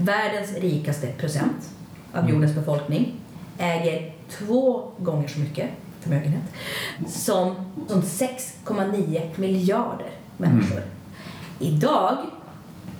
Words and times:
världens 0.00 0.52
rikaste 0.56 1.06
procent 1.06 1.70
av 2.12 2.30
jordens 2.30 2.54
befolkning 2.54 3.12
äger 3.58 4.12
två 4.30 4.90
gånger 4.98 5.28
så 5.28 5.38
mycket 5.38 5.70
förmögenhet 6.00 6.42
som, 7.08 7.54
som 7.88 8.02
6,9 8.02 9.40
miljarder 9.40 10.10
människor. 10.36 10.82
Idag 11.58 12.16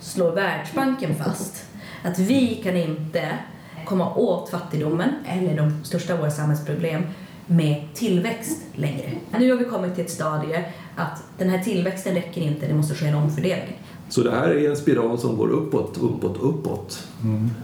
slår 0.00 0.32
Världsbanken 0.32 1.14
fast 1.14 1.64
att 2.04 2.18
vi 2.18 2.54
kan 2.54 2.76
inte 2.76 3.38
komma 3.84 4.14
åt 4.14 4.50
fattigdomen 4.50 5.10
eller 5.26 5.56
de 5.56 5.84
största 5.84 6.12
av 6.12 6.18
våra 6.18 6.30
samhällsproblem 6.30 7.02
med 7.46 7.84
tillväxt 7.94 8.58
längre. 8.74 9.12
Nu 9.38 9.50
har 9.50 9.58
vi 9.58 9.64
kommit 9.64 9.94
till 9.94 10.04
ett 10.04 10.10
stadie 10.10 10.64
att 10.96 11.22
den 11.38 11.50
här 11.50 11.58
tillväxten 11.58 12.14
räcker 12.14 12.40
inte, 12.40 12.66
det 12.66 12.74
måste 12.74 12.94
ske 12.94 13.06
en 13.06 13.14
omfördelning. 13.14 13.78
Så 14.10 14.22
det 14.22 14.30
här 14.30 14.48
är 14.48 14.70
en 14.70 14.76
spiral 14.76 15.18
som 15.18 15.36
går 15.36 15.48
uppåt, 15.50 15.98
uppåt, 16.02 16.36
uppåt 16.40 17.06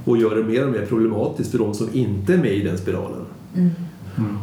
och 0.04 0.16
gör 0.16 0.36
det 0.36 0.44
mer 0.44 0.66
och 0.66 0.72
mer 0.72 0.86
problematiskt 0.86 1.50
för 1.50 1.58
de 1.58 1.75
som 1.75 1.88
inte 1.93 2.34
är 2.34 2.38
med 2.38 2.52
i 2.54 2.62
den 2.62 2.79
spiralen. 2.79 3.25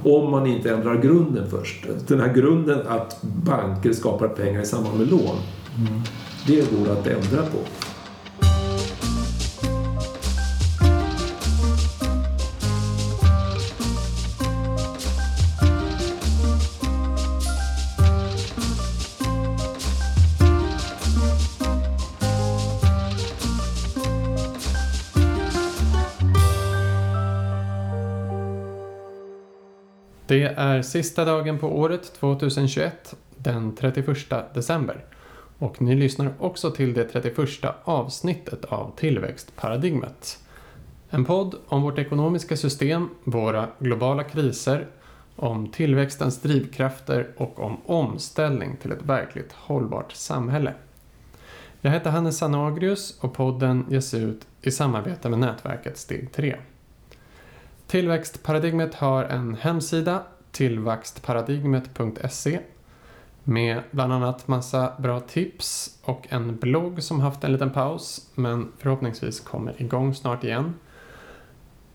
Om 0.03 0.31
man 0.31 0.47
inte 0.47 0.71
ändrar 0.73 1.01
grunden 1.01 1.49
först. 1.49 1.85
Den 2.07 2.19
här 2.19 2.33
grunden 2.33 2.87
att 2.87 3.23
banker 3.45 3.93
skapar 3.93 4.27
pengar 4.27 4.61
i 4.61 4.65
samband 4.65 4.97
med 4.97 5.07
lån. 5.07 5.35
Det 6.47 6.71
går 6.71 6.91
att 6.91 7.07
ändra 7.07 7.41
på. 7.41 7.57
Det 30.33 30.53
är 30.57 30.81
sista 30.81 31.25
dagen 31.25 31.59
på 31.59 31.79
året 31.79 32.13
2021, 32.13 33.15
den 33.35 33.75
31 33.75 34.17
december. 34.53 35.05
Och 35.57 35.81
ni 35.81 35.95
lyssnar 35.95 36.33
också 36.39 36.71
till 36.71 36.93
det 36.93 37.03
31 37.03 37.39
avsnittet 37.83 38.65
av 38.65 38.91
Tillväxtparadigmet. 38.95 40.39
En 41.09 41.25
podd 41.25 41.55
om 41.67 41.81
vårt 41.81 41.99
ekonomiska 41.99 42.57
system, 42.57 43.09
våra 43.23 43.67
globala 43.79 44.23
kriser, 44.23 44.87
om 45.35 45.67
tillväxtens 45.67 46.41
drivkrafter 46.41 47.27
och 47.37 47.59
om 47.59 47.77
omställning 47.85 48.77
till 48.81 48.91
ett 48.91 49.03
verkligt 49.05 49.51
hållbart 49.51 50.11
samhälle. 50.11 50.73
Jag 51.81 51.91
heter 51.91 52.09
Hannes 52.09 52.37
Sanagrius 52.37 53.19
och 53.19 53.33
podden 53.33 53.85
ges 53.89 54.13
ut 54.13 54.47
i 54.61 54.71
samarbete 54.71 55.29
med 55.29 55.39
nätverket 55.39 55.97
Steg 55.97 56.31
3. 56.31 56.55
Tillväxtparadigmet 57.93 58.95
har 58.95 59.23
en 59.23 59.55
hemsida, 59.55 60.23
tillväxtparadigmet.se 60.51 62.59
med 63.43 63.81
bland 63.91 64.13
annat 64.13 64.47
massa 64.47 64.93
bra 64.97 65.19
tips 65.19 65.99
och 66.03 66.27
en 66.29 66.57
blogg 66.57 67.03
som 67.03 67.19
haft 67.19 67.43
en 67.43 67.51
liten 67.51 67.71
paus 67.71 68.29
men 68.35 68.71
förhoppningsvis 68.77 69.39
kommer 69.39 69.81
igång 69.81 70.15
snart 70.15 70.43
igen. 70.43 70.73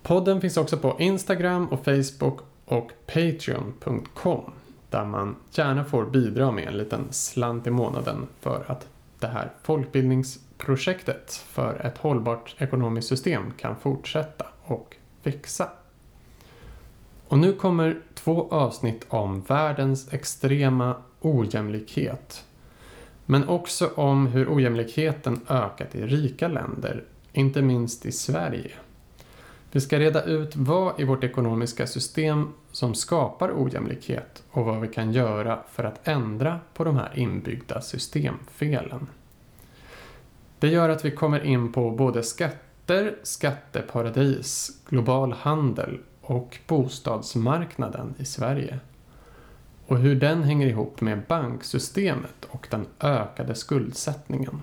Podden 0.02 0.40
finns 0.40 0.56
också 0.56 0.76
på 0.76 0.96
Instagram 0.98 1.66
och 1.66 1.84
Facebook 1.84 2.40
och 2.64 2.90
Patreon.com 3.06 4.52
där 4.90 5.04
man 5.04 5.36
gärna 5.50 5.84
får 5.84 6.04
bidra 6.04 6.50
med 6.50 6.68
en 6.68 6.78
liten 6.78 7.06
slant 7.10 7.66
i 7.66 7.70
månaden 7.70 8.26
för 8.40 8.64
att 8.66 8.88
det 9.18 9.26
här 9.26 9.52
folkbildningsprojektet 9.62 11.32
för 11.32 11.86
ett 11.86 11.98
hållbart 11.98 12.54
ekonomiskt 12.58 13.08
system 13.08 13.52
kan 13.56 13.76
fortsätta 13.76 14.46
och 14.64 14.96
växa. 15.22 15.68
Och 17.28 17.38
nu 17.38 17.52
kommer 17.52 18.00
två 18.14 18.48
avsnitt 18.50 19.06
om 19.08 19.40
världens 19.40 20.12
extrema 20.12 20.96
ojämlikhet. 21.20 22.44
Men 23.26 23.48
också 23.48 23.90
om 23.94 24.26
hur 24.26 24.54
ojämlikheten 24.54 25.40
ökat 25.48 25.94
i 25.94 26.06
rika 26.06 26.48
länder, 26.48 27.04
inte 27.32 27.62
minst 27.62 28.06
i 28.06 28.12
Sverige. 28.12 28.70
Vi 29.72 29.80
ska 29.80 29.98
reda 29.98 30.24
ut 30.24 30.56
vad 30.56 31.00
i 31.00 31.04
vårt 31.04 31.24
ekonomiska 31.24 31.86
system 31.86 32.48
som 32.72 32.94
skapar 32.94 33.52
ojämlikhet 33.56 34.42
och 34.50 34.64
vad 34.64 34.80
vi 34.80 34.88
kan 34.88 35.12
göra 35.12 35.58
för 35.72 35.84
att 35.84 36.08
ändra 36.08 36.60
på 36.74 36.84
de 36.84 36.96
här 36.96 37.12
inbyggda 37.14 37.80
systemfelen. 37.80 39.06
Det 40.58 40.68
gör 40.68 40.88
att 40.88 41.04
vi 41.04 41.10
kommer 41.10 41.44
in 41.44 41.72
på 41.72 41.90
både 41.90 42.22
skatter, 42.22 43.16
skatteparadis, 43.22 44.70
global 44.88 45.32
handel 45.32 45.98
och 46.28 46.58
bostadsmarknaden 46.66 48.14
i 48.18 48.24
Sverige. 48.24 48.78
Och 49.86 49.98
hur 49.98 50.14
den 50.14 50.42
hänger 50.42 50.66
ihop 50.66 51.00
med 51.00 51.22
banksystemet 51.28 52.44
och 52.50 52.68
den 52.70 52.86
ökade 53.00 53.54
skuldsättningen. 53.54 54.62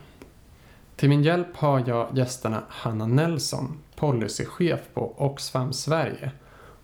Till 0.96 1.10
min 1.10 1.24
hjälp 1.24 1.56
har 1.56 1.84
jag 1.88 2.18
gästerna 2.18 2.64
Hanna 2.70 3.08
Nelson, 3.08 3.78
policychef 3.96 4.80
på 4.94 5.14
Oxfam 5.18 5.74
Sverige 5.74 6.32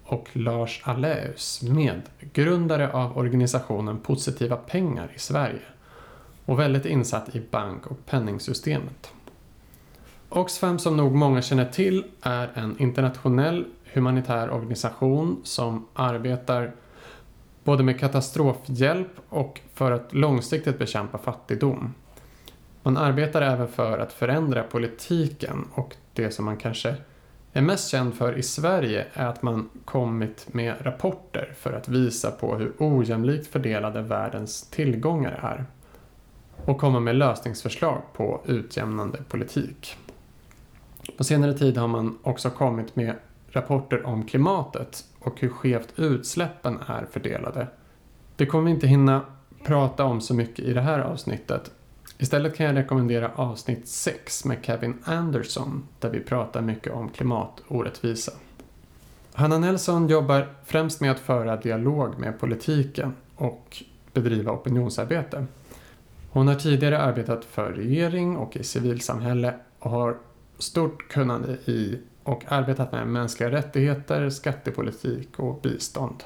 och 0.04 0.30
Lars 0.34 0.82
Alläus, 0.84 1.62
medgrundare 1.62 2.92
av 2.92 3.18
organisationen 3.18 4.00
Positiva 4.00 4.56
Pengar 4.56 5.12
i 5.16 5.20
Sverige 5.20 5.66
och 6.46 6.60
väldigt 6.60 6.86
insatt 6.86 7.36
i 7.36 7.42
bank 7.52 7.88
och 7.88 8.06
penningsystemet. 8.06 9.14
Oxfam 10.30 10.80
som 10.80 10.98
nog 10.98 11.16
många 11.16 11.42
känner 11.42 11.66
till 11.66 12.04
är 12.22 12.52
en 12.54 12.76
internationell 12.80 13.66
humanitär 13.94 14.50
organisation 14.50 15.42
som 15.44 15.88
arbetar 15.94 16.72
både 17.64 17.84
med 17.84 18.00
katastrofhjälp 18.00 19.12
och 19.30 19.62
för 19.74 19.92
att 19.92 20.14
långsiktigt 20.14 20.80
bekämpa 20.80 21.18
fattigdom. 21.18 21.94
Man 22.84 22.98
arbetar 22.98 23.42
även 23.42 23.68
för 23.68 24.00
att 24.00 24.14
förändra 24.14 24.64
politiken 24.64 25.68
och 25.74 25.96
det 26.14 26.32
som 26.32 26.46
man 26.46 26.58
kanske 26.58 26.96
är 27.54 27.62
mest 27.62 27.90
känd 27.90 28.14
för 28.14 28.38
i 28.38 28.44
Sverige 28.44 29.06
är 29.14 29.26
att 29.26 29.42
man 29.42 29.70
kommit 29.86 30.54
med 30.54 30.76
rapporter 30.82 31.54
för 31.58 31.74
att 31.74 31.90
visa 31.90 32.32
på 32.32 32.56
hur 32.56 32.74
ojämlikt 32.78 33.48
fördelade 33.48 34.02
världens 34.02 34.62
tillgångar 34.70 35.40
är 35.44 35.66
och 36.66 36.78
komma 36.78 37.00
med 37.00 37.16
lösningsförslag 37.16 38.02
på 38.14 38.42
utjämnande 38.46 39.18
politik. 39.30 39.98
På 41.18 41.24
senare 41.24 41.54
tid 41.54 41.78
har 41.78 41.88
man 41.88 42.18
också 42.24 42.50
kommit 42.50 42.96
med 42.96 43.16
rapporter 43.52 44.06
om 44.06 44.26
klimatet 44.26 45.06
och 45.20 45.42
hur 45.42 45.50
skevt 45.50 45.94
utsläppen 45.96 46.80
är 46.88 47.06
fördelade. 47.12 47.68
Det 48.36 48.46
kommer 48.46 48.66
vi 48.66 48.72
inte 48.72 48.88
hinna 48.88 49.22
prata 49.64 50.06
om 50.06 50.22
så 50.22 50.34
mycket 50.34 50.66
i 50.66 50.74
det 50.74 50.82
här 50.82 51.00
avsnittet. 51.00 51.72
Istället 52.18 52.56
kan 52.56 52.66
jag 52.66 52.76
rekommendera 52.76 53.32
avsnitt 53.36 53.88
6 53.88 54.46
med 54.46 54.58
Kevin 54.62 54.98
Anderson 55.04 55.88
där 56.00 56.10
vi 56.10 56.20
pratar 56.20 56.62
mycket 56.62 56.94
om 56.94 57.10
klimatorättvisa. 57.10 58.32
Hanna 59.34 59.58
Nelson 59.58 60.08
jobbar 60.08 60.48
främst 60.66 61.02
med 61.02 61.12
att 61.12 61.20
föra 61.20 61.58
dialog 61.58 62.20
med 62.20 62.40
politiken 62.40 63.14
och 63.36 63.84
bedriva 64.14 64.52
opinionsarbete. 64.52 65.46
Hon 66.30 66.48
har 66.48 66.56
tidigare 66.56 67.00
arbetat 67.00 67.46
för 67.46 67.72
regering 67.72 68.38
och 68.38 68.56
i 68.56 68.64
civilsamhälle 68.64 69.54
och 69.80 69.92
har 69.92 70.18
stort 70.58 71.08
kunnande 71.08 71.52
i 71.52 72.00
och 72.24 72.44
arbetat 72.48 72.92
med 72.92 73.08
mänskliga 73.08 73.52
rättigheter, 73.52 74.30
skattepolitik 74.30 75.40
och 75.40 75.62
bistånd. 75.62 76.24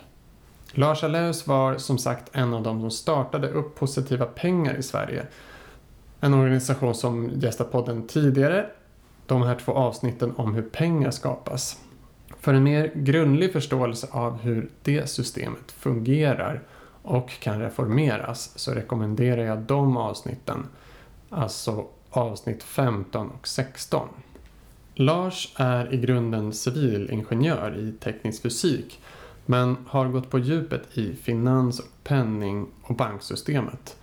Lars 0.71 1.03
Alläus 1.03 1.47
var 1.47 1.77
som 1.77 1.97
sagt 1.97 2.29
en 2.31 2.53
av 2.53 2.63
de 2.63 2.81
som 2.81 2.91
startade 2.91 3.49
upp 3.49 3.75
Positiva 3.75 4.25
Pengar 4.25 4.75
i 4.75 4.83
Sverige. 4.83 5.25
En 6.19 6.33
organisation 6.33 6.95
som 6.95 7.29
gästat 7.29 7.71
podden 7.71 8.07
tidigare. 8.07 8.69
De 9.25 9.41
här 9.41 9.55
två 9.55 9.71
avsnitten 9.71 10.33
om 10.35 10.55
hur 10.55 10.61
pengar 10.61 11.11
skapas. 11.11 11.79
För 12.39 12.53
en 12.53 12.63
mer 12.63 12.91
grundlig 12.95 13.53
förståelse 13.53 14.07
av 14.11 14.41
hur 14.41 14.69
det 14.83 15.09
systemet 15.09 15.71
fungerar 15.71 16.61
och 17.01 17.39
kan 17.39 17.59
reformeras 17.59 18.59
så 18.59 18.71
rekommenderar 18.71 19.43
jag 19.43 19.57
de 19.57 19.97
avsnitten. 19.97 20.67
Alltså 21.29 21.85
avsnitt 22.09 22.63
15 22.63 23.29
och 23.29 23.47
16. 23.47 24.07
Lars 24.97 25.53
är 25.55 25.93
i 25.93 25.97
grunden 25.97 26.53
civilingenjör 26.53 27.77
i 27.77 27.91
teknisk 27.91 28.41
fysik 28.41 28.99
men 29.45 29.77
har 29.87 30.07
gått 30.07 30.29
på 30.29 30.39
djupet 30.39 30.97
i 30.97 31.15
finans, 31.15 31.81
penning 32.03 32.67
och 32.81 32.95
banksystemet. 32.95 33.97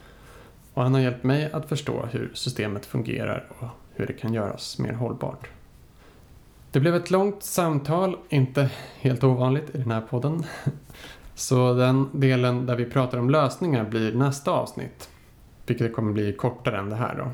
Och 0.75 0.83
han 0.83 0.95
har 0.95 1.01
hjälpt 1.01 1.25
mig 1.25 1.53
att 1.53 1.69
förstå 1.69 2.07
hur 2.13 2.31
systemet 2.35 2.87
fungerar 2.87 3.49
och 3.59 3.69
hur 3.95 4.07
det 4.07 4.13
kan 4.13 4.35
göras 4.35 4.79
mer 4.79 4.93
hållbart. 4.93 5.49
Det 6.71 6.81
blev 6.81 6.95
ett 6.95 7.11
långt 7.11 7.43
samtal, 7.43 8.17
inte 8.29 8.71
helt 9.01 9.25
ovanligt 9.25 9.75
i 9.75 9.79
den 9.79 9.91
här 9.91 10.01
podden. 10.01 10.45
Så 11.35 11.75
den 11.75 12.09
delen 12.13 12.67
där 12.67 12.77
vi 12.77 12.85
pratar 12.85 13.19
om 13.19 13.31
lösningar 13.31 13.85
blir 13.85 14.15
nästa 14.15 14.51
avsnitt. 14.51 15.09
Vilket 15.67 15.95
kommer 15.95 16.13
bli 16.13 16.33
kortare 16.33 16.79
än 16.79 16.91
det 16.91 16.97
här 16.97 17.15
då. 17.15 17.31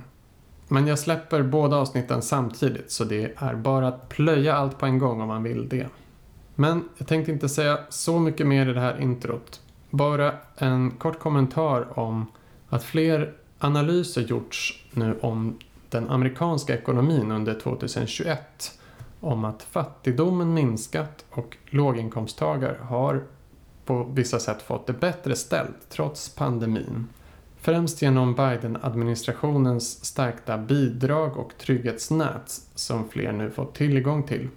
Men 0.68 0.86
jag 0.86 0.98
släpper 0.98 1.42
båda 1.42 1.76
avsnitten 1.76 2.22
samtidigt 2.22 2.90
så 2.90 3.04
det 3.04 3.32
är 3.36 3.54
bara 3.54 3.88
att 3.88 4.08
plöja 4.08 4.54
allt 4.54 4.78
på 4.78 4.86
en 4.86 4.98
gång 4.98 5.20
om 5.20 5.28
man 5.28 5.42
vill 5.42 5.68
det. 5.68 5.86
Men 6.54 6.88
jag 6.96 7.08
tänkte 7.08 7.32
inte 7.32 7.48
säga 7.48 7.78
så 7.88 8.18
mycket 8.18 8.46
mer 8.46 8.68
i 8.68 8.72
det 8.72 8.80
här 8.80 9.00
introt. 9.00 9.60
Bara 9.90 10.34
en 10.56 10.90
kort 10.90 11.18
kommentar 11.18 11.98
om 11.98 12.26
att 12.68 12.84
fler 12.84 13.32
analyser 13.58 14.22
gjorts 14.22 14.84
nu 14.92 15.18
om 15.20 15.58
den 15.90 16.10
amerikanska 16.10 16.74
ekonomin 16.74 17.30
under 17.30 17.60
2021 17.60 18.78
om 19.20 19.44
att 19.44 19.62
fattigdomen 19.62 20.54
minskat 20.54 21.24
och 21.30 21.56
låginkomsttagare 21.66 22.76
har 22.82 23.24
på 23.84 24.04
vissa 24.04 24.38
sätt 24.38 24.62
fått 24.62 24.86
det 24.86 24.92
bättre 24.92 25.36
ställt 25.36 25.88
trots 25.88 26.28
pandemin. 26.28 27.06
Främst 27.60 28.02
genom 28.02 28.34
Biden-administrationens 28.34 30.04
stärkta 30.04 30.58
bidrag 30.58 31.36
och 31.36 31.52
trygghetsnät 31.58 32.60
som 32.74 33.08
fler 33.08 33.32
nu 33.32 33.50
fått 33.50 33.74
tillgång 33.74 34.22
till. 34.22 34.48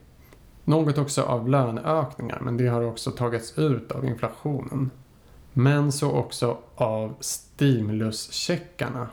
Något 0.64 0.98
också 0.98 1.22
av 1.22 1.50
löneökningar 1.50 2.40
men 2.42 2.58
det 2.58 2.68
har 2.68 2.82
också 2.82 3.12
tagits 3.12 3.58
ut 3.60 3.92
av 3.92 4.06
inflationen. 4.06 4.92
Men 5.54 5.92
så 5.92 6.12
också 6.12 6.58
av 6.76 7.16
stimuluscheckarna. 7.20 9.08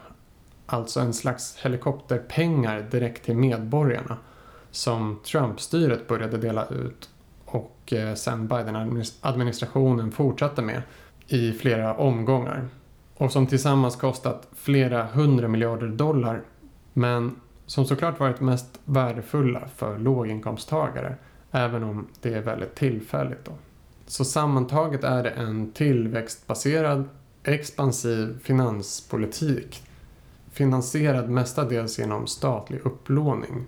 Alltså 0.66 1.00
en 1.00 1.14
slags 1.14 1.56
helikopterpengar 1.56 2.88
direkt 2.90 3.24
till 3.24 3.36
medborgarna 3.36 4.16
som 4.70 5.20
Trump-styret 5.24 6.08
började 6.08 6.38
dela 6.38 6.66
ut 6.66 7.10
och 7.44 7.92
eh, 7.92 8.14
sen 8.14 8.48
Biden-administrationen 8.48 10.12
fortsatte 10.12 10.62
med 10.62 10.82
i 11.26 11.52
flera 11.52 11.94
omgångar. 11.94 12.68
Och 13.18 13.32
som 13.32 13.46
tillsammans 13.46 13.96
kostat 13.96 14.48
flera 14.52 15.06
hundra 15.06 15.48
miljarder 15.48 15.88
dollar 15.88 16.42
men 16.92 17.36
som 17.66 17.84
såklart 17.84 18.20
varit 18.20 18.40
mest 18.40 18.80
värdefulla 18.84 19.68
för 19.76 19.98
låginkomsttagare 19.98 21.14
även 21.50 21.82
om 21.82 22.06
det 22.20 22.34
är 22.34 22.42
väldigt 22.42 22.74
tillfälligt. 22.74 23.44
Då. 23.44 23.52
Så 24.06 24.24
sammantaget 24.24 25.04
är 25.04 25.22
det 25.22 25.30
en 25.30 25.72
tillväxtbaserad 25.72 27.08
expansiv 27.42 28.38
finanspolitik 28.42 29.82
finansierad 30.58 31.28
mestadels 31.28 31.98
genom 31.98 32.26
statlig 32.26 32.80
upplåning. 32.84 33.66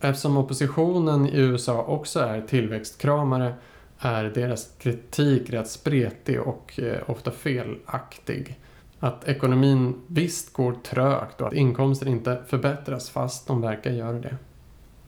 Eftersom 0.00 0.36
oppositionen 0.36 1.26
i 1.26 1.38
USA 1.38 1.82
också 1.82 2.20
är 2.20 2.42
tillväxtkramare 2.42 3.54
är 3.98 4.24
deras 4.24 4.68
kritik 4.78 5.50
rätt 5.50 5.68
spretig 5.68 6.40
och 6.40 6.80
eh, 6.80 7.10
ofta 7.10 7.30
felaktig. 7.30 8.60
Att 9.04 9.28
ekonomin 9.28 9.94
visst 10.06 10.52
går 10.52 10.72
trögt 10.72 11.40
och 11.40 11.46
att 11.46 11.52
inkomster 11.52 12.08
inte 12.08 12.42
förbättras 12.46 13.10
fast 13.10 13.46
de 13.46 13.60
verkar 13.60 13.90
göra 13.90 14.18
det. 14.18 14.36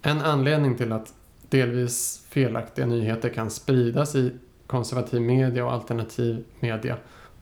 En 0.02 0.20
anledning 0.20 0.76
till 0.76 0.92
att 0.92 1.14
delvis 1.48 2.26
felaktiga 2.28 2.86
nyheter 2.86 3.28
kan 3.28 3.50
spridas 3.50 4.14
i 4.14 4.32
konservativ 4.66 5.20
media 5.20 5.64
och 5.64 5.72
alternativ 5.72 6.44
media 6.60 6.96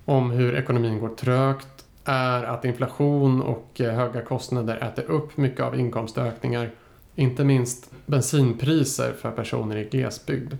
om 0.05 0.31
hur 0.31 0.55
ekonomin 0.55 1.01
går 1.01 1.09
trögt 1.09 1.85
är 2.05 2.43
att 2.43 2.65
inflation 2.65 3.43
och 3.43 3.81
eh, 3.81 3.95
höga 3.95 4.23
kostnader 4.23 4.77
äter 4.77 5.05
upp 5.11 5.37
mycket 5.37 5.61
av 5.61 5.81
inkomstökningar. 5.81 6.71
Inte 7.15 7.45
minst 7.45 7.91
bensinpriser 8.07 9.13
för 9.13 9.31
personer 9.31 9.77
i 9.77 9.85
glesbygd. 9.85 10.55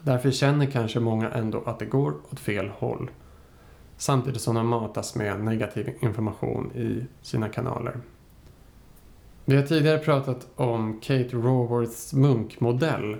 Därför 0.00 0.30
känner 0.30 0.66
kanske 0.66 1.00
många 1.00 1.30
ändå 1.30 1.62
att 1.66 1.78
det 1.78 1.86
går 1.86 2.14
åt 2.30 2.40
fel 2.40 2.68
håll. 2.68 3.10
Samtidigt 3.96 4.42
som 4.42 4.54
de 4.54 4.68
matas 4.68 5.14
med 5.14 5.40
negativ 5.40 5.96
information 6.00 6.72
i 6.74 7.06
sina 7.22 7.48
kanaler. 7.48 8.00
Vi 9.44 9.56
har 9.56 9.62
tidigare 9.62 9.98
pratat 9.98 10.46
om 10.56 11.00
Kate 11.00 11.36
Raworths 11.36 12.12
munkmodell. 12.12 13.16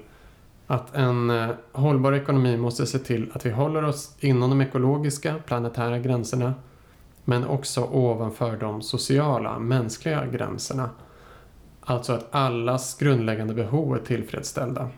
Att 0.67 0.95
en 0.95 1.31
eh, 1.31 1.51
hållbar 1.73 2.13
ekonomi 2.13 2.57
måste 2.57 2.87
se 2.87 2.99
till 2.99 3.31
att 3.35 3.47
vi 3.47 3.51
håller 3.51 3.85
oss 3.85 4.17
inom 4.21 4.51
de 4.51 4.61
ekologiska, 4.61 5.35
planetära 5.47 5.99
gränserna 5.99 6.55
men 7.25 7.47
också 7.47 7.85
ovanför 7.85 8.57
de 8.57 8.83
sociala, 8.83 9.59
mänskliga 9.59 10.27
gränserna. 10.27 10.91
Alltså 11.81 12.13
att 12.13 12.35
allas 12.35 12.99
grundläggande 12.99 13.55
behov 13.55 13.95
är 13.95 13.99
tillfredsställda. 13.99 14.89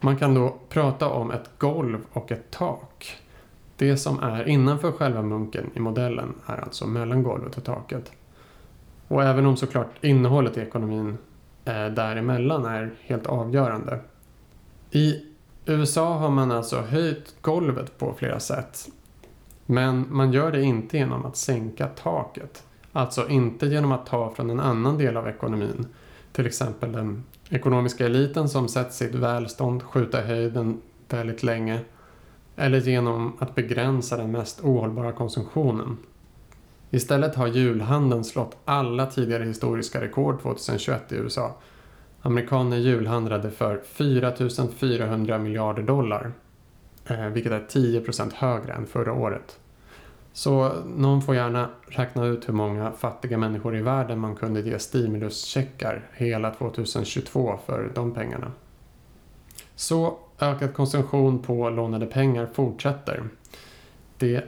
Man 0.00 0.16
kan 0.16 0.34
då 0.34 0.56
prata 0.68 1.08
om 1.08 1.30
ett 1.30 1.50
golv 1.58 1.98
och 2.12 2.32
ett 2.32 2.50
tak. 2.50 3.16
Det 3.80 3.96
som 3.96 4.18
är 4.18 4.48
innanför 4.48 4.92
själva 4.92 5.22
munken 5.22 5.70
i 5.74 5.80
modellen 5.80 6.34
är 6.46 6.56
alltså 6.56 6.86
mellan 6.86 7.22
golvet 7.22 7.56
och 7.56 7.64
taket. 7.64 8.12
Och 9.08 9.22
även 9.22 9.46
om 9.46 9.56
såklart 9.56 10.04
innehållet 10.04 10.56
i 10.56 10.60
ekonomin 10.60 11.18
eh, 11.64 11.86
däremellan 11.86 12.64
är 12.64 12.90
helt 13.00 13.26
avgörande. 13.26 14.00
I 14.90 15.24
USA 15.66 16.14
har 16.14 16.30
man 16.30 16.50
alltså 16.50 16.80
höjt 16.80 17.34
golvet 17.40 17.98
på 17.98 18.14
flera 18.18 18.40
sätt. 18.40 18.88
Men 19.66 20.06
man 20.10 20.32
gör 20.32 20.52
det 20.52 20.62
inte 20.62 20.98
genom 20.98 21.26
att 21.26 21.36
sänka 21.36 21.86
taket. 21.86 22.64
Alltså 22.92 23.28
inte 23.28 23.66
genom 23.66 23.92
att 23.92 24.06
ta 24.06 24.30
från 24.30 24.50
en 24.50 24.60
annan 24.60 24.98
del 24.98 25.16
av 25.16 25.28
ekonomin. 25.28 25.86
Till 26.32 26.46
exempel 26.46 26.92
den 26.92 27.24
ekonomiska 27.50 28.06
eliten 28.06 28.48
som 28.48 28.68
sett 28.68 28.92
sitt 28.92 29.14
välstånd 29.14 29.82
skjuta 29.82 30.24
i 30.24 30.26
höjden 30.26 30.80
väldigt 31.08 31.42
länge. 31.42 31.80
Eller 32.60 32.80
genom 32.80 33.32
att 33.38 33.54
begränsa 33.54 34.16
den 34.16 34.30
mest 34.30 34.60
ohållbara 34.64 35.12
konsumtionen. 35.12 35.96
Istället 36.90 37.34
har 37.34 37.46
julhandeln 37.46 38.24
slått 38.24 38.56
alla 38.64 39.06
tidigare 39.06 39.44
historiska 39.44 40.00
rekord 40.00 40.42
2021 40.42 41.12
i 41.12 41.14
USA. 41.14 41.56
Amerikaner 42.22 42.76
julhandlade 42.76 43.50
för 43.50 43.80
4 43.84 44.32
400 44.76 45.38
miljarder 45.38 45.82
dollar. 45.82 46.32
Eh, 47.06 47.26
vilket 47.26 47.52
är 47.52 47.66
10% 47.68 48.32
högre 48.34 48.72
än 48.72 48.86
förra 48.86 49.12
året. 49.12 49.58
Så 50.32 50.72
någon 50.96 51.22
får 51.22 51.34
gärna 51.34 51.68
räkna 51.88 52.26
ut 52.26 52.48
hur 52.48 52.54
många 52.54 52.92
fattiga 52.92 53.38
människor 53.38 53.76
i 53.76 53.82
världen 53.82 54.18
man 54.18 54.36
kunde 54.36 54.60
ge 54.60 54.78
stimuluscheckar 54.78 56.08
hela 56.12 56.50
2022 56.50 57.58
för 57.66 57.92
de 57.94 58.14
pengarna. 58.14 58.52
Så 59.74 60.18
ökad 60.42 60.74
konsumtion 60.74 61.42
på 61.42 61.70
lånade 61.70 62.06
pengar 62.06 62.48
fortsätter. 62.52 63.24
Det 64.18 64.44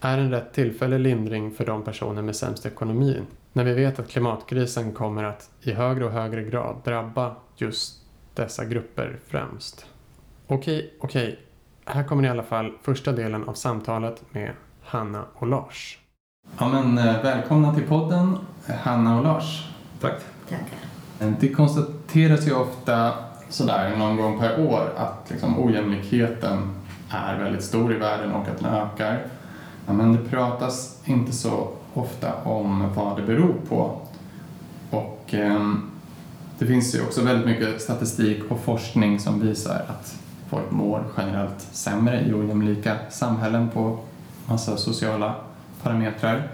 är 0.00 0.18
en 0.18 0.30
rätt 0.30 0.52
tillfällig 0.52 1.00
lindring 1.00 1.50
för 1.50 1.66
de 1.66 1.82
personer 1.82 2.22
med 2.22 2.36
sämst 2.36 2.66
ekonomi 2.66 3.22
när 3.52 3.64
vi 3.64 3.74
vet 3.74 3.98
att 3.98 4.08
klimatkrisen 4.08 4.92
kommer 4.92 5.24
att 5.24 5.50
i 5.60 5.72
högre 5.72 6.04
och 6.04 6.12
högre 6.12 6.42
grad 6.42 6.76
drabba 6.84 7.36
just 7.56 7.96
dessa 8.34 8.64
grupper 8.64 9.18
främst. 9.26 9.86
Okej, 10.46 10.94
okej. 11.00 11.38
Här 11.84 12.04
kommer 12.04 12.24
i 12.24 12.28
alla 12.28 12.42
fall 12.42 12.72
första 12.82 13.12
delen 13.12 13.48
av 13.48 13.54
samtalet 13.54 14.22
med 14.30 14.52
Hanna 14.82 15.24
och 15.34 15.46
Lars. 15.46 15.98
Ja, 16.58 16.68
men, 16.68 16.98
eh, 16.98 17.22
välkomna 17.22 17.74
till 17.74 17.86
podden, 17.86 18.38
Hanna 18.66 19.18
och 19.18 19.24
Lars. 19.24 19.68
Tack. 20.00 20.22
Tackar. 20.48 20.78
Eh, 21.20 21.32
det 21.40 21.48
konstateras 21.48 22.46
ju 22.46 22.54
ofta 22.54 23.12
sådär 23.50 23.96
någon 23.96 24.16
gång 24.16 24.38
per 24.38 24.60
år 24.66 24.92
att 24.96 25.26
liksom, 25.30 25.58
ojämlikheten 25.64 26.58
är 27.10 27.38
väldigt 27.38 27.64
stor 27.64 27.94
i 27.94 27.98
världen 27.98 28.32
och 28.32 28.48
att 28.48 28.58
den 28.58 28.74
ökar. 28.74 29.22
Ja, 29.86 29.92
men 29.92 30.12
det 30.12 30.30
pratas 30.30 31.00
inte 31.04 31.32
så 31.32 31.68
ofta 31.94 32.34
om 32.44 32.92
vad 32.94 33.16
det 33.16 33.22
beror 33.22 33.54
på. 33.68 34.00
Och 34.90 35.34
eh, 35.34 35.74
det 36.58 36.66
finns 36.66 36.94
ju 36.94 37.02
också 37.02 37.24
väldigt 37.24 37.46
mycket 37.46 37.82
statistik 37.82 38.42
och 38.48 38.60
forskning 38.60 39.20
som 39.20 39.40
visar 39.40 39.84
att 39.88 40.14
folk 40.48 40.70
mår 40.70 41.04
generellt 41.16 41.60
sämre 41.72 42.20
i 42.20 42.34
ojämlika 42.34 42.96
samhällen 43.10 43.68
på 43.68 43.98
massa 44.46 44.76
sociala 44.76 45.34
parametrar 45.82 46.48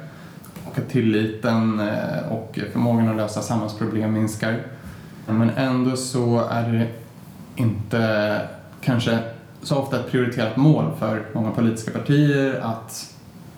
och 0.64 0.78
att 0.78 0.88
tilliten 0.88 1.80
eh, 1.80 2.32
och 2.32 2.58
förmågan 2.72 3.08
att 3.08 3.16
lösa 3.16 3.42
samhällsproblem 3.42 4.12
minskar. 4.12 4.62
Men 5.26 5.50
ändå 5.50 5.96
så 5.96 6.48
är 6.50 6.72
det 6.72 6.88
inte 7.56 8.40
kanske 8.80 9.18
så 9.62 9.76
ofta 9.76 10.00
ett 10.00 10.10
prioriterat 10.10 10.56
mål 10.56 10.92
för 10.98 11.22
många 11.32 11.50
politiska 11.50 11.90
partier 11.90 12.60
att 12.62 13.14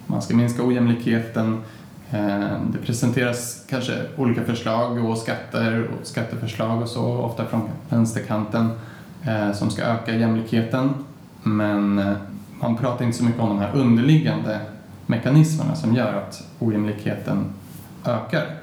man 0.06 0.22
ska 0.22 0.36
minska 0.36 0.62
ojämlikheten. 0.62 1.62
Eh, 2.10 2.60
det 2.72 2.78
presenteras 2.84 3.64
kanske 3.70 3.92
olika 4.16 4.44
förslag 4.44 5.04
och 5.04 5.18
skatter 5.18 5.88
och 5.88 6.06
skatteförslag 6.06 6.82
och 6.82 6.88
så, 6.88 7.04
ofta 7.04 7.44
från 7.44 7.68
vänsterkanten, 7.88 8.70
eh, 9.26 9.52
som 9.52 9.70
ska 9.70 9.82
öka 9.82 10.14
jämlikheten. 10.14 10.94
Men 11.42 11.98
eh, 11.98 12.12
man 12.60 12.76
pratar 12.76 13.04
inte 13.04 13.18
så 13.18 13.24
mycket 13.24 13.40
om 13.40 13.48
de 13.48 13.58
här 13.58 13.74
underliggande 13.74 14.60
mekanismerna 15.06 15.74
som 15.74 15.94
gör 15.94 16.14
att 16.14 16.42
ojämlikheten 16.58 17.44
ökar. 18.04 18.57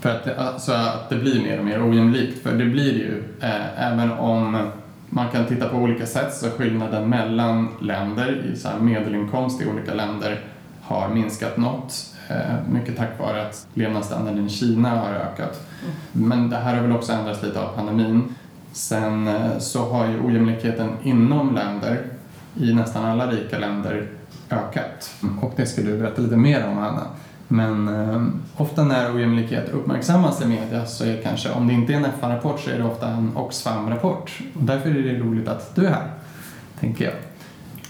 För 0.00 0.10
att 0.10 0.24
det, 0.24 0.36
alltså 0.38 0.72
att 0.72 1.08
det 1.08 1.16
blir 1.16 1.42
mer 1.42 1.58
och 1.58 1.64
mer 1.64 1.90
ojämlikt, 1.90 2.42
för 2.42 2.52
det 2.52 2.64
blir 2.64 2.92
ju, 2.92 3.22
eh, 3.40 3.92
även 3.92 4.12
om 4.12 4.70
man 5.08 5.28
kan 5.28 5.46
titta 5.46 5.68
på 5.68 5.76
olika 5.76 6.06
sätt 6.06 6.34
så 6.34 6.50
skillnaden 6.50 7.08
mellan 7.08 7.68
länder 7.80 8.42
i 8.52 8.56
så 8.56 8.68
medelinkomst 8.80 9.62
i 9.62 9.66
olika 9.66 9.94
länder 9.94 10.40
har 10.82 11.08
minskat 11.08 11.56
något. 11.56 12.06
eh, 12.28 12.72
mycket 12.72 12.96
tack 12.96 13.18
vare 13.18 13.46
att 13.46 13.66
levnadsstandarden 13.74 14.46
i 14.46 14.50
Kina 14.50 14.88
har 14.88 15.10
ökat. 15.10 15.68
Men 16.12 16.50
det 16.50 16.56
här 16.56 16.74
har 16.74 16.82
väl 16.82 16.92
också 16.92 17.12
ändrats 17.12 17.42
lite 17.42 17.60
av 17.60 17.76
pandemin. 17.76 18.34
Sen 18.72 19.28
eh, 19.28 19.58
så 19.58 19.90
har 19.90 20.08
ju 20.08 20.20
ojämlikheten 20.20 20.90
inom 21.02 21.54
länder, 21.54 21.98
i 22.56 22.72
nästan 22.74 23.04
alla 23.04 23.26
rika 23.26 23.58
länder, 23.58 24.06
ökat. 24.50 25.14
Och 25.40 25.52
det 25.56 25.66
ska 25.66 25.82
du 25.82 25.98
berätta 25.98 26.22
lite 26.22 26.36
mer 26.36 26.66
om, 26.66 26.78
Anna. 26.78 27.06
Men 27.52 27.88
eh, 27.88 28.22
ofta 28.56 28.84
när 28.84 29.14
ojämlikhet 29.14 29.68
uppmärksammas 29.68 30.42
i 30.42 30.46
media 30.46 30.86
så 30.86 31.04
är 31.04 31.16
det 31.16 31.22
kanske, 31.22 31.50
om 31.50 31.66
det 31.66 31.72
inte 31.72 31.92
är 31.92 31.96
en 31.96 32.04
FN-rapport 32.04 32.60
så 32.60 32.70
är 32.70 32.78
det 32.78 32.84
ofta 32.84 33.08
en 33.08 33.36
Oxfam-rapport. 33.36 34.40
Och 34.54 34.62
därför 34.62 34.90
är 34.90 35.02
det 35.02 35.18
roligt 35.18 35.48
att 35.48 35.74
du 35.74 35.86
är 35.86 35.90
här, 35.90 36.10
tänker 36.80 37.04
jag. 37.04 37.14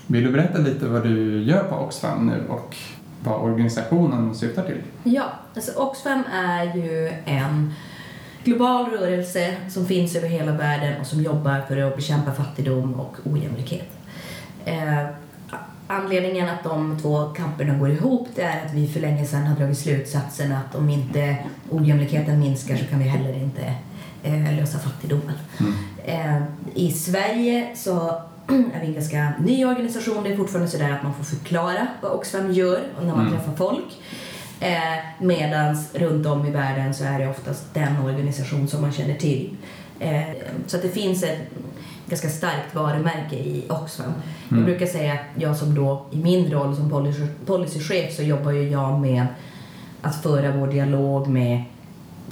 Vill 0.07 0.25
du 0.25 0.33
berätta 0.33 0.59
lite 0.59 0.87
vad 0.87 1.03
du 1.03 1.43
gör 1.43 1.65
på 1.65 1.75
Oxfam 1.75 2.27
nu 2.27 2.43
och 2.49 2.77
vad 3.25 3.41
organisationen 3.41 4.35
syftar 4.35 4.63
till? 4.63 4.81
Ja, 5.03 5.25
alltså 5.55 5.73
Oxfam 5.81 6.23
är 6.33 6.65
ju 6.77 7.13
en 7.25 7.73
global 8.45 8.87
rörelse 8.87 9.57
som 9.69 9.87
finns 9.87 10.17
över 10.17 10.29
hela 10.29 10.53
världen 10.53 11.01
och 11.01 11.07
som 11.07 11.21
jobbar 11.21 11.61
för 11.69 11.77
att 11.77 11.97
bekämpa 11.97 12.33
fattigdom 12.33 12.95
och 12.95 13.17
ojämlikhet. 13.25 13.89
Eh, 14.65 15.07
Anledningen 15.93 16.49
att 16.49 16.63
de 16.65 16.99
två 17.03 17.25
kamperna 17.37 17.75
går 17.79 17.91
ihop 17.91 18.29
det 18.35 18.43
är 18.43 18.67
att 18.67 18.75
vi 18.75 18.89
för 18.89 19.01
länge 19.01 19.27
sedan 19.27 19.47
har 19.47 19.57
dragit 19.57 19.79
slutsatsen 19.79 20.53
att 20.53 20.75
om 20.75 20.91
inte 20.91 21.37
ojämlikheten 21.71 22.41
minskar 22.41 22.77
så 22.77 22.85
kan 22.85 22.99
vi 22.99 23.05
heller 23.05 23.35
inte 23.35 23.75
eh, 24.23 24.57
lösa 24.57 24.79
fattigdomen. 24.79 25.35
Mm. 25.61 25.73
Eh, 26.05 26.43
I 26.75 26.91
Sverige 26.93 27.69
så 27.77 28.09
är 28.49 28.81
vi 28.81 28.87
en 28.87 28.95
ganska 28.95 29.33
ny 29.41 29.65
organisation. 29.65 30.25
Det 30.25 30.33
är 30.33 30.37
fortfarande 30.37 30.71
sådär 30.71 30.91
att 30.93 31.03
man 31.03 31.15
får 31.15 31.25
förklara 31.25 31.87
vad 32.03 32.13
Oxfam 32.13 32.53
gör 32.53 32.81
när 33.01 33.17
man 33.17 33.27
Mm. 33.27 33.33
träffar 33.39 33.57
folk. 33.57 33.85
Eh, 34.61 34.99
Medan 35.21 35.77
runt 35.95 36.27
om 36.27 36.47
i 36.47 36.51
världen 36.51 36.95
så 36.95 37.05
är 37.05 37.19
det 37.19 37.29
oftast 37.29 37.75
den 37.75 37.99
organisation 38.05 38.69
som 38.69 38.81
man 38.81 38.93
känner 38.93 39.15
till. 39.15 39.57
Eh, 40.01 40.23
så 40.67 40.77
att 40.77 40.83
det 40.83 40.89
finns 40.89 41.23
ett 41.23 41.39
ganska 42.11 42.29
starkt 42.29 42.75
varumärke 42.75 43.37
i 43.37 43.65
Oxfam. 43.69 44.13
Jag 44.49 44.53
Mm. 44.59 44.65
brukar 44.65 44.87
säga 44.87 45.13
att 45.13 45.43
jag 45.43 45.57
som 45.57 45.75
då 45.75 46.07
i 46.11 46.17
min 46.17 46.51
roll 46.53 46.77
som 46.77 46.91
policy, 46.91 47.27
policychef 47.47 48.17
så 48.17 48.23
jobbar 48.23 48.51
ju 48.53 48.69
jag 48.69 49.01
med 49.01 49.27
att 50.03 50.23
föra 50.23 50.53
vår 50.57 50.67
dialog 50.67 51.29
med 51.29 51.63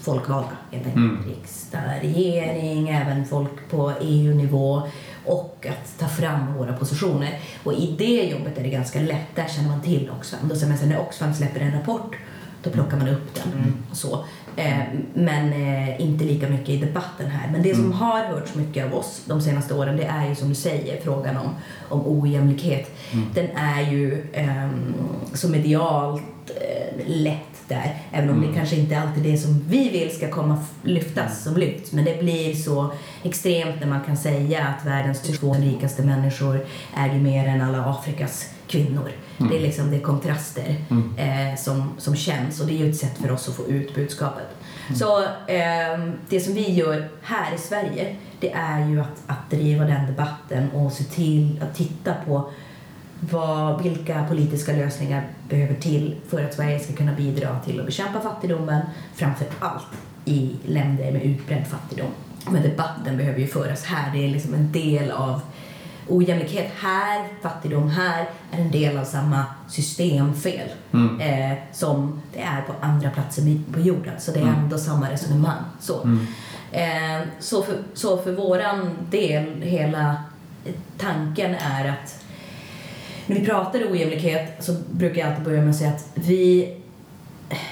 folkvalda, 0.01 0.49
helt 0.73 0.87
enkelt. 0.87 0.97
Mm. 0.97 1.25
Riksdag, 1.29 1.81
regering, 2.03 2.89
även 2.89 3.25
folk 3.27 3.71
på 3.71 3.93
EU-nivå 4.01 4.83
och 5.25 5.67
att 5.71 5.99
ta 5.99 6.09
fram 6.09 6.55
våra 6.55 6.73
positioner. 6.73 7.39
Och 7.65 7.73
i 7.73 7.95
det 7.99 8.23
jobbet 8.25 8.59
är 8.59 8.63
det 8.63 8.69
ganska 8.69 9.01
lätt, 9.01 9.27
där 9.35 9.47
känner 9.49 9.69
man 9.69 9.81
till 9.83 10.11
Oxfam. 10.19 10.49
Då 10.49 10.55
säger 10.55 10.69
man 10.69 10.79
så 10.79 10.87
när 10.87 11.01
Oxfam 11.01 11.35
släpper 11.35 11.61
en 11.61 11.73
rapport, 11.73 12.17
då 12.63 12.71
plockar 12.71 12.97
man 12.97 13.09
upp 13.09 13.35
den. 13.35 13.75
Och 13.91 13.97
så. 13.97 14.25
Eh, 14.59 14.79
men 15.15 15.53
eh, 15.53 16.01
inte 16.01 16.25
lika 16.25 16.49
mycket 16.49 16.69
i 16.69 16.77
debatten 16.77 17.31
här. 17.31 17.53
Men 17.53 17.63
det 17.63 17.75
som 17.75 17.93
har 17.93 18.25
hörts 18.25 18.55
mycket 18.55 18.85
av 18.85 18.95
oss 18.95 19.23
de 19.27 19.41
senaste 19.41 19.75
åren, 19.75 19.97
det 19.97 20.05
är 20.05 20.29
ju 20.29 20.35
som 20.35 20.49
du 20.49 20.55
säger 20.55 21.01
frågan 21.01 21.37
om, 21.37 21.55
om 21.89 22.03
ojämlikhet. 22.07 22.91
Den 23.35 23.47
är 23.57 23.91
ju 23.91 24.27
ehm, 24.33 24.95
så 25.35 25.49
medialt 25.49 26.23
eh, 26.47 27.07
lätt 27.07 27.69
där. 27.69 27.97
Även 28.13 28.31
om 28.31 28.41
det 28.41 28.55
kanske 28.55 28.77
inte 28.77 28.99
alltid 28.99 29.27
är 29.27 29.31
det 29.31 29.39
som 29.39 29.65
vi 29.69 29.89
vill 29.89 30.17
ska 30.17 30.31
komma 30.31 30.59
lyftas 30.83 31.43
som 31.43 31.57
lyfts. 31.57 31.93
Men 31.93 32.05
det 32.05 32.21
blir 32.21 32.55
så 32.55 32.93
extremt 33.23 33.81
när 33.81 33.89
man 33.89 34.05
kan 34.05 34.17
säga 34.17 34.67
att 34.67 34.87
världens 34.87 35.27
22 35.27 35.55
rikaste 35.55 36.03
människor 36.03 36.61
äger 36.97 37.19
mer 37.19 37.49
än 37.49 37.63
alla 37.63 37.91
Afrikas 37.91 38.51
kvinnor. 38.69 39.11
Det 39.37 39.57
är 39.57 39.61
liksom 39.61 39.91
det 39.91 39.97
är 39.97 40.01
kontraster 40.01 40.77
eh, 41.17 41.59
som, 41.59 41.91
som 41.99 42.17
känns 42.17 42.61
och 42.61 42.67
det 42.67 42.73
är 42.73 42.85
ju 42.85 42.91
ett 42.91 42.97
sätt 42.97 43.19
för 43.19 43.31
oss 43.31 43.49
att 43.49 43.55
få 43.55 43.67
ut 43.67 43.95
budskapet. 43.95 44.47
Så 44.95 45.23
eh, 45.23 46.13
det 46.29 46.41
som 46.41 46.55
vi 46.55 46.73
gör 46.73 47.09
här 47.23 47.55
i 47.55 47.59
Sverige 47.59 48.17
det 48.41 48.53
är 48.53 48.89
ju 48.89 49.01
att, 49.01 49.23
att 49.27 49.51
driva 49.51 49.85
den 49.85 50.07
debatten 50.07 50.71
och 50.71 50.93
se 50.93 51.05
till 51.05 51.63
att 51.63 51.77
titta 51.77 52.15
på 52.27 52.51
vad, 53.21 53.83
vilka 53.83 54.25
politiska 54.29 54.73
lösningar 54.73 55.29
behöver 55.49 55.75
till 55.75 56.17
för 56.29 56.45
att 56.45 56.55
Sverige 56.55 56.81
ska 56.81 56.93
kunna 56.93 57.13
bidra 57.13 57.59
till 57.59 57.81
att 57.81 57.87
bekämpa 57.87 58.21
fattigdomen, 58.21 58.83
framför 59.15 59.47
allt 59.59 59.87
i 60.25 60.57
länder 60.67 61.13
med 61.13 61.23
utbredd 61.23 61.67
fattigdom. 61.67 62.11
Men 62.51 62.63
debatten 62.63 63.17
behöver 63.17 63.39
ju 63.39 63.47
föras 63.47 63.85
här. 63.85 64.13
Det 64.13 64.25
är 64.25 64.29
liksom 64.29 64.55
en 64.55 64.73
del 64.73 65.11
av 65.11 65.41
ojämlikhet 66.09 66.73
här, 66.81 67.27
fattigdom 67.43 67.91
här, 67.91 68.27
är 68.53 68.61
en 68.61 68.71
del 68.71 68.99
av 68.99 69.05
samma 69.05 69.45
systemfel 69.69 70.69
Mm. 70.93 71.21
eh, 71.21 71.59
som 71.73 72.23
det 72.35 72.41
är 72.41 72.63
på 72.63 72.73
andra 72.81 73.11
platser 73.11 73.61
på 73.73 73.81
jorden. 73.81 74.15
Så 74.19 74.31
det 74.31 74.39
är 74.39 74.43
Mm. 74.43 74.55
ändå 74.55 74.79
samma 74.79 75.11
resonemang. 75.11 75.63
Så. 75.81 76.03
Mm. 76.03 76.27
Eh, 76.73 77.27
så, 77.41 77.63
för, 77.63 77.75
så 77.95 78.19
för 78.19 78.33
våran 78.33 78.91
del, 79.11 79.63
hela 79.63 80.17
tanken 80.99 81.55
är 81.55 81.89
att 81.89 82.25
när 83.27 83.37
vi 83.41 83.47
pratar 83.47 83.79
ojämlikhet 83.91 84.65
så 84.65 84.77
brukar 84.91 85.21
jag 85.21 85.29
alltid 85.29 85.45
börja 85.45 85.61
med 85.61 85.71
att 85.71 85.77
säga 85.77 85.91
att 85.91 86.07
vi, 86.15 86.75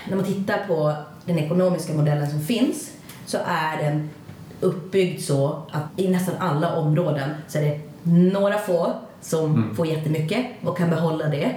när 0.09 0.16
man 0.16 0.25
tittar 0.25 0.59
på 0.66 0.95
den 1.25 1.38
ekonomiska 1.38 1.93
modellen 1.93 2.31
som 2.31 2.40
finns 2.40 2.90
så 3.26 3.38
är 3.47 3.83
den 3.83 4.11
uppbyggd 4.61 5.21
så 5.21 5.62
att 5.71 5.83
i 5.97 6.09
nästan 6.09 6.35
alla 6.38 6.76
områden 6.76 7.31
så 7.49 7.59
är 7.59 7.62
det 7.62 7.81
några 8.07 8.59
få 8.59 8.93
som 9.21 9.55
Mm. 9.55 9.77
får 9.77 9.87
jättemycket 9.87 10.47
och 10.63 10.79
kan 10.79 10.91
behålla 10.91 11.29
det. 11.29 11.57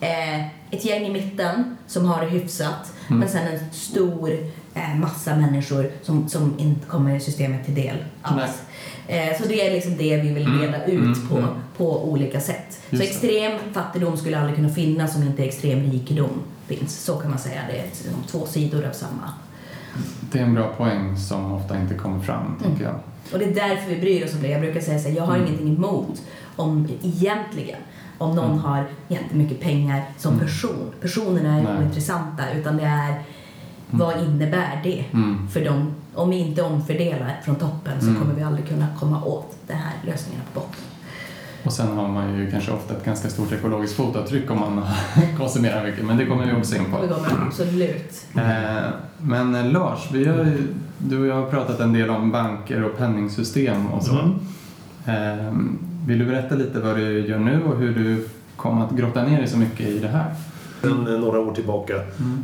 Eh, 0.00 0.46
ett 0.70 0.84
gäng 0.84 1.06
i 1.06 1.12
mitten 1.12 1.76
som 1.86 2.04
har 2.06 2.20
det 2.20 2.26
hyfsat 2.26 2.92
Mm. 3.08 3.20
men 3.20 3.28
sen 3.28 3.46
en 3.46 3.70
stor 3.72 4.30
eh, 4.74 4.94
massa 4.96 5.36
människor 5.36 5.90
som, 6.02 6.28
som 6.28 6.54
inte 6.58 6.86
kommer 6.86 7.18
systemet 7.18 7.64
till 7.64 7.74
del 7.74 7.96
alls. 8.22 8.62
Eh, 9.08 9.40
så 9.42 9.48
det 9.48 9.66
är 9.66 9.72
liksom 9.72 9.96
det 9.96 10.16
vi 10.16 10.28
vill 10.32 10.60
reda 10.60 10.84
ut 10.84 11.00
Mm, 11.16 11.28
på, 11.28 11.36
mm. 11.36 11.48
på 11.76 12.04
olika 12.10 12.40
sätt. 12.40 12.80
Just 12.90 12.90
så 12.90 12.96
det. 12.96 13.04
extrem 13.04 13.58
fattigdom 13.74 14.16
skulle 14.16 14.38
aldrig 14.38 14.56
kunna 14.56 14.68
finnas 14.68 15.16
om 15.16 15.22
inte 15.22 15.44
extrem 15.44 15.90
rikedom 15.90 16.30
finns. 16.66 17.04
Så 17.04 17.16
kan 17.16 17.30
man 17.30 17.38
säga. 17.38 17.60
Det 17.70 17.78
är 17.78 17.82
liksom 17.84 18.12
två 18.26 18.46
sidor 18.46 18.86
av 18.86 18.92
samma. 18.92 19.30
Det 20.32 20.38
är 20.38 20.42
en 20.42 20.54
bra 20.54 20.72
poäng 20.76 21.16
som 21.16 21.52
ofta 21.52 21.80
inte 21.80 21.94
kommer 21.94 22.20
fram, 22.20 22.58
tycker 22.64 22.84
jag. 22.84 22.94
Och 23.32 23.38
det 23.38 23.44
är 23.44 23.54
därför 23.54 23.90
vi 23.90 24.00
bryr 24.00 24.24
oss 24.24 24.34
om 24.34 24.42
det. 24.42 24.48
Jag 24.48 24.60
brukar 24.60 24.80
säga 24.80 24.98
så 24.98 25.08
här, 25.08 25.16
jag 25.16 25.22
har 25.26 25.34
Mm. 25.36 25.46
ingenting 25.46 25.76
emot 25.76 26.22
om 26.56 26.88
egentligen 27.02 27.78
om 28.18 28.34
någon 28.36 28.44
Mm. 28.50 28.58
har 28.58 28.84
jättemycket 29.08 29.60
pengar 29.60 30.02
som 30.18 30.32
Mm. 30.34 30.46
person. 30.46 30.92
Personerna 31.00 31.58
är 31.58 31.62
Nej. 31.62 31.78
ointressanta 31.78 32.42
utan 32.52 32.76
det 32.76 32.84
är 32.84 33.14
vad 33.90 34.24
innebär 34.24 34.80
det 34.82 35.04
Mm. 35.12 35.48
för 35.48 35.64
dem? 35.64 35.94
Om 36.14 36.30
vi 36.30 36.36
inte 36.36 36.62
omfördelar 36.62 37.40
från 37.44 37.54
toppen 37.56 38.00
så 38.00 38.06
Mm. 38.06 38.20
kommer 38.22 38.34
vi 38.34 38.42
aldrig 38.42 38.68
kunna 38.68 38.86
komma 39.00 39.24
åt 39.24 39.56
den 39.66 39.76
här 39.76 39.92
lösningen 40.06 40.40
på 40.54 40.60
botten. 40.60 40.80
Och 41.64 41.72
sen 41.72 41.96
har 41.96 42.08
man 42.08 42.38
ju 42.38 42.50
kanske 42.50 42.70
ofta 42.72 42.94
ett 42.96 43.04
ganska 43.04 43.28
stort 43.28 43.52
ekologiskt 43.52 43.96
fotavtryck 43.96 44.50
om 44.50 44.60
man 44.60 44.84
konsumerar 45.38 45.84
mycket, 45.84 46.04
men 46.04 46.16
det 46.16 46.26
kommer 46.26 46.46
vi 46.46 46.52
också 46.60 46.76
in 46.76 46.84
på. 46.92 47.02
Det 47.02 47.08
kommer 47.08 47.46
absolut. 47.46 48.24
Eh, 48.36 48.88
Men 49.18 49.54
eh, 49.54 49.64
Lars, 49.72 50.08
vi 50.12 50.24
har 50.28 50.36
ju, 50.36 50.66
du 50.98 51.18
och 51.20 51.26
jag 51.26 51.34
har 51.34 51.50
pratat 51.50 51.80
en 51.80 51.92
del 51.92 52.10
om 52.10 52.32
banker 52.32 52.84
och 52.84 52.96
penningsystem 52.98 53.86
och 53.86 54.02
så. 54.02 54.12
Mm. 54.18 54.32
Eh, 55.06 55.52
Vill 56.06 56.18
du 56.18 56.24
berätta 56.24 56.54
lite 56.54 56.80
vad 56.80 56.96
du 56.96 57.26
gör 57.28 57.38
nu 57.38 57.62
och 57.62 57.76
hur 57.78 57.94
du 57.94 58.28
kom 58.56 58.82
att 58.82 58.90
grotta 58.90 59.22
ner 59.24 59.38
dig 59.38 59.48
så 59.48 59.58
mycket 59.58 59.88
i 59.88 59.98
det 59.98 60.08
här? 60.08 60.34
Sedan 60.82 61.14
eh, 61.14 61.20
några 61.20 61.40
år 61.40 61.52
tillbaka. 61.54 61.94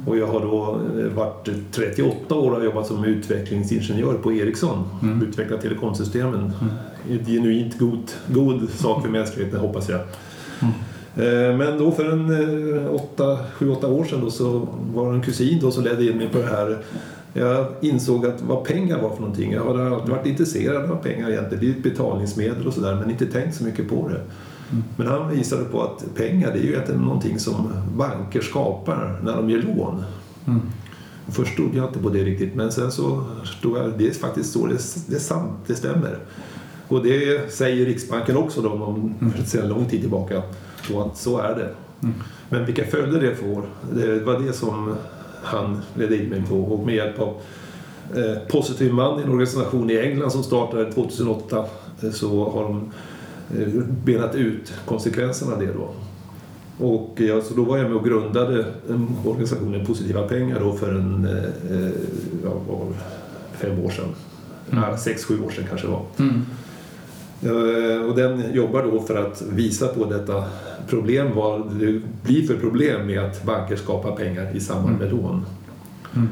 Och 0.06 0.16
jag 0.16 0.26
har 0.26 0.40
då 0.40 0.80
eh, 1.00 1.06
varit 1.06 1.48
38 1.72 2.34
år 2.34 2.50
och 2.52 2.64
jobbat 2.64 2.86
som 2.86 3.04
utvecklingsingenjör 3.04 4.14
på 4.14 4.32
Ericsson. 4.32 4.84
Mm. 5.02 5.22
Utvecklat 5.22 5.60
telekomsystemen. 5.60 6.52
Ett 7.10 7.26
genuint 7.26 7.78
god, 7.78 8.10
god 8.26 8.70
sak 8.70 9.02
för 9.02 9.08
mänskligheten 9.08 9.60
hoppas 9.60 9.88
jag. 9.88 10.00
Eh, 11.16 11.56
Men 11.56 11.78
då 11.78 11.90
för 11.92 12.04
en 12.12 12.30
7-8 12.30 13.86
år 13.86 14.04
sedan 14.04 14.20
då 14.20 14.30
så 14.30 14.68
var 14.94 15.10
det 15.10 15.16
en 15.16 15.22
kusin 15.22 15.58
då 15.60 15.70
som 15.70 15.84
ledde 15.84 16.10
in 16.10 16.16
mig 16.16 16.28
på 16.28 16.38
det 16.38 16.46
här. 16.46 16.78
Jag 17.32 17.66
insåg 17.80 18.26
att 18.26 18.42
vad 18.42 18.64
pengar 18.64 19.02
var 19.02 19.10
för 19.10 19.20
någonting. 19.20 19.52
Jag 19.52 19.64
hade 19.64 19.90
alltid 19.90 20.10
varit 20.10 20.26
intresserad 20.26 20.90
av 20.90 20.96
pengar 20.96 21.30
egentligen. 21.30 21.64
Det 21.64 21.70
är 21.70 21.76
ett 21.76 21.82
betalningsmedel 21.82 22.66
och 22.66 22.74
sådär 22.74 22.94
men 22.94 23.10
inte 23.10 23.26
tänkt 23.26 23.56
så 23.56 23.64
mycket 23.64 23.88
på 23.88 24.08
det. 24.08 24.20
Men 24.96 25.06
han 25.06 25.30
visade 25.30 25.64
på 25.64 25.82
att 25.82 26.14
pengar 26.14 26.52
det 26.52 26.58
är 26.58 26.62
ju 26.62 26.68
egentligen 26.68 27.00
någonting 27.00 27.38
som 27.38 27.72
banker 27.96 28.40
skapar 28.40 29.20
när 29.24 29.36
de 29.36 29.50
ger 29.50 29.62
lån. 29.62 30.04
Mm. 30.46 30.60
Först 31.28 31.52
stod 31.52 31.74
jag 31.74 31.88
inte 31.88 31.98
på 31.98 32.08
det 32.08 32.24
riktigt 32.24 32.54
men 32.54 32.72
sen 32.72 32.92
så 32.92 33.24
stod 33.58 33.78
jag, 33.78 33.98
det 33.98 34.08
är 34.08 34.12
faktiskt 34.12 34.52
så, 34.52 34.66
det, 34.66 34.78
det 35.06 35.14
är 35.14 35.20
sant, 35.20 35.52
det 35.66 35.74
stämmer. 35.74 36.18
Och 36.88 37.02
det 37.02 37.52
säger 37.52 37.86
Riksbanken 37.86 38.36
också 38.36 38.62
då, 38.62 38.70
om, 38.70 39.14
sedan 39.46 39.68
lång 39.68 39.84
tid 39.84 40.00
tillbaka, 40.00 40.42
så 40.88 41.02
att 41.02 41.16
så 41.16 41.38
är 41.38 41.54
det. 41.54 41.68
Mm. 42.02 42.14
Men 42.48 42.66
vilka 42.66 42.84
följder 42.84 43.20
det 43.20 43.34
får, 43.34 43.64
det 43.92 44.20
var 44.20 44.40
det 44.40 44.52
som 44.52 44.94
han 45.42 45.82
ledde 45.94 46.16
in 46.16 46.28
mig 46.28 46.42
på 46.48 46.56
och 46.56 46.86
med 46.86 46.94
hjälp 46.94 47.18
av 47.18 47.40
eh, 48.16 48.38
Positive 48.48 48.92
Money, 48.92 49.24
en 49.24 49.30
organisation 49.30 49.90
i 49.90 49.98
England 49.98 50.30
som 50.30 50.42
startade 50.42 50.92
2008, 50.92 51.64
eh, 52.02 52.10
så 52.10 52.50
har 52.50 52.62
de 52.62 52.92
eh, 53.60 53.68
benat 54.04 54.34
ut 54.34 54.72
konsekvenserna 54.86 55.52
av 55.52 55.60
det 55.60 55.72
då. 55.72 55.90
Och 56.86 57.20
ja, 57.20 57.40
så 57.42 57.54
då 57.54 57.64
var 57.64 57.78
jag 57.78 57.86
med 57.86 57.96
och 57.96 58.04
grundade 58.04 58.66
organisationen 59.24 59.86
Positiva 59.86 60.28
pengar 60.28 60.60
då 60.60 60.72
för 60.72 60.94
en, 60.94 61.24
eh, 61.24 61.90
ja, 62.44 62.80
fem 63.52 63.78
år 63.84 63.90
sedan. 63.90 64.08
Mm. 64.70 64.84
Ja, 64.84 64.96
sex, 64.96 65.24
sju 65.24 65.42
år 65.42 65.50
sedan 65.50 65.64
kanske 65.68 65.86
det 65.86 65.92
var. 65.92 66.02
Mm. 66.18 66.46
Eh, 67.42 68.06
Och 68.08 68.16
den 68.16 68.54
jobbar 68.54 68.82
då 68.82 69.00
för 69.02 69.14
att 69.26 69.42
visa 69.42 69.88
på 69.88 70.04
detta 70.04 70.44
problem, 70.88 71.34
vad 71.34 71.74
det 71.74 72.00
blir 72.22 72.46
för 72.46 72.56
problem 72.56 73.06
med 73.06 73.24
att 73.24 73.44
banker 73.44 73.76
skapar 73.76 74.16
pengar 74.16 74.56
i 74.56 74.60
samband 74.60 74.98
med 74.98 75.10
lån. 75.10 75.46
Mm. 76.14 76.28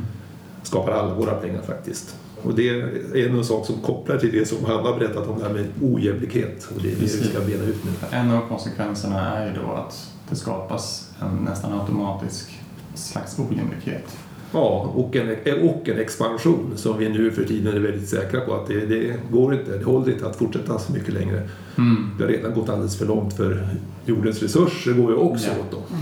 Skapar 0.63 0.93
alla 0.93 1.15
våra 1.15 1.35
pengar 1.35 1.63
faktiskt. 1.63 2.17
Och 2.43 2.55
det 2.55 2.69
är 2.69 3.29
en 3.29 3.45
sak 3.45 3.67
som 3.67 3.75
kopplar 3.83 4.19
till 4.19 4.33
det 4.33 4.47
som 4.49 4.65
Hanna 4.65 4.83
har 4.83 4.99
berättat 4.99 5.29
om 5.29 5.39
det 5.39 5.45
här 5.45 5.53
med 5.55 5.67
ojämlikhet. 5.83 6.69
Och 6.75 6.83
det 6.83 6.89
är 6.89 6.95
det 6.95 7.01
vi 7.01 7.09
ska 7.09 7.41
bena 7.41 7.65
ut 7.65 7.85
nu. 7.85 7.91
En 8.11 8.31
av 8.31 8.49
konsekvenserna 8.49 9.37
är 9.37 9.47
ju 9.47 9.63
då 9.63 9.73
att 9.73 10.13
det 10.31 10.37
skapas 10.37 11.11
en 11.21 11.45
nästan 11.45 11.73
automatisk 11.81 12.61
slags 12.95 13.39
ojämlikhet. 13.39 14.17
Ja, 14.53 14.93
och 14.95 15.17
en, 15.17 15.37
och 15.69 15.89
en 15.89 15.99
expansion 16.01 16.73
som 16.77 16.99
vi 16.99 17.09
nu 17.09 17.31
för 17.31 17.45
tiden 17.45 17.75
är 17.77 17.81
väldigt 17.81 18.09
säkra 18.09 18.41
på 18.41 18.55
att 18.55 18.67
det, 18.69 18.87
det 18.87 19.15
går 19.31 19.55
inte, 19.55 19.79
det 19.79 19.85
håller 19.85 20.13
inte 20.13 20.27
att 20.27 20.37
fortsätta 20.37 20.79
så 20.79 20.93
mycket 20.93 21.15
längre. 21.15 21.49
Mm. 21.79 22.11
Det 22.19 22.25
har 22.25 22.31
redan 22.31 22.55
gått 22.55 22.69
alldeles 22.69 22.99
för 22.99 23.07
långt 23.07 23.37
för 23.37 23.67
jordens 24.07 24.43
resurser 24.43 24.93
går 24.93 25.11
ju 25.11 25.17
också 25.17 25.47
Ja. 25.47 25.53
åt 25.61 25.71
då. 25.71 25.97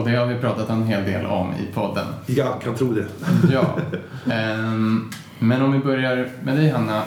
Och 0.00 0.08
det 0.08 0.16
har 0.16 0.26
vi 0.26 0.34
pratat 0.34 0.70
en 0.70 0.82
hel 0.82 1.04
del 1.04 1.26
om 1.26 1.48
i 1.52 1.74
podden. 1.74 2.06
Jag 2.26 2.60
kan 2.62 2.74
tro 2.74 2.92
det. 2.92 3.06
Ja. 3.52 3.76
Ehm, 4.32 5.10
men 5.38 5.62
om 5.62 5.72
vi 5.72 5.78
börjar 5.78 6.28
med 6.44 6.56
dig 6.56 6.68
Hanna. 6.70 7.02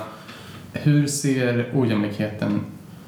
Hur 0.73 1.07
ser 1.07 1.71
ojämlikheten 1.75 2.59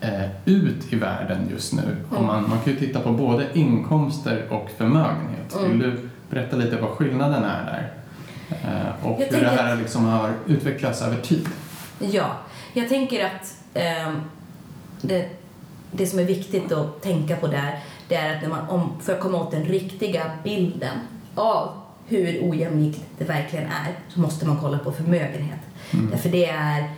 eh, 0.02 0.22
ut 0.46 0.94
i 0.94 0.96
världen 0.96 1.38
just 1.52 1.74
nu? 1.74 1.82
Om 2.10 2.26
man, 2.26 2.42
man 2.50 2.60
kan 2.64 2.74
ju 2.74 2.80
titta 2.80 3.00
på 3.00 3.12
både 3.12 3.46
inkomster 3.54 4.44
och 4.50 4.70
förmögenhet. 4.78 5.58
Vill 5.64 5.72
Mm. 5.72 5.80
du 5.80 6.10
berätta 6.32 6.56
lite 6.56 6.78
vad 6.78 6.90
skillnaden 6.90 7.44
är 7.44 7.66
där? 7.66 7.92
Eh, 8.50 9.06
och 9.06 9.22
Jag 9.22 9.26
hur 9.26 9.42
det 9.42 9.50
här 9.50 9.76
liksom 9.76 10.06
har 10.06 10.34
utvecklats 10.48 11.02
över 11.02 11.18
tid? 11.18 11.48
Ja, 12.00 12.38
jag 12.74 12.90
tänker 12.90 13.26
att 13.26 13.58
ehm, 13.74 14.22
det, 15.02 15.30
det 15.92 16.08
som 16.08 16.20
är 16.20 16.24
viktigt 16.24 16.72
att 16.72 17.02
tänka 17.02 17.36
på 17.36 17.48
där, 17.48 17.80
det 18.08 18.16
är 18.16 18.36
att 18.36 18.42
när 18.42 18.50
man, 18.50 18.70
om, 18.70 18.92
för 19.02 19.14
att 19.14 19.20
komma 19.20 19.42
åt 19.42 19.52
den 19.52 19.64
riktiga 19.64 20.32
bilden 20.44 20.98
av 21.36 21.70
hur 22.08 22.40
ojämlikt 22.50 23.02
det 23.18 23.26
verkligen 23.26 23.66
är, 23.66 23.96
så 24.08 24.20
måste 24.20 24.48
man 24.48 24.58
kolla 24.62 24.78
på 24.78 24.92
förmögenhet. 24.92 25.60
Därför 25.92 26.30
det 26.30 26.46
är 26.46 26.90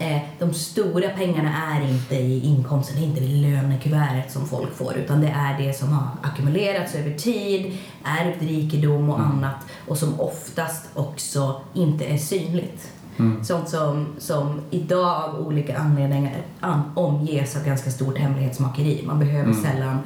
eh, 0.00 0.18
de 0.38 0.54
stora 0.54 1.08
pengarna 1.08 1.76
är 1.76 1.88
inte 1.88 2.14
i 2.16 2.40
inkomsten, 2.46 2.96
det 2.96 3.02
är 3.02 3.06
inte 3.06 3.20
i 3.20 3.52
lönekuvertet 3.52 4.32
som 4.32 4.46
folk 4.46 4.74
får, 4.76 4.96
utan 4.96 5.20
det 5.20 5.28
är 5.28 5.58
det 5.66 5.72
som 5.72 5.92
har 5.92 6.08
ackumulerats 6.22 6.94
över 6.94 7.14
tid, 7.14 7.78
ärvd 8.04 8.42
rikedom 8.42 9.10
och 9.10 9.20
annat, 9.20 9.56
och 9.88 9.98
som 9.98 10.20
oftast 10.20 10.84
också 10.94 11.60
inte 11.74 12.04
är 12.04 12.18
synligt. 12.18 12.92
Mm. 13.18 13.44
Sånt 13.44 13.68
som, 13.68 14.06
som 14.18 14.60
idag 14.70 15.24
av 15.24 15.46
olika 15.46 15.78
anledningar 15.78 16.36
an, 16.60 16.82
omges 16.94 17.56
av 17.56 17.64
ganska 17.64 17.90
stort 17.90 18.18
hemlighetsmakeri. 18.18 19.02
Man 19.06 19.18
behöver 19.18 19.52
Mm. 19.52 19.62
sällan 19.64 19.98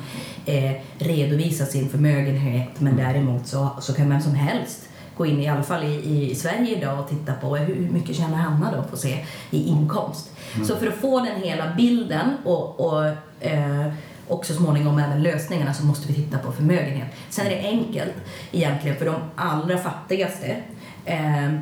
eh, 0.46 0.72
redovisa 0.98 1.66
sin 1.66 1.88
förmögenhet 1.88 2.80
men 2.80 2.96
däremot 2.96 3.46
så, 3.46 3.68
så 3.80 3.94
kan 3.94 4.08
vem 4.10 4.20
som 4.20 4.34
helst 4.34 4.88
gå 5.16 5.26
in, 5.26 5.40
i 5.40 5.48
alla 5.48 5.62
fall 5.62 5.84
i, 5.84 6.30
i 6.30 6.34
Sverige 6.34 6.76
idag 6.76 7.00
och 7.00 7.08
titta 7.08 7.34
på 7.34 7.56
hur 7.56 7.90
mycket 7.90 8.16
tjänar 8.16 8.36
Hanna 8.36 8.72
då 8.76 8.82
på 8.82 8.96
se 8.96 9.26
i 9.50 9.68
inkomst. 9.68 10.30
Så 10.66 10.76
för 10.76 10.86
att 10.86 10.94
få 10.94 11.20
den 11.20 11.42
hela 11.42 11.74
bilden 11.76 12.36
och, 12.44 12.80
och 12.80 13.04
eh, 13.40 13.92
och 14.28 14.46
så 14.46 14.54
småningom 14.54 14.98
även 14.98 15.22
lösningarna 15.22 15.74
så 15.74 15.84
måste 15.84 16.08
vi 16.08 16.14
titta 16.14 16.38
på 16.38 16.52
förmögenhet. 16.52 17.08
Sen 17.30 17.46
är 17.46 17.50
det 17.50 17.60
enkelt 17.60 18.14
egentligen 18.52 18.96
för 18.96 19.06
de 19.06 19.14
allra 19.34 19.78
fattigaste 19.78 20.56
eh, 21.04 21.52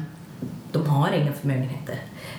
de 0.73 0.87
har 0.87 1.13
inga 1.13 1.33
förmögenheter. 1.33 1.97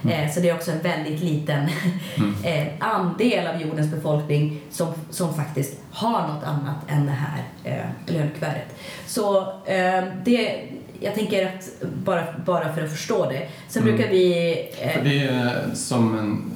Eh, 0.09 0.31
så 0.31 0.39
det 0.39 0.49
är 0.49 0.55
också 0.55 0.71
en 0.71 0.81
väldigt 0.81 1.21
liten 1.21 1.63
eh, 2.43 2.67
andel 2.79 3.47
av 3.47 3.61
jordens 3.61 3.91
befolkning 3.91 4.61
som, 4.71 4.93
som 5.09 5.33
faktiskt 5.33 5.81
har 5.91 6.27
något 6.27 6.43
annat 6.43 6.75
än 6.87 7.05
det 7.05 7.11
här 7.11 7.43
eh, 7.63 8.13
lönekuvertet. 8.13 8.75
Så 9.07 9.37
eh, 9.65 10.03
det, 10.25 10.63
jag 11.03 11.15
tänker 11.15 11.45
att 11.45 11.87
bara, 12.05 12.23
bara 12.45 12.73
för 12.73 12.83
att 12.83 12.91
förstå 12.91 13.29
det. 13.29 13.47
Sen 13.67 13.83
Mm. 13.83 13.95
brukar 13.95 14.11
vi... 14.11 14.51
Eh, 14.81 14.89
För 14.91 15.03
det 15.03 15.23
är 15.27 15.61
som 15.73 16.17
en, 16.19 16.51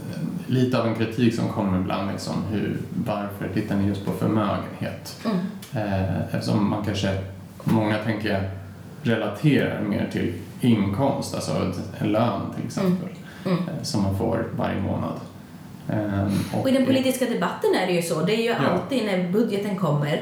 lite 0.47 0.79
av 0.79 0.87
en 0.87 0.95
kritik 0.95 1.35
som 1.35 1.49
kommer 1.49 1.79
ibland. 1.79 2.11
Liksom, 2.11 2.33
hur, 2.51 2.77
varför 3.05 3.49
tittar 3.53 3.75
ni 3.75 3.87
just 3.87 4.05
på 4.05 4.11
förmögenhet? 4.11 5.19
mm, 5.25 5.37
Eh, 5.75 6.21
eftersom 6.35 6.69
man 6.69 6.85
kanske, 6.85 7.17
många 7.63 7.97
tänker 7.97 8.29
jag, 8.33 8.41
relaterar 9.03 9.81
mer 9.81 10.09
till 10.11 10.33
inkomst, 10.61 11.35
alltså 11.35 11.51
en 11.99 12.11
lön 12.11 12.41
till 12.55 12.65
exempel, 12.65 13.09
mm. 13.45 13.57
eh, 13.57 13.83
som 13.83 14.03
man 14.03 14.17
får 14.17 14.45
varje 14.57 14.81
månad. 14.81 15.19
Eh, 15.89 16.59
Och 16.59 16.69
i 16.69 16.71
den 16.71 16.85
politiska 16.85 17.25
debatten 17.25 17.69
är 17.83 17.87
det 17.87 17.93
ju 17.93 18.01
så. 18.01 18.21
Det 18.21 18.33
är 18.33 18.41
ju 18.41 18.49
Ja. 18.49 18.55
alltid 18.71 19.05
när 19.05 19.31
budgeten 19.31 19.75
kommer 19.75 20.21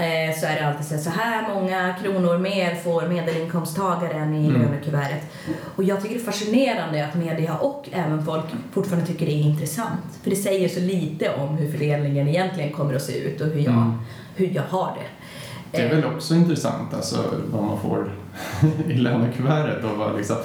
eh, 0.00 0.34
så 0.40 0.46
är 0.46 0.54
det 0.60 0.66
alltid 0.68 0.86
så 0.86 0.94
här, 0.94 1.00
så 1.02 1.10
här 1.10 1.54
många 1.54 1.94
kronor 2.02 2.38
mer 2.38 2.74
får 2.74 3.08
medelinkomsttagaren 3.08 4.34
i 4.34 4.48
Mm. 4.48 4.62
lönekuvertet. 4.62 5.22
Och 5.76 5.84
jag 5.84 6.02
tycker 6.02 6.14
det 6.14 6.20
är 6.20 6.24
fascinerande 6.24 7.04
att 7.06 7.14
media 7.14 7.54
och 7.56 7.88
även 7.92 8.24
folk 8.24 8.44
fortfarande 8.72 9.06
tycker 9.06 9.26
det 9.26 9.32
är 9.32 9.42
intressant. 9.42 10.00
För 10.22 10.30
det 10.30 10.36
säger 10.36 10.68
så 10.68 10.80
lite 10.80 11.30
om 11.34 11.56
hur 11.56 11.70
fördelningen 11.70 12.28
egentligen 12.28 12.72
kommer 12.72 12.94
att 12.94 13.02
se 13.02 13.18
ut 13.18 13.40
och 13.40 13.46
hur 13.46 13.60
jag, 13.60 13.72
Mm. 13.74 13.92
hur 14.36 14.50
jag 14.54 14.62
har 14.70 14.96
det. 14.98 15.06
Det 15.78 15.82
är 15.84 15.94
väl 15.94 16.04
också 16.04 16.34
intressant 16.34 16.94
alltså, 16.94 17.16
vad 17.52 17.64
man 17.64 17.80
får 17.80 18.10
i 18.90 18.94
lönekuvertet 18.94 19.84
och 19.84 19.98
vad 19.98 20.16
liksom, 20.16 20.36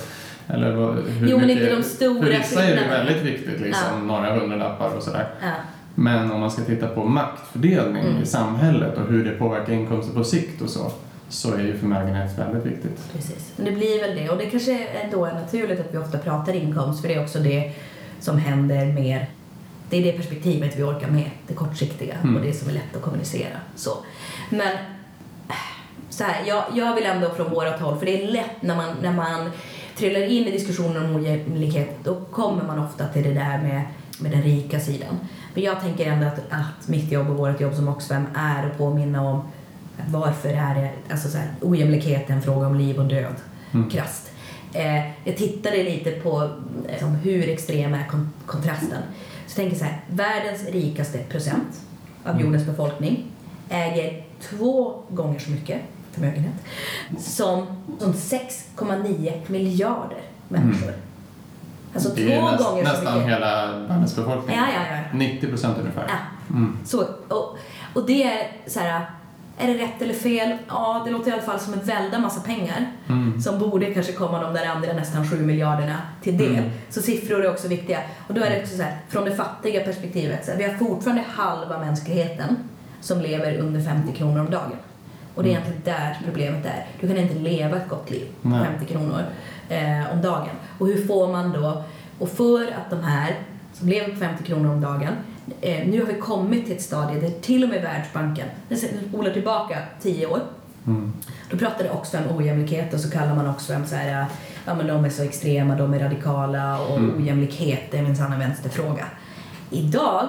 eller 0.48 0.72
vad, 0.76 0.96
hur 0.96 1.28
Jo, 1.30 1.38
men 1.38 1.48
mycket, 1.48 1.64
inte 1.64 1.76
de 1.76 1.84
stora 1.84 2.24
För 2.24 2.30
vissa 2.32 2.64
är 2.64 2.76
det 2.76 2.88
väldigt 2.90 3.22
viktigt, 3.24 3.62
liksom, 3.62 4.08
några 4.08 4.34
hundralappar 4.40 4.90
och 4.98 5.04
sådär. 5.04 5.28
Ja. 5.42 5.48
Men 5.96 6.32
om 6.32 6.40
man 6.40 6.52
ska 6.52 6.62
titta 6.64 6.88
på 6.88 7.04
maktfördelning 7.06 8.04
Mm. 8.06 8.24
i 8.24 8.26
samhället 8.26 8.98
och 8.98 9.08
hur 9.08 9.26
det 9.26 9.32
påverkar 9.32 9.74
inkomster 9.74 10.14
på 10.14 10.24
sikt 10.24 10.62
och 10.62 10.70
så, 10.70 10.92
så 11.30 11.54
är 11.54 11.60
ju 11.60 11.78
förmögenhet 11.78 12.40
väldigt 12.40 12.66
viktigt. 12.66 13.14
Precis. 13.14 13.52
Men 13.56 13.66
det 13.66 13.72
blir 13.72 14.02
väl 14.02 14.16
det. 14.16 14.30
Och 14.30 14.38
det 14.38 14.46
kanske 14.46 14.86
ändå 14.88 15.26
är 15.26 15.34
naturligt 15.34 15.80
att 15.80 15.94
vi 15.94 15.98
ofta 15.98 16.18
pratar 16.18 16.54
inkomst 16.54 17.02
för 17.02 17.08
det 17.08 17.14
är 17.14 17.24
också 17.24 17.40
det 17.40 17.72
som 18.20 18.38
händer 18.38 18.86
mer. 18.86 19.30
Det 19.90 19.98
är 19.98 20.04
det 20.04 20.12
perspektivet 20.12 20.74
vi 20.78 20.84
orkar 20.84 21.08
med, 21.08 21.30
det 21.48 21.54
kortsiktiga 21.54 22.16
Mm. 22.24 22.36
och 22.36 22.42
det 22.42 22.54
som 22.54 22.70
är 22.70 22.74
lätt 22.74 22.96
att 22.96 23.02
kommunicera. 23.02 23.58
Så. 23.76 23.90
Men 24.50 24.78
så 26.10 26.24
här, 26.24 26.36
jag, 26.48 26.64
jag 26.74 26.96
vill 26.96 27.06
ändå 27.06 27.30
från 27.30 27.50
vårat 27.50 27.80
håll, 27.80 27.98
för 27.98 28.06
det 28.06 28.24
är 28.24 28.28
lätt 28.32 28.62
när 28.62 28.76
man, 28.76 28.96
när 29.02 29.12
man 29.14 29.50
trillar 29.98 30.22
in 30.24 30.48
i 30.48 30.52
diskussioner 30.52 31.04
om 31.04 31.16
ojämlikhet, 31.16 31.90
då 32.04 32.16
kommer 32.32 32.64
man 32.64 32.80
ofta 32.80 33.08
till 33.08 33.24
det 33.24 33.34
där 33.34 33.58
med, 33.62 33.82
med 34.20 34.32
den 34.32 34.42
rika 34.42 34.80
sidan. 34.80 35.20
Men 35.56 35.64
jag 35.64 35.82
tänker 35.82 36.06
ändå 36.12 36.28
att, 36.28 36.40
att 36.50 36.88
mitt 36.88 37.12
jobb 37.12 37.30
och 37.30 37.38
vårt 37.38 37.62
jobb 37.62 37.74
som 37.76 37.88
Oxfam 37.88 38.26
är 38.36 38.66
att 38.68 38.78
påminna 38.78 39.22
om 39.22 39.42
varför 40.08 40.50
är 40.50 40.76
det, 40.76 40.92
alltså 41.12 41.30
så 41.30 41.38
här, 41.38 41.48
ojämlikhet 41.62 42.30
är 42.30 42.34
en 42.34 42.42
fråga 42.42 42.68
om 42.68 42.76
liv 42.76 43.00
och 43.00 43.06
död, 43.06 43.36
Mm. 43.74 43.90
krasst. 43.90 44.32
Eh, 44.74 45.06
jag 45.24 45.38
tittade 45.38 45.84
lite 45.84 46.12
på 46.12 46.50
eh, 46.90 47.00
som 47.00 47.16
hur 47.16 47.50
extrem 47.50 47.94
är 47.94 48.08
kon- 48.08 48.30
kontrasten. 48.46 49.02
Så 49.48 49.56
tänker 49.56 49.78
så 49.78 49.84
här, 49.86 50.00
världens 50.10 50.66
rikaste 50.70 51.18
procent 51.18 51.82
av 52.24 52.32
Mm. 52.32 52.46
jordens 52.46 52.66
befolkning 52.66 53.24
äger 53.70 54.24
två 54.42 55.02
gånger 55.10 55.40
så 55.40 55.52
mycket 55.52 55.82
förmögenhet 56.12 56.54
som, 57.20 57.66
som 58.00 58.14
6,9 58.14 59.34
miljarder 59.48 60.22
människor. 60.48 60.88
Mm. 60.90 61.00
Är 61.96 62.38
två 62.40 62.52
näst, 62.52 62.64
gånger 62.64 62.86
så 62.86 62.92
nästan 62.92 63.14
mycket. 63.18 63.34
hela 63.34 63.72
världens 63.78 64.16
befolkning. 64.16 64.56
Ja, 64.58 64.64
ja, 64.74 64.96
ja. 65.12 65.18
90 65.18 65.48
procent 65.50 65.78
ungefär. 65.80 66.06
Ja. 66.08 66.16
Mm. 66.56 66.78
Så, 66.86 67.06
och, 67.28 67.58
och 67.94 68.06
det 68.08 68.24
är 68.24 68.52
så 68.68 68.80
här, 68.80 69.06
är 69.58 69.68
det 69.68 69.74
rätt 69.74 70.02
eller 70.02 70.14
fel? 70.14 70.58
Ja, 70.68 71.02
det 71.06 71.12
låter 71.12 71.30
i 71.30 71.34
alla 71.34 71.42
fall 71.42 71.60
som 71.60 71.74
en 71.74 71.80
väldig 71.84 72.20
massa 72.20 72.42
pengar 72.42 72.86
Mm. 73.08 73.42
som 73.42 73.60
borde 73.60 73.94
kanske 73.94 74.12
komma 74.12 74.42
de 74.42 74.54
där 74.54 74.66
andra 74.66 74.94
nästan 74.94 75.28
7 75.30 75.36
miljarderna 75.46 75.98
till 76.22 76.38
del. 76.38 76.56
Mm. 76.56 76.70
Så 76.90 77.02
siffror 77.02 77.46
är 77.46 77.52
också 77.52 77.68
viktiga. 77.68 78.00
Och 78.28 78.34
då 78.34 78.42
är 78.42 78.50
det 78.50 78.62
också 78.62 78.78
så 78.78 78.84
här, 78.84 78.98
från 79.10 79.26
det 79.26 79.36
fattiga 79.36 79.84
perspektivet, 79.84 80.46
så 80.46 80.52
här, 80.52 80.58
vi 80.58 80.64
har 80.64 80.74
fortfarande 80.74 81.24
halva 81.28 81.80
mänskligheten 81.80 82.58
som 83.02 83.22
lever 83.22 83.58
under 83.58 83.82
50 83.82 84.14
kronor 84.14 84.40
om 84.40 84.50
dagen. 84.52 84.72
Och 85.36 85.44
det 85.44 85.50
är 85.50 85.52
egentligen 85.52 85.82
där 85.86 86.18
problemet 86.26 86.66
är. 86.66 86.86
Du 87.02 87.08
kan 87.08 87.18
inte 87.18 87.36
leva 87.36 87.78
ett 87.78 87.90
gott 87.90 88.10
liv 88.12 88.28
på 88.42 88.50
Nej. 88.50 88.66
50 88.80 88.94
kronor 88.94 89.24
eh, 89.70 90.14
om 90.14 90.22
dagen. 90.22 90.56
Och 90.80 90.88
hur 90.88 91.08
får 91.08 91.28
man 91.32 91.52
då, 91.52 91.84
och 92.20 92.30
för 92.30 92.62
att 92.64 92.90
de 92.90 93.04
här 93.04 93.36
som 93.74 93.90
lever 93.90 94.10
på 94.14 94.20
50 94.20 94.44
kronor 94.44 94.72
om 94.72 94.82
dagen, 94.82 95.14
eh, 95.62 95.88
nu 95.88 96.00
har 96.00 96.08
vi 96.08 96.20
kommit 96.20 96.66
till 96.66 96.76
ett 96.76 96.82
stadie 96.82 97.20
där 97.22 97.30
till 97.30 97.64
och 97.64 97.70
med 97.70 97.82
Världsbanken, 97.82 98.48
den 98.70 98.78
spolar 99.10 99.32
tillbaka 99.32 99.78
10 100.02 100.28
år, 100.28 100.40
Mm. 100.88 101.14
då 101.52 101.58
pratade 101.58 101.92
Oxfam 101.92 102.24
ojämlikhet 102.38 102.94
och 102.94 103.00
så 103.00 103.12
kallar 103.12 103.36
man 103.36 103.50
Oxfam 103.50 103.86
så 103.86 103.96
här, 103.96 104.26
ja 104.66 104.76
men 104.76 104.88
de 104.88 105.06
är 105.06 105.10
så 105.10 105.24
extrema, 105.24 105.76
de 105.76 105.94
är 105.94 106.00
radikala 106.00 106.80
och 106.82 106.98
Mm. 106.98 107.16
ojämlikhet 107.18 107.94
är 107.94 108.02
minsann 108.02 108.34
en 108.34 108.40
vänsterfråga. 108.40 109.06
Idag 109.70 110.28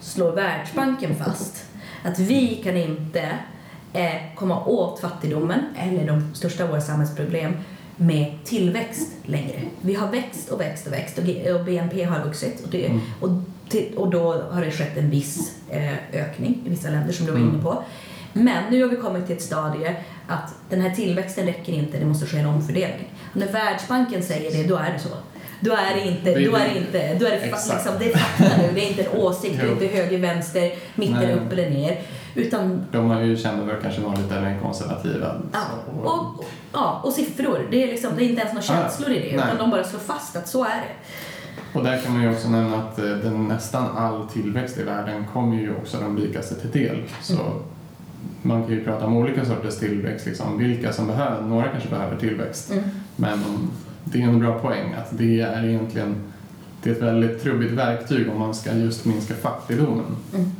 slår 0.00 0.32
Världsbanken 0.32 1.14
fast 1.16 1.64
Att 2.04 2.18
vi 2.18 2.54
kan 2.64 2.76
inte 2.76 3.28
eh, 3.92 4.12
komma 4.34 4.64
åt 4.64 5.00
fattigdomen 5.00 5.60
eller 5.78 6.06
de 6.06 6.34
största 6.34 6.64
av 6.64 6.70
våra 6.70 6.80
samhällsproblem 6.80 7.52
med 7.96 8.32
tillväxt 8.44 9.08
längre. 9.24 9.60
Vi 9.80 9.94
har 9.94 10.08
växt 10.10 10.50
och 10.50 10.60
växt 10.60 10.86
och 10.86 10.92
växt 10.92 11.18
och, 11.18 11.64
BNP 11.64 12.04
har 12.04 12.24
vuxit 12.24 12.60
och, 12.64 12.70
det, 12.70 12.86
Mm. 12.86 13.00
och, 13.20 13.28
till, 13.68 13.94
och 13.96 14.10
då 14.10 14.32
har 14.50 14.60
det 14.64 14.70
skett 14.70 14.96
en 14.96 15.10
viss 15.10 15.52
eh, 15.70 15.92
ökning 16.12 16.62
i 16.66 16.68
vissa 16.68 16.90
länder 16.90 17.12
som 17.12 17.26
du 17.26 17.32
var 17.32 17.38
inne 17.38 17.62
på. 17.62 17.82
Men 18.32 18.70
nu 18.70 18.82
har 18.82 18.90
vi 18.90 18.96
kommit 18.96 19.26
till 19.26 19.36
ett 19.36 19.42
stadie 19.42 19.96
att 20.28 20.54
den 20.70 20.80
här 20.80 20.90
tillväxten 20.90 21.46
räcker 21.46 21.72
inte, 21.72 21.98
det 21.98 22.04
måste 22.04 22.26
ske 22.26 22.38
en 22.38 22.46
omfördelning. 22.46 23.08
Och 23.30 23.36
när 23.36 23.52
Världsbanken 23.52 24.22
säger 24.22 24.50
det, 24.62 24.68
då 24.68 24.76
är 24.76 24.92
det 24.92 24.98
så. 24.98 25.08
Då 25.60 25.72
är 25.72 25.94
det 25.94 26.04
inte, 26.10 26.30
då 26.50 26.56
är 26.56 26.68
det 26.74 26.78
inte, 26.78 27.14
då 27.14 27.26
är 27.26 27.30
det, 27.30 27.36
fa- 27.52 27.74
liksom, 27.74 27.92
det 27.98 28.12
är 28.12 28.16
fakta 28.18 28.56
nu, 28.62 28.68
det 28.74 28.80
är 28.86 28.88
inte 28.88 29.02
en 29.02 29.18
åsikt, 29.20 29.54
det 29.60 29.66
är 29.66 29.72
inte 29.72 29.86
höger, 29.86 30.18
vänster, 30.18 30.72
mitten, 30.94 31.30
upp 31.30 31.52
eller 31.52 31.70
ner. 31.70 32.00
Utan 32.34 32.84
De 32.92 33.10
har 33.10 33.20
ju 33.20 33.36
kända 33.36 33.66
för 33.66 33.80
kanske 33.80 34.00
vara 34.00 34.14
lite 34.14 34.40
mer 34.40 34.58
konservativa. 34.62 35.36
Ja, 35.52 35.60
så- 35.94 36.08
och, 36.08 36.44
ja, 36.72 37.00
och 37.04 37.12
siffror. 37.12 37.58
Det 37.70 37.82
är, 37.82 37.86
liksom, 37.86 38.10
det 38.16 38.24
är 38.24 38.28
inte 38.28 38.40
ens 38.42 38.54
några 38.68 38.80
Ja, 38.82 38.88
känslor 38.88 39.10
i 39.10 39.14
det, 39.14 39.36
nej. 39.36 39.44
utan 39.46 39.58
de 39.58 39.70
bara 39.70 39.84
slår 39.84 40.00
fast 40.00 40.36
att 40.36 40.48
så 40.48 40.64
är 40.64 40.68
det. 40.68 40.94
Och 41.78 41.84
där 41.84 42.00
kan 42.00 42.12
man 42.12 42.22
ju 42.22 42.30
också 42.32 42.48
nämna 42.48 42.76
att 42.76 42.98
eh, 42.98 43.04
den, 43.04 43.48
nästan 43.48 43.96
all 43.96 44.28
tillväxt 44.28 44.78
i 44.78 44.82
världen 44.82 45.24
kommer 45.32 45.56
ju 45.56 45.74
också 45.76 45.96
de 46.00 46.18
rikaste 46.18 46.54
till 46.54 46.70
del. 46.70 47.02
Så 47.22 47.32
Mm. 47.32 47.46
man 48.42 48.62
kan 48.62 48.70
ju 48.72 48.84
prata 48.84 49.06
om 49.06 49.16
olika 49.16 49.44
sorters 49.44 49.76
tillväxt, 49.78 50.26
liksom, 50.26 50.58
vilka 50.58 50.92
som 50.92 51.06
behöver, 51.06 51.42
några 51.42 51.68
kanske 51.68 51.88
behöver 51.88 52.16
tillväxt. 52.16 52.70
Mm. 52.72 52.84
Men 53.16 53.38
det 54.04 54.22
är 54.22 54.28
en 54.28 54.38
bra 54.40 54.58
poäng 54.58 54.94
att 54.94 55.18
det 55.18 55.40
är 55.40 55.64
egentligen 55.64 56.14
det 56.82 56.90
är 56.90 56.94
ett 56.94 57.02
väldigt 57.02 57.42
trubbigt 57.42 57.72
verktyg 57.72 58.28
om 58.30 58.38
man 58.38 58.54
ska 58.54 58.72
just 58.72 59.04
minska 59.04 59.34
fattigdomen. 59.34 60.16
Mm. 60.34 60.50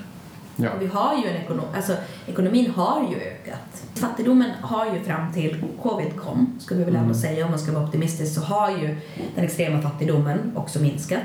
Ja. 0.56 0.70
Vi 0.80 0.86
har 0.86 1.14
ju 1.22 1.28
en 1.28 1.36
ekonom, 1.36 1.64
alltså, 1.76 1.96
ekonomin 2.26 2.70
har 2.76 3.08
ju 3.10 3.16
ökat. 3.16 3.82
Fattigdomen 3.94 4.50
har 4.62 4.86
ju 4.94 5.04
fram 5.04 5.32
till 5.32 5.64
covid 5.82 6.16
kom, 6.16 6.58
skulle 6.60 6.78
vi 6.78 6.84
väl 6.84 6.94
ändå 6.94 7.04
Mm. 7.04 7.14
säga 7.20 7.44
om 7.44 7.50
man 7.50 7.58
ska 7.60 7.72
vara 7.72 7.84
optimistisk, 7.84 8.34
så 8.34 8.40
har 8.40 8.70
ju 8.70 8.96
den 9.34 9.44
extrema 9.44 9.82
fattigdomen 9.82 10.52
också 10.56 10.80
minskat. 10.80 11.20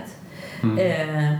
Mm. 0.64 0.78
Eh, 0.78 1.40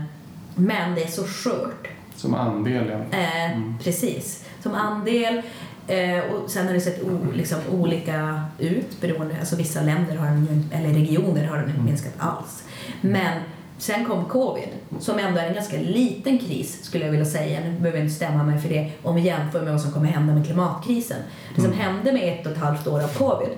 men 0.54 0.94
det 0.94 1.02
är 1.02 1.08
så 1.08 1.24
skört. 1.24 1.88
Som 2.16 2.34
andel 2.34 2.88
fall. 2.88 3.00
Eh, 3.20 3.52
Mm. 3.56 3.78
Precis. 3.84 4.44
Som 4.62 4.74
andel. 4.74 5.42
Eh, 5.86 6.18
och 6.32 6.50
sen 6.50 6.66
har 6.66 6.74
det 6.74 6.80
sett 6.80 7.02
o, 7.02 7.18
liksom, 7.34 7.58
olika 7.72 8.44
ut 8.58 9.00
beroende, 9.00 9.36
alltså 9.40 9.56
vissa 9.56 9.80
länder 9.82 10.16
har 10.16 10.26
eller 10.72 10.88
regioner 10.94 11.44
har 11.44 11.56
den 11.56 11.64
inte 11.64 11.74
Mm. 11.80 11.84
minskat 11.86 12.12
alls. 12.18 12.62
Men 13.00 13.40
sen 13.80 14.04
kom 14.04 14.24
covid, 14.24 14.68
som 15.00 15.18
ändå 15.18 15.40
är 15.40 15.46
en 15.46 15.54
ganska 15.54 15.76
liten 15.76 16.38
kris 16.38 16.84
skulle 16.84 17.04
jag 17.04 17.10
vilja 17.10 17.26
säga. 17.26 17.60
Nu 17.60 17.70
behöver 17.70 17.98
jag 17.98 18.04
inte 18.06 18.14
stämma 18.16 18.44
mig 18.44 18.58
för 18.60 18.68
det 18.68 18.90
om 19.02 19.14
vi 19.14 19.20
jämför 19.20 19.62
med 19.62 19.72
vad 19.72 19.80
som 19.80 19.92
kommer 19.92 20.06
hända 20.06 20.34
med 20.34 20.46
klimatkrisen. 20.46 21.16
Det 21.54 21.62
som 21.62 21.72
Mm. 21.72 21.78
hände 21.84 22.12
med 22.12 22.32
ett 22.40 22.46
och 22.46 22.52
ett 22.52 22.58
halvt 22.58 22.86
år 22.86 23.00
av 23.02 23.08
covid 23.18 23.48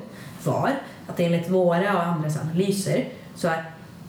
var 0.44 0.70
att 1.06 1.20
enligt 1.20 1.50
våra 1.50 1.96
och 1.96 2.02
andras 2.06 2.38
analyser 2.40 3.04
så 3.36 3.48
är 3.48 3.64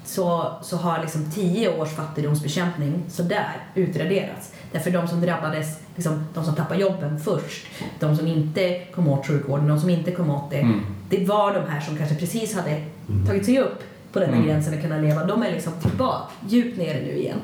så, 0.05 0.51
så 0.61 0.77
har 0.77 0.99
liksom 1.01 1.31
tio 1.31 1.79
års 1.81 1.89
fattigdomsbekämpning 1.89 3.03
sådär 3.09 3.57
utraderats. 3.75 4.51
Därför 4.71 4.91
de 4.91 5.07
som 5.07 5.21
drabbades, 5.21 5.79
liksom, 5.95 6.25
de 6.33 6.45
som 6.45 6.55
tappade 6.55 6.79
jobben 6.81 7.19
först, 7.19 7.65
de 7.99 8.15
som 8.17 8.27
inte 8.27 8.79
kom 8.95 9.07
åt 9.07 9.27
sjukvården, 9.27 9.67
de 9.67 9.79
som 9.79 9.89
inte 9.89 10.11
kom 10.11 10.29
åt 10.29 10.49
det, 10.51 10.57
Mm. 10.59 10.81
det 11.09 11.25
var 11.25 11.53
de 11.53 11.71
här 11.71 11.79
som 11.81 11.97
kanske 11.97 12.15
precis 12.15 12.55
hade 12.55 12.81
tagit 13.27 13.45
sig 13.45 13.59
upp 13.59 13.83
på 14.13 14.19
den 14.19 14.29
här 14.29 14.35
Mm. 14.35 14.47
gränsen 14.47 14.73
och 14.73 14.81
kunnat 14.81 15.01
leva. 15.01 15.23
De 15.23 15.43
är 15.43 15.51
liksom 15.51 15.73
tillbaka, 15.81 16.23
djupt 16.49 16.77
nere 16.77 17.01
nu 17.01 17.11
igen. 17.17 17.37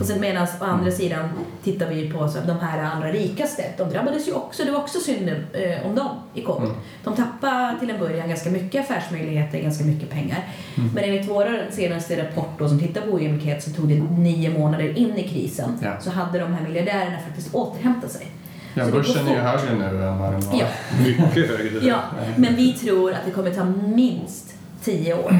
Och 0.00 0.06
sen 0.06 0.20
medan 0.20 0.46
å 0.60 0.64
andra 0.64 0.90
sidan 0.90 1.28
tittar 1.64 1.88
vi 1.88 2.10
på 2.10 2.28
så 2.28 2.38
att 2.38 2.46
de 2.46 2.58
här 2.58 2.82
allra 2.96 3.12
rikaste, 3.12 3.62
de 3.78 3.90
drabbades 3.90 4.28
ju 4.28 4.32
också, 4.32 4.64
det 4.64 4.70
var 4.70 4.78
också 4.78 4.98
synd 5.00 5.28
eh, 5.28 5.86
om 5.86 5.94
dem 5.94 6.08
i 6.34 6.42
covid. 6.42 6.68
Mm. 6.68 6.80
De 7.04 7.14
tappade 7.16 7.76
till 7.80 7.90
en 7.90 7.98
början 8.00 8.28
ganska 8.28 8.50
mycket 8.50 8.80
affärsmöjligheter, 8.90 9.58
ganska 9.58 9.84
mycket 9.84 10.10
pengar. 10.10 10.44
Mm. 10.76 10.90
Men 10.94 11.04
enligt 11.04 11.28
vår 11.30 11.66
senaste 11.70 12.22
rapport 12.24 12.58
då, 12.58 12.68
som 12.68 12.78
tittar 12.78 13.00
på 13.00 13.10
ojämlikhet 13.10 13.62
så 13.62 13.70
tog 13.70 13.88
det 13.88 13.94
nio 14.18 14.58
månader 14.58 14.98
in 14.98 15.16
i 15.16 15.28
krisen 15.28 15.78
Ja. 15.82 16.00
så 16.00 16.10
hade 16.10 16.38
de 16.38 16.54
här 16.54 16.62
miljardärerna 16.68 17.18
faktiskt 17.26 17.54
återhämtat 17.54 18.10
sig. 18.10 18.26
Ja, 18.74 18.84
Så 18.84 18.90
börsen 18.92 19.26
är 19.28 19.32
ju 19.34 19.38
högre 19.40 19.74
nu 19.78 19.84
än 20.06 20.18
vad 20.18 20.32
den 20.32 20.40
var. 20.40 20.58
Ja. 20.60 20.66
Mycket 21.06 21.48
högre. 21.58 21.86
Ja, 21.86 22.00
men 22.36 22.54
vi 22.56 22.72
tror 22.72 23.12
att 23.12 23.24
det 23.24 23.30
kommer 23.30 23.50
ta 23.50 23.64
minst 23.96 24.54
tio 24.84 25.14
år 25.14 25.36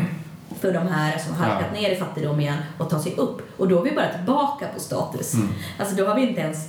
för 0.61 0.73
de 0.73 0.87
här 0.87 1.19
som 1.19 1.35
har 1.35 1.47
halkat 1.47 1.71
Ja. 1.75 1.81
ner 1.81 1.91
i 1.91 1.97
fattigdom 1.97 2.41
igen 2.41 2.59
att 2.79 2.91
ta 2.91 2.99
sig 3.03 3.15
upp. 3.17 3.41
Och 3.61 3.69
då 3.69 3.79
är 3.81 3.85
vi 3.85 3.93
bara 3.97 4.13
tillbaka 4.13 4.67
på 4.75 4.81
status. 4.81 5.35
Mm. 5.35 5.49
Alltså 5.79 5.95
då 5.97 6.07
har 6.07 6.15
vi 6.15 6.29
inte 6.29 6.41
ens 6.41 6.69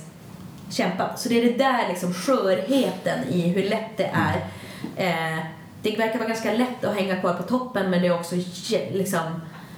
kämpat. 0.70 1.20
Så 1.20 1.28
det 1.28 1.40
är 1.40 1.44
det 1.52 1.58
där 1.58 1.88
liksom 1.88 2.14
skörheten 2.14 3.24
i 3.28 3.40
hur 3.48 3.62
lätt 3.70 3.96
det 3.96 4.10
är. 4.14 4.36
Eh, 4.96 5.38
det 5.82 5.96
verkar 5.96 6.18
vara 6.18 6.28
ganska 6.28 6.52
lätt 6.52 6.84
att 6.84 6.94
hänga 6.96 7.20
kvar 7.20 7.34
på 7.34 7.42
toppen 7.42 7.90
men 7.90 8.02
det 8.02 8.08
är 8.08 8.14
också 8.14 8.36
liksom, 8.92 9.20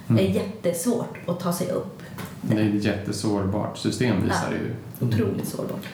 Mm. 0.09 0.25
är 0.27 0.29
jättesvårt 0.31 1.19
att 1.29 1.41
ta 1.41 1.53
sig 1.53 1.71
upp. 1.71 2.03
Det 2.43 2.55
är 2.63 2.77
ett 2.77 2.85
jättesårbart 2.85 3.79
system 3.79 4.23
visar 4.23 4.51
det 4.51 4.57
ju. 4.57 4.75
Otroligt 5.09 5.49
sårbart. 5.49 5.87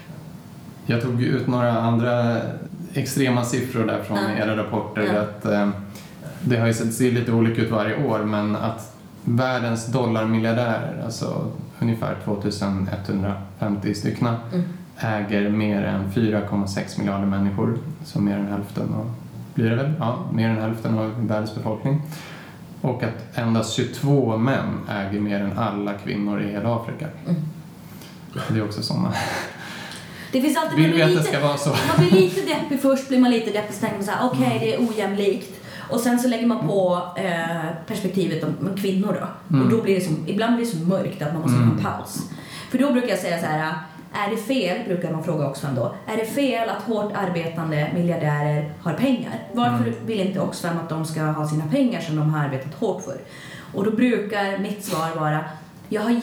Jag 0.86 1.02
tog 1.02 1.22
ut 1.22 1.46
några 1.46 1.72
andra 1.72 2.36
extrema 2.94 3.44
siffror 3.44 3.84
där 3.86 4.02
från 4.02 4.18
Ja. 4.18 4.44
era 4.44 4.56
rapporter. 4.56 5.10
Ja. 5.14 5.20
Att, 5.20 5.44
eh, 5.44 5.70
det 6.48 6.56
har 6.56 6.66
ju 6.66 6.74
sett 6.74 6.94
ser 6.94 7.12
lite 7.12 7.32
olika 7.32 7.62
ut 7.62 7.70
varje 7.70 8.06
år 8.06 8.18
men 8.18 8.56
att 8.56 8.96
världens 9.24 9.86
dollarmiljardärer, 9.86 11.02
alltså 11.04 11.46
ungefär 11.78 12.16
2150 12.24 13.94
styckna, 13.94 14.36
Mm. 14.52 14.64
äger 14.98 15.50
mer 15.50 15.82
än 15.84 16.10
4,6 16.12 16.98
miljarder 16.98 17.26
människor, 17.26 17.78
så 18.04 18.20
mer 18.20 18.36
än 18.36 18.46
hälften 18.48 18.94
av, 18.94 19.12
blir 19.54 19.70
det 19.70 19.76
väl? 19.76 19.92
Ja, 19.98 20.18
mer 20.32 20.48
än 20.48 20.56
hälften 20.60 20.98
av 20.98 21.26
världens 21.26 21.54
befolkning. 21.54 22.02
Och 22.80 23.02
att 23.02 23.38
endast 23.38 23.72
22 23.74 24.36
män 24.36 24.80
äger 24.90 25.20
mer 25.20 25.40
än 25.40 25.58
alla 25.58 25.92
kvinnor 25.92 26.42
i 26.42 26.50
hela 26.52 26.76
Afrika. 26.76 27.06
Mm. 27.26 27.40
Det 28.48 28.58
är 28.58 28.64
också 28.64 28.82
sådana. 28.82 29.12
Det 30.32 30.40
finns 30.42 30.56
alltid 30.56 30.78
Vill 30.78 30.92
vi 30.92 31.02
att 31.02 31.08
det 31.08 31.14
lite, 31.14 31.24
ska 31.28 31.40
vara 31.40 31.56
så? 31.56 31.68
Man 31.70 32.06
blir 32.08 32.20
lite 32.20 32.40
deppig 32.40 32.80
först, 32.80 33.08
blir 33.08 33.18
man 33.20 33.30
lite 33.30 33.50
deppig, 33.50 33.74
så 33.74 33.80
tänker 33.80 33.96
man 33.96 34.04
så 34.04 34.10
här, 34.12 34.26
okej 34.32 34.46
Mm. 34.46 34.58
det 34.60 34.74
är 34.74 34.88
ojämlikt. 34.88 35.55
Och 35.90 36.00
sen 36.00 36.18
så 36.18 36.28
lägger 36.28 36.46
man 36.46 36.68
på 36.68 37.02
eh, 37.16 37.46
perspektivet 37.86 38.44
om, 38.44 38.54
om 38.70 38.76
kvinnor 38.76 39.18
då. 39.20 39.54
Mm. 39.56 39.64
Och 39.66 39.70
då 39.72 39.82
blir 39.82 39.94
det 39.94 40.00
så, 40.00 40.12
ibland 40.26 40.56
blir 40.56 40.66
det 40.66 40.72
så 40.72 40.78
mörkt 40.78 41.22
att 41.22 41.32
man 41.32 41.42
måste 41.42 41.56
Mm. 41.56 41.70
ta 41.70 41.76
en 41.76 41.84
paus. 41.98 42.30
För 42.70 42.78
då 42.78 42.92
brukar 42.92 43.08
jag 43.08 43.18
säga 43.18 43.38
så 43.40 43.46
här, 43.46 43.74
är 44.12 44.30
det 44.30 44.36
fel, 44.36 44.78
brukar 44.86 45.10
man 45.12 45.24
fråga 45.24 45.46
Oxfam 45.48 45.74
då, 45.74 45.94
är 46.06 46.16
det 46.16 46.24
fel 46.26 46.68
att 46.68 46.82
hårt 46.82 47.12
arbetande 47.14 47.90
miljardärer 47.94 48.72
har 48.82 48.92
pengar? 48.92 49.32
Varför 49.52 49.84
Mm. 49.86 50.06
vill 50.06 50.20
inte 50.20 50.40
Oxfam 50.40 50.78
att 50.78 50.88
de 50.88 51.04
ska 51.04 51.22
ha 51.22 51.48
sina 51.48 51.64
pengar 51.66 52.00
som 52.00 52.16
de 52.16 52.30
har 52.34 52.44
arbetat 52.44 52.74
hårt 52.74 53.02
för? 53.02 53.16
Och 53.74 53.84
då 53.84 53.90
brukar 53.90 54.58
mitt 54.58 54.84
svar 54.84 55.20
vara, 55.20 55.44
jag 55.88 56.02
har 56.02 56.20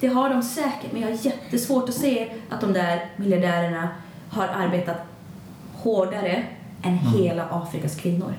det 0.00 0.08
har 0.08 0.28
de 0.30 0.42
säkert, 0.42 0.92
men 0.92 1.02
jag 1.02 1.08
har 1.08 1.26
jättesvårt 1.26 1.88
att 1.88 1.94
se 1.94 2.28
att 2.50 2.60
de 2.60 2.72
där 2.72 3.04
miljardärerna 3.16 3.88
har 4.30 4.48
arbetat 4.48 4.96
hårdare 5.72 6.42
än 6.82 6.98
Mm. 6.98 7.12
hela 7.22 7.44
Afrikas 7.50 7.96
kvinnor. 7.96 8.32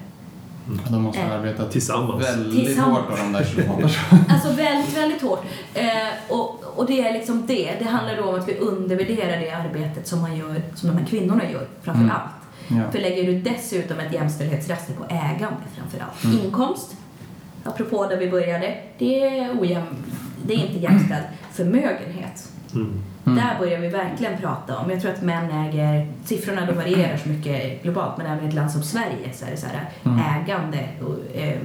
De 0.89 1.01
måste 1.01 1.21
ha 1.21 1.27
Eh, 1.27 1.39
arbetat 1.39 1.71
Tillsammans. 1.71 2.25
väldigt 2.25 2.65
Tillsammans. 2.65 2.97
hårt 2.97 3.11
av 3.11 3.17
de 3.17 3.31
där 3.33 3.43
22 3.55 3.73
Alltså 4.29 4.51
väldigt, 4.51 4.97
väldigt 4.97 5.21
hårt. 5.21 5.43
Eh, 5.73 5.85
och, 6.29 6.63
och 6.75 6.85
det 6.87 7.01
är 7.07 7.13
liksom 7.13 7.45
det. 7.47 7.75
Det 7.79 7.85
handlar 7.85 8.15
då 8.17 8.23
om 8.23 8.39
att 8.39 8.47
vi 8.49 8.57
undervärderar 8.57 9.39
det 9.39 9.51
arbetet 9.51 10.07
som 10.07 10.21
man 10.21 10.37
gör, 10.37 10.61
som 10.75 10.89
de 10.89 10.97
här 10.97 11.05
kvinnorna 11.05 11.51
gör 11.51 11.67
framför 11.81 12.03
Mm. 12.03 12.15
allt. 12.15 12.31
Ja. 12.67 12.91
För 12.91 12.99
lägger 12.99 13.23
du 13.23 13.39
dessutom 13.41 13.99
ett 13.99 14.13
jämställdhetsraster 14.13 14.93
på 14.93 15.03
ägande 15.09 15.57
framför 15.75 15.99
allt. 15.99 16.23
Mm. 16.23 16.45
Inkomst, 16.45 16.95
apropå 17.63 18.05
där 18.07 18.17
vi 18.17 18.29
började, 18.31 18.77
det 18.97 19.23
är 19.37 19.59
ojäm, 19.61 19.83
det 20.45 20.53
är 20.53 20.57
inte 20.57 20.79
jämställd. 20.79 21.23
Förmögenhet, 21.51 22.49
Mm. 22.73 23.01
Mm. 23.25 23.37
Där 23.37 23.59
börjar 23.59 23.79
vi 23.79 23.87
verkligen 23.87 24.37
prata 24.41 24.77
om. 24.77 24.89
Jag 24.91 25.01
tror 25.01 25.11
att 25.11 25.21
män 25.21 25.51
äger, 25.51 26.07
siffrorna 26.25 26.65
då 26.65 26.73
varierar 26.73 27.17
så 27.17 27.29
mycket 27.29 27.83
globalt, 27.83 28.17
men 28.17 28.25
även 28.27 28.45
i 28.45 28.47
ett 28.47 28.53
land 28.53 28.71
som 28.71 28.83
Sverige 28.83 29.33
så 29.33 29.45
är 29.45 29.51
det 29.51 29.57
så 29.57 29.67
här, 29.67 29.89
Mm. 30.03 30.19
ägande 30.19 30.89
och, 31.01 31.35
eh, 31.37 31.57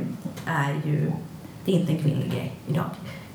är 0.46 0.74
ju, 0.84 1.12
det 1.64 1.72
är 1.72 1.80
inte 1.80 1.92
en 1.92 1.98
kvinnlig 1.98 2.30
grej 2.32 2.52
idag. 2.68 2.84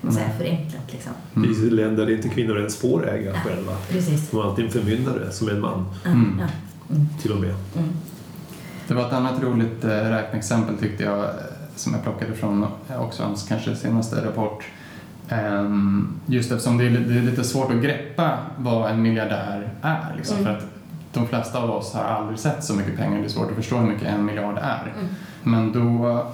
Man 0.02 0.14
säger 0.14 0.28
Nej. 0.28 0.38
förenklat 0.38 0.92
liksom. 0.92 1.12
Det 1.34 1.42
finns 1.42 1.72
länder 1.72 2.06
där 2.06 2.14
inte 2.16 2.30
kvinnor 2.30 2.58
ens 2.58 2.78
får 2.82 3.10
äga 3.10 3.34
själva. 3.34 3.72
Precis. 3.90 4.30
De 4.30 4.38
har 4.38 4.44
alltid 4.44 4.66
en 4.66 4.72
förmyndare 4.72 5.32
som 5.32 5.50
en 5.50 5.62
man 5.62 5.86
Ja, 6.04 6.10
Mm. 6.12 6.40
ja. 6.40 6.48
Mm. 6.96 7.08
till 7.22 7.32
och 7.32 7.40
med. 7.40 7.50
Mm. 7.78 7.90
Det 8.88 8.94
var 8.94 9.08
ett 9.08 9.14
annat 9.14 9.42
roligt 9.44 9.84
eh, 9.84 9.90
räkneexempel 9.90 10.78
tyckte 10.78 11.04
jag 11.04 11.20
eh, 11.20 11.30
som 11.76 11.94
jag 11.94 12.04
plockade 12.04 12.34
från 12.34 12.64
eh, 12.90 13.02
Oxfams 13.02 13.44
kanske 13.48 13.76
senaste 13.76 14.26
rapport. 14.26 14.64
Ehm, 15.32 16.08
Just 16.26 16.52
eftersom 16.52 16.78
det 16.78 16.86
är, 16.86 16.89
li- 16.89 17.04
det 17.13 17.17
är 17.17 17.22
lite 17.22 17.44
svårt 17.44 17.72
att 17.72 17.82
greppa 17.82 18.38
vad 18.58 18.91
en 18.91 19.02
miljardär 19.02 19.70
är. 19.82 20.13
Liksom, 20.17 20.38
Mm. 20.38 20.46
För 20.46 20.58
att 20.60 20.65
de 21.13 21.28
flesta 21.28 21.60
av 21.63 21.70
oss 21.72 21.94
har 21.94 22.04
aldrig 22.04 22.39
sett 22.39 22.63
så 22.63 22.74
mycket 22.74 22.98
pengar. 22.98 23.20
Det 23.20 23.26
är 23.26 23.30
svårt 23.30 23.50
att 23.50 23.56
förstå 23.56 23.78
hur 23.78 23.88
mycket 23.88 24.08
en 24.08 24.26
miljard 24.26 24.58
är. 24.58 24.94
Mm. 24.96 25.08
Men 25.44 25.72
då, 25.72 26.26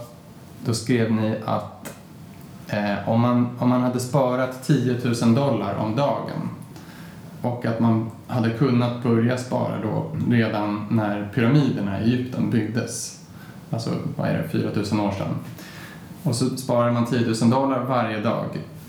då 0.65 0.73
skrev 0.73 1.11
ni 1.11 1.35
att 1.45 1.93
eh, 2.67 3.09
om, 3.09 3.21
man, 3.21 3.49
om 3.59 3.69
man 3.69 3.81
hade 3.81 3.99
sparat 3.99 4.63
10 4.67 4.97
000 5.23 5.35
dollar 5.35 5.75
om 5.75 5.95
dagen 5.95 6.49
och 7.41 7.65
att 7.65 7.79
man 7.79 8.11
hade 8.27 8.49
kunnat 8.49 9.03
börja 9.03 9.37
spara 9.37 9.81
då 9.83 10.11
redan 10.29 10.85
när 10.89 11.29
pyramiderna 11.33 11.99
i 12.01 12.03
Egypten 12.03 12.49
byggdes. 12.49 13.19
Alltså, 13.71 13.89
vad 14.17 14.27
är 14.29 14.33
det, 14.37 14.49
4000 14.49 14.99
år 14.99 15.11
sedan. 15.11 15.35
Och 16.23 16.35
så 16.35 16.57
sparar 16.57 16.91
man 16.91 17.05
10 17.05 17.19
000 17.41 17.49
dollar 17.49 17.79
varje 17.83 18.19
dag 18.19 18.45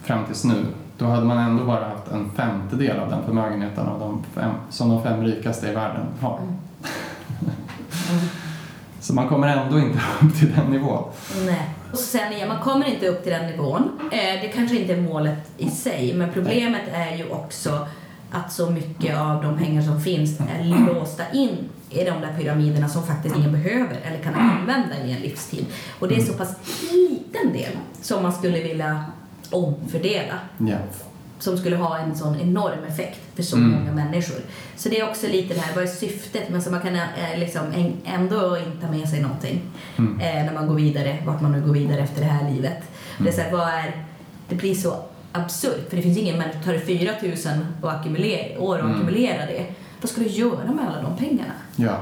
fram 0.09 0.27
tills 0.27 0.45
nu. 0.45 0.67
Då 0.99 1.05
hade 1.05 1.27
man 1.27 1.39
ändå 1.39 1.65
bara 1.65 1.85
haft 1.85 2.09
en 2.13 2.31
femtedel 2.37 2.99
av 3.01 3.11
den 3.11 3.25
förmögenheten 3.25 3.87
av 3.87 4.01
de 4.01 4.25
fem, 4.35 4.51
som 4.71 4.89
de 4.89 5.03
fem 5.03 5.25
rikaste 5.25 5.69
i 5.69 5.75
världen 5.75 6.07
har. 6.21 6.39
Mm. 6.39 6.55
Så 9.01 9.15
man 9.15 9.29
kommer 9.29 9.49
ändå 9.49 9.79
inte 9.79 9.99
upp 10.23 10.39
till 10.39 10.53
den 10.53 10.67
nivån. 10.67 11.05
Nej. 11.47 11.69
Och 11.93 11.99
sen 11.99 12.33
igen, 12.33 12.49
man 12.49 12.61
kommer 12.61 12.87
inte 12.87 13.09
upp 13.09 13.23
till 13.23 13.33
den 13.33 13.51
nivån. 13.51 13.83
Eh, 14.13 14.43
det 14.43 14.49
kanske 14.55 14.81
inte 14.81 14.93
är 14.93 15.01
målet 15.01 15.51
i 15.59 15.71
sig, 15.71 16.15
men 16.15 16.33
problemet 16.33 16.83
är 16.93 17.17
ju 17.17 17.31
också 17.31 17.87
att 18.31 18.53
så 18.53 18.71
mycket 18.71 19.19
av 19.19 19.43
de 19.43 19.59
pengar 19.59 19.83
som 19.83 20.01
finns 20.01 20.41
är 20.41 20.95
låsta 20.95 21.23
in 21.33 21.69
i 21.91 22.05
de 22.05 22.21
där 22.21 22.35
pyramiderna 22.39 22.89
som 22.89 23.03
faktiskt 23.07 23.37
ingen 23.37 23.53
behöver 23.53 23.97
eller 24.05 24.19
kan 24.19 24.35
använda 24.35 24.97
i 25.05 25.13
en 25.13 25.21
livstid. 25.21 25.67
Och 25.99 26.09
det 26.09 26.15
är 26.15 26.21
så 26.21 26.33
pass 26.33 26.55
liten 26.93 27.53
del 27.53 27.73
som 28.03 28.23
man 28.23 28.33
skulle 28.33 28.63
vilja 28.63 29.05
omfördela 29.51 30.35
Ja. 30.59 30.77
som 31.39 31.59
skulle 31.59 31.77
ha 31.77 31.99
en 31.99 32.17
sån 32.17 32.41
enorm 32.41 32.85
effekt 32.89 33.21
för 33.37 33.43
så 33.43 33.57
Mm. 33.57 33.71
många 33.71 33.93
människor. 33.93 34.37
Så 34.77 34.89
det 34.89 35.01
är 35.01 35.09
också 35.09 35.27
lite 35.27 35.55
det 35.55 35.61
här, 35.61 35.75
vad 35.75 35.85
är 35.85 35.89
syftet? 35.89 36.43
Men 36.51 36.63
så 36.63 36.71
man 36.71 36.81
kan 36.81 36.95
eh, 36.97 37.03
liksom 37.39 37.63
ändå 38.05 38.59
inte 38.59 38.87
ta 38.87 38.93
med 38.93 39.09
sig 39.09 39.21
någonting 39.23 39.61
Mm. 39.97 40.21
eh, 40.21 40.45
när 40.45 40.53
man 40.55 40.67
går 40.69 40.75
vidare, 40.75 41.19
vart 41.27 41.41
man 41.41 41.53
nu 41.53 41.61
går 41.61 41.73
vidare 41.73 42.01
efter 42.01 42.21
det 42.21 42.27
här 42.27 42.51
livet. 42.51 42.77
Det, 43.19 43.29
är 43.29 43.33
så 43.33 43.41
här, 43.41 43.53
vad 43.53 43.69
är, 43.69 44.05
det 44.49 44.55
blir 44.55 44.75
så 44.75 44.97
absurt, 45.33 45.89
för 45.89 45.97
det 45.97 46.03
finns 46.03 46.19
ingen 46.19 46.39
människa, 46.39 46.59
tar 46.65 46.73
det 46.73 46.81
4 46.81 47.11
000 47.23 47.33
och 47.83 47.89
år 48.69 48.75
att 48.77 48.81
Mm. 48.85 48.95
ackumulera 48.95 49.47
det, 49.47 49.67
vad 50.01 50.11
ska 50.11 50.21
du 50.21 50.27
göra 50.29 50.73
med 50.73 50.85
alla 50.89 51.03
de 51.03 51.17
pengarna? 51.17 51.53
Ja. 51.77 51.97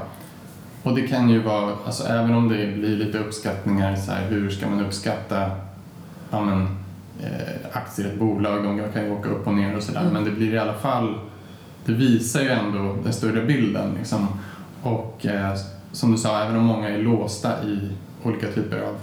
Och 0.83 0.95
det 0.95 1.07
kan 1.07 1.29
ju 1.29 1.39
vara, 1.41 1.75
alltså 1.85 2.03
även 2.07 2.33
om 2.33 2.49
det 2.49 2.55
blir 2.67 2.97
lite 2.97 3.17
uppskattningar, 3.17 3.95
så 3.95 4.11
här, 4.11 4.27
hur 4.29 4.49
ska 4.49 4.69
man 4.69 4.85
uppskatta 4.85 5.51
ja, 6.31 6.41
men, 6.41 6.77
Eh, 7.23 7.77
aktier 7.77 8.07
i 8.07 8.09
ett 8.09 8.19
bolag, 8.19 8.63
de 8.63 8.91
kan 8.93 9.05
ju 9.05 9.11
åka 9.11 9.29
upp 9.29 9.47
och 9.47 9.53
ner 9.53 9.75
och 9.77 9.83
sådär, 9.83 10.01
Mm. 10.01 10.13
men 10.13 10.23
det 10.23 10.31
blir 10.31 10.53
i 10.53 10.57
alla 10.59 10.73
fall, 10.73 11.19
det 11.85 11.91
visar 11.93 12.41
ju 12.41 12.49
ändå 12.49 12.95
den 13.03 13.13
större 13.13 13.45
bilden 13.45 13.93
liksom. 13.97 14.27
Och 14.83 15.25
eh, 15.25 15.53
som 15.91 16.11
du 16.11 16.17
sa, 16.17 16.41
även 16.43 16.55
om 16.57 16.63
många 16.63 16.89
är 16.89 16.97
låsta 16.97 17.63
i 17.63 17.79
olika 18.23 18.47
typer 18.47 18.81
av 18.81 18.95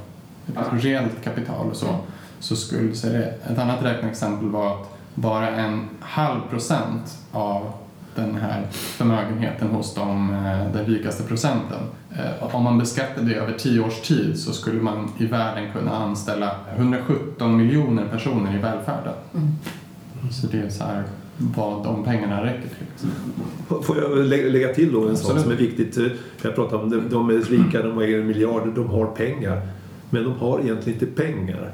alltså, 0.57 0.74
reellt 0.88 1.24
kapital 1.24 1.70
och 1.70 1.77
så, 1.77 1.87
Mm. 1.87 2.00
så 2.40 2.57
skulle, 2.57 2.94
så 2.94 3.07
är 3.09 3.12
det, 3.12 3.35
ett 3.53 3.59
annat 3.59 3.83
räkneexempel 3.83 4.48
var 4.48 4.74
att 4.81 4.88
bara 5.14 5.48
en 5.50 5.88
halv 6.00 6.40
procent 6.50 7.18
av 7.33 7.72
den 8.16 8.35
här 8.35 8.62
förmögenheten 8.72 9.68
hos 9.68 9.94
de, 9.94 10.31
eh, 10.35 10.72
den 10.72 10.87
rikaste 10.87 11.22
procenten. 11.22 11.79
Eh, 12.16 12.55
Om 12.55 12.62
man 12.64 12.79
beskattade 12.79 13.27
det 13.29 13.35
över 13.35 13.53
tio 13.53 13.81
års 13.81 14.00
tid 14.00 14.38
så 14.38 14.53
skulle 14.53 14.83
man 14.83 15.09
i 15.18 15.27
världen 15.27 15.72
kunna 15.72 15.96
anställa 15.96 16.50
117 16.77 17.57
miljoner 17.57 18.09
personer 18.09 18.55
i 18.55 18.59
välfärden. 18.59 19.12
Mm. 19.35 19.48
Så 20.33 20.46
det 20.46 20.59
är 20.59 20.68
så 20.70 20.85
här 20.85 21.03
vad 21.37 21.85
de 21.85 22.05
pengarna 22.05 22.44
räcker 22.44 22.68
till. 22.68 23.09
Får 23.83 23.96
jag 23.98 24.18
lä- 24.18 24.48
lägga 24.50 24.74
till 24.74 24.92
då 24.92 25.09
en 25.09 25.16
sak 25.16 25.38
som 25.38 25.50
är 25.53 25.57
viktigt? 25.57 25.98
Jag 26.42 26.55
pratar 26.55 26.77
om 26.83 26.90
de, 26.90 27.09
de 27.11 27.29
är 27.31 27.35
rika, 27.35 27.83
de 27.83 27.98
äger 27.98 28.22
miljarder, 28.22 28.72
de 28.74 28.88
har 28.88 29.07
pengar. 29.07 29.62
Men 30.11 30.24
de 30.24 30.33
har 30.33 30.61
egentligen 30.61 31.00
inte 31.00 31.22
pengar. 31.22 31.70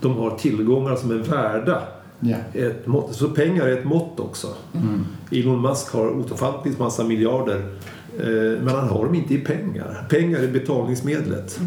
De 0.00 0.16
har 0.16 0.30
tillgångar 0.30 0.96
som 0.96 1.10
är 1.10 1.14
värda 1.14 1.82
Ja. 2.20 2.36
ett 2.52 2.86
mått. 2.86 3.14
Så 3.14 3.28
pengar 3.28 3.66
är 3.66 3.78
ett 3.78 3.84
mått 3.84 4.20
också. 4.20 4.48
Mm. 4.74 5.06
Elon 5.30 5.62
Musk 5.62 5.92
har 5.92 6.32
ofantligt 6.32 6.78
massa 6.78 7.04
miljarder. 7.04 7.74
Eh, 8.18 8.62
men 8.62 8.68
han 8.68 8.88
har 8.88 9.04
dem 9.04 9.14
inte 9.14 9.34
i 9.34 9.38
pengar. 9.38 10.06
Pengar 10.08 10.38
är 10.38 10.48
betalningsmedlet. 10.48 11.60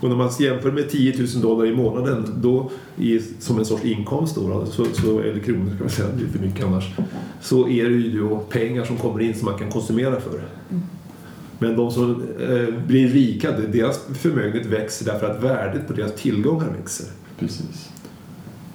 Och 0.00 0.08
när 0.08 0.16
man 0.16 0.30
jämför 0.38 0.72
med 0.72 0.90
10 0.90 1.18
000 1.18 1.42
dollar 1.42 1.66
i 1.66 1.76
månaden 1.76 2.34
då, 2.36 2.70
i, 2.96 3.20
som 3.38 3.58
en 3.58 3.64
sorts 3.64 3.84
inkomst, 3.84 4.34
då, 4.34 4.48
då, 4.48 4.66
så, 4.66 4.84
så, 4.84 5.20
eller 5.20 5.40
kronor 5.40 5.70
ska 5.74 5.84
man 5.84 5.90
säga, 5.90 6.08
det 6.18 6.24
är 6.24 6.28
för 6.28 6.46
mycket 6.46 6.66
annars, 6.66 6.84
så 7.42 7.68
är 7.68 7.84
det 7.84 7.94
ju 7.94 8.20
då 8.20 8.38
pengar 8.38 8.84
som 8.84 8.96
kommer 8.96 9.20
in 9.20 9.34
som 9.34 9.44
man 9.44 9.58
kan 9.58 9.70
konsumera 9.70 10.20
för. 10.20 10.42
Men 11.58 11.76
de 11.76 11.90
som 11.90 12.22
eh, 12.40 12.74
blir 12.86 13.08
rika, 13.08 13.52
deras 13.52 14.00
förmögenhet 14.14 14.66
växer 14.66 15.06
därför 15.06 15.30
att 15.30 15.42
värdet 15.42 15.86
på 15.86 15.92
deras 15.92 16.14
tillgångar 16.14 16.68
växer. 16.78 17.06
Precis. 17.38 17.88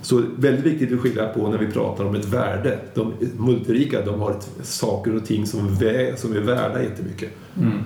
Så 0.03 0.23
väldigt 0.37 0.65
viktigt 0.65 0.93
att 0.93 0.99
skilja 0.99 1.27
på 1.27 1.47
när 1.47 1.57
vi 1.57 1.67
pratar 1.67 2.05
om 2.05 2.15
ett 2.15 2.25
värde. 2.25 2.79
De 2.93 3.13
multirika 3.37 4.01
de 4.05 4.21
har 4.21 4.31
ett, 4.31 4.49
saker 4.63 5.15
och 5.15 5.25
ting 5.25 5.47
som, 5.47 5.75
vä, 5.75 6.17
som 6.17 6.35
är 6.35 6.39
värda 6.39 6.83
jättemycket. 6.83 7.29
Mm. 7.57 7.83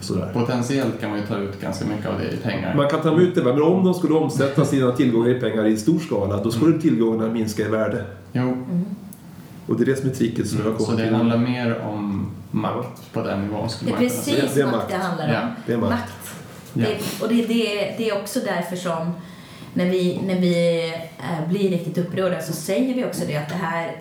Sådär. 0.00 0.30
Potentiellt 0.34 1.00
kan 1.00 1.10
man 1.10 1.18
ju 1.18 1.26
ta 1.26 1.36
ut 1.38 1.60
ganska 1.60 1.84
mycket 1.86 2.06
av 2.06 2.18
det 2.18 2.32
i 2.32 2.36
pengar. 2.36 2.74
Man 2.76 2.88
kan 2.88 3.00
ta 3.00 3.20
ut 3.20 3.34
det, 3.34 3.42
men 3.44 3.62
om 3.62 3.84
de 3.84 3.94
skulle 3.94 4.14
omsätta 4.14 4.64
sina 4.64 4.92
tillgångar 4.92 5.28
i 5.30 5.40
pengar 5.40 5.66
i 5.66 5.76
stor 5.76 5.98
skala 5.98 6.42
då 6.42 6.50
skulle 6.50 6.78
tillgångarna 6.80 7.32
minska 7.32 7.62
i 7.62 7.68
värde. 7.68 8.04
Jo, 8.32 8.56
Och 9.66 9.76
det 9.76 9.82
är 9.82 9.86
det 9.86 9.96
som 9.96 10.10
är 10.10 10.14
tricket 10.14 10.48
som 10.48 10.58
jag 10.58 10.66
Mm, 10.66 10.78
så 10.78 10.84
kommer 10.84 10.98
det 10.98 11.04
till. 11.04 11.14
handlar 11.16 11.38
mer 11.38 11.78
om 11.80 12.30
makt 12.50 13.12
på 13.12 13.22
den 13.22 13.40
nivån 13.42 13.68
Det 13.84 13.90
är 13.92 13.96
precis 13.96 14.54
Det 14.54 14.60
är 14.60 14.64
makt 14.64 14.76
makt. 14.76 14.88
det 14.90 14.96
handlar 14.96 15.26
om. 15.28 15.32
Ja, 15.32 15.40
det 15.66 15.72
är 15.72 15.76
makt. 15.78 16.12
Ja. 16.74 16.86
Det, 16.86 17.22
och 17.24 17.28
det, 17.28 17.46
det, 17.46 17.94
det 17.98 18.08
är 18.08 18.16
också 18.20 18.40
därför 18.40 18.76
som 18.76 19.12
när 19.78 19.86
vi, 19.86 20.20
när 20.26 20.40
vi 20.40 20.86
eh, 21.18 21.48
blir 21.48 21.70
riktigt 21.70 21.98
upprörda 21.98 22.40
så 22.40 22.52
säger 22.52 22.94
vi 22.94 23.04
också 23.04 23.24
det 23.26 23.36
att 23.36 23.48
det 23.48 23.54
här 23.54 23.96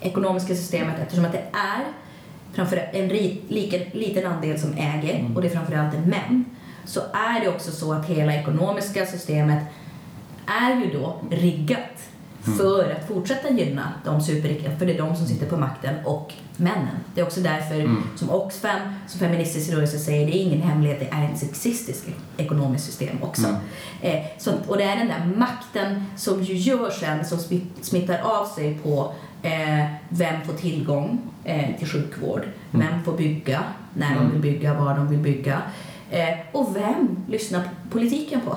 ekonomiska 0.00 0.54
systemet, 0.54 0.94
eftersom 1.02 1.24
att 1.24 1.32
det 1.32 1.44
är 1.52 1.84
framför 2.52 2.76
en 2.92 3.08
lika, 3.48 3.76
liten 3.92 4.26
andel 4.26 4.60
som 4.60 4.72
äger 4.72 5.18
Mm. 5.18 5.36
och 5.36 5.42
det 5.42 5.48
är 5.48 5.52
framförallt 5.52 5.94
är 5.94 5.98
män, 5.98 6.44
så 6.84 7.00
är 7.00 7.40
det 7.40 7.48
också 7.48 7.70
så 7.70 7.92
att 7.92 8.06
hela 8.06 8.34
ekonomiska 8.34 9.06
systemet 9.06 9.64
är 10.46 10.80
ju 10.84 10.98
då 10.98 11.20
riggat 11.30 12.08
Mm. 12.46 12.58
för 12.58 12.90
att 12.90 13.08
fortsätta 13.08 13.50
gynna 13.50 13.92
de 14.04 14.20
superrika, 14.20 14.76
för 14.76 14.86
det 14.86 14.94
är 14.94 14.98
de 14.98 15.16
som 15.16 15.26
sitter 15.26 15.46
på 15.46 15.56
makten 15.56 15.94
och 16.04 16.32
männen. 16.56 16.96
Det 17.14 17.20
är 17.20 17.24
också 17.24 17.40
därför 17.40 17.74
Mm. 17.74 18.02
som 18.16 18.30
Oxfam, 18.30 18.80
som 19.08 19.20
feministisk 19.20 19.72
rörelse 19.72 19.98
säger, 19.98 20.26
det 20.26 20.36
är 20.36 20.42
ingen 20.42 20.62
hemlighet, 20.62 21.00
det 21.00 21.16
är 21.16 21.24
ett 21.32 21.38
sexistiskt 21.38 22.08
ekonomiskt 22.36 22.84
system 22.84 23.16
också. 23.22 23.46
Mm. 23.46 23.56
Eh, 24.00 24.22
så, 24.38 24.52
och 24.68 24.76
det 24.76 24.84
är 24.84 24.96
den 24.96 25.08
där 25.08 25.32
makten 25.36 26.04
som 26.16 26.42
ju 26.42 26.54
gör 26.54 26.90
sen, 26.90 27.24
som 27.24 27.38
smi- 27.38 27.66
smittar 27.80 28.18
av 28.24 28.46
sig 28.46 28.78
på 28.82 29.12
eh, 29.42 29.86
vem 30.08 30.40
får 30.46 30.52
tillgång 30.52 31.18
eh, 31.44 31.76
till 31.78 31.88
sjukvård, 31.88 32.42
Mm. 32.74 32.86
vem 32.86 33.02
får 33.04 33.12
bygga, 33.12 33.62
när 33.94 34.08
de 34.14 34.18
Mm. 34.20 34.32
vill 34.32 34.40
bygga, 34.40 34.74
var 34.74 34.94
de 34.96 35.08
vill 35.08 35.18
bygga. 35.18 35.62
Eh, 36.10 36.38
och 36.52 36.76
vem 36.76 37.16
lyssnar 37.28 37.62
politiken 37.90 38.40
på? 38.40 38.56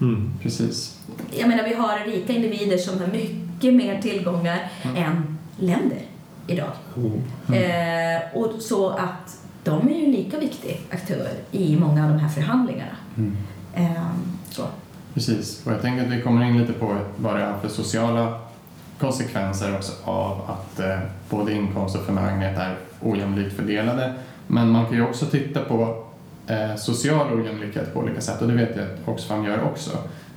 Mm, 0.00 0.14
Mm. 0.14 0.32
precis. 0.42 0.98
jag 1.38 1.48
menar, 1.48 1.64
vi 1.64 1.74
har 1.74 1.98
rika 2.06 2.32
individer 2.32 2.76
som 2.78 2.98
har 3.00 3.06
mycket 3.06 3.74
mer 3.74 4.02
tillgångar 4.02 4.70
Mm. 4.84 4.96
än 4.96 5.38
länder 5.56 6.02
idag. 6.46 6.70
Oh. 6.96 7.56
Eh, 7.56 8.20
och 8.34 8.52
så 8.62 8.88
att 8.90 9.38
de 9.64 9.88
är 9.88 9.94
ju 9.94 10.06
lika 10.12 10.38
viktig 10.38 10.80
aktör 10.90 11.28
i 11.52 11.76
många 11.76 12.04
av 12.04 12.10
de 12.12 12.18
här 12.18 12.28
förhandlingarna. 12.28 12.96
Mm. 13.16 13.36
Ehm, 13.74 13.96
så. 14.50 14.62
Precis, 15.14 15.66
och 15.66 15.72
jag 15.72 15.82
tänker 15.82 16.04
att 16.06 16.12
vi 16.12 16.22
kommer 16.22 16.44
in 16.46 16.58
lite 16.58 16.72
på 16.72 16.96
vad 17.16 17.36
det 17.36 17.44
har 17.44 17.58
för 17.58 17.68
sociala 17.68 18.40
konsekvenser 19.00 19.76
också 19.76 19.92
av 20.04 20.50
att 20.50 20.80
eh, 20.80 20.98
både 21.30 21.52
inkomst 21.52 21.96
och 21.96 22.02
förmögenhet 22.04 22.58
är 22.58 22.76
ojämlikt 23.00 23.56
fördelade. 23.56 24.14
Men 24.46 24.70
man 24.70 24.84
kan 24.86 24.94
ju 24.94 25.02
också 25.06 25.26
titta 25.26 25.60
på 25.60 26.04
eh, 26.48 26.76
social 26.76 27.40
ojämlikhet 27.40 27.94
på 27.94 28.00
olika 28.00 28.20
sätt 28.20 28.42
och 28.42 28.48
det 28.48 28.54
vet 28.54 28.76
jag 28.76 28.84
att 28.84 29.08
Oxfam 29.08 29.44
gör 29.44 29.62
också. 29.62 29.90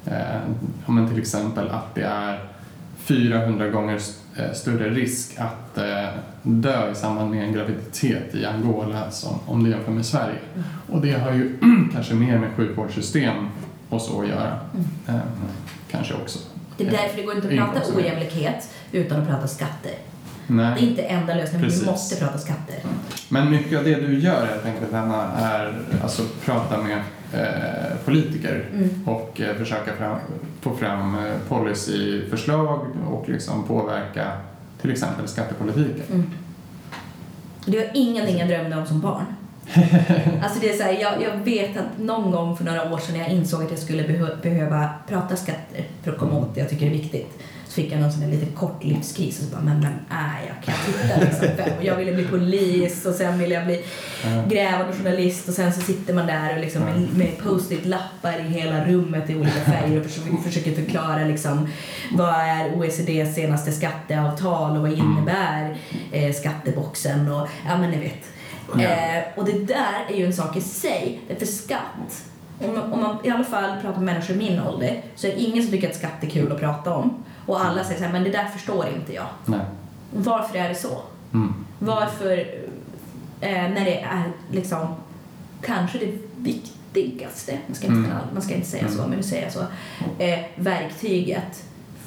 Eh, 0.06 0.40
men 0.86 1.10
till 1.10 1.20
exempel 1.20 1.70
att 1.70 1.96
det 1.96 2.04
är 2.04 2.40
400 2.98 3.70
gånger 3.70 4.00
eh, 4.36 4.54
större 4.54 4.90
risk 4.90 5.40
att 5.40 5.78
eh, 5.78 6.10
dö 6.44 6.92
i 6.92 6.96
samband 6.96 7.32
med 7.32 7.44
en 7.44 7.54
graviditet 7.54 8.36
i 8.36 8.46
Angola 8.46 9.12
som 9.12 9.40
om 9.46 9.64
det 9.64 9.70
jämför 9.70 9.92
med 9.92 10.06
Sverige. 10.06 10.40
Och 10.90 11.02
det 11.02 11.12
har 11.12 11.32
ju 11.32 11.58
kanske 11.94 12.14
mer 12.14 12.40
med 12.40 12.50
sjukvårdssystem 12.56 13.48
och 13.90 14.02
så 14.02 14.22
att 14.22 14.28
göra. 14.28 14.60
Eh, 15.08 15.16
kanske 15.92 16.14
också. 16.14 16.40
Det 16.78 16.88
är 16.88 16.92
därför 16.92 17.18
det 17.18 17.24
går 17.24 17.36
inte 17.36 17.48
att 17.48 17.74
prata 17.74 17.96
ojämlikhet 17.96 18.70
utan 18.92 19.22
att 19.22 19.28
prata 19.28 19.48
skatter. 19.48 19.92
Det 20.58 20.64
är 20.64 20.70
Nej. 20.72 20.84
inte 20.90 21.02
enda 21.02 21.34
lösningen, 21.34 21.66
Precis. 21.68 21.82
vi 21.84 21.86
måste 21.92 22.16
prata 22.16 22.38
skatter. 22.38 22.76
Men 23.30 23.52
mycket 23.52 23.78
av 23.80 23.84
det 23.84 23.96
du 23.96 24.20
gör 24.20 24.46
helt 24.46 24.66
enkelt 24.66 24.92
Hanna 24.94 25.32
är 25.38 25.74
alltså 26.04 26.22
prata 26.46 26.78
med 26.78 26.98
eh, 27.34 27.98
politiker 28.06 28.66
Mm. 28.74 28.90
och 29.08 29.42
eh, 29.42 29.56
försöka 29.56 29.94
fram, 29.96 30.18
få 30.62 30.76
fram 30.76 31.16
eh, 31.16 31.34
policyförslag 31.50 32.80
och 33.12 33.30
liksom 33.30 33.64
påverka 33.64 34.32
till 34.82 34.92
exempel 34.92 35.28
skattepolitiken. 35.28 36.04
Mm. 36.10 36.32
Det 37.66 37.78
var 37.78 37.88
ingenting 37.94 38.38
jag 38.38 38.48
drömde 38.48 38.78
om 38.78 38.86
som 38.86 39.02
barn. 39.02 39.26
alltså 40.44 40.60
det 40.62 40.70
är 40.70 40.78
så 40.78 40.84
här, 40.84 40.92
jag, 41.02 41.14
jag 41.22 41.38
vet 41.46 41.78
att 41.78 42.00
någon 42.00 42.32
gång 42.32 42.58
för 42.58 42.66
några 42.66 42.94
år 42.94 42.98
sedan 42.98 43.14
när 43.18 43.22
jag 43.22 43.30
insåg 43.32 43.64
att 43.64 43.70
jag 43.70 43.80
skulle 43.80 44.04
behö- 44.04 44.42
behöva 44.42 44.90
prata 45.08 45.36
skatter 45.36 45.86
för 46.04 46.12
att 46.12 46.18
komma 46.18 46.38
åt 46.38 46.56
det 46.56 46.62
jag 46.62 46.70
tycker 46.70 46.86
är 46.86 46.90
viktigt 46.90 47.38
så 47.72 47.76
fick 47.76 47.92
jag 47.92 48.02
någon 48.02 48.12
sån 48.12 48.22
här 48.22 48.30
liten 48.30 48.52
kort 48.52 48.84
livskris 48.84 49.40
och 49.40 49.46
så 49.46 49.52
bara, 49.52 49.62
men 49.62 49.82
vem 49.82 49.94
är 50.10 50.40
jag? 50.48 50.64
Kan 50.64 50.74
jag 50.74 50.86
titta 50.86 51.20
liksom? 51.26 51.74
Och 51.78 51.84
jag 51.84 51.96
ville 51.96 52.14
bli 52.14 52.28
polis 52.28 53.06
och 53.06 53.14
sen 53.14 53.40
ville 53.40 53.56
jag 53.56 53.66
bli 53.66 53.84
grävande 54.50 54.94
journalist 54.94 55.48
och 55.48 55.54
sen 55.54 55.74
så 55.74 55.82
sitter 55.82 56.14
man 56.14 56.28
där 56.28 56.56
och 56.56 56.62
liksom 56.62 56.82
med, 56.82 57.18
med 57.18 57.38
post-it-lappar 57.38 58.40
i 58.40 58.44
hela 58.44 58.86
rummet 58.86 59.30
i 59.30 59.36
olika 59.36 59.60
färger 59.60 60.00
och 60.00 60.06
försöker, 60.06 60.38
försöker 60.38 60.72
förklara 60.72 61.26
liksom 61.26 61.68
vad 62.12 62.36
är 62.36 62.76
OECDs 62.76 63.36
senaste 63.36 63.72
skatteavtal 63.72 64.78
och 64.78 64.82
vad 64.82 64.92
innebär 64.92 65.78
eh, 66.12 66.34
skatteboxen 66.34 67.32
och 67.32 67.48
ja 67.68 67.78
men 67.78 67.92
ni 67.92 67.98
vet. 67.98 68.26
Eh, 68.82 69.40
och 69.40 69.46
det 69.46 69.66
där 69.66 70.06
är 70.10 70.16
ju 70.18 70.26
en 70.26 70.34
sak 70.34 70.58
i 70.58 70.62
sig, 70.62 71.20
för 71.40 71.46
skatt 71.46 72.24
om 72.68 72.74
man, 72.74 72.94
om 72.94 73.00
man 73.00 73.18
i 73.24 73.30
alla 73.30 73.44
fall 73.44 73.82
pratar 73.82 74.02
med 74.02 74.14
människor 74.14 74.36
i 74.36 74.40
min 74.40 74.60
ålder 74.60 75.02
så 75.16 75.28
är 75.28 75.32
det 75.32 75.40
ingen 75.40 75.64
som 75.64 75.72
tycker 75.72 75.90
att 75.90 75.96
skatt 75.96 76.24
är 76.24 76.28
kul 76.28 76.52
att 76.52 76.60
prata 76.60 76.94
om. 76.94 77.24
Och 77.46 77.66
alla 77.66 77.84
säger 77.84 78.00
så 78.00 78.06
här, 78.06 78.12
men 78.14 78.24
det 78.24 78.30
där 78.30 78.46
förstår 78.48 78.88
inte 78.96 79.14
jag. 79.14 79.26
Nej. 79.46 79.60
Varför 80.14 80.58
är 80.58 80.70
det 80.70 80.76
så? 80.76 81.02
Mm. 81.34 81.54
Varför, 81.80 82.38
eh, 83.42 83.52
när 83.70 83.86
det 83.86 84.00
är 84.02 84.24
liksom 84.52 84.88
kanske 85.62 85.98
det 85.98 86.14
viktigaste, 86.38 87.58
man 87.68 87.76
ska 87.76 87.88
inte, 87.88 88.10
Mm. 88.12 88.18
man 88.34 88.42
ska 88.42 88.54
inte 88.56 88.68
säga 88.68 88.88
så, 88.88 88.98
Mm. 88.98 89.10
men 89.10 89.18
nu 89.18 89.24
säger 89.24 89.44
jag 89.44 89.52
så, 89.54 89.62
eh, 90.24 90.40
verktyget 90.56 91.64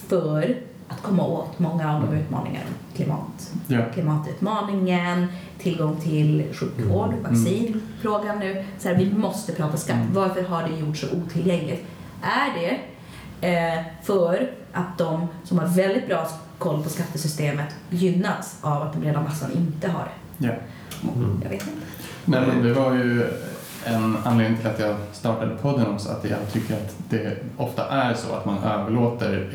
för 0.08 0.56
att 0.88 1.02
komma 1.02 1.26
åt 1.26 1.58
många 1.58 1.94
av 1.94 2.00
de 2.06 2.16
utmaningar, 2.16 2.62
klimat, 2.96 3.50
Ja. 3.66 3.80
klimatutmaningen, 3.94 5.26
tillgång 5.58 5.96
till 6.00 6.44
sjukvård, 6.52 7.08
Mm. 7.12 7.22
vaccinfrågan 7.22 8.38
nu. 8.38 8.64
Så 8.78 8.88
här, 8.88 8.94
vi 8.96 9.12
måste 9.14 9.52
prata 9.52 9.76
skatt. 9.76 9.96
Mm. 9.96 10.12
Varför 10.14 10.42
har 10.42 10.62
det 10.68 10.76
gjorts 10.76 11.00
så 11.00 11.06
otillgängligt? 11.16 11.84
Är 12.22 12.60
det 12.60 12.78
eh, 13.48 13.82
för 14.02 14.50
att 14.74 14.98
de 14.98 15.26
som 15.44 15.58
har 15.58 15.66
väldigt 15.66 16.06
bra 16.06 16.28
koll 16.58 16.82
på 16.82 16.88
skattesystemet 16.88 17.74
gynnas 17.90 18.58
av 18.60 18.82
att 18.82 18.92
den 18.92 19.00
breda 19.02 19.20
massan 19.20 19.50
inte 19.52 19.88
har 19.88 20.04
det? 20.04 20.46
Ja. 20.46 20.52
Mm. 21.16 21.40
Jag 21.42 21.50
vet 21.50 21.62
inte. 21.66 21.86
Nej, 22.24 22.40
men 22.46 22.62
det 22.62 22.72
var 22.72 22.92
ju 22.94 23.26
en 23.84 24.16
anledning 24.24 24.58
till 24.58 24.66
att 24.70 24.78
jag 24.78 24.96
startade 25.12 25.54
podden 25.56 25.86
också, 25.86 26.08
att 26.08 26.24
jag 26.30 26.38
tycker 26.52 26.74
att 26.74 26.96
det 27.10 27.36
ofta 27.56 27.88
är 27.88 28.14
så 28.14 28.34
att 28.34 28.44
man 28.46 28.58
överlåter 28.58 29.50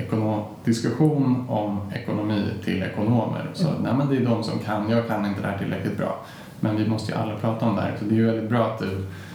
diskussion 0.64 1.46
om 1.50 1.92
ekonomi 1.94 2.46
till 2.66 2.84
ekonomer. 2.84 3.46
Så 3.54 3.68
Mm. 3.68 3.82
nej, 3.82 3.94
men 3.94 4.10
det 4.10 4.18
är 4.18 4.26
de 4.26 4.44
som 4.44 4.60
kan, 4.60 4.90
jag 4.90 5.08
kan 5.08 5.26
inte 5.26 5.42
det 5.42 5.48
här 5.48 5.58
tillräckligt 5.58 5.98
bra. 5.98 6.16
Men 6.60 6.78
vi 6.78 6.88
måste 6.88 7.12
ju 7.12 7.18
alla 7.18 7.36
prata 7.36 7.66
om 7.66 7.76
det 7.76 7.82
här, 7.82 7.96
så 8.00 8.06
det 8.06 8.16
är 8.16 8.18
ju 8.18 8.26
väldigt 8.26 8.50
bra 8.50 8.66
att 8.66 8.80
du 8.80 8.92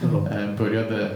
eh, 0.07 0.57
började 0.57 1.09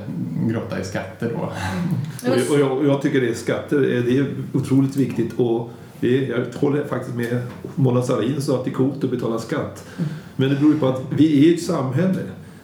grotta 0.47 0.79
i 0.79 0.83
skatter 0.83 1.31
då. 1.33 1.39
Och, 2.29 2.53
och, 2.53 2.59
jag, 2.59 2.77
och 2.77 2.85
jag 2.85 3.01
tycker 3.01 3.21
det 3.21 3.29
är 3.29 3.33
skatter, 3.33 3.77
eh, 3.77 4.03
det 4.03 4.17
är 4.17 4.25
otroligt 4.53 4.95
viktigt 4.95 5.39
och 5.39 5.69
det 5.99 6.17
är, 6.17 6.29
jag 6.29 6.59
håller 6.59 6.83
faktiskt 6.83 7.15
med 7.15 7.41
Mona 7.75 8.01
Sahlin 8.01 8.41
sa 8.41 8.55
att 8.55 8.65
det 8.65 8.71
är 8.71 8.73
coolt 8.73 9.03
att 9.03 9.11
betala 9.11 9.39
skatt. 9.39 9.87
Men 10.35 10.49
det 10.49 10.55
beror 10.55 10.73
ju 10.73 10.79
på 10.79 10.87
att 10.87 11.01
vi 11.09 11.49
är 11.49 11.53
ett 11.53 11.63
samhälle. 11.63 12.21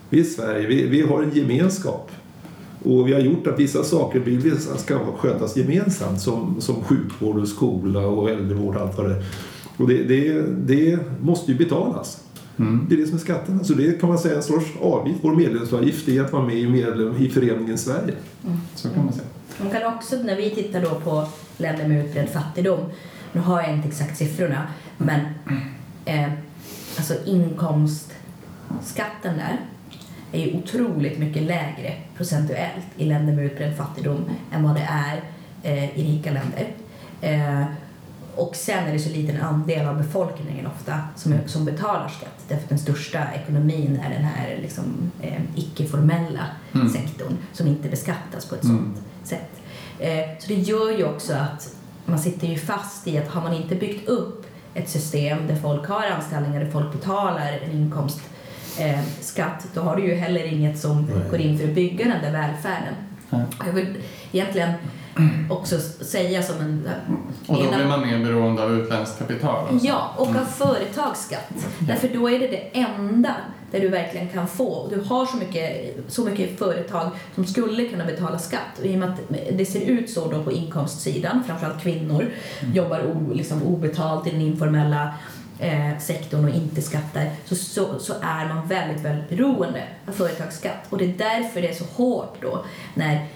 Vi 0.09 0.19
är 0.19 0.23
Sverige, 0.23 0.67
vi, 0.67 0.87
vi 0.87 1.01
har 1.01 1.23
en 1.23 1.31
gemenskap. 1.33 2.11
Och 2.83 3.07
vi 3.07 3.13
har 3.13 3.19
gjort 3.19 3.47
att 3.47 3.59
vissa 3.59 3.83
saker 3.83 4.19
vill 4.19 4.39
vi 4.39 4.51
ska 4.77 4.99
skötas 5.17 5.57
gemensamt 5.57 6.21
som, 6.21 6.55
som 6.61 6.83
sjukvård 6.83 7.37
och 7.37 7.47
skola 7.47 7.99
och 8.07 8.29
äldrevård 8.29 8.75
och 8.75 8.81
allt 8.81 8.97
vad 8.97 9.09
det 9.09 9.15
är. 9.15 9.23
Och 9.77 9.87
det, 9.87 10.03
det, 10.03 10.41
det 10.41 10.99
måste 11.21 11.51
ju 11.51 11.57
betalas. 11.57 12.24
Mm. 12.57 12.85
Det 12.89 12.95
är 12.95 12.99
det 12.99 13.07
som 13.07 13.15
är 13.15 13.19
skatterna. 13.19 13.63
Så 13.63 13.73
det 13.73 13.99
kan 13.99 14.09
man 14.09 14.19
säga 14.19 14.33
är 14.33 14.37
en 14.37 14.43
sorts 14.43 14.65
avgift. 14.81 15.19
Vår 15.21 15.35
medlemsavgift 15.35 16.07
är 16.07 16.21
att 16.21 16.31
vara 16.31 16.45
med 16.45 16.55
i, 16.55 16.67
medlem, 16.67 17.15
i 17.17 17.29
föreningen 17.29 17.77
Sverige. 17.77 18.13
Så 18.75 18.89
kan 18.89 19.05
man 19.05 19.13
säga. 19.13 19.25
Man 19.57 19.69
kan 19.69 19.93
också, 19.93 20.15
när 20.15 20.35
vi 20.35 20.49
tittar 20.49 20.81
då 20.81 20.89
på 20.89 21.27
länder 21.57 21.87
med 21.87 22.05
utbredd 22.05 22.29
fattigdom, 22.29 22.79
nu 23.31 23.41
har 23.41 23.61
jag 23.61 23.73
inte 23.73 23.87
exakt 23.87 24.17
siffrorna, 24.17 24.67
men 24.97 25.19
eh, 26.05 26.31
alltså 26.97 27.13
inkomstskatten 27.25 29.37
där 29.37 29.59
är 30.31 30.45
ju 30.45 30.57
otroligt 30.57 31.19
mycket 31.19 31.43
lägre 31.43 31.93
procentuellt 32.17 32.85
i 32.97 33.05
länder 33.05 33.33
med 33.33 33.45
utbredd 33.45 33.77
fattigdom 33.77 34.25
än 34.51 34.63
vad 34.63 34.75
det 34.75 34.87
är 34.89 35.21
eh, 35.63 35.99
i 35.99 36.15
rika 36.15 36.31
länder. 36.31 36.67
Eh, 37.21 37.65
och 38.35 38.55
sen 38.55 38.87
är 38.87 38.93
det 38.93 38.99
så 38.99 39.09
liten 39.09 39.41
andel 39.41 39.87
av 39.87 39.97
befolkningen 39.97 40.67
ofta 40.67 40.99
som, 41.15 41.33
som 41.45 41.65
betalar 41.65 42.07
skatt 42.07 42.43
därför 42.47 42.63
att 42.63 42.69
den 42.69 42.79
största 42.79 43.19
ekonomin 43.33 43.99
är 44.05 44.09
den 44.09 44.23
här 44.23 44.57
liksom, 44.61 45.11
eh, 45.21 45.41
icke-formella 45.55 46.43
Mm. 46.75 46.89
sektorn 46.89 47.37
som 47.53 47.67
inte 47.67 47.89
beskattas 47.89 48.45
på 48.45 48.55
ett 48.55 48.63
Mm. 48.63 48.77
sådant 48.77 48.97
sätt. 49.23 49.51
Eh, 49.99 50.39
så 50.39 50.47
det 50.47 50.53
gör 50.55 50.91
ju 50.97 51.03
också 51.05 51.33
att 51.33 51.75
man 52.05 52.19
sitter 52.19 52.47
ju 52.47 52.57
fast 52.57 53.07
i 53.07 53.17
att 53.17 53.27
har 53.27 53.41
man 53.41 53.53
inte 53.53 53.75
byggt 53.75 54.09
upp 54.09 54.45
ett 54.73 54.89
system 54.89 55.47
där 55.47 55.55
folk 55.55 55.87
har 55.87 56.05
anställningar, 56.05 56.63
där 56.63 56.71
folk 56.71 56.91
betalar 56.91 57.59
en 57.63 57.71
inkomstskatt, 57.71 58.31
eh, 58.79 58.99
skatt, 59.21 59.67
då 59.73 59.81
har 59.81 59.95
du 59.95 60.05
ju 60.07 60.15
heller 60.15 60.43
inget 60.53 60.79
som 60.79 61.05
Nej. 61.05 61.29
går 61.29 61.39
in 61.39 61.57
för 61.59 61.67
att 61.67 61.75
bygga 61.75 62.05
den 62.05 62.21
där 62.21 62.31
välfärden. 62.31 62.93
Jag 63.65 63.73
vill 63.73 63.97
egentligen 64.31 64.73
också 65.49 65.79
säga 65.79 66.43
som 66.43 66.61
en... 66.61 66.89
Och 67.47 67.63
då 67.63 67.75
blir 67.75 67.85
man 67.85 68.01
mer 68.01 68.19
beroende 68.19 68.63
av 68.63 68.73
utländskt 68.73 69.19
kapital 69.19 69.63
också. 69.63 69.87
Ja, 69.87 70.13
och 70.17 70.27
av 70.27 70.45
företagsskatt. 70.45 71.67
Därför 71.79 72.07
då 72.07 72.29
är 72.29 72.39
det 72.39 72.47
det 72.47 72.79
enda 72.79 73.35
där 73.71 73.79
du 73.79 73.87
verkligen 73.89 74.29
kan 74.29 74.47
få. 74.47 74.87
Du 74.89 75.01
har 75.01 75.25
så 75.25 75.37
mycket, 75.37 75.95
så 76.07 76.25
mycket 76.25 76.59
företag 76.59 77.11
som 77.35 77.45
skulle 77.45 77.85
kunna 77.85 78.05
betala 78.05 78.39
skatt. 78.39 78.79
Och 78.79 78.85
i 78.85 78.95
och 78.95 78.99
med 78.99 79.09
att 79.09 79.19
det 79.57 79.65
ser 79.65 79.81
ut 79.81 80.09
så 80.09 80.31
då 80.31 80.43
på 80.43 80.51
inkomstsidan, 80.51 81.43
framförallt 81.47 81.83
kvinnor 81.83 82.31
jobbar 82.73 82.99
o, 82.99 83.33
liksom 83.33 83.63
obetalt 83.63 84.27
i 84.27 84.29
den 84.29 84.41
informella 84.41 85.13
eh, 85.59 85.97
sektorn 85.99 86.45
och 86.45 86.55
inte 86.55 86.81
skattar, 86.81 87.29
så, 87.45 87.55
så, 87.55 87.99
så 87.99 88.13
är 88.21 88.53
man 88.53 88.67
väldigt, 88.67 89.05
väldigt 89.05 89.29
beroende 89.29 89.83
av 90.07 90.11
företagsskatt. 90.11 90.85
Och 90.89 90.97
det 90.97 91.05
är 91.05 91.13
därför 91.17 91.61
det 91.61 91.69
är 91.69 91.73
så 91.73 91.85
hårt 91.95 92.41
då 92.41 92.65
när 92.93 93.27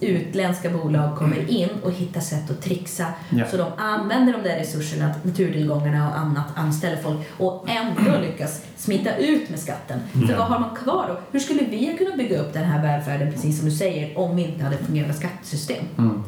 utländska 0.00 0.70
bolag 0.70 1.16
kommer 1.16 1.50
in 1.50 1.68
och 1.82 1.92
hittar 1.92 2.20
sätt 2.20 2.50
att 2.50 2.62
trixa 2.62 3.06
Ja. 3.30 3.46
så 3.50 3.56
de 3.56 3.66
använder 3.76 4.32
de 4.32 4.42
där 4.48 4.56
resurserna, 4.56 5.14
naturtillgångarna 5.22 6.08
och 6.08 6.18
annat, 6.18 6.46
anställer 6.54 6.96
folk 6.96 7.18
och 7.38 7.68
ändå 7.68 8.20
lyckas 8.20 8.62
smita 8.76 9.16
ut 9.16 9.50
med 9.50 9.58
skatten. 9.58 10.00
Ja. 10.12 10.36
vad 10.38 10.46
har 10.46 10.58
man 10.58 10.76
kvar 10.76 11.06
då? 11.08 11.20
Hur 11.32 11.40
skulle 11.40 11.64
vi 11.64 11.96
kunna 11.98 12.16
bygga 12.16 12.40
upp 12.40 12.52
den 12.52 12.64
här 12.64 12.82
välfärden, 12.82 13.32
precis 13.32 13.58
som 13.58 13.68
du 13.68 13.74
säger, 13.74 14.18
om 14.18 14.36
vi 14.36 14.44
inte 14.44 14.64
hade 14.64 14.76
fungerande 14.76 15.14
skattesystem? 15.14 15.84
Mm. 15.98 16.22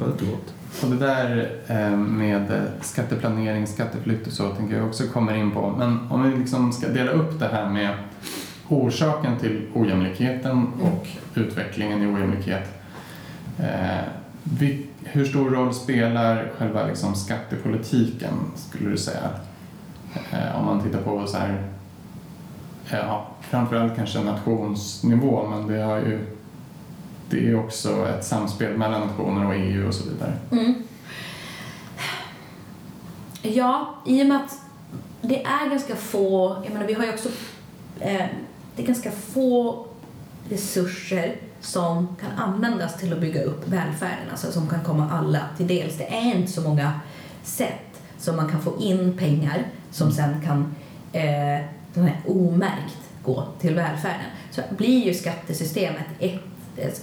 Och 0.82 0.90
det 0.90 0.96
där 0.96 1.50
eh, 1.66 1.90
med 1.96 2.50
eh, 2.50 2.56
skatteplanering, 2.80 3.66
skatteflykt 3.66 4.26
och 4.26 4.32
så 4.32 4.48
tänker 4.48 4.76
jag 4.76 4.86
också 4.86 5.04
kommer 5.06 5.34
in 5.34 5.50
på. 5.50 5.74
Men 5.78 6.10
om 6.10 6.30
vi 6.30 6.38
liksom 6.38 6.72
ska 6.72 6.88
dela 6.88 7.10
upp 7.10 7.38
det 7.40 7.48
här 7.48 7.68
med 7.68 7.90
orsaken 8.68 9.38
till 9.38 9.62
ojämlikheten 9.74 10.66
och 10.82 11.06
utvecklingen 11.34 12.02
i 12.02 12.06
ojämlikhet. 12.06 12.75
Eh, 13.58 14.04
vi, 14.42 14.86
hur 15.04 15.24
stor 15.24 15.50
roll 15.50 15.74
spelar 15.74 16.52
själva 16.58 16.86
liksom 16.86 17.14
skattepolitiken 17.14 18.32
skulle 18.56 18.90
du 18.90 18.96
säga? 18.96 19.30
Eh, 20.32 20.58
om 20.58 20.66
man 20.66 20.82
tittar 20.82 21.02
på 21.02 21.26
så 21.26 21.36
här, 21.36 21.62
eh, 22.90 22.98
ja, 22.98 23.26
framförallt 23.40 23.96
kanske 23.96 24.20
nationsnivå 24.20 25.46
men 25.50 25.66
det 25.66 25.82
har 25.82 25.96
ju 25.96 26.26
det 27.30 27.48
är 27.48 27.58
också 27.58 28.08
ett 28.08 28.24
samspel 28.24 28.78
mellan 28.78 29.00
nationer 29.00 29.46
och 29.46 29.54
EU 29.54 29.88
och 29.88 29.94
så 29.94 30.08
vidare. 30.10 30.32
Mm. 30.50 30.74
Ja, 33.42 33.94
i 34.06 34.22
och 34.22 34.26
med 34.26 34.36
att 34.36 34.60
det 35.22 35.44
är 35.44 35.70
ganska 35.70 35.96
få, 35.96 36.56
jag 36.64 36.72
menar 36.72 36.86
vi 36.86 36.94
har 36.94 37.04
ju 37.04 37.10
också, 37.10 37.28
eh, 38.00 38.26
det 38.76 38.82
är 38.82 38.86
ganska 38.86 39.10
få 39.10 39.86
resurser 40.48 41.36
som 41.66 42.16
kan 42.20 42.30
användas 42.30 42.96
till 42.96 43.12
att 43.12 43.20
bygga 43.20 43.42
upp 43.42 43.68
välfärden, 43.68 44.30
alltså 44.30 44.52
som 44.52 44.68
kan 44.68 44.84
komma 44.84 45.10
alla 45.10 45.40
till 45.56 45.66
del 45.66 45.90
Det 45.98 46.14
är 46.14 46.36
inte 46.36 46.52
så 46.52 46.60
många 46.60 47.00
sätt 47.42 48.02
som 48.18 48.36
man 48.36 48.50
kan 48.50 48.62
få 48.62 48.76
in 48.80 49.18
pengar 49.18 49.66
som 49.90 50.12
sen 50.12 50.42
kan 50.44 50.74
eh, 51.12 51.64
här 51.94 52.20
omärkt 52.26 52.98
gå 53.22 53.44
till 53.60 53.74
välfärden. 53.74 54.26
Så 54.50 54.62
blir 54.70 55.06
ju 55.06 55.14
skattesystemet 55.14 56.06
ett 56.18 56.40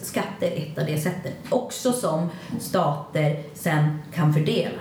skatter 0.01 0.51
ett 0.55 0.78
av 0.78 0.86
de 0.86 1.01
sätten. 1.01 1.32
Också 1.49 1.93
som 1.93 2.30
stater 2.59 3.43
sen 3.53 3.99
kan 4.14 4.34
fördela. 4.34 4.80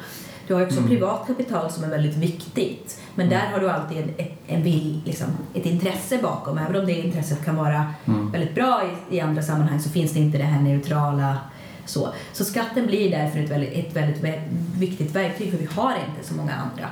Du 0.53 0.57
har 0.57 0.63
också 0.67 0.79
Mm. 0.79 0.91
privat 0.91 1.27
kapital 1.27 1.71
som 1.71 1.85
är 1.85 1.89
väldigt 1.89 2.17
viktigt. 2.17 3.01
Men 3.15 3.29
där 3.29 3.47
har 3.53 3.61
du 3.61 3.71
alltid 3.71 3.99
en, 3.99 4.11
ett, 4.19 4.33
en 4.47 4.63
vill, 4.63 5.01
liksom, 5.05 5.27
ett 5.55 5.67
intresse 5.67 6.19
bakom. 6.23 6.59
Även 6.59 6.77
om 6.81 6.87
det 6.87 6.93
intresset 6.93 7.45
kan 7.45 7.57
vara 7.57 7.87
Mm. 8.07 8.31
väldigt 8.31 8.55
bra 8.55 8.83
i, 9.11 9.17
i 9.17 9.21
andra 9.21 9.43
sammanhang 9.43 9.81
så 9.81 9.91
finns 9.91 10.13
det 10.13 10.19
inte 10.21 10.39
det 10.39 10.45
här 10.45 10.61
neutrala 10.63 11.39
så. 11.85 12.09
Så 12.33 12.45
skatten 12.45 12.87
blir 12.87 13.11
därför 13.11 13.39
ett 13.39 13.51
väldigt, 13.51 13.73
ett 13.87 13.97
väldigt 13.97 14.23
vä- 14.23 14.43
viktigt 14.79 15.15
verktyg 15.15 15.51
för 15.51 15.59
vi 15.59 15.69
har 15.75 15.91
inte 15.93 16.29
så 16.29 16.35
många 16.35 16.53
andra. 16.53 16.87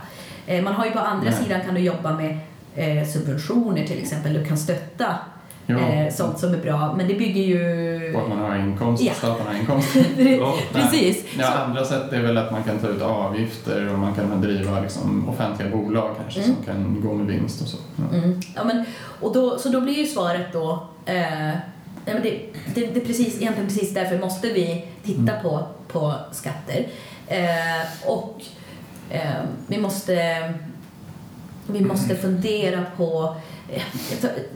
Eh, 0.46 0.64
man 0.64 0.74
har 0.74 0.84
ju 0.84 0.90
på 0.90 0.98
andra 0.98 1.30
Nej. 1.30 1.42
sidan 1.44 1.60
kan 1.60 1.74
du 1.74 1.80
jobba 1.80 2.12
med 2.16 2.38
eh, 2.74 3.08
subventioner 3.08 3.86
till 3.86 3.98
exempel. 3.98 4.32
Du 4.34 4.44
kan 4.44 4.58
stötta 4.58 5.14
Jo. 5.70 5.78
eh, 5.78 6.12
sånt 6.12 6.38
som 6.38 6.54
är 6.54 6.58
bra. 6.58 6.94
Men 6.96 7.08
det 7.08 7.14
bygger 7.14 7.42
ju... 7.42 8.12
På 8.12 8.20
att 8.20 8.28
man 8.28 8.38
har 8.38 8.56
inkomst, 8.58 9.02
Ja. 9.02 9.12
staten 9.14 9.46
har 9.46 9.54
inkomst. 9.54 9.96
Ja. 10.18 10.54
Precis. 10.72 11.24
Ja, 11.38 11.46
Så- 11.46 11.58
andra 11.58 11.84
sätt 11.84 12.12
är 12.12 12.22
väl 12.22 12.38
att 12.38 12.52
man 12.52 12.62
kan 12.62 12.78
ta 12.78 12.88
ut 12.88 13.02
avgifter 13.02 13.92
och 13.92 13.98
man 13.98 14.14
kan 14.14 14.40
driva 14.40 14.80
liksom, 14.80 15.28
offentliga 15.28 15.70
bolag 15.70 16.16
kanske 16.20 16.40
Mm. 16.42 16.54
som 16.56 16.64
kan 16.64 17.00
gå 17.00 17.14
med 17.14 17.26
vinst 17.26 17.62
och 17.62 17.68
så. 17.68 17.76
Ja. 17.96 18.16
Mm. 18.18 18.40
Ja, 18.56 18.64
men, 18.64 18.84
och 19.20 19.34
då, 19.34 19.58
så 19.58 19.68
då 19.68 19.80
blir 19.80 19.94
ju 19.98 20.06
svaret 20.06 20.46
då 20.52 20.86
eh, 21.06 21.14
nej, 22.04 22.14
men 22.14 22.22
det, 22.22 22.40
det, 22.74 22.86
det 22.86 23.00
är 23.00 23.04
precis, 23.04 23.40
egentligen 23.40 23.68
precis 23.68 23.94
därför 23.94 24.18
måste 24.18 24.48
vi 24.48 24.84
titta 25.04 25.32
på, 25.42 25.62
på 25.88 26.14
skatter. 26.32 26.86
Eh, 27.26 28.08
och 28.10 28.42
eh, 29.10 29.20
vi 29.66 29.78
måste 29.78 30.14
vi 31.66 31.80
måste 31.80 32.14
fundera 32.22 32.84
på 32.96 33.36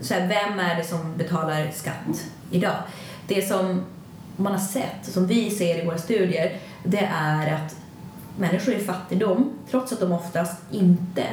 så 0.01 0.13
här, 0.13 0.27
vem 0.27 0.59
är 0.59 0.75
det 0.75 0.83
som 0.83 1.17
betalar 1.17 1.71
skatt 1.73 2.23
idag. 2.51 2.75
Det 3.27 3.47
som 3.47 3.85
man 4.35 4.51
har 4.51 4.59
sett, 4.59 5.05
som 5.05 5.27
vi 5.27 5.49
ser 5.49 5.83
i 5.83 5.85
våra 5.85 5.97
studier, 5.97 6.57
det 6.83 7.09
är 7.13 7.53
att 7.53 7.75
människor 8.37 8.73
i 8.73 8.79
fattigdom, 8.79 9.53
trots 9.71 9.93
att 9.93 9.99
de 9.99 10.11
oftast 10.11 10.61
inte 10.71 11.23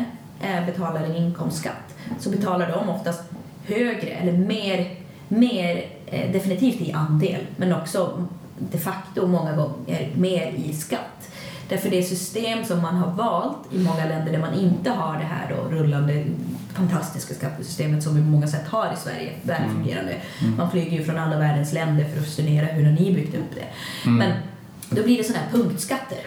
eh, 0.40 0.66
betalar 0.66 1.04
en 1.04 1.16
inkomstskatt, 1.16 1.94
så 2.20 2.30
betalar 2.30 2.72
de 2.72 2.88
oftast 2.88 3.22
högre 3.66 4.08
eller 4.08 4.32
mer, 4.32 4.96
mer 5.28 5.86
eh, 6.06 6.32
definitivt 6.32 6.80
i 6.80 6.92
andel, 6.92 7.46
men 7.56 7.72
också 7.72 8.28
de 8.58 8.78
facto 8.78 9.26
många 9.26 9.52
gånger 9.52 10.10
mer 10.14 10.52
i 10.52 10.72
skatt. 10.72 11.21
Därför 11.72 11.90
det 11.90 12.02
system 12.02 12.64
som 12.64 12.82
man 12.82 12.96
har 12.96 13.10
valt 13.10 13.58
i 13.72 13.78
många 13.78 14.06
länder 14.06 14.32
där 14.32 14.38
man 14.38 14.54
inte 14.54 14.90
har 14.90 15.18
det 15.18 15.24
här 15.24 15.54
då, 15.54 15.76
rullande 15.76 16.24
fantastiska 16.74 17.34
skattesystemet 17.34 18.02
som 18.02 18.14
vi 18.14 18.20
på 18.20 18.26
många 18.26 18.46
sätt 18.46 18.68
har 18.68 18.92
i 18.92 18.96
Sverige, 18.96 19.32
välfungerande. 19.42 20.16
Man 20.58 20.70
flyger 20.70 20.98
ju 20.98 21.04
från 21.04 21.18
alla 21.18 21.38
världens 21.38 21.72
länder 21.72 22.04
för 22.04 22.20
att 22.20 22.28
studera 22.28 22.66
hur 22.66 22.84
har 22.84 22.92
ni 22.92 23.14
byggt 23.14 23.34
upp 23.34 23.54
det. 23.54 23.64
Men 24.10 24.32
då 24.90 25.02
blir 25.02 25.18
det 25.18 25.24
sådana 25.24 25.44
här 25.44 25.52
punktskatter. 25.52 26.18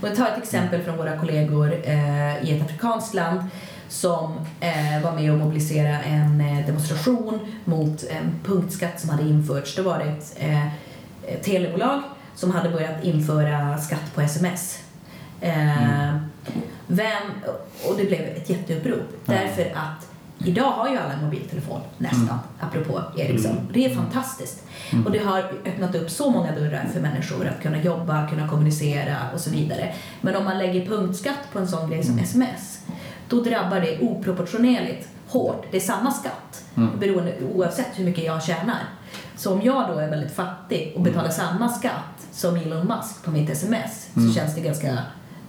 Och 0.00 0.08
jag 0.08 0.16
tar 0.16 0.26
ett 0.26 0.42
exempel 0.42 0.82
från 0.82 0.96
våra 0.96 1.18
kollegor 1.18 1.72
eh, 1.84 2.44
i 2.44 2.56
ett 2.56 2.64
afrikanskt 2.64 3.14
land 3.14 3.40
som 3.88 4.32
eh, 4.60 5.02
var 5.04 5.12
med 5.12 5.32
och 5.32 5.38
mobiliserade 5.38 5.98
en 5.98 6.40
eh, 6.40 6.66
demonstration 6.66 7.38
mot 7.64 8.02
en 8.02 8.32
punktskatt 8.44 9.00
som 9.00 9.10
hade 9.10 9.22
införts. 9.22 9.76
Då 9.76 9.82
var 9.82 9.98
det 9.98 10.04
ett 10.04 10.36
eh, 10.38 10.66
ett 11.26 11.42
telebolag 11.42 12.02
som 12.40 12.50
hade 12.50 12.68
börjat 12.68 13.04
införa 13.04 13.78
skatt 13.78 14.14
på 14.14 14.20
sms. 14.20 14.78
Eh, 15.40 16.14
vem, 16.86 17.22
och 17.88 17.96
det 17.96 18.04
blev 18.04 18.20
ett 18.20 18.50
jätteupprop 18.50 19.08
därför 19.24 19.62
att 19.62 20.08
idag 20.44 20.70
har 20.70 20.88
ju 20.88 20.96
alla 20.96 21.12
en 21.12 21.24
mobiltelefon 21.24 21.80
nästan, 21.98 22.38
apropå 22.60 23.02
Ericsson. 23.16 23.56
Det 23.72 23.84
är 23.84 23.94
fantastiskt. 23.94 24.62
Och 25.06 25.12
det 25.12 25.18
har 25.18 25.38
öppnat 25.64 25.94
upp 25.94 26.10
så 26.10 26.30
många 26.30 26.54
dörrar 26.54 26.88
för 26.92 27.00
människor 27.00 27.46
att 27.46 27.62
kunna 27.62 27.82
jobba, 27.82 28.28
kunna 28.28 28.48
kommunicera 28.48 29.16
och 29.34 29.40
så 29.40 29.50
vidare. 29.50 29.94
Men 30.20 30.36
om 30.36 30.44
man 30.44 30.58
lägger 30.58 30.86
punktskatt 30.86 31.52
på 31.52 31.58
en 31.58 31.68
sån 31.68 31.90
grej 31.90 32.04
som 32.04 32.18
sms, 32.18 32.78
då 33.28 33.40
drabbar 33.40 33.80
det 33.80 33.98
oproportionerligt 34.00 35.08
hårt. 35.28 35.66
Det 35.70 35.76
är 35.76 35.80
samma 35.80 36.10
skatt 36.10 36.64
beroende, 36.74 37.34
oavsett 37.54 37.90
hur 37.94 38.04
mycket 38.04 38.24
jag 38.24 38.42
tjänar. 38.42 38.78
Så 39.36 39.52
om 39.52 39.62
jag 39.62 39.88
då 39.88 39.98
är 39.98 40.10
väldigt 40.10 40.34
fattig 40.34 40.92
och 40.96 41.02
betalar 41.02 41.30
samma 41.30 41.68
skatt 41.68 42.09
som 42.32 42.56
Elon 42.56 42.86
Musk 42.86 43.24
på 43.24 43.30
mitt 43.30 43.50
sms 43.50 44.08
så 44.14 44.34
känns 44.34 44.54
det 44.54 44.60
ganska 44.60 44.98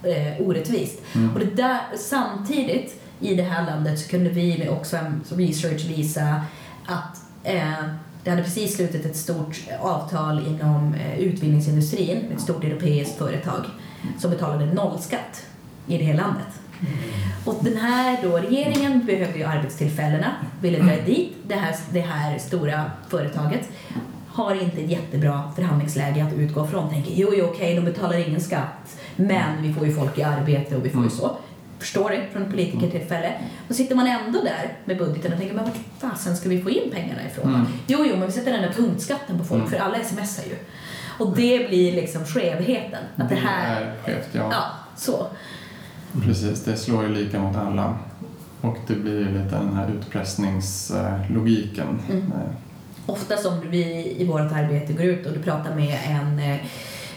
eh, 0.02 0.46
orättvist. 0.46 1.02
Och 1.34 1.40
det 1.40 1.56
där, 1.56 1.80
samtidigt 1.98 3.02
i 3.20 3.34
det 3.34 3.42
här 3.42 3.66
landet 3.66 4.00
så 4.00 4.08
kunde 4.08 4.30
vi 4.30 4.68
Oxfam 4.68 5.20
som 5.24 5.38
research 5.38 5.84
visa 5.84 6.42
att 6.86 7.20
eh, 7.44 7.84
det 8.24 8.30
hade 8.30 8.42
precis 8.42 8.76
slutit 8.76 9.06
ett 9.06 9.16
stort 9.16 9.60
avtal 9.80 10.46
inom 10.46 10.94
eh, 10.94 11.18
utvinningsindustrin, 11.18 12.32
ett 12.34 12.40
stort 12.40 12.64
europeiskt 12.64 13.18
företag 13.18 13.64
som 14.18 14.30
betalade 14.30 14.66
nollskatt 14.66 15.46
i 15.86 15.98
det 15.98 16.04
här 16.04 16.14
landet. 16.14 16.46
Och 17.44 17.64
den 17.64 17.76
här 17.76 18.18
då, 18.22 18.38
regeringen 18.38 19.06
behövde 19.06 19.38
ju 19.38 19.44
arbetstillfällena, 19.44 20.32
ville 20.60 20.78
dra 20.78 21.04
dit 21.06 21.32
det 21.46 21.54
här, 21.54 21.76
det 21.92 22.00
här 22.00 22.38
stora 22.38 22.90
företaget. 23.08 23.68
Har 24.32 24.62
inte 24.62 24.80
ett 24.80 24.90
jättebra 24.90 25.52
förhandlingsläge 25.56 26.24
att 26.24 26.32
utgå 26.32 26.66
från. 26.66 26.90
Tänker 26.90 27.12
jo, 27.14 27.32
jo 27.36 27.44
okej, 27.44 27.74
de 27.74 27.80
betalar 27.80 28.28
ingen 28.28 28.40
skatt, 28.40 28.96
men 29.16 29.62
vi 29.62 29.74
får 29.74 29.86
ju 29.86 29.94
folk 29.94 30.18
i 30.18 30.22
arbete 30.22 30.76
och 30.76 30.84
vi 30.84 30.90
får 30.90 31.04
ju 31.04 31.10
så. 31.10 31.36
Förstår 31.78 32.10
det 32.10 32.22
från 32.32 32.50
politikertillfälle. 32.50 33.32
Då 33.68 33.74
sitter 33.74 33.94
man 33.94 34.06
ändå 34.06 34.42
där 34.42 34.72
med 34.84 34.98
budgeten 34.98 35.32
och 35.32 35.38
tänker, 35.38 35.54
men 35.54 35.64
vart 35.64 35.76
fasen 35.98 36.36
ska 36.36 36.48
vi 36.48 36.62
få 36.62 36.70
in 36.70 36.90
pengarna 36.92 37.26
ifrån? 37.26 37.54
Mm. 37.54 37.66
Jo, 37.86 38.04
jo, 38.08 38.16
men 38.16 38.26
vi 38.26 38.32
sätter 38.32 38.52
den 38.52 38.62
där 38.62 38.72
punktskatten 38.72 39.38
på 39.38 39.44
folk, 39.44 39.70
för 39.70 39.76
alla 39.76 40.04
smsar 40.04 40.44
ju. 40.44 40.56
Och 41.18 41.36
det 41.36 41.68
blir 41.68 41.92
liksom 41.92 42.24
skevheten. 42.24 43.04
Att 43.16 43.28
det 43.28 43.34
här... 43.34 43.82
är 43.82 43.94
skevt, 44.04 44.28
ja. 44.32 44.48
Ja, 44.50 44.64
så. 44.96 45.26
Precis, 46.22 46.64
det 46.64 46.76
slår 46.76 47.02
ju 47.02 47.08
lika 47.08 47.40
mot 47.40 47.56
alla. 47.56 47.98
Och 48.60 48.76
det 48.86 48.94
blir 48.94 49.18
ju 49.18 49.24
lite 49.24 49.56
den 49.56 49.76
här 49.76 49.90
utpressningslogiken. 49.90 52.00
Mm. 52.10 52.32
Ofta 53.06 53.36
som 53.36 53.70
vi 53.70 54.14
i 54.18 54.24
vårt 54.26 54.52
arbete 54.52 54.92
går 54.92 55.04
ut 55.04 55.26
och 55.26 55.32
du 55.32 55.38
pratar 55.42 55.74
med 55.74 55.98
en 56.08 56.38
eh, 56.38 56.56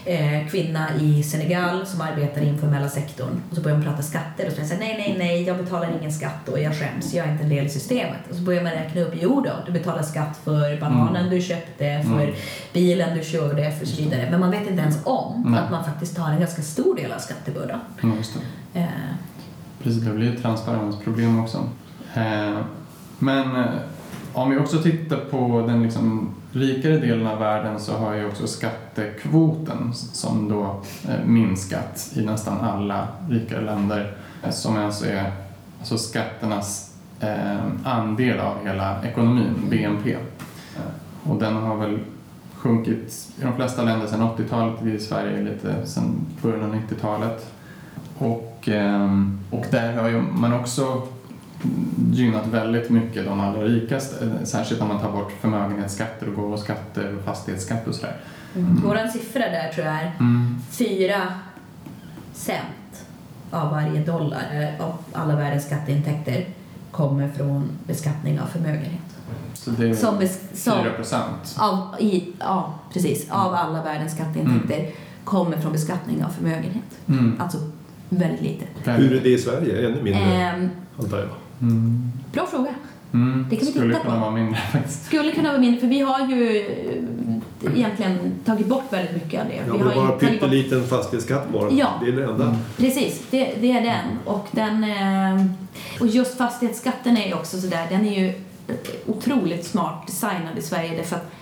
eh, 0.04 0.48
kvinna 0.48 0.86
i 1.00 1.22
Senegal 1.22 1.86
som 1.86 2.00
arbetar 2.00 2.40
i 2.40 2.48
informella 2.48 2.88
sektorn 2.88 3.42
och 3.50 3.56
så 3.56 3.62
börjar 3.62 3.76
man 3.78 3.86
prata 3.86 4.02
skatter 4.02 4.46
och 4.46 4.52
så 4.52 4.64
säger 4.64 4.78
nej, 4.78 4.94
nej, 4.98 5.14
nej, 5.18 5.42
jag 5.42 5.56
betalar 5.56 5.98
ingen 6.00 6.12
skatt 6.12 6.48
och 6.48 6.60
jag 6.60 6.74
skäms, 6.78 7.14
jag 7.14 7.26
är 7.26 7.32
inte 7.32 7.44
en 7.44 7.50
del 7.50 7.66
i 7.66 7.68
systemet. 7.68 8.20
Och 8.30 8.36
så 8.36 8.42
börjar 8.42 8.62
man 8.62 8.72
räkna 8.72 9.00
upp, 9.00 9.12
jo 9.20 9.40
då, 9.40 9.52
du 9.66 9.72
betalar 9.72 10.02
skatt 10.02 10.40
för 10.44 10.80
bananen 10.80 11.30
du 11.30 11.40
köpte, 11.40 12.02
för 12.04 12.20
Mm. 12.22 12.34
bilen 12.72 13.18
du 13.18 13.24
körde 13.24 13.72
och 13.82 13.88
så 13.88 14.02
vidare. 14.02 14.28
Men 14.30 14.40
man 14.40 14.50
vet 14.50 14.70
inte 14.70 14.82
ens 14.82 14.98
om 15.04 15.44
Nej. 15.46 15.60
att 15.60 15.70
man 15.70 15.84
faktiskt 15.84 16.16
tar 16.16 16.28
en 16.30 16.40
ganska 16.40 16.62
stor 16.62 16.96
del 16.96 17.12
av 17.12 17.18
skattebördan. 17.18 17.80
Eh, 18.74 18.82
Precis, 19.82 20.02
det 20.02 20.10
blir 20.12 20.34
ett 20.34 20.42
transparensproblem 20.42 21.40
också. 21.40 21.58
Eh, 22.14 22.60
Men 23.18 23.56
eh, 23.56 23.64
om 24.36 24.50
vi 24.50 24.58
också 24.58 24.82
tittar 24.82 25.16
på 25.16 25.64
den 25.66 25.82
liksom 25.82 26.34
rikare 26.52 26.98
delen 26.98 27.26
av 27.26 27.38
världen 27.38 27.80
så 27.80 27.92
har 27.92 28.14
ju 28.14 28.26
också 28.26 28.46
skattekvoten 28.46 29.94
som 29.94 30.48
då 30.48 30.82
eh, 31.08 31.24
minskat 31.24 32.12
i 32.14 32.24
nästan 32.24 32.60
alla 32.60 33.08
rikare 33.30 33.60
länder 33.60 34.16
eh, 34.42 34.50
som 34.50 34.76
alltså 34.76 35.06
är 35.06 35.32
alltså 35.78 35.98
skatternas 35.98 36.94
eh, 37.20 37.56
andel 37.84 38.40
av 38.40 38.66
hela 38.66 39.04
ekonomin, 39.04 39.54
BNP. 39.70 40.16
Och 41.22 41.36
den 41.36 41.54
har 41.54 41.76
väl 41.76 41.98
sjunkit 42.54 43.28
i 43.38 43.42
de 43.42 43.56
flesta 43.56 43.82
länder 43.82 44.06
sedan 44.06 44.22
80-talet, 44.22 44.74
vi 44.82 44.92
i 44.92 44.98
Sverige 44.98 45.42
lite 45.42 45.86
sedan 45.86 46.26
början 46.42 46.62
av 46.62 46.74
90-talet. 46.74 47.52
Och, 48.18 48.68
ehm, 48.68 49.38
och 49.50 49.64
där 49.70 49.92
har 49.92 50.08
ju 50.08 50.20
man 50.20 50.52
också 50.52 51.02
gynnat 52.12 52.46
väldigt 52.46 52.90
mycket 52.90 53.24
de 53.24 53.40
allra 53.40 53.62
rikaste, 53.64 54.46
särskilt 54.46 54.80
när 54.80 54.88
man 54.88 55.00
tar 55.00 55.12
bort 55.12 55.32
förmögenhetsskatter 55.40 56.28
och 56.28 56.34
gåvoskatter 56.34 57.14
och 57.18 57.24
fastighetsskatt 57.24 57.86
och 57.88 57.94
sådär. 57.94 58.16
mm. 58.54 58.82
Vår 58.84 59.08
siffra 59.12 59.40
där 59.50 59.72
tror 59.72 59.86
jag 59.86 59.94
är 59.96 60.12
Mm. 60.20 60.56
4 60.70 61.22
cent 62.32 63.06
av 63.50 63.70
varje 63.70 64.00
dollar 64.04 64.42
eh, 64.78 64.84
av 64.86 64.94
alla 65.12 65.36
världens 65.36 65.64
skatteintäkter 65.66 66.46
kommer 66.90 67.28
från 67.28 67.68
beskattning 67.86 68.40
av 68.40 68.46
förmögenhet. 68.46 69.00
Så 69.54 69.70
det 69.70 69.88
är 69.88 69.94
Som, 69.94 70.28
som 70.54 70.82
4 70.82 70.92
procent. 70.96 71.56
av, 71.58 71.94
i, 72.00 72.32
ja, 72.38 72.74
precis, 72.92 73.30
av 73.30 73.54
alla 73.54 73.82
världens 73.82 74.12
skatteintäkter 74.14 74.90
kommer 75.24 75.56
från 75.56 75.72
beskattning 75.72 76.24
av 76.24 76.28
förmögenhet. 76.28 76.98
Mm. 77.08 77.36
Alltså 77.40 77.58
väldigt 78.08 78.42
lite. 78.42 78.90
Hur 78.92 79.16
är 79.16 79.20
det 79.20 79.28
i 79.28 79.38
Sverige? 79.38 79.86
Ännu 79.88 80.02
mindre, 80.02 80.22
Ehm, 80.22 80.68
antar 80.98 81.18
jag. 81.18 81.28
Mm. 81.60 82.12
bra 82.32 82.46
fråga. 82.46 82.74
Mm. 83.12 83.46
Det 83.50 83.56
kan 83.56 83.66
vi 83.66 83.72
Skulle 83.72 83.94
titta 83.94 84.04
kunna 84.04 84.14
på. 84.14 84.20
vara 84.20 84.30
mindre 84.30 84.60
faktiskt. 84.72 85.06
Skulle 85.06 85.32
kunna 85.32 85.48
vara 85.48 85.60
mindre, 85.60 85.80
för 85.80 85.86
vi 85.86 86.00
har 86.00 86.28
ju 86.28 86.58
eh, 87.64 87.78
egentligen 87.78 88.32
tagit 88.44 88.66
bort 88.66 88.84
väldigt 88.90 89.14
mycket 89.14 89.40
av 89.40 89.46
det. 89.48 89.54
Ja, 89.54 89.62
vi 89.64 89.70
har 89.70 89.78
bara 89.78 89.94
tagit 89.94 90.20
bort 90.20 90.20
pytteliten 90.20 90.86
fastighetsskatt 90.86 91.52
bara. 91.52 91.70
Ja. 91.70 92.00
Det 92.04 92.10
är 92.10 92.16
det 92.16 92.24
enda. 92.24 92.44
Mm. 92.44 92.56
Precis, 92.76 93.22
det, 93.30 93.54
det 93.60 93.72
är 93.72 93.80
den. 93.82 94.18
Och, 94.24 94.46
den 94.50 94.84
eh, 94.84 95.46
och 96.00 96.06
just 96.06 96.38
fastighetsskatten 96.38 97.16
är 97.16 97.26
ju 97.26 97.34
också 97.34 97.60
sådär, 97.60 97.86
den 97.90 98.06
är 98.06 98.20
ju 98.20 98.32
otroligt 99.06 99.66
smart 99.66 100.06
designad 100.06 100.58
i 100.58 100.62
Sverige 100.62 100.96
därför 100.96 101.16
att 101.16 101.32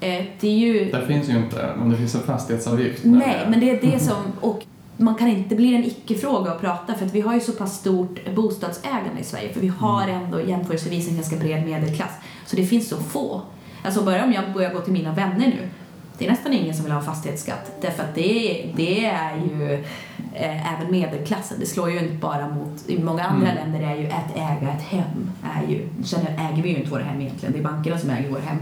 eh, 0.00 0.24
det 0.40 0.48
är 0.48 0.58
ju... 0.58 0.90
Där 0.90 1.06
finns 1.06 1.28
ju 1.28 1.36
inte, 1.36 1.74
men 1.78 1.90
det 1.90 1.96
finns 1.96 2.14
en 2.14 2.22
fastighetsavgift. 2.22 3.04
Nej, 3.04 3.46
men 3.48 3.60
det 3.60 3.70
är 3.70 3.92
det 3.92 3.98
som... 3.98 4.16
Och 4.40 4.64
man 5.00 5.14
kan 5.14 5.28
inte, 5.28 5.54
blir 5.56 5.74
en 5.74 5.84
icke-fråga 5.84 6.50
att 6.50 6.60
prata 6.60 6.94
för 6.94 7.06
att 7.06 7.14
vi 7.14 7.20
har 7.20 7.34
ju 7.34 7.40
så 7.40 7.52
pass 7.52 7.76
stort 7.76 8.34
bostadsägande 8.34 9.20
i 9.20 9.24
Sverige 9.24 9.52
för 9.52 9.60
vi 9.60 9.68
har 9.68 10.08
ändå 10.08 10.40
jämförelsevis 10.40 11.08
en 11.08 11.14
ganska 11.14 11.36
bred 11.36 11.64
medelklass. 11.64 12.12
Så 12.46 12.56
det 12.56 12.66
finns 12.66 12.88
så 12.88 12.96
få. 12.96 13.42
Alltså 13.84 14.04
bara 14.04 14.24
om 14.24 14.32
jag 14.32 14.52
börjar 14.52 14.72
gå 14.74 14.80
till 14.80 14.92
mina 14.92 15.12
vänner 15.14 15.46
nu 15.46 15.68
det 16.20 16.26
är 16.26 16.30
nästan 16.30 16.52
ingen 16.52 16.74
som 16.74 16.84
vill 16.84 16.92
ha 16.92 17.02
fastighetsskatt 17.02 17.72
därför 17.80 18.02
att 18.02 18.14
det, 18.14 18.66
det 18.76 19.04
är 19.04 19.36
ju 19.36 19.72
eh, 20.34 20.74
även 20.74 20.90
medelklassen. 20.90 21.56
Det 21.60 21.66
slår 21.66 21.90
ju 21.90 21.98
inte 21.98 22.14
bara 22.14 22.48
mot, 22.48 22.88
i 22.88 23.02
många 23.02 23.24
andra 23.24 23.50
Mm. 23.50 23.56
länder 23.72 23.90
är 23.92 23.96
ju 23.96 24.06
att 24.06 24.36
äga 24.36 24.72
ett 24.72 24.82
hem, 24.82 25.30
är 25.56 25.68
ju, 25.68 25.88
sen 26.04 26.26
äger 26.26 26.62
vi 26.62 26.68
ju 26.68 26.76
inte 26.76 26.90
våra 26.90 27.02
hem 27.02 27.20
egentligen, 27.20 27.52
det 27.52 27.58
är 27.58 27.62
bankerna 27.62 27.98
som 27.98 28.10
äger 28.10 28.30
våra 28.30 28.40
hem. 28.40 28.58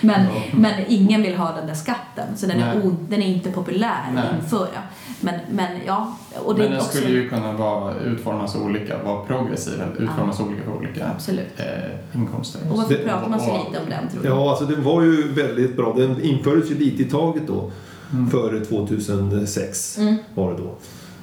Men, 0.00 0.24
Ja. 0.24 0.40
men 0.52 0.72
ingen 0.88 1.22
vill 1.22 1.36
ha 1.36 1.52
den 1.52 1.66
där 1.66 1.74
skatten, 1.74 2.36
så 2.36 2.46
den 2.46 2.60
är, 2.60 2.86
o, 2.86 2.96
den 3.08 3.22
är 3.22 3.26
inte 3.26 3.50
populär 3.50 4.10
Nej. 4.14 4.24
att 4.24 4.34
införa. 4.44 4.82
Men, 5.24 5.34
men 5.50 5.68
ja, 5.86 6.16
och 6.44 6.54
det 6.54 6.62
Men 6.62 6.70
den 6.70 6.80
också... 6.80 6.96
skulle 6.98 7.10
ju 7.14 7.28
kunna 7.28 7.52
vara, 7.52 7.94
utformas 7.94 8.56
olika, 8.56 9.02
vara 9.04 9.24
progressiv, 9.24 9.74
utformas 9.98 10.40
olika 10.40 10.62
för 10.62 10.76
olika 10.76 11.06
Absolut. 11.14 11.46
eh, 11.56 12.20
inkomster. 12.20 12.60
Och 12.70 12.76
varför 12.76 12.94
Det- 12.94 13.04
pratar 13.04 13.28
man 13.28 13.40
så 13.40 13.50
och- 13.50 13.58
lite 13.66 13.82
om 13.82 13.90
den 13.90 14.08
tror 14.12 14.22
du? 14.22 14.28
Ja, 14.28 14.50
alltså 14.50 14.64
den 14.64 14.84
var 14.84 15.02
ju 15.02 15.28
väldigt 15.32 15.76
bra. 15.76 15.94
Den 15.96 16.20
infördes 16.22 16.70
ju 16.70 16.74
lite 16.78 17.02
i 17.02 17.04
taget 17.04 17.42
då, 17.46 17.70
Mm. 18.12 18.30
före 18.30 18.64
2006 18.64 19.98
Mm. 19.98 20.14
var 20.34 20.50
det 20.52 20.58
då. 20.58 20.74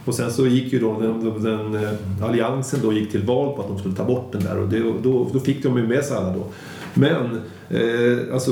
Och 0.06 0.16
sen 0.16 0.32
så 0.32 0.47
gick 0.47 0.74
ju 0.74 0.80
då 0.80 1.00
den, 1.00 1.43
den, 1.43 1.84
eh, 1.84 1.89
alliansen 2.24 2.80
då 2.84 2.93
gick 2.93 3.12
till 3.12 3.26
val 3.26 3.56
på 3.56 3.62
att 3.62 3.68
de 3.68 3.80
skulle 3.80 3.95
ta 3.95 4.04
bort 4.04 4.32
den 4.32 4.41
där 4.43 4.58
och 4.58 4.68
det, 4.70 4.80
då, 5.04 5.28
då 5.34 5.39
fick 5.39 5.64
de 5.64 5.78
ju 5.78 5.88
med 5.88 6.04
sig 6.06 6.18
alla 6.18 6.34
då. 6.34 6.43
Men 6.93 7.41
eh, 7.70 8.34
alltså 8.34 8.52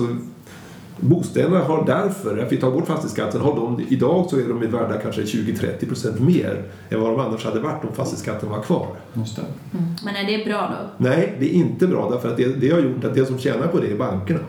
bostäderna 1.00 1.60
har 1.60 1.86
därför, 1.86 2.38
att 2.38 2.52
vi 2.52 2.58
tar 2.58 2.72
bort 2.72 2.88
fastighetsskatten, 2.88 3.42
har 3.42 3.56
de, 3.56 3.86
idag 3.90 4.26
så 4.30 4.40
är 4.40 4.48
de 4.48 4.60
värda 4.60 4.98
kanske 4.98 5.22
20-30% 5.22 6.22
mer 6.22 6.64
än 6.90 7.02
vad 7.02 7.12
de 7.12 7.20
annars 7.20 7.46
hade 7.46 7.60
varit 7.60 7.84
om 7.84 7.94
fastighetsskatten 7.96 8.50
var 8.50 8.62
kvar. 8.62 8.88
Just 9.14 9.36
det. 9.36 9.42
Mm. 9.78 9.96
Men 10.06 10.16
är 10.16 10.38
det 10.38 10.46
bra 10.46 10.72
då? 10.72 11.06
Nej, 11.06 11.36
det 11.40 11.46
är 11.46 11.54
inte 11.54 11.88
bra 11.88 12.10
därför 12.10 12.30
att 12.30 12.38
det, 12.38 12.48
det 12.48 12.70
har 12.70 12.80
gjort 12.80 13.04
att 13.04 13.16
det 13.16 13.26
som 13.26 13.38
tjänar 13.38 13.68
på 13.68 13.80
det 13.80 13.92
är 13.92 13.98
bankerna. 13.98 14.40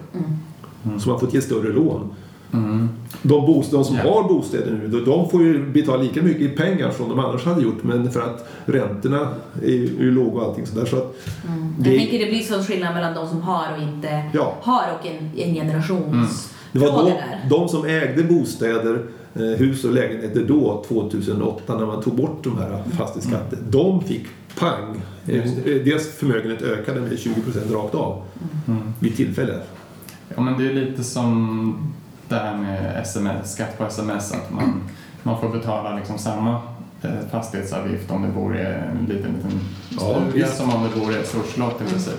Mm. 0.84 1.00
Som 1.00 1.12
har 1.12 1.18
fått 1.18 1.34
ge 1.34 1.40
större 1.40 1.72
lån. 1.72 2.14
Mm. 2.52 2.88
De, 3.22 3.46
bos, 3.46 3.70
de 3.70 3.84
som 3.84 3.96
Ja. 3.96 4.02
har 4.12 4.28
bostäder 4.28 4.72
nu, 4.82 5.00
de- 5.04 5.30
får 5.30 5.42
ju 5.42 5.66
betala 5.72 6.02
lika 6.02 6.22
mycket 6.22 6.42
i 6.42 6.48
pengar 6.48 6.90
som 6.90 7.08
de 7.08 7.18
annars 7.18 7.44
hade 7.44 7.62
gjort. 7.62 7.82
Men 7.82 8.10
för 8.10 8.20
att 8.20 8.48
räntorna 8.64 9.28
är 9.62 9.68
ju 9.70 10.10
låga 10.10 10.40
och 10.40 10.48
allting 10.48 10.66
sådär. 10.66 10.86
Så 10.86 10.96
att 10.96 11.16
Mm. 11.48 11.74
Det- 11.78 11.90
Jag 11.90 11.98
tänker 11.98 12.18
det 12.18 12.26
blir 12.32 12.42
sån 12.42 12.64
skillnad 12.64 12.94
mellan 12.94 13.14
de 13.14 13.28
som 13.28 13.42
har 13.42 13.66
och 13.76 13.82
inte 13.82 14.22
Ja. 14.32 14.54
har 14.62 14.84
och 15.00 15.06
en, 15.06 15.30
en 15.48 15.54
generations 15.54 16.54
det 16.72 16.78
var 16.78 17.04
de, 17.04 17.12
de 17.50 17.68
som 17.68 17.84
ägde 17.86 18.22
bostäder, 18.22 19.02
eh, 19.34 19.42
hus 19.42 19.84
och 19.84 19.92
lägenheter 19.94 20.44
då, 20.48 20.84
2008, 20.88 21.78
när 21.78 21.86
man 21.86 22.02
tog 22.02 22.14
bort 22.16 22.44
de 22.44 22.58
här 22.58 22.82
fastighetsskatten. 22.98 23.58
De 23.70 24.00
fick 24.04 24.26
pang. 24.58 25.00
Eh, 25.26 25.36
Just 25.36 25.64
Deras 25.64 26.08
förmögenhet 26.08 26.62
ökade 26.62 27.00
med 27.00 27.18
20% 27.18 27.72
rakt 27.74 27.94
av 27.94 28.22
Mm. 28.66 28.80
vid 29.00 29.16
tillfället. 29.16 29.68
Ja, 30.36 30.40
men 30.42 30.58
det 30.58 30.66
är 30.70 30.74
lite 30.74 31.04
som 31.04 31.74
det 32.28 32.34
här 32.36 32.56
med 32.56 33.02
SMS, 33.02 33.52
skatt 33.52 33.78
på 33.78 33.84
sms, 33.84 34.32
att 34.32 34.50
man, 34.50 34.80
man 35.22 35.40
får 35.40 35.48
betala 35.48 35.96
liksom 35.96 36.18
samma 36.18 36.60
eh, 37.02 37.10
fastighetsavgift 37.30 38.10
om 38.10 38.22
det 38.22 38.28
bor 38.28 38.56
i 38.56 38.60
en 38.60 39.06
liten, 39.08 39.32
liten 39.32 39.60
Ja, 39.90 39.98
stuga 39.98 40.32
visst. 40.46 40.56
som 40.56 40.70
om 40.74 40.82
det 40.82 41.00
bor 41.00 41.12
i 41.12 41.18
ett 41.18 41.28
stort 41.28 41.46
slott 41.46 41.80
i 41.80 41.84
princip. 41.90 42.18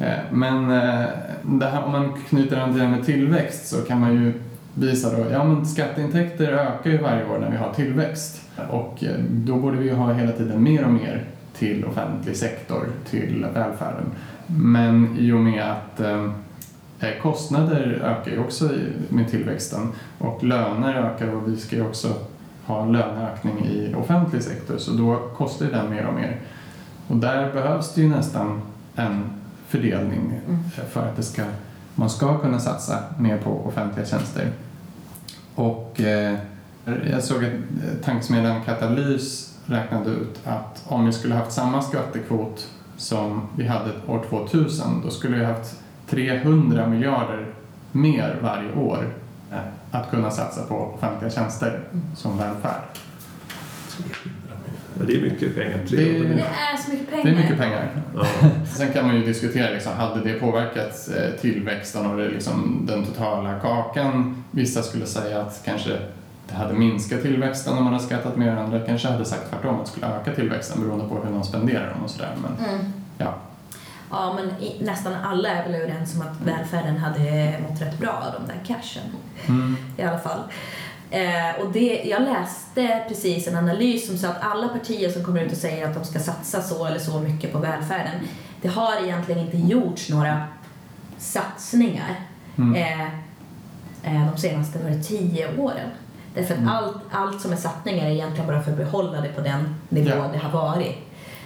Eh, 0.00 0.18
Men 0.32 0.70
eh, 0.70 1.06
det 1.42 1.66
här, 1.66 1.82
om 1.84 1.92
man 1.92 2.12
knyter 2.28 2.56
an 2.56 2.70
till 2.70 2.78
det 2.80 2.86
här 2.86 2.96
med 2.96 3.06
tillväxt 3.06 3.66
så 3.68 3.76
kan 3.76 4.00
man 4.00 4.12
ju 4.14 4.32
visa 4.74 5.16
då, 5.16 5.30
ja 5.30 5.44
men 5.44 5.66
skatteintäkter 5.66 6.52
ökar 6.52 6.90
ju 6.90 6.98
varje 6.98 7.24
år 7.24 7.38
när 7.38 7.50
vi 7.50 7.56
har 7.56 7.72
tillväxt. 7.72 8.42
Och 8.70 9.04
eh, 9.04 9.18
då 9.30 9.56
borde 9.56 9.76
vi 9.76 9.84
ju 9.84 9.94
ha 9.94 10.12
hela 10.12 10.32
tiden 10.32 10.62
mer 10.62 10.84
och 10.84 10.92
mer 10.92 11.24
till 11.58 11.84
offentlig 11.84 12.36
sektor, 12.36 12.86
till 13.10 13.46
välfärden. 13.54 14.04
Men 14.46 15.16
i 15.18 15.32
och 15.32 15.40
med 15.40 15.70
att 15.70 16.00
eh, 16.00 16.24
eh, 17.00 17.22
kostnader 17.22 18.02
ökar 18.04 18.30
ju 18.32 18.38
också 18.38 18.70
med 19.08 19.30
tillväxten 19.30 19.92
och 20.18 20.44
löner 20.44 20.94
ökar 20.94 21.34
och 21.34 21.48
vi 21.48 21.56
ska 21.56 21.76
ju 21.76 21.86
också 21.86 22.08
ha 22.64 22.82
en 22.82 22.92
löneökning 22.92 23.64
i 23.64 23.94
offentlig 23.94 24.42
sektor 24.42 24.78
så 24.78 24.92
då 24.92 25.16
kostar 25.36 25.66
ju 25.66 25.72
den 25.72 25.90
mer 25.90 26.06
och 26.06 26.14
mer. 26.14 26.36
Och 27.08 27.16
där 27.16 27.52
behövs 27.52 27.94
det 27.94 28.00
ju 28.00 28.08
nästan 28.08 28.60
en 28.96 29.24
fördelning 29.68 30.40
Mm. 30.48 30.60
för 30.90 31.00
att 31.00 31.16
det 31.16 31.22
ska, 31.22 31.42
man 31.94 32.10
ska 32.10 32.38
kunna 32.38 32.58
satsa 32.58 32.98
mer 33.18 33.38
på 33.38 33.50
offentliga 33.50 34.06
tjänster. 34.06 34.50
Och 35.54 36.00
eh, 36.00 36.38
jag 37.10 37.22
såg 37.22 37.36
att 37.36 37.52
eh, 37.52 38.04
tankesmedjan 38.04 38.64
Katalys 38.64 39.54
räknade 39.66 40.10
ut 40.10 40.40
att 40.44 40.82
om 40.86 41.06
vi 41.06 41.12
skulle 41.12 41.34
haft 41.34 41.52
samma 41.52 41.82
skattekvot 41.82 42.68
som 42.96 43.48
vi 43.56 43.66
hade 43.66 43.90
år 44.06 44.24
2000 44.28 45.02
då 45.04 45.10
skulle 45.10 45.36
vi 45.36 45.44
haft 45.44 45.76
300 46.08 46.86
miljarder 46.86 47.46
mer 47.92 48.38
varje 48.42 48.74
år 48.74 49.14
att 49.90 50.10
kunna 50.10 50.30
satsa 50.30 50.62
på 50.62 50.74
offentliga 50.74 51.30
tjänster 51.30 51.80
som 52.16 52.38
välfärd. 52.38 52.82
Ja, 54.98 55.04
det 55.06 55.16
är 55.16 55.20
mycket 55.20 55.54
pengar. 55.56 55.78
Det- 55.90 55.96
Det 55.96 56.40
är 56.40 56.76
så 56.84 56.90
mycket 56.90 57.10
pengar. 57.10 57.24
Det 57.24 57.30
är 57.30 57.34
mycket 57.36 57.58
pengar. 57.58 57.90
Ja. 58.14 58.26
Sen 58.76 58.92
kan 58.92 59.06
man 59.06 59.16
ju 59.16 59.24
diskutera, 59.26 59.70
liksom, 59.70 59.92
hade 59.92 60.20
det 60.20 60.32
påverkat 60.40 61.08
eh, 61.16 61.40
tillväxten 61.40 62.06
och 62.06 62.16
det, 62.16 62.28
liksom, 62.28 62.84
den 62.88 63.04
totala 63.06 63.58
kakan? 63.60 64.44
Vissa 64.50 64.82
skulle 64.82 65.06
säga 65.06 65.40
att 65.40 65.62
kanske 65.64 65.90
det 66.48 66.54
hade 66.54 66.74
minskat 66.74 67.22
tillväxten 67.22 67.78
om 67.78 67.84
man 67.84 67.92
hade 67.92 68.04
skattat 68.04 68.36
mer. 68.36 68.56
Andra 68.56 68.80
kanske 68.80 69.08
hade 69.08 69.24
sagt 69.24 69.50
tvärtom, 69.50 69.74
att 69.80 69.84
det 69.84 69.90
skulle 69.90 70.06
öka 70.06 70.32
tillväxten 70.34 70.80
beroende 70.82 71.04
på 71.08 71.20
hur 71.24 71.30
man 71.30 71.44
spenderar 71.44 71.90
dem 71.90 72.04
och 72.04 72.10
sådär. 72.10 72.30
Men 72.42 72.68
Mm. 72.74 72.84
ja, 73.18 73.34
Ja, 74.10 74.32
men 74.36 74.62
i, 74.62 74.84
nästan 74.84 75.12
alla 75.24 75.48
är 75.48 75.62
väl 75.70 75.74
överens 75.82 76.14
om 76.14 76.20
att 76.20 76.40
välfärden 76.46 76.96
hade 76.96 77.54
mått 77.68 77.82
rätt 77.82 77.98
bra 77.98 78.10
av 78.26 78.40
de 78.40 78.52
där 78.52 78.60
cashen. 78.66 79.02
mm. 79.46 79.76
I 79.96 80.02
alla 80.02 80.18
fall. 80.18 80.38
Eh, 81.14 81.60
och 81.64 81.72
det, 81.72 82.02
jag 82.04 82.22
läste 82.22 83.04
precis 83.08 83.48
en 83.48 83.56
analys 83.56 84.06
som 84.06 84.18
sa 84.18 84.28
att 84.28 84.42
alla 84.42 84.68
partier 84.68 85.10
som 85.10 85.24
kommer 85.24 85.40
ut 85.44 85.52
och 85.52 85.58
säger 85.58 85.88
att 85.88 85.94
de 85.94 86.04
ska 86.04 86.18
satsa 86.18 86.62
så 86.62 86.86
eller 86.86 86.98
så 86.98 87.20
mycket 87.20 87.52
på 87.52 87.58
välfärden, 87.58 88.14
det 88.62 88.68
har 88.68 89.04
egentligen 89.04 89.40
inte 89.46 89.56
gjorts 89.56 90.08
några 90.10 90.44
satsningar 91.18 92.14
Mm. 92.56 92.74
eh, 92.74 93.04
eh, 94.02 94.30
de 94.32 94.38
senaste 94.40 94.78
var 94.78 94.90
det, 94.90 95.02
tio 95.02 95.58
åren. 95.58 95.88
Därför 96.34 96.54
att 96.54 96.60
Mm. 96.60 96.68
allt, 96.74 96.96
allt 97.10 97.40
som 97.40 97.52
är 97.52 97.56
satsningar 97.56 98.06
är 98.06 98.10
egentligen 98.10 98.46
bara 98.46 98.62
för 98.62 98.70
att 98.70 98.76
behålla 98.76 99.20
det 99.20 99.28
på 99.28 99.40
den 99.40 99.74
nivå 99.88 100.10
Ja. 100.10 100.28
det 100.32 100.38
har 100.38 100.50
varit. 100.50 100.96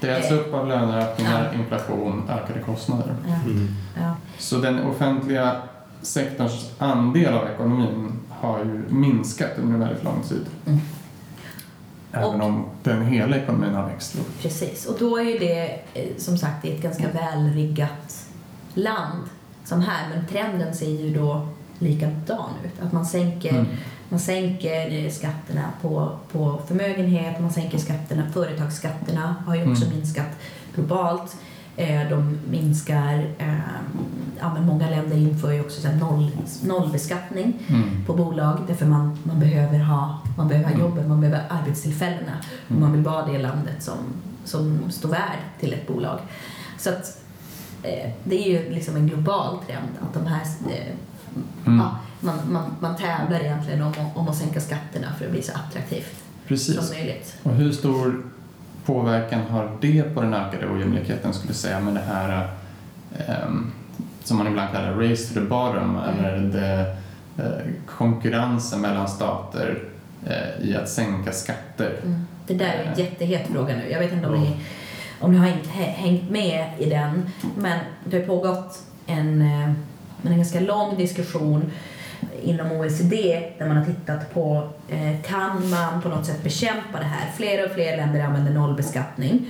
det 0.01 0.11
äts 0.17 0.31
Eh. 0.31 0.39
upp 0.39 0.55
av 0.55 0.69
löneökningar, 0.69 1.53
inflation, 1.55 2.23
ökade 2.31 2.61
kostnader. 2.61 3.15
Ja. 3.29 3.35
Mm. 3.35 3.69
Ja. 4.01 4.15
Så 4.39 4.57
den 4.57 4.83
offentliga 4.87 5.57
sektorns 6.03 6.71
andel 6.79 7.35
av 7.35 7.49
ekonomin 7.49 8.13
har 8.41 8.59
ju 8.59 8.83
minskat 8.89 9.51
under 9.59 9.79
väldigt 9.79 10.05
lång 10.05 10.23
tid. 10.29 10.47
Mm. 10.67 10.79
Även 12.13 12.41
Och- 12.41 12.47
om 12.47 12.65
den 12.83 13.07
hela 13.07 13.37
ekonomin 13.37 13.75
har 13.75 13.87
växt. 13.87 14.17
Precis, 14.43 14.87
och 14.87 14.97
då 14.99 15.17
är 15.19 15.23
ju 15.23 15.39
det 15.39 15.81
eh, 15.95 16.17
som 16.19 16.39
sagt 16.39 16.65
ett 16.65 16.83
ganska 16.83 17.09
välriggat 17.09 18.27
land 18.75 19.23
som 19.65 19.81
här, 19.81 20.09
men 20.15 20.27
trenden 20.27 20.75
ser 20.75 20.91
ju 20.91 21.15
då 21.15 21.49
likadan 21.79 22.51
ut. 22.65 22.83
Att 22.83 22.93
man 22.93 23.07
sänker, 23.07 23.51
Mm. 23.51 23.67
man 24.09 24.21
sänker 24.21 25.05
eh, 25.05 25.11
skatterna 25.11 25.65
på, 25.83 26.11
på 26.33 26.61
förmögenhet, 26.67 27.41
man 27.41 27.53
sänker 27.53 27.79
skatterna, 27.79 28.31
företagsskatterna 28.33 29.35
har 29.47 29.55
ju 29.55 29.71
också 29.71 29.85
Mm. 29.85 29.97
minskat 29.99 30.27
globalt. 30.75 31.37
Eh, 31.79 32.09
De 32.11 32.39
minskar, 32.51 33.27
eh, 33.39 33.55
ja 34.41 34.55
men 34.55 34.67
många 34.67 34.91
länder 34.91 35.17
inför 35.17 35.53
ju 35.53 35.61
också 35.61 35.81
så 35.81 35.89
noll, 35.93 36.31
nollbeskattning 36.65 37.59
Mm. 37.69 38.05
på 38.07 38.15
bolag 38.15 38.59
därför 38.67 38.87
man, 38.87 39.19
man 39.25 39.41
behöver 39.41 39.79
ha, 39.79 40.19
man 40.37 40.49
behöver 40.49 40.69
ha 40.69 40.75
Mm. 40.75 40.87
jobben, 40.87 41.09
man 41.09 41.21
behöver 41.21 41.43
arbetstillfällena 41.49 42.33
och 42.65 42.71
Mm. 42.71 42.83
man 42.83 42.93
vill 42.93 43.03
vara 43.03 43.27
det 43.27 43.39
landet 43.39 43.83
som, 43.83 43.97
som 44.45 44.79
står 44.91 45.09
värd 45.09 45.39
till 45.61 45.73
ett 45.75 45.87
bolag. 45.87 46.19
Så 46.79 46.91
att 46.91 47.23
eh, 47.83 48.11
det 48.25 48.37
är 48.49 48.53
ju 48.63 48.75
liksom 48.75 48.97
en 48.97 49.07
global 49.09 49.59
trend 49.67 49.89
att 50.03 50.15
de 50.15 50.27
här 50.27 50.41
eh, 50.71 50.95
Mm. 51.67 51.79
ja, 51.81 51.97
man, 52.21 52.39
man, 52.53 52.71
man 52.81 52.97
tävlar 52.97 53.41
egentligen 53.41 53.83
om, 53.83 53.93
om 54.15 54.29
att 54.29 54.37
sänka 54.37 54.61
skatterna 54.61 55.07
för 55.19 55.25
att 55.25 55.31
bli 55.31 55.43
så 55.43 55.53
attraktivt 55.53 56.15
Precis. 56.49 56.77
som 56.77 56.97
möjligt. 56.97 57.37
Och 57.43 57.53
hur 57.55 57.73
stor 57.73 58.23
påverkan 58.89 59.41
har 59.41 59.71
det 59.81 60.03
på 60.15 60.21
den 60.23 60.35
ökade 60.35 60.69
ojämlikheten 60.73 61.33
skulle 61.33 61.49
jag 61.49 61.57
säga 61.57 61.81
med 61.81 61.95
det 61.95 62.01
här 62.01 62.49
ehm, 63.19 63.73
som 64.25 64.37
man 64.37 64.47
ibland 64.47 64.73
kallar 64.73 64.93
race 64.93 65.29
to 65.29 65.35
the 65.35 65.41
bottom 65.41 65.97
eller 65.97 66.39
det, 66.39 66.97
eh, 67.45 67.73
konkurrensen 67.87 68.81
mellan 68.81 69.09
stater 69.09 69.79
eh, 70.27 70.69
i 70.69 70.77
att 70.77 70.89
sänka 70.89 71.33
skatter. 71.33 72.01
Mm. 72.05 72.27
Det 72.47 72.55
där 72.55 72.67
är 72.67 72.85
en 72.85 72.93
Eh. 72.93 72.99
jättehet 72.99 73.47
fråga 73.53 73.77
nu. 73.77 73.91
Jag 73.91 74.01
vet 74.01 74.13
inte 74.13 74.27
om 74.27 74.41
ni, 74.41 74.57
om 75.21 75.33
ni 75.33 75.39
har 75.39 75.47
hängt, 75.47 75.67
hängt 75.97 76.31
med 76.31 76.67
i 76.79 76.91
den, 76.91 77.31
men 77.57 77.79
det 78.05 78.19
har 78.19 78.27
pågått 78.27 78.83
en, 79.07 79.43
en 80.23 80.37
ganska 80.37 80.61
lång 80.61 80.97
diskussion 80.97 81.71
inom 82.43 82.73
OECD 82.73 83.43
där 83.59 83.67
man 83.69 83.77
har 83.77 83.85
tittat 83.85 84.35
på 84.35 84.69
eh, 84.89 85.21
kan 85.23 85.71
man 85.71 86.03
på 86.03 86.09
något 86.09 86.27
sätt 86.27 86.43
bekämpa 86.45 86.99
det 86.99 87.05
här? 87.05 87.31
Fler 87.37 87.65
och 87.67 87.71
fler 87.73 87.97
länder 87.97 88.21
använder 88.21 88.53
nollbeskattning. 88.53 89.47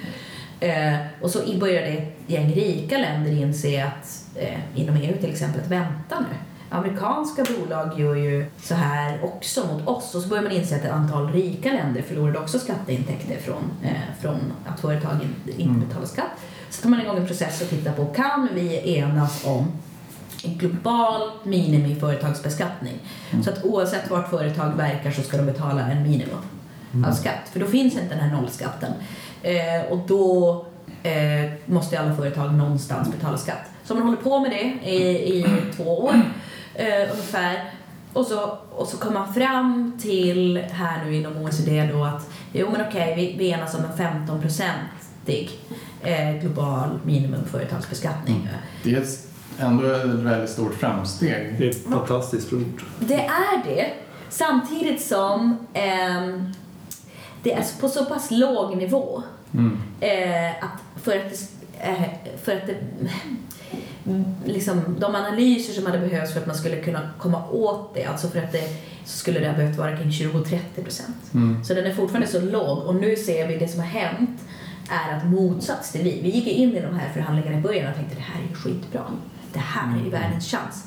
Eh, 0.60 0.96
och 1.20 1.30
så 1.30 1.38
började 1.60 1.86
ett 1.86 2.16
gäng 2.26 2.52
rika 2.52 2.98
länder 2.98 3.32
inse 3.32 3.84
att, 3.84 4.24
eh, 4.34 4.58
inom 4.80 4.96
EU 4.96 5.16
till 5.16 5.30
exempel, 5.30 5.60
att 5.60 5.68
vänta 5.70 6.20
nu. 6.20 6.36
Amerikanska 6.70 7.44
bolag 7.58 8.00
gör 8.00 8.14
ju 8.14 8.46
så 8.62 8.74
här 8.74 9.24
också 9.24 9.66
mot 9.66 9.88
oss 9.88 10.14
och 10.14 10.22
så 10.22 10.28
börjar 10.28 10.42
man 10.42 10.52
inse 10.52 10.76
att 10.76 10.84
ett 10.84 10.90
antal 10.92 11.32
rika 11.32 11.72
länder 11.72 12.02
förlorade 12.02 12.38
också 12.38 12.58
skatteintäkter 12.58 13.36
från, 13.36 13.70
eh, 13.84 13.90
från 14.20 14.52
att 14.66 14.80
företag 14.80 15.12
in- 15.22 15.34
inte 15.46 15.62
Mm. 15.62 15.88
betalar 15.88 16.06
skatt. 16.06 16.30
Så 16.70 16.82
tar 16.82 16.90
man 16.90 17.00
igång 17.00 17.16
en 17.16 17.26
process 17.26 17.60
och 17.62 17.68
tittar 17.68 17.92
på 17.92 18.04
kan 18.06 18.48
vi 18.54 18.96
enas 18.98 19.44
om 19.46 19.66
en 20.44 20.58
global 20.58 21.30
minimiföretagsbeskattning. 21.44 22.94
Så 23.44 23.50
att 23.50 23.64
oavsett 23.64 24.10
vart 24.10 24.30
företag 24.30 24.72
verkar 24.76 25.10
så 25.10 25.22
ska 25.22 25.36
de 25.36 25.46
betala 25.46 25.82
en 25.90 26.02
minimum 26.02 26.38
av 27.06 27.12
skatt. 27.12 27.48
För 27.52 27.60
då 27.60 27.66
finns 27.66 27.94
inte 27.94 28.08
den 28.14 28.18
här 28.30 28.36
nollskatten. 28.36 28.92
Eh, 29.42 29.90
och 29.92 29.98
då 30.06 30.50
eh, 31.02 31.50
måste 31.66 32.00
alla 32.00 32.16
företag 32.16 32.54
någonstans 32.54 33.12
betala 33.12 33.38
skatt. 33.38 33.70
Så 33.84 33.94
man 33.94 34.02
håller 34.02 34.16
på 34.16 34.40
med 34.40 34.50
det 34.50 34.90
i, 34.90 35.38
i 35.38 35.46
två 35.76 35.98
år 35.98 36.14
eh, 36.74 37.10
ungefär. 37.12 37.70
Och 38.12 38.26
så, 38.26 38.58
och 38.76 38.88
så 38.88 38.96
kom 38.96 39.14
man 39.14 39.34
fram 39.34 39.98
till 40.02 40.58
här 40.72 41.04
nu 41.04 41.14
inom 41.16 41.36
OECD 41.36 41.90
då 41.92 42.04
att 42.04 42.30
jo 42.52 42.68
men 42.72 42.80
okej, 42.88 43.14
vi, 43.16 43.34
vi 43.38 43.50
enas 43.50 43.74
om 43.74 43.80
en 43.84 44.26
15-procentig 44.26 45.48
eh, 46.02 46.40
global 46.40 46.98
minimumföretagsbeskattning. 47.04 48.48
Är 48.84 49.00
ett- 49.02 49.24
ändå 49.58 49.84
ett 49.86 50.04
väldigt 50.04 50.50
stort 50.50 50.74
framsteg. 50.74 51.54
Det 51.58 51.68
är 51.68 51.90
fantastiskt 51.90 52.46
stort. 52.46 52.84
Det 52.98 53.24
är 53.24 53.64
det. 53.64 53.92
Samtidigt 54.28 55.02
som 55.02 55.56
ehm, 55.72 56.52
det 57.42 57.52
är 57.52 57.80
på 57.80 57.88
så 57.88 58.04
pass 58.04 58.30
låg 58.30 58.76
nivå 58.76 59.22
Mm. 59.52 59.78
eh, 60.00 60.64
att 60.64 61.02
för 61.02 61.16
att 61.16 61.30
det, 61.30 61.36
eh, 61.80 62.02
för 62.42 62.56
att 62.56 62.66
det, 62.66 62.74
mm, 64.06 64.24
liksom, 64.44 64.96
de 64.98 65.14
analyser 65.14 65.72
som 65.72 65.86
hade 65.86 65.98
behövts 65.98 66.32
för 66.32 66.40
att 66.40 66.46
man 66.46 66.56
skulle 66.56 66.76
kunna 66.76 67.10
komma 67.18 67.48
åt 67.50 67.94
det, 67.94 68.04
alltså 68.04 68.28
för 68.28 68.38
att 68.38 68.52
det 68.52 68.68
så 69.04 69.18
skulle 69.18 69.40
det 69.40 69.46
ha 69.48 69.56
behövt 69.56 69.78
vara 69.78 69.96
kring 69.96 70.10
20-30 70.10 70.82
procent. 70.82 71.34
Mm. 71.34 71.64
Så 71.64 71.74
den 71.74 71.86
är 71.86 71.94
fortfarande 71.94 72.26
så 72.26 72.40
låg 72.40 72.78
och 72.78 72.94
nu 72.94 73.16
ser 73.16 73.48
vi 73.48 73.56
det 73.56 73.68
som 73.68 73.80
har 73.80 73.86
hänt 73.86 74.40
är 74.90 75.16
att 75.16 75.26
motsats 75.26 75.92
till 75.92 76.02
vi. 76.02 76.20
Vi 76.22 76.30
gick 76.30 76.46
in 76.46 76.76
i 76.76 76.80
de 76.80 76.94
här 76.94 77.12
förhandlingarna 77.14 77.58
i 77.58 77.60
början 77.60 77.90
och 77.90 77.96
tänkte 77.96 78.16
det 78.16 78.22
här 78.22 78.40
är 78.44 78.48
ju 78.48 78.54
skitbra. 78.54 79.02
Det 79.52 79.58
här 79.58 79.98
är 80.00 80.04
ju 80.04 80.10
världens 80.10 80.50
chans. 80.50 80.84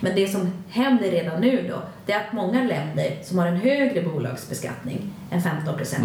Men 0.00 0.14
det 0.16 0.28
som 0.28 0.52
händer 0.68 1.10
redan 1.10 1.40
nu 1.40 1.66
då, 1.70 1.82
det 2.06 2.12
är 2.12 2.16
att 2.20 2.32
många 2.32 2.62
länder 2.64 3.18
som 3.24 3.38
har 3.38 3.46
en 3.46 3.56
högre 3.56 4.02
bolagsbeskattning 4.02 5.10
än 5.30 5.42
15 5.42 5.76
procent, 5.76 6.02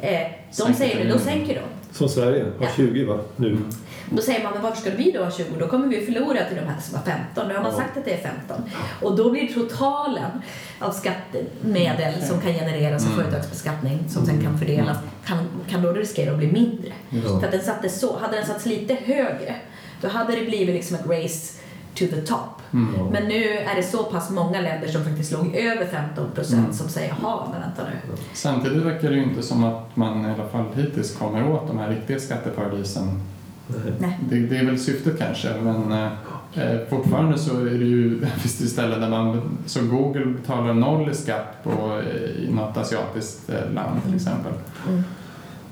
Mm. 0.00 0.14
eh, 0.14 0.30
de 0.48 0.54
Sänker 0.54 0.74
säger 0.74 1.04
nu, 1.04 1.10
då 1.12 1.18
sänker 1.18 1.54
de. 1.54 1.94
Som 1.96 2.08
Sverige 2.08 2.42
har 2.44 2.52
Ja. 2.60 2.68
20 2.76 3.04
va? 3.04 3.18
Nu. 3.36 3.48
Mm. 3.48 3.70
Då 4.10 4.22
säger 4.22 4.42
man, 4.44 4.52
men 4.52 4.62
varför 4.62 4.80
ska 4.80 4.90
vi 4.90 5.10
då 5.12 5.24
ha 5.24 5.30
20? 5.30 5.44
Då 5.58 5.68
kommer 5.68 5.86
vi 5.88 6.06
förlora 6.06 6.44
till 6.48 6.56
de 6.56 6.62
här 6.62 6.80
som 6.80 6.96
har 6.98 7.02
15. 7.04 7.48
Nu 7.48 7.54
har 7.54 7.62
man 7.62 7.72
sagt 7.76 7.96
att 7.96 8.04
det 8.04 8.12
är 8.14 8.22
15. 8.22 8.62
Och 9.02 9.16
då 9.16 9.30
blir 9.30 9.52
totalen 9.54 10.30
av 10.78 10.92
skattemedel 10.92 12.22
som 12.22 12.40
kan 12.40 12.52
genereras 12.54 13.06
av 13.06 13.12
Mm. 13.12 13.24
företagsbeskattning 13.24 13.98
som 14.08 14.26
sen 14.26 14.42
kan 14.42 14.58
fördelas, 14.58 14.96
kan, 15.26 15.38
kan 15.70 15.82
då 15.82 15.92
riskera 15.92 16.30
att 16.32 16.38
bli 16.38 16.52
mindre. 16.52 16.92
Ja. 17.10 17.40
För 17.40 17.46
att 17.46 17.52
den 17.52 17.62
sattes 17.64 18.00
så, 18.00 18.18
hade 18.18 18.36
den 18.36 18.46
satts 18.46 18.66
lite 18.66 18.94
högre, 18.94 19.54
då 20.00 20.08
hade 20.08 20.36
det 20.36 20.44
blivit 20.44 20.74
liksom 20.74 20.96
ett 20.96 21.06
race 21.06 21.58
to 21.94 22.04
the 22.06 22.20
top. 22.20 22.62
Mm. 22.72 23.06
Men 23.12 23.28
nu 23.28 23.44
är 23.44 23.76
det 23.76 23.82
så 23.82 24.04
pass 24.04 24.30
många 24.30 24.60
länder 24.60 24.88
som 24.88 25.04
faktiskt 25.04 25.32
låg 25.32 25.54
över 25.56 25.86
15 25.86 26.30
procent 26.34 26.58
Mm. 26.58 26.72
som 26.72 26.88
säger, 26.88 27.14
jaha, 27.22 27.48
men 27.52 27.60
vänta 27.60 27.82
nu. 27.82 28.16
Samtidigt 28.32 28.82
verkar 28.82 29.10
det 29.10 29.16
ju 29.16 29.22
inte 29.22 29.42
som 29.42 29.64
att 29.64 29.96
man 29.96 30.24
i 30.26 30.30
alla 30.30 30.48
fall 30.48 30.64
hittills 30.74 31.16
kommer 31.16 31.50
åt 31.50 31.66
de 31.66 31.78
här 31.78 31.88
riktiga 31.88 32.18
skatteparadisen. 32.20 33.22
Nej. 33.98 34.18
Det, 34.30 34.38
det 34.38 34.56
är 34.56 34.64
väl 34.64 34.78
syftet 34.78 35.18
kanske, 35.18 35.48
men 35.62 35.92
eh, 36.54 36.78
fortfarande 36.90 37.38
så 37.38 37.60
är 37.60 37.64
det 37.64 37.84
ju 37.84 38.26
finns 38.36 38.58
det 38.58 38.64
ju 38.64 38.70
ställen 38.70 39.00
där 39.00 39.08
man, 39.08 39.58
så 39.66 39.80
Google 39.86 40.26
betalar 40.26 40.74
noll 40.74 41.10
i 41.10 41.14
skatt 41.14 41.64
på, 41.64 42.00
eh, 42.00 42.44
i 42.44 42.50
något 42.52 42.76
asiatiskt 42.76 43.50
eh, 43.50 43.72
land 43.72 44.02
till 44.04 44.14
exempel. 44.14 44.52
Mm. 44.88 45.04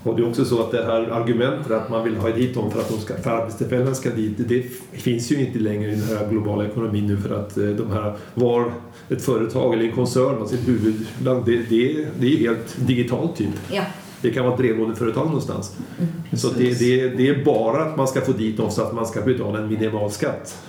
Och 0.06 0.16
det 0.16 0.22
är 0.22 0.28
också 0.28 0.44
så 0.44 0.60
att 0.60 0.70
det 0.70 0.84
här 0.84 1.00
argumentet 1.00 1.72
att 1.72 1.90
man 1.90 2.04
vill 2.04 2.16
ha 2.16 2.30
dit 2.30 2.54
dem 2.54 2.70
för 2.70 2.80
att 2.80 2.88
de 2.88 2.98
ska, 2.98 3.16
för 3.16 3.30
arbetstillfällen 3.30 3.94
ska 3.94 4.10
dit, 4.10 4.48
det 4.48 4.62
finns 4.92 5.32
ju 5.32 5.40
inte 5.40 5.58
längre 5.58 5.92
i 5.92 5.94
den 5.94 6.18
här 6.18 6.28
globala 6.30 6.66
ekonomin 6.66 7.06
nu 7.06 7.16
för 7.16 7.34
att 7.34 7.56
eh, 7.56 7.64
de 7.64 7.90
här, 7.90 8.14
var 8.34 8.72
ett 9.08 9.22
företag 9.22 9.74
eller 9.74 9.84
en 9.84 9.92
koncern 9.92 10.38
har 10.38 10.46
sitt 10.46 10.68
huvudland, 10.68 11.46
det, 11.46 11.56
det, 11.56 12.06
det 12.18 12.26
är 12.32 12.38
helt 12.38 12.76
digitalt 12.86 13.36
typ. 13.36 13.48
Ja. 13.72 13.82
Det 14.20 14.30
kan 14.30 14.44
vara 14.44 14.54
ett 14.54 14.60
brevlådeföretag 14.60 15.26
någonstans. 15.26 15.76
Mm. 15.98 16.12
Så 16.32 16.48
det, 16.48 16.78
det, 16.78 17.08
det 17.08 17.28
är 17.28 17.44
bara 17.44 17.82
att 17.82 17.96
man 17.96 18.08
ska 18.08 18.20
få 18.20 18.32
dit 18.32 18.56
dem 18.56 18.70
så 18.70 18.82
att 18.82 18.94
man 18.94 19.06
ska 19.06 19.20
betala 19.20 19.58
en 19.58 19.68
minimalskatt. 19.68 20.62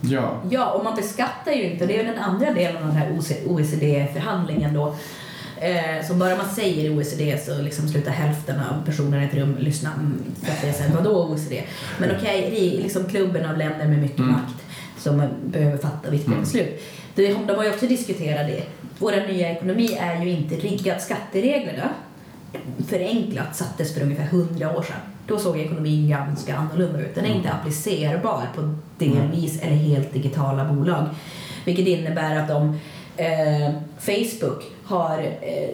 Ja, 0.00 0.40
Ja, 0.50 0.70
och 0.70 0.84
man 0.84 0.96
beskattar 0.96 1.52
ju 1.52 1.62
inte. 1.72 1.86
Det 1.86 2.00
är 2.00 2.04
den 2.04 2.18
andra 2.18 2.52
delen 2.52 2.76
av 2.76 2.82
den 2.82 2.96
här 2.96 3.18
OECD-förhandlingen 3.46 4.74
då. 4.74 4.94
Eh, 5.60 6.06
så 6.08 6.14
bara 6.14 6.36
man 6.36 6.48
säger 6.48 6.84
i 6.84 6.90
OECD 6.90 7.38
så 7.38 7.62
liksom 7.62 7.88
slutar 7.88 8.10
hälften 8.10 8.60
av 8.60 8.84
personerna 8.86 9.22
i 9.22 9.26
ett 9.26 9.34
rum 9.34 9.56
lyssna. 9.60 9.90
Mm, 9.92 10.22
för 10.42 10.52
att 10.52 10.62
det 10.62 10.68
är 10.68 10.72
så 10.72 10.82
här, 10.82 10.94
vadå 10.94 11.24
OECD? 11.24 11.62
Men 11.98 12.10
okej, 12.16 12.46
okay, 12.46 12.82
liksom 12.82 13.04
klubben 13.04 13.50
av 13.50 13.56
länder 13.58 13.88
med 13.88 13.98
mycket 13.98 14.18
Mm. 14.18 14.32
makt 14.32 14.54
som 14.98 15.22
behöver 15.44 15.78
fatta 15.78 16.10
viktiga 16.10 16.32
Mm. 16.32 16.44
beslut. 16.44 16.82
De, 17.14 17.34
de 17.46 17.56
har 17.56 17.64
ju 17.64 17.70
också 17.70 17.86
diskuterat 17.86 18.46
det. 18.46 18.62
Vår 18.98 19.12
nya 19.32 19.50
ekonomi 19.52 19.98
är 20.00 20.24
ju 20.24 20.30
inte 20.30 20.54
riggad. 20.54 21.00
Skattereglerna, 21.02 21.88
förenklat, 22.88 23.56
sattes 23.56 23.94
för 23.94 24.02
ungefär 24.02 24.24
100 24.24 24.76
år 24.76 24.82
sedan. 24.82 24.96
Då 25.26 25.38
såg 25.38 25.58
ekonomin 25.58 26.08
ganska 26.08 26.56
annorlunda 26.56 27.00
ut. 27.00 27.14
Den 27.14 27.24
är 27.24 27.34
inte 27.34 27.50
applicerbar 27.52 28.42
på 28.54 28.74
delvis 28.98 29.62
eller 29.62 29.76
helt 29.76 30.12
digitala 30.12 30.64
bolag. 30.64 31.04
Vilket 31.64 31.86
innebär 31.86 32.36
att 32.36 32.50
om 32.50 32.78
eh, 33.16 33.70
Facebook 33.98 34.62
har, 34.88 35.18
eh, 35.40 35.70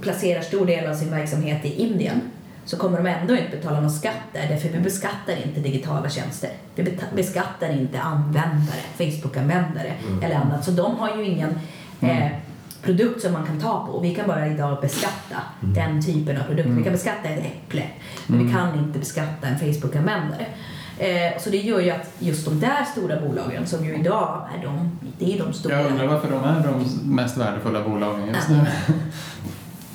placerar 0.00 0.42
stor 0.42 0.66
del 0.66 0.90
av 0.90 0.94
sin 0.94 1.10
verksamhet 1.10 1.64
i 1.64 1.82
Indien 1.82 2.20
så 2.64 2.76
kommer 2.76 2.98
de 3.02 3.06
ändå 3.06 3.36
inte 3.36 3.56
betala 3.56 3.80
någon 3.80 3.90
skatt 3.90 4.22
där 4.32 4.48
därför 4.48 4.68
vi 4.68 4.78
beskattar 4.78 5.46
inte 5.46 5.60
digitala 5.60 6.08
tjänster. 6.10 6.50
Vi 6.74 6.98
beskattar 7.14 7.70
inte 7.72 8.00
användare, 8.00 8.80
Facebook-användare 8.98 9.92
Mm. 10.08 10.22
eller 10.22 10.36
annat. 10.36 10.64
Så 10.64 10.70
de 10.70 10.96
har 10.96 11.16
ju 11.16 11.24
ingen 11.24 11.58
eh, 12.00 12.26
produkt 12.82 13.22
som 13.22 13.32
man 13.32 13.46
kan 13.46 13.60
ta 13.60 13.86
på. 13.86 14.00
Vi 14.00 14.14
kan 14.14 14.26
bara 14.28 14.46
idag 14.46 14.80
beskatta 14.80 15.36
den 15.60 16.02
typen 16.02 16.36
av 16.36 16.42
produkt. 16.44 16.68
Vi 16.68 16.82
kan 16.82 16.92
beskatta 16.92 17.28
ett 17.28 17.44
äpple, 17.46 17.82
men 18.26 18.38
vi 18.38 18.44
Mm. 18.44 18.56
kan 18.56 18.78
inte 18.78 18.98
beskatta 18.98 19.46
en 19.48 19.58
Facebook-användare. 19.58 20.46
Eh, 21.02 21.38
så 21.38 21.50
det 21.50 21.56
gör 21.56 21.80
ju 21.80 21.90
att 21.90 22.10
just 22.18 22.44
de 22.44 22.60
där 22.60 22.84
stora 22.84 23.20
bolagen 23.20 23.66
som 23.66 23.84
ju 23.84 23.94
idag 23.94 24.48
är 24.58 24.64
de, 24.64 24.98
det 25.18 25.34
är 25.34 25.38
de 25.38 25.52
stora. 25.52 25.80
jag 25.80 25.90
undrar 25.90 26.06
varför 26.06 26.30
de 26.30 26.44
är 26.44 26.64
de 26.64 26.84
mest 27.14 27.36
värdefulla 27.36 27.88
bolagen 27.88 28.28
just 28.28 28.48
nu. 28.48 28.60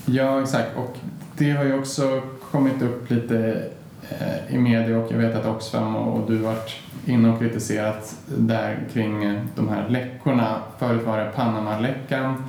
ja, 0.06 0.42
exakt. 0.42 0.78
Och 0.78 0.96
det 1.38 1.52
har 1.52 1.64
ju 1.64 1.80
också 1.80 2.22
kommit 2.52 2.82
upp 2.82 3.10
lite 3.12 3.64
eh, 4.10 4.56
i 4.56 4.58
media 4.58 4.98
och 4.98 5.12
jag 5.12 5.18
vet 5.18 5.36
att 5.36 5.46
Oxfam 5.46 5.96
och, 5.96 6.20
och 6.20 6.32
du 6.32 6.38
varit 6.38 6.76
inne 7.06 7.30
och 7.30 7.40
kritiserat 7.40 8.16
där 8.26 8.80
kring 8.94 9.24
eh, 9.24 9.42
de 9.56 9.70
här 9.70 9.90
läckorna. 9.90 10.62
Förut 10.80 11.06
var 11.06 11.18
det 11.18 11.32
Panama-läckan, 11.36 12.44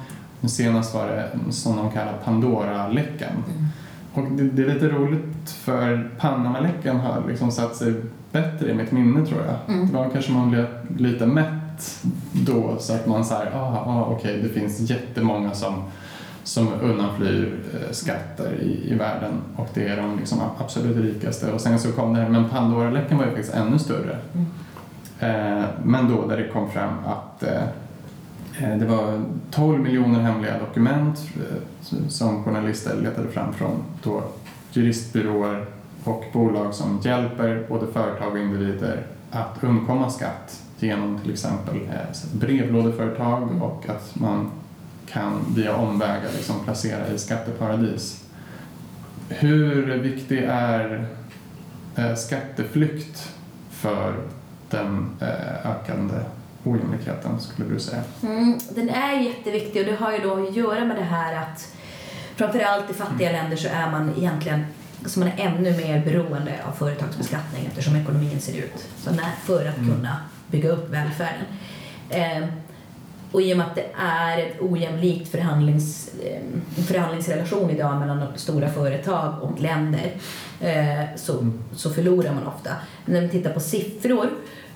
senast 0.49 0.95
var 0.95 1.07
det 1.07 1.53
som 1.53 1.77
de 1.77 1.91
kallar 1.91 2.15
Pandora-läckan. 2.25 3.45
Mm. 3.49 3.67
Och 4.15 4.33
det, 4.33 4.43
det 4.43 4.63
är 4.63 4.75
lite 4.75 4.89
roligt 4.89 5.51
för 5.51 6.11
Panama-läckan 6.19 6.97
har 6.97 7.29
liksom 7.29 7.51
satt 7.51 7.77
sig 7.77 7.95
bättre 8.43 8.71
i 8.71 8.75
mitt 8.75 8.93
minne 8.93 9.27
tror 9.27 9.41
jag. 9.41 9.75
Mm. 9.75 9.87
Det 9.87 9.93
var 9.93 10.11
kanske 10.11 10.33
man 10.33 10.51
blev 10.51 10.67
lite 10.97 11.27
mätt 11.27 12.03
då 12.33 12.77
så 12.79 12.95
att 12.95 13.07
man 13.07 13.25
säger 13.25 13.51
ah, 13.55 13.85
ah, 13.87 14.05
okej 14.05 14.41
det 14.43 14.49
finns 14.49 14.91
jättemånga 14.91 15.55
som, 15.55 15.83
som 16.43 16.69
undanflyr 16.83 17.59
eh, 17.75 17.91
skatter 17.91 18.53
i, 18.63 18.93
i 18.93 18.95
världen 18.95 19.33
och 19.57 19.69
det 19.75 19.89
är 19.89 19.97
de 19.97 20.19
liksom 20.19 20.39
absolut 20.59 20.97
rikaste. 20.97 21.53
Och 21.53 21.61
sen 21.61 21.79
så 21.79 21.93
kom 21.93 22.15
det 22.15 22.21
här, 22.21 22.29
men 22.29 22.49
Pandora-läckan 22.49 23.19
var 23.19 23.25
ju 23.25 23.31
faktiskt 23.31 23.55
ännu 23.55 23.79
större. 23.79 24.19
Mm. 24.33 24.47
Eh, 25.21 25.65
men 25.83 26.09
då 26.09 26.27
där 26.27 26.37
det 26.37 26.49
kom 26.49 26.71
fram 26.71 26.93
att 27.07 27.43
eh, 27.43 28.79
det 28.79 28.87
var 28.87 29.23
12 29.51 29.81
miljoner 29.81 30.21
hemliga 30.21 30.59
dokument 30.59 31.19
som 32.09 32.45
journalister 32.45 32.97
letade 32.97 33.29
fram 33.29 33.53
från 33.53 33.85
då 34.03 34.23
juristbyråer 34.73 35.67
och 36.09 36.25
bolag 36.33 36.75
som 36.75 37.01
hjälper 37.03 37.67
både 37.69 37.87
företag 37.93 38.33
och 38.33 38.39
individer 38.39 39.07
att 39.31 39.65
undkomma 39.65 40.11
skatt 40.11 40.63
genom 40.79 41.19
till 41.21 41.33
exempel 41.33 41.77
eh, 41.77 42.13
så 42.13 42.27
brevlådeföretag 42.37 43.63
och 43.63 43.89
att 43.89 44.15
man 44.15 44.51
kan 45.07 45.45
via 45.57 45.77
omvägar 45.77 46.33
liksom 46.37 46.65
placera 46.65 47.09
i 47.09 47.19
skatteparadis. 47.19 48.25
Hur 49.29 49.99
viktig 49.99 50.39
är 50.49 51.07
eh, 51.97 52.15
skatteflykt 52.15 53.33
för 53.71 54.15
den 54.71 55.17
eh, 55.21 55.71
ökande 55.71 56.15
ojämlikheten 56.65 57.41
skulle 57.41 57.69
du 57.69 57.81
säga? 57.81 58.03
Mm, 58.23 58.59
den 58.75 58.89
är 58.89 59.21
jätteviktig 59.21 59.83
och 59.83 59.89
det 59.89 59.97
har 60.05 60.13
ju 60.13 60.19
då 60.19 60.49
att 60.49 60.57
göra 60.57 60.85
med 60.85 60.97
det 60.97 61.03
här 61.03 61.43
att 61.43 61.75
framförallt 62.37 62.91
i 62.91 62.95
fattiga 62.95 63.33
länder 63.33 63.57
så 63.57 63.69
är 63.69 63.91
man 63.91 64.15
egentligen 64.19 64.65
så 65.07 65.21
man 65.21 65.29
är 65.29 65.35
ännu 65.37 65.77
mer 65.77 66.05
beroende 66.05 66.53
av 66.69 66.73
företagsbeskattning 66.73 67.67
eftersom 67.67 67.97
ekonomin 67.97 68.41
ser 68.41 68.59
ut 68.59 68.89
så 68.99 69.11
när, 69.11 69.31
för 69.45 69.67
att 69.67 69.77
kunna 69.77 70.17
bygga 70.51 70.69
upp 70.69 70.91
välfärden. 70.91 71.45
Eh, 72.11 72.49
och 73.33 73.43
i 73.43 73.53
och 73.53 73.57
med 73.57 73.67
att 73.67 73.75
det 73.75 73.87
är 74.03 74.39
ett 74.39 74.61
ojämlikt 74.61 75.31
förhandlings, 75.31 76.11
eh, 76.25 76.41
förhandlingsrelation 76.85 77.71
idag 77.71 78.01
mellan 78.01 78.27
stora 78.37 78.69
företag 78.69 79.43
och 79.43 79.61
länder 79.61 80.13
eh, 80.61 81.05
så, 81.17 81.51
så 81.73 81.91
förlorar 81.91 82.35
man 82.35 82.47
ofta. 82.47 82.71
När 83.05 83.21
vi 83.21 83.29
tittar 83.29 83.53
på 83.53 83.61
siffror, 83.61 84.29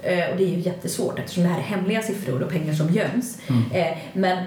eh, 0.02 0.30
och 0.30 0.36
det 0.36 0.44
är 0.44 0.48
ju 0.48 0.60
jättesvårt 0.60 1.18
eftersom 1.18 1.42
det 1.42 1.48
här 1.48 1.58
är 1.58 1.62
hemliga 1.62 2.02
siffror 2.02 2.42
och 2.42 2.50
pengar 2.50 2.74
som 2.74 2.88
göms. 2.88 3.38
Eh, 3.72 3.98
men 4.12 4.46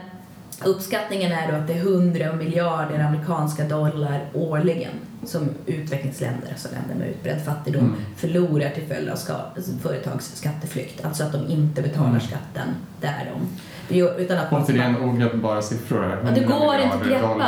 Uppskattningen 0.64 1.32
är 1.32 1.52
då 1.52 1.58
att 1.58 1.68
det 1.68 1.74
är 1.74 1.78
100 1.80 2.34
miljarder 2.34 3.00
amerikanska 3.00 3.64
dollar 3.64 4.26
årligen 4.34 4.92
som 5.26 5.50
utvecklingsländer, 5.66 6.50
alltså 6.52 6.68
länder 6.72 6.96
med 6.96 7.08
utbredd 7.10 7.46
fattigdom, 7.46 7.84
Mm. 7.86 7.96
förlorar 8.18 8.70
till 8.70 8.88
följd 8.88 9.10
av 9.10 9.16
ska, 9.16 9.34
företags 9.82 10.36
skatteflykt. 10.36 11.06
Alltså 11.06 11.24
att 11.24 11.32
de 11.32 11.48
inte 11.48 11.82
betalar 11.82 12.10
Mm. 12.10 12.22
skatten 12.22 12.68
där 13.02 13.32
de... 13.34 13.48
Utan 13.90 14.38
att 14.38 14.54
Återigen 14.54 14.98
ogreppbara 15.04 15.62
siffror 15.62 16.02
här. 16.02 16.18
Ja, 16.26 16.32
det 16.36 16.42
100 16.42 16.58
går 16.60 16.76
inte 16.76 16.96
att 16.96 17.06
greppa. 17.08 17.48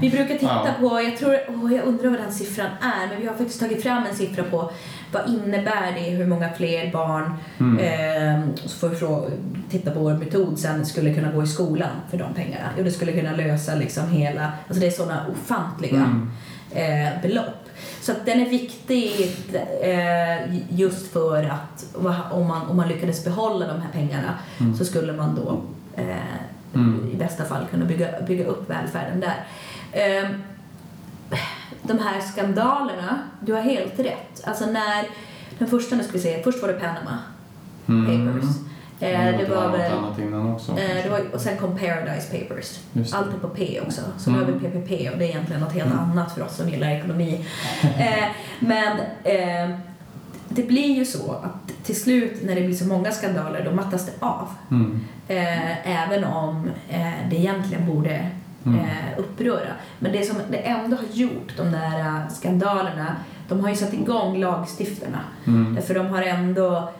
vi 0.00 0.10
brukar 0.10 0.34
titta 0.34 0.46
Ja. 0.66 0.88
på, 0.88 1.00
jag, 1.02 1.16
tror, 1.16 1.38
åh, 1.48 1.74
jag 1.74 1.84
undrar 1.84 2.10
vad 2.10 2.18
den 2.20 2.32
siffran 2.32 2.66
är, 2.80 3.08
men 3.08 3.20
vi 3.20 3.26
har 3.26 3.34
faktiskt 3.34 3.60
tagit 3.60 3.82
fram 3.82 4.04
en 4.10 4.14
siffra 4.16 4.44
på 4.44 4.70
vad 5.12 5.28
innebär 5.28 5.92
det, 5.94 6.00
hur 6.10 6.26
många 6.26 6.48
fler 6.52 6.92
barn, 6.92 7.34
Mm. 7.60 7.78
eh, 7.78 8.48
så 8.64 8.78
får 8.78 8.88
vi 8.88 9.30
titta 9.70 9.90
på 9.90 10.00
vår 10.00 10.14
metod 10.14 10.58
sen, 10.58 10.86
skulle 10.86 11.14
kunna 11.14 11.32
gå 11.32 11.42
i 11.42 11.46
skolan 11.46 11.90
för 12.10 12.16
de 12.18 12.34
pengarna. 12.34 12.68
Jo, 12.78 12.84
det 12.84 12.90
skulle 12.90 13.12
kunna 13.12 13.32
lösa 13.32 13.74
liksom 13.74 14.08
hela, 14.08 14.52
alltså 14.68 14.80
det 14.80 14.86
är 14.86 14.90
sådana 14.90 15.20
ofantliga 15.32 15.96
Mm. 15.96 16.30
eh, 16.70 17.22
belopp. 17.22 17.63
Så 18.00 18.12
den 18.24 18.40
är 18.40 18.48
viktig 18.50 19.36
eh, 19.82 20.54
just 20.78 21.12
för 21.12 21.44
att 21.44 21.86
om 22.30 22.46
man, 22.48 22.66
om 22.70 22.76
man 22.76 22.88
lyckades 22.88 23.24
behålla 23.24 23.66
de 23.66 23.80
här 23.80 23.90
pengarna 23.92 24.34
Mm. 24.60 24.76
så 24.76 24.84
skulle 24.84 25.12
man 25.12 25.34
då 25.34 25.62
eh, 26.02 26.16
Mm. 26.74 27.10
i 27.12 27.16
bästa 27.16 27.44
fall 27.44 27.66
kunna 27.70 27.84
bygga, 27.84 28.08
bygga 28.26 28.44
upp 28.46 28.70
välfärden 28.70 29.20
där. 29.20 29.44
Eh, 29.92 30.28
de 31.82 31.98
här 31.98 32.20
skandalerna, 32.20 33.18
du 33.40 33.52
har 33.52 33.60
helt 33.60 33.98
rätt. 33.98 34.40
Alltså 34.44 34.66
när, 34.66 35.06
den 35.58 35.68
första, 35.68 35.96
nu 35.96 36.02
ska 36.02 36.12
vi 36.12 36.18
se, 36.18 36.42
först 36.42 36.62
var 36.62 36.68
det 36.68 36.74
Panama 36.74 37.18
Mm. 37.88 38.26
Papers. 38.26 38.50
Eh, 39.00 39.38
det 39.38 39.46
var 39.54 39.70
väl 39.70 39.92
annat 39.92 40.18
innan 40.18 40.52
också. 40.52 40.72
Eh, 40.72 41.04
det 41.04 41.08
var, 41.10 41.34
och 41.34 41.40
sen 41.40 41.56
kom 41.56 41.78
Paradise 41.78 42.38
Papers. 42.38 42.78
Allt 43.14 43.34
är 43.34 43.38
på 43.38 43.48
P 43.48 43.80
också. 43.86 44.00
Så 44.18 44.30
Mm. 44.30 44.40
nu 44.40 44.46
har 44.46 44.52
vi 44.52 44.68
PPP 44.68 45.10
och 45.12 45.18
det 45.18 45.24
är 45.24 45.28
egentligen 45.28 45.60
något 45.62 45.72
helt 45.72 45.92
Mm. 45.92 45.98
annat 46.10 46.32
för 46.34 46.42
oss 46.42 46.56
som 46.56 46.68
gillar 46.68 46.90
ekonomi. 46.90 47.46
eh, 47.98 48.24
men 48.58 48.98
eh, 49.24 49.76
det 50.48 50.62
blir 50.62 50.94
ju 50.96 51.04
så 51.04 51.32
att 51.32 51.84
till 51.84 52.00
slut 52.00 52.42
när 52.44 52.54
det 52.54 52.60
blir 52.60 52.74
så 52.74 52.86
många 52.86 53.10
skandaler 53.12 53.64
då 53.64 53.70
mattas 53.70 54.06
det 54.06 54.12
av. 54.26 54.48
Mm. 54.70 55.00
Eh, 55.28 56.02
även 56.02 56.24
om 56.24 56.70
det 57.30 57.36
egentligen 57.36 57.86
borde 57.86 58.30
Mm. 58.66 58.80
uppröra. 59.18 59.68
Men 59.98 60.12
det 60.12 60.22
som 60.24 60.36
det 60.50 60.56
ändå 60.56 60.96
har 60.96 61.04
gjort, 61.12 61.56
de 61.56 61.70
där 61.72 62.28
skandalerna, 62.28 63.16
de 63.48 63.60
har 63.60 63.68
ju 63.68 63.74
satt 63.76 63.92
igång 63.94 64.40
lagstiftarna. 64.40 65.18
Mm. 65.46 65.74
Därför 65.74 65.94
de 65.94 66.06
har 66.06 66.22
ändå, 66.22 66.90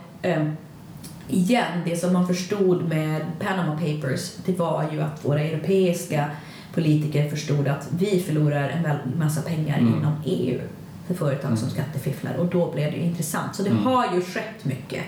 igen, 1.28 1.80
det 1.84 1.96
som 1.96 2.12
man 2.12 2.26
förstod 2.26 2.88
med 2.88 3.20
Panama 3.40 3.72
Papers, 3.76 4.32
det 4.46 4.58
var 4.58 4.84
ju 4.92 5.00
att 5.02 5.24
våra 5.24 5.40
europeiska 5.40 6.30
politiker 6.74 7.30
förstod 7.30 7.68
att 7.68 7.88
vi 7.98 8.20
förlorar 8.26 8.68
en 8.68 9.18
massa 9.18 9.42
pengar 9.42 9.78
Mm. 9.78 9.94
inom 9.94 10.12
EU 10.24 10.60
för 11.06 11.14
företag 11.14 11.58
som 11.58 11.70
skattefifflar 11.70 12.34
och 12.36 12.46
då 12.46 12.72
blev 12.72 12.90
det 12.92 12.98
intressant. 12.98 13.56
Så 13.56 13.62
det 13.62 13.70
Mm. 13.70 13.82
har 13.84 14.14
ju 14.14 14.20
skett 14.20 14.64
mycket 14.64 15.02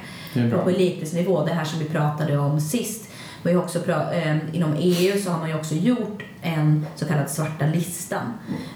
på 0.52 0.58
politisk 0.64 1.12
nivå, 1.14 1.44
det 1.46 1.52
här 1.52 1.64
som 1.64 1.78
vi 1.78 1.84
pratade 1.84 2.38
om 2.38 2.60
sist. 2.60 3.08
Har 3.44 3.56
också 3.56 3.90
eh, 4.12 4.36
inom 4.52 4.74
EU 4.78 5.20
så 5.20 5.30
har 5.30 5.38
man 5.38 5.48
ju 5.48 5.54
också 5.54 5.74
gjort 5.74 6.22
en 6.42 6.86
så 6.96 7.04
kallad 7.06 7.30
svarta 7.30 7.66
listan 7.66 8.32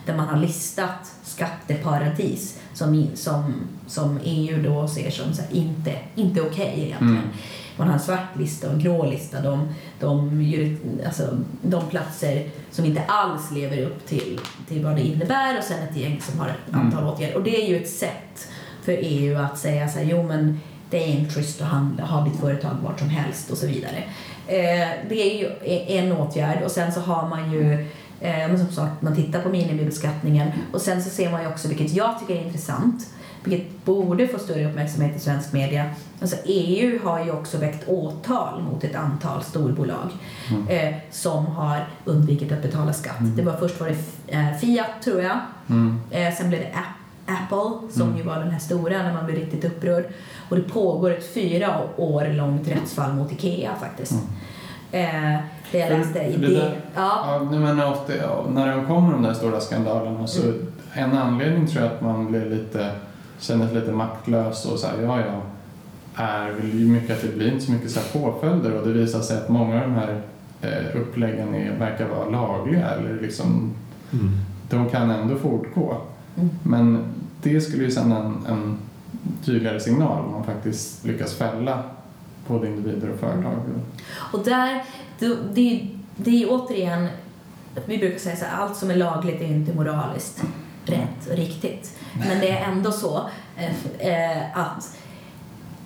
där 0.07 0.17
man 0.17 0.29
har 0.29 0.37
listat 0.39 1.13
skatteparadis 1.41 2.61
som, 2.73 3.07
som, 3.15 3.55
som 3.87 4.19
EU 4.25 4.63
då 4.63 4.89
ser 4.89 5.11
som 5.11 5.27
här, 5.27 5.57
inte, 5.57 5.99
inte 6.15 6.41
okej 6.41 6.75
egentligen. 6.77 7.17
Mm. 7.17 7.29
Man 7.77 7.87
har 7.87 7.95
en 7.95 8.01
svart 8.01 8.37
lista 8.39 8.67
och 8.67 8.73
en 8.73 8.79
grå 8.79 9.07
lista, 9.07 9.41
de, 9.41 9.69
de, 10.01 10.77
alltså, 11.07 11.39
de 11.63 11.87
platser 11.87 12.49
som 12.71 12.85
inte 12.85 13.03
alls 13.03 13.51
lever 13.51 13.83
upp 13.83 14.07
till, 14.07 14.41
till 14.69 14.85
vad 14.85 14.97
det 14.97 15.03
innebär 15.03 15.59
och 15.59 15.65
sen 15.65 15.89
ett 15.89 15.97
gäng 15.97 16.21
som 16.21 16.41
har 16.41 16.49
ett 16.49 16.75
antal 16.75 17.05
åtgärder. 17.05 17.37
Och 17.37 17.43
det 17.43 17.63
är 17.65 17.69
ju 17.69 17.77
ett 17.77 17.91
sätt 17.91 18.49
för 18.83 18.93
EU 18.93 19.39
att 19.39 19.59
säga 19.59 19.89
så 19.89 19.99
här, 19.99 20.07
jo 20.07 20.23
men 20.23 20.61
det 20.91 21.05
är 21.05 21.09
inte 21.09 21.35
schysst 21.35 21.61
att 21.61 21.69
handla, 21.69 22.05
ha 22.05 22.25
ditt 22.25 22.41
företag 22.41 22.77
vart 22.83 22.99
som 22.99 23.09
helst 23.09 23.51
och 23.51 23.59
så 23.59 23.67
vidare. 23.67 24.05
Eh, 24.47 24.89
det 25.09 25.15
är 25.15 25.39
ju 25.39 25.51
en 25.99 26.13
åtgärd 26.13 26.63
och 26.63 26.71
sen 26.71 26.93
så 26.93 27.01
har 27.01 27.29
man 27.29 27.53
ju 27.53 27.87
men 28.21 28.59
som 28.59 28.69
sagt, 28.73 29.03
man 29.03 29.17
tittar 29.17 29.41
på 29.41 29.49
minimibeskattningen 29.49 30.51
och 30.73 30.81
sen 30.81 31.03
så 31.03 31.11
ser 31.11 31.31
man 31.31 31.43
ju 31.43 31.49
också, 31.49 31.69
vilket 31.69 31.93
jag 31.93 32.21
tycker 32.21 32.35
är 32.41 32.45
intressant, 32.47 33.07
vilket 33.45 33.85
borde 33.85 34.29
få 34.29 34.39
större 34.39 34.69
uppmärksamhet 34.71 35.17
i 35.17 35.19
svensk 35.21 35.53
media. 35.53 35.85
Alltså 36.21 36.37
EU 36.45 36.99
har 37.05 37.25
ju 37.25 37.31
också 37.33 37.59
väckt 37.59 37.89
åtal 37.89 38.63
mot 38.63 38.85
ett 38.85 38.95
antal 38.97 39.43
storbolag 39.43 40.09
Mm. 40.51 40.69
eh, 40.69 40.95
som 41.11 41.47
har 41.47 41.87
undvikit 42.05 42.53
att 42.53 42.63
betala 42.63 42.93
skatt. 42.93 43.17
Det 43.21 43.43
var 43.43 43.57
först 43.57 43.81
var 43.81 43.89
det 43.89 44.33
eh, 44.37 44.57
Fiat 44.61 45.03
tror 45.05 45.23
jag, 45.23 45.39
Mm. 45.71 46.01
Eh, 46.11 46.35
sen 46.35 46.49
blev 46.49 46.61
det 46.61 46.67
App- 46.73 47.33
Apple 47.43 47.93
som 47.93 48.03
Mm. 48.03 48.17
ju 48.17 48.23
var 48.23 48.39
den 48.39 48.51
här 48.51 48.59
stora 48.59 49.03
när 49.03 49.13
man 49.15 49.27
blev 49.27 49.37
riktigt 49.39 49.65
upprörd. 49.65 50.05
Och 50.49 50.57
det 50.57 50.63
pågår 50.63 51.11
ett 51.11 51.35
fyra 51.35 51.81
år 51.97 52.33
långt 52.33 52.69
rättsfall 52.69 53.13
mot 53.15 53.33
IKEA 53.33 53.71
faktiskt. 53.81 54.13
Eh, 54.93 55.03
det 55.03 55.60
jag 55.79 55.91
läste 55.99 56.19
i 56.19 56.37
det 56.37 56.47
där- 56.55 56.75
Ja. 56.95 57.25
Ja, 57.27 57.49
nej, 57.51 57.61
men 57.61 57.81
ofta, 57.81 58.17
ja, 58.17 58.45
när 58.55 58.77
de 58.77 58.87
kommer 58.87 59.13
de 59.13 59.23
där 59.23 59.35
stora 59.35 59.61
skandalerna 59.61 60.27
så 60.27 60.43
Mm. 60.43 60.67
en 60.93 61.19
anledning 61.19 61.67
tror 61.67 61.85
jag 61.85 61.93
att 61.93 62.01
man 62.01 62.27
blir 62.31 62.45
lite, 62.51 62.91
känner 63.39 63.67
sig 63.67 63.75
lite 63.75 63.93
maktlös 63.93 64.65
och 64.67 64.79
så 64.79 64.87
här, 64.87 65.03
ja 65.03 65.21
ja, 65.21 65.41
är 66.25 66.51
väl 66.53 66.75
mycket 66.75 67.11
att 67.17 67.23
det 67.23 67.37
blir 67.37 67.53
inte 67.53 67.65
så 67.65 67.73
mycket 67.73 67.91
så 67.91 68.01
här 68.01 68.21
påföljder 68.23 68.73
och 68.73 68.87
det 68.87 68.93
visar 68.93 69.21
sig 69.21 69.37
att 69.37 69.49
många 69.49 69.75
av 69.75 69.81
de 69.81 69.95
här 69.95 70.21
eh, 70.63 71.01
uppläggen 71.01 71.55
är, 71.55 71.79
verkar 71.79 72.09
vara 72.09 72.29
lagliga 72.29 72.91
eller 72.91 73.19
liksom, 73.23 73.75
Mm. 74.13 74.31
de 74.71 74.89
kan 74.91 75.11
ändå 75.11 75.37
fortgå. 75.37 75.97
Mm. 76.37 76.51
Men 76.63 77.05
det 77.43 77.61
skulle 77.61 77.85
ju 77.85 77.91
sända 77.91 78.17
en, 78.17 78.37
en 78.49 78.79
tydligare 79.45 79.81
signal 79.81 80.25
om 80.25 80.33
man 80.33 80.45
faktiskt 80.45 81.05
lyckas 81.07 81.35
fälla 81.35 81.83
både 82.47 82.67
individer 82.67 83.11
och 83.11 83.21
företag. 83.21 83.55
Och 84.33 84.45
där, 84.45 84.83
det, 85.21 85.37
det, 85.55 85.87
det 86.17 86.43
är 86.43 86.47
återigen, 86.51 87.09
vi 87.87 87.99
brukar 87.99 88.19
säga 88.19 88.37
så 88.37 88.45
här, 88.45 88.57
allt 88.63 88.77
som 88.77 88.91
är 88.91 88.97
lagligt 88.97 89.41
är 89.41 89.47
inte 89.47 89.73
moraliskt 89.73 90.43
rätt 90.87 91.31
och 91.31 91.37
riktigt. 91.37 91.99
Men 92.29 92.41
det 92.41 92.49
är 92.51 92.65
ändå 92.71 92.93
så 92.93 93.21
eh, 93.57 94.07
eh, 94.09 94.59
att 94.59 94.97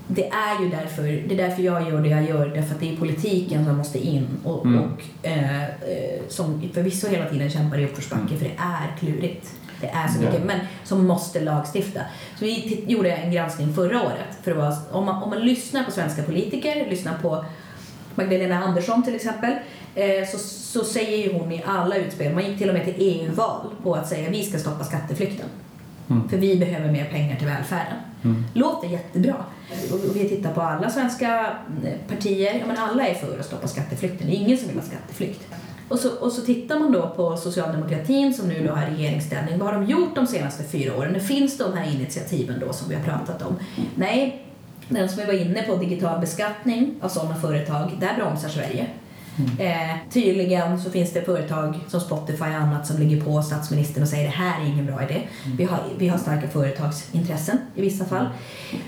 det 0.09 0.29
är 0.29 0.63
ju 0.63 0.69
därför, 0.71 1.03
det 1.03 1.35
är 1.35 1.49
därför 1.49 1.63
jag 1.63 1.89
gör 1.89 2.01
det 2.03 2.09
jag 2.09 2.25
gör, 2.29 2.47
därför 2.49 2.75
att 2.75 2.81
det 2.81 2.93
är 2.93 2.97
politiken 2.97 3.65
som 3.65 3.77
måste 3.77 3.99
in 4.07 4.27
och, 4.45 4.65
Mm. 4.67 4.81
och 4.83 5.03
eh, 5.27 5.63
eh, 5.65 6.21
som 6.29 6.71
förvisso 6.75 7.09
hela 7.09 7.25
tiden 7.31 7.51
kämpar 7.51 7.79
i 7.79 7.85
uppförsbacke 7.85 8.37
för 8.37 8.45
det 8.45 8.55
är 8.59 8.97
klurigt. 8.99 9.53
Det 9.81 9.87
är 9.87 10.09
så 10.09 10.23
Ja. 10.23 10.31
mycket, 10.31 10.45
men 10.47 10.61
som 10.85 11.07
måste 11.07 11.41
lagstifta. 11.41 12.01
Så 12.39 12.45
vi 12.45 12.85
gjorde 12.89 13.13
en 13.13 13.33
granskning 13.33 13.75
förra 13.75 14.03
året. 14.03 14.39
För 14.43 14.53
var, 14.53 14.77
om, 14.93 15.05
man, 15.07 15.23
om 15.23 15.31
man 15.31 15.41
lyssnar 15.41 15.85
på 15.85 15.91
svenska 15.91 16.23
politiker, 16.23 16.91
lyssnar 16.91 17.19
på 17.23 17.45
Magdalena 18.15 18.65
Andersson 18.65 19.03
till 19.03 19.15
exempel, 19.15 19.53
eh, 19.95 20.29
så, 20.29 20.39
så 20.39 20.85
säger 20.85 21.19
ju 21.19 21.39
hon 21.39 21.53
i 21.53 21.63
alla 21.67 21.97
utspel, 21.97 22.35
man 22.35 22.45
gick 22.45 22.59
till 22.59 22.69
och 22.69 22.75
med 22.75 22.85
till 22.85 22.95
EU-val 22.99 23.67
på 23.83 23.95
att 23.95 24.09
säga 24.09 24.31
vi 24.31 24.43
ska 24.43 24.59
stoppa 24.59 24.85
skatteflykten. 24.85 25.47
Mm. 26.11 26.29
För 26.29 26.37
vi 26.37 26.57
behöver 26.57 26.93
mer 26.93 27.05
pengar 27.05 27.37
till 27.37 27.47
välfärden. 27.47 27.97
Mm. 28.25 28.45
Låter 28.55 28.89
jättebra. 28.89 29.37
Och 29.93 30.17
vi 30.17 30.29
tittar 30.29 30.55
på 30.55 30.61
alla 30.61 30.91
svenska 30.91 31.57
eh, 31.85 32.17
partier, 32.17 32.55
ja 32.55 32.67
men 32.67 32.79
alla 32.79 33.07
är 33.07 33.15
för 33.15 33.39
att 33.39 33.47
stoppa 33.47 33.69
skatteflykten. 33.69 34.27
Det 34.27 34.37
är 34.37 34.41
ingen 34.41 34.59
som 34.59 34.69
vill 34.69 34.77
ha 34.77 34.85
skatteflykt. 34.85 35.41
Och 35.89 35.99
så, 35.99 36.11
och 36.11 36.33
så 36.33 36.43
tittar 36.43 36.79
man 36.79 36.93
då 36.93 37.11
på 37.17 37.37
socialdemokratin 37.37 38.35
som 38.35 38.49
nu 38.49 38.67
då 38.67 38.73
har 38.73 38.87
regeringsställning. 38.87 39.59
Vad 39.59 39.69
har 39.69 39.81
de 39.81 39.91
gjort 39.91 40.15
de 40.15 40.27
senaste 40.27 40.65
fyra 40.65 40.97
åren? 40.97 41.13
Det 41.13 41.21
finns 41.21 41.59
de 41.59 41.73
här 41.73 41.95
initiativen 41.95 42.61
då 42.67 42.73
som 42.73 42.89
vi 42.89 42.95
har 42.95 43.03
pratat 43.03 43.43
om. 43.43 43.57
Nej, 43.95 44.47
den 44.89 45.09
som 45.09 45.21
vi 45.21 45.27
var 45.27 45.47
inne 45.47 45.63
på, 45.63 45.77
digital 45.77 46.21
beskattning 46.21 46.95
av 47.01 47.09
sådana 47.09 47.35
företag, 47.35 47.91
där 48.01 48.15
bromsar 48.17 48.49
Sverige. 48.49 48.87
Eh, 49.59 49.97
tydligen 50.11 50.81
så 50.81 50.91
finns 50.91 51.13
det 51.13 51.23
företag 51.23 51.79
som 51.89 52.01
Spotify 52.01 52.45
och 52.45 52.47
annat 52.47 52.87
som 52.87 52.99
ligger 52.99 53.25
på 53.25 53.43
statsministern 53.43 54.03
och 54.03 54.09
säger 54.09 54.25
det 54.25 54.37
här 54.37 54.63
är 54.63 54.67
ingen 54.67 54.87
bra 54.87 55.03
idé. 55.03 55.23
Vi 55.59 55.65
har, 55.65 55.79
vi 55.99 56.09
har 56.09 56.19
starka 56.19 56.49
företagsintressen 56.49 57.59
i 57.75 57.83
vissa 57.83 58.05
fall. 58.05 58.29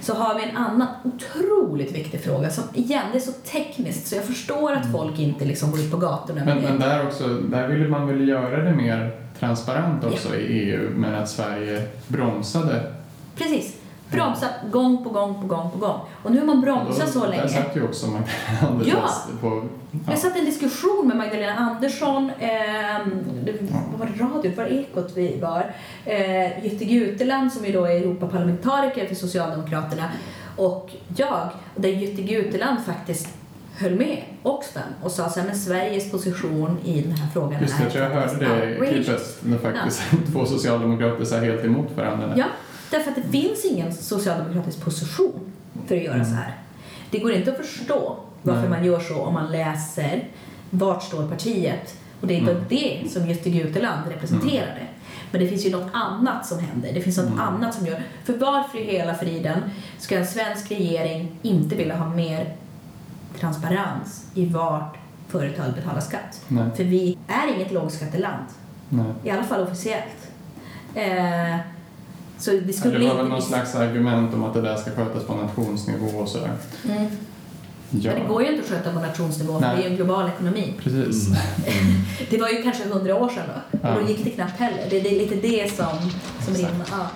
Så 0.01 0.15
har 0.15 0.35
vi 0.35 0.45
en 0.45 0.57
annan 0.57 0.89
otroligt 1.05 1.93
viktig 1.93 2.21
fråga 2.21 2.51
som 2.51 2.65
igen, 2.75 3.05
det 3.13 3.19
är 3.19 3.21
så 3.21 3.33
tekniskt 3.33 4.07
så 4.07 4.15
jag 4.15 4.25
förstår 4.25 4.73
att 4.73 4.93
folk 4.93 5.19
inte 5.19 5.45
liksom 5.45 5.71
går 5.71 5.81
ut 5.81 5.91
på 5.91 5.97
gatorna 5.97 6.45
Men, 6.45 6.63
men 6.63 6.81
där 6.81 7.07
också, 7.07 7.29
där 7.29 7.69
ville 7.69 7.89
man 7.89 8.07
väl 8.07 8.29
göra 8.29 8.65
det 8.65 8.77
mer 8.77 9.11
transparent 9.39 10.05
också 10.05 10.37
i 10.37 10.47
EU 10.47 10.91
men 10.97 11.15
att 11.15 11.29
Sverige 11.29 11.83
bromsade. 12.09 12.93
Precis. 13.37 13.77
Bromsat 14.11 14.51
gång 14.71 15.05
på 15.05 15.11
gång 15.11 15.41
på 15.41 15.47
gång 15.47 15.71
på 15.71 15.79
gång. 15.79 16.01
Och 16.23 16.33
nu 16.33 16.39
har 16.39 16.47
man 16.47 16.61
bromsat 16.61 17.13
så 17.13 17.21
Där 17.21 17.29
länge. 17.29 17.49
satt 17.49 17.77
ju 17.77 17.85
också 17.85 18.07
Magdalena 18.07 18.69
Andersson 18.69 19.39
på... 19.41 19.63
Jag 20.09 20.19
satt 20.19 20.37
en 20.37 20.45
diskussion 20.45 21.09
med 21.09 21.17
Magdalena 21.17 21.55
Andersson, 21.55 22.31
eh, 22.39 22.49
det, 23.45 23.53
vad 23.91 23.99
var 23.99 24.07
det, 24.07 24.25
radio, 24.25 24.57
var 24.57 24.65
det 24.65 24.71
Ekot 24.71 25.13
vi 25.15 25.41
var? 25.41 25.75
Eh, 26.05 26.65
Jytte 26.65 26.85
Guteland 26.85 27.53
som 27.53 27.65
ju 27.65 27.73
då 27.73 27.85
är 27.85 27.91
Europaparlamentariker 27.91 29.07
för 29.07 29.15
Socialdemokraterna 29.15 30.05
och 30.57 30.91
jag, 31.17 31.49
där 31.75 31.89
Jytte 31.89 32.23
Guteland 32.23 32.79
faktiskt 32.87 33.29
höll 33.79 33.95
med 33.95 34.23
Oxfam 34.43 34.83
och 35.03 35.11
sa 35.11 35.29
så 35.29 35.41
här, 35.41 35.47
men 35.47 35.57
Sveriges 35.57 36.11
position 36.11 36.79
i 36.85 37.01
den 37.03 37.13
här 37.13 37.29
frågan 37.33 37.63
Just 37.63 37.79
det, 37.79 37.83
är 37.83 37.85
jag 37.85 37.93
tror 37.93 38.05
jag 38.05 38.11
hörde 38.11 38.47
det 38.79 38.87
i 38.87 38.93
klippet 38.93 39.39
när 39.43 39.59
faktiskt 39.59 40.03
två 40.33 40.47
socialdemokrater 40.47 41.37
här 41.37 41.45
helt 41.45 41.65
emot 41.65 41.97
varandra. 41.97 42.35
Ja, 42.37 42.45
därför 42.91 43.11
att 43.11 43.17
det 43.17 43.29
finns 43.41 43.65
ingen 43.65 43.93
socialdemokratisk 43.95 44.81
position 44.81 45.41
för 45.87 45.97
att 45.97 46.03
göra 46.03 46.25
så 46.25 46.35
här. 46.35 46.55
Det 47.11 47.19
går 47.19 47.33
inte 47.33 47.51
att 47.51 47.57
förstå 47.57 48.17
varför 48.43 48.61
Nej. 48.61 48.71
man 48.71 48.85
gör 48.85 49.01
så 49.01 49.23
om 49.23 49.35
man 49.35 49.53
läser 49.53 50.29
vart 50.71 51.03
står 51.03 51.29
partiet. 51.29 51.95
Och 52.21 52.27
det 52.27 52.37
är 52.37 52.41
Mm. 52.41 52.57
det 52.69 53.03
som 53.11 53.29
Jytte 53.29 53.51
Guteland 53.51 54.11
representerade. 54.11 54.81
Men 55.31 55.41
det 55.41 55.49
finns 55.49 55.67
ju 55.67 55.71
något 55.71 55.91
annat 55.93 56.47
som 56.47 56.59
händer. 56.59 56.93
Det 56.95 57.01
finns 57.01 57.17
något 57.17 57.27
Mm. 57.27 57.39
annat 57.41 57.75
som 57.75 57.87
gör... 57.87 58.03
För 58.25 58.33
varför 58.39 58.79
i 58.79 58.85
hela 58.85 59.15
friden 59.15 59.59
ska 59.99 60.19
en 60.19 60.27
svensk 60.27 60.71
regering 60.71 61.39
inte 61.43 61.77
vilja 61.77 61.97
ha 61.97 62.09
mer 62.15 62.55
transparens 63.41 64.27
i 64.35 64.47
vart 64.47 64.97
företag 65.29 65.73
betalar 65.75 66.01
skatt? 66.01 66.41
Nej, 66.49 66.65
För 66.77 66.85
vi 66.85 67.19
är 67.29 67.55
inget 67.57 67.73
lågskatteland. 67.73 68.45
nej. 68.89 69.07
I 69.25 69.31
alla 69.31 69.43
fall 69.45 69.61
officiellt. 69.63 70.31
Eh, 70.95 71.57
så 72.39 72.51
det 72.51 72.57
Ja, 72.67 72.73
skulle 72.73 72.99
det 72.99 73.09
var 73.09 73.15
väl 73.17 73.29
någon 73.29 73.43
slags 73.43 73.75
argument 73.75 74.35
om 74.35 74.45
att 74.45 74.55
det 74.55 74.61
där 74.61 74.77
ska 74.77 74.91
skötas 74.91 75.25
på 75.25 75.35
nationsnivå 75.35 76.07
och 76.19 76.29
sådär. 76.29 76.51
Mm. 76.89 77.07
Ja, 77.91 78.11
Men 78.13 78.23
det 78.23 78.29
går 78.29 78.43
ju 78.43 78.49
inte 78.49 78.63
att 78.63 78.69
sköta 78.69 78.93
på 78.93 79.01
nationsnivå 79.01 79.53
för 79.53 79.61
Nej. 79.61 79.77
det 79.77 79.83
är 79.83 79.85
ju 79.85 79.91
en 79.91 79.97
global 79.97 80.29
ekonomi. 80.29 80.75
precis. 80.83 81.29
Det 82.31 82.39
var 82.39 82.49
ju 82.49 82.63
kanske 82.63 82.85
hundra 82.89 83.17
år 83.17 83.29
sedan 83.29 83.43
då. 83.73 83.79
Och 83.79 83.85
Ja. 83.89 84.01
då 84.01 84.09
gick 84.09 84.25
det 84.25 84.31
knappt 84.31 84.59
heller. 84.61 84.87
Det, 84.91 85.01
det 85.01 85.09
är 85.15 85.19
lite 85.19 85.35
det 85.49 85.73
som, 85.77 86.11
som 86.45 86.55
rimmar. 86.55 86.87
Ja. 86.91 87.07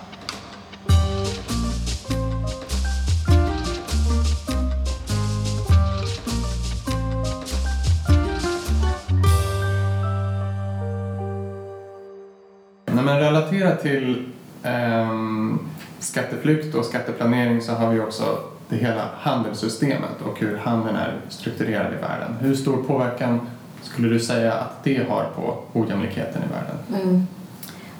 Nej, 12.93 13.05
men 13.05 13.19
relaterat 13.21 13.83
till 13.83 14.25
skatteflykt 15.99 16.75
och 16.75 16.85
skatteplanering 16.85 17.63
så 17.63 17.73
har 17.73 17.93
vi 17.93 18.01
också 18.01 18.39
det 18.69 18.77
hela 18.77 19.11
handelssystemet 19.19 20.21
och 20.25 20.41
hur 20.41 20.57
handeln 20.57 20.97
är 20.97 21.21
strukturerad 21.29 21.93
i 21.93 21.97
världen. 21.97 22.37
Hur 22.41 22.55
stor 22.55 22.83
påverkan 22.83 23.41
skulle 23.83 24.09
du 24.09 24.21
säga 24.21 24.53
att 24.53 24.85
det 24.85 25.09
har 25.09 25.25
på 25.37 25.63
ojämlikheten 25.73 26.43
i 26.43 26.53
världen? 26.53 27.03
Mm. 27.03 27.27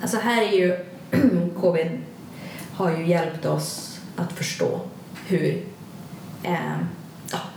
Alltså 0.03 0.17
här 0.17 0.43
är 0.43 0.53
ju 0.53 0.77
covid 1.61 1.91
har 2.75 2.91
ju 2.91 3.07
hjälpt 3.07 3.47
oss 3.47 3.99
att 4.17 4.33
förstå 4.33 4.81
hur 5.27 5.63
eh, 6.43 6.77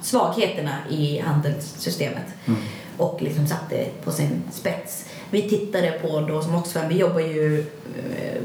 svagheterna 0.01 0.77
i 0.89 1.19
handelssystemet 1.19 2.25
Mm. 2.45 2.59
och 2.97 3.21
liksom 3.21 3.47
satte 3.47 3.85
på 4.03 4.11
sin 4.11 4.43
spets. 4.51 5.09
Vi 5.29 5.49
tittade 5.49 5.91
på 5.91 6.21
då 6.21 6.41
som 6.41 6.55
Oxfam, 6.55 6.89
vi 6.89 6.97
jobbar 6.97 7.19
ju 7.19 7.59
eh, 7.59 8.41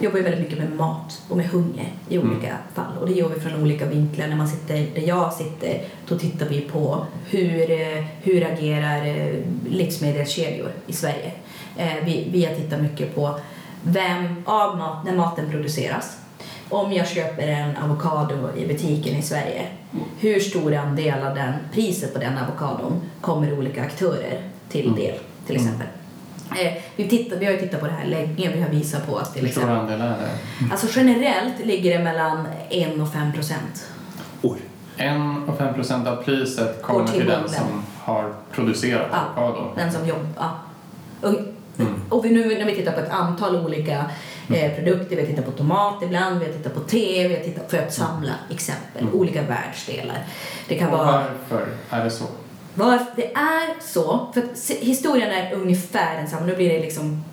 jobbar 0.00 0.18
ju 0.18 0.22
väldigt 0.24 0.40
mycket 0.40 0.58
med 0.58 0.72
mat 0.76 1.22
och 1.28 1.36
med 1.36 1.46
hunger 1.46 1.92
i 2.08 2.16
Mm. 2.16 2.30
olika 2.32 2.56
fall 2.74 2.98
och 3.00 3.06
det 3.06 3.12
gör 3.14 3.28
vi 3.28 3.40
från 3.40 3.62
olika 3.62 3.86
vinklar. 3.86 4.26
När 4.28 4.36
man 4.36 4.48
sitter 4.48 4.74
där 4.94 5.08
jag 5.08 5.32
sitter 5.32 5.82
då 6.08 6.18
tittar 6.18 6.46
vi 6.48 6.60
på 6.60 7.06
hur, 7.30 7.70
eh, 7.70 8.04
hur 8.22 8.44
agerar 8.52 9.06
eh, 9.06 9.34
livsmedelskedjor 9.68 10.70
i 10.86 10.92
Sverige. 10.92 11.32
Eh, 11.76 12.04
Vi, 12.04 12.28
vi 12.32 12.44
har 12.44 12.54
tittat 12.54 12.80
mycket 12.82 13.14
på 13.14 13.34
vem 13.82 14.42
av 14.46 14.76
mat, 14.78 15.04
när 15.04 15.16
maten 15.16 15.50
produceras. 15.50 16.16
Om 16.68 16.92
jag 16.92 17.08
köper 17.08 17.48
en 17.48 17.76
avokado 17.76 18.48
i 18.56 18.66
butiken 18.66 19.16
i 19.16 19.22
Sverige, 19.22 19.66
hur 20.20 20.40
stor 20.40 20.74
andel 20.74 21.22
av 21.22 21.34
den, 21.34 21.52
priset 21.72 22.12
på 22.14 22.20
den 22.20 22.38
avokadon 22.38 23.00
kommer 23.20 23.58
olika 23.58 23.82
aktörer 23.82 24.40
till 24.68 24.86
Mm. 24.86 24.98
del, 25.00 25.14
till 25.46 25.56
Mm. 25.56 25.68
Eh, 26.50 26.72
vi, 26.96 27.08
tittar, 27.08 27.36
vi 27.36 27.44
har 27.44 27.52
ju 27.52 27.58
tittat 27.58 27.80
på 27.80 27.86
det 27.86 27.92
här 27.92 28.06
länge, 28.06 28.50
vi 28.54 28.60
har 28.62 28.68
visat 28.68 29.06
på 29.06 29.16
att 29.18 29.34
till 29.34 29.42
Hur 29.44 29.52
stor 29.52 29.70
andel 29.70 30.00
är 30.00 30.08
det? 30.08 30.28
Alltså 30.72 30.86
generellt 31.00 31.66
ligger 31.66 31.98
det 31.98 32.04
mellan 32.04 32.46
1 32.70 33.00
och 33.00 33.12
5 33.12 33.32
procent. 33.32 33.86
Oj. 34.42 34.58
1 34.96 35.12
och 35.48 35.58
5 35.58 35.74
procent 35.74 36.08
av 36.08 36.16
priset 36.16 36.82
kommer 36.82 37.04
till 37.06 37.14
till 37.20 37.28
den 37.28 37.48
som 37.48 37.84
har 38.00 38.32
producerat 38.52 39.06
Ja. 39.12 39.42
avokadon. 39.42 39.68
Den 39.76 39.92
som 39.92 40.06
jobbar. 40.08 40.26
Ja. 40.38 40.58
Och, 41.20 41.34
Mm. 41.78 41.94
och 42.08 42.24
vi 42.24 42.30
nu 42.30 42.58
när 42.58 42.64
vi 42.64 42.74
tittar 42.74 42.92
på 42.92 43.00
ett 43.00 43.10
antal 43.10 43.56
olika 43.56 44.04
eh, 44.54 44.74
produkter, 44.74 45.16
vi 45.16 45.22
har 45.22 45.28
tittat 45.28 45.44
på 45.44 45.50
tomat 45.50 46.02
ibland, 46.02 46.38
vi 46.40 46.46
har 46.46 46.52
tittat 46.52 46.74
på 46.74 46.80
te, 46.80 47.28
vi 47.28 47.34
har 47.36 47.42
tittat 47.42 47.70
för 47.70 47.78
att 47.78 47.92
samla 47.94 48.32
exempel, 48.50 49.02
Mm. 49.02 49.14
olika 49.14 49.42
världsdelar. 49.42 50.18
Det 50.68 50.74
kan 50.74 50.88
Och 50.88 50.98
vara 50.98 51.06
varför 51.50 51.66
är 51.90 52.04
det 52.04 52.10
så? 52.10 52.24
Var, 52.74 52.98
det 53.16 53.34
är 53.34 53.82
så, 53.82 54.26
för 54.34 54.74
historien 54.84 55.30
är 55.30 55.54
ungefär 55.54 56.16
densamma. 56.16 56.46
Nu 56.46 56.56
blir 56.56 56.68
det 56.68 56.80
liksom 56.80 57.24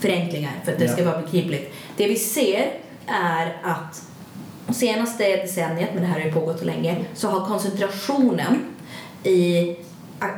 förenklingar 0.00 0.52
för 0.64 0.72
att 0.72 0.78
det 0.78 0.88
ska 0.88 1.04
vara 1.04 1.22
begripligt. 1.22 1.74
Det 1.96 2.08
vi 2.08 2.16
ser 2.16 2.72
är 3.06 3.56
att 3.62 4.02
senaste 4.74 5.36
decenniet, 5.36 5.90
men 5.94 6.02
det 6.02 6.08
här 6.08 6.20
har 6.20 6.26
ju 6.26 6.32
pågått 6.32 6.58
så 6.58 6.64
länge, 6.64 6.96
så 7.14 7.28
har 7.28 7.46
koncentrationen 7.46 8.58
i 9.24 9.76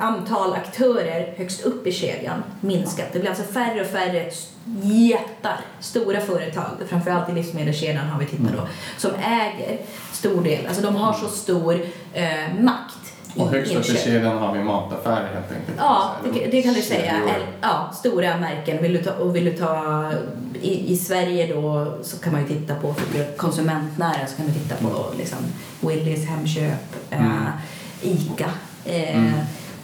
antal 0.01 0.53
aktörer 0.53 1.35
högst 1.37 1.65
upp 1.65 1.87
i 1.87 1.93
kedjan 1.93 2.43
minskat. 2.61 3.07
Det 3.13 3.19
blir 3.19 3.31
alltså 3.31 3.45
färre 3.45 3.81
och 3.81 3.87
färre 3.87 4.31
jättar, 4.83 5.61
stora 5.81 6.21
företag, 6.21 6.71
framförallt 6.89 7.29
i 7.29 7.33
livsmedelskedjan 7.33 8.07
har 8.07 8.21
vi 8.21 8.27
tittat 8.27 8.53
då, 8.57 8.69
som 8.97 9.11
äger 9.15 9.79
stor 10.13 10.45
del, 10.45 10.67
alltså 10.67 10.83
de 10.83 10.97
har 10.97 11.13
så 11.13 11.29
stor 11.29 11.81
eh, 12.15 12.55
makt 12.61 13.02
Och 13.37 13.49
högst 13.49 13.75
upp 13.75 13.89
i 13.89 13.97
kedjan 13.99 14.39
har 14.39 14.53
vi 14.53 14.65
mataffärer 14.65 15.29
helt 15.35 15.53
enkelt. 15.61 15.77
Ja, 15.79 16.11
det, 16.35 16.47
det 16.47 16.63
kan 16.63 16.75
du 16.75 16.83
säga. 16.83 17.13
kedjor. 17.13 17.47
Ja, 17.61 17.91
stora 17.95 18.37
märken. 18.37 18.83
Vill 18.83 18.93
du 18.93 19.03
ta, 19.03 19.13
och 19.13 19.37
vill 19.37 19.45
du 19.45 19.53
ta 19.53 20.11
i, 20.63 20.93
i 20.93 20.97
Sverige 20.97 21.55
då 21.55 21.95
så 22.03 22.19
kan 22.19 22.33
man 22.33 22.43
ju 22.43 22.49
titta 22.49 22.75
på, 22.75 22.95
för 22.95 23.37
konsumentnära 23.37 24.27
så 24.27 24.37
kan 24.37 24.47
du 24.47 24.53
titta 24.53 24.75
på 24.77 25.05
liksom 25.19 25.39
Willys, 25.81 26.29
Hemköp, 26.29 26.97
Mm. 27.11 27.27
eh, 27.27 28.11
ICA. 28.13 28.51
Eh, 28.85 29.17
Mm. 29.19 29.33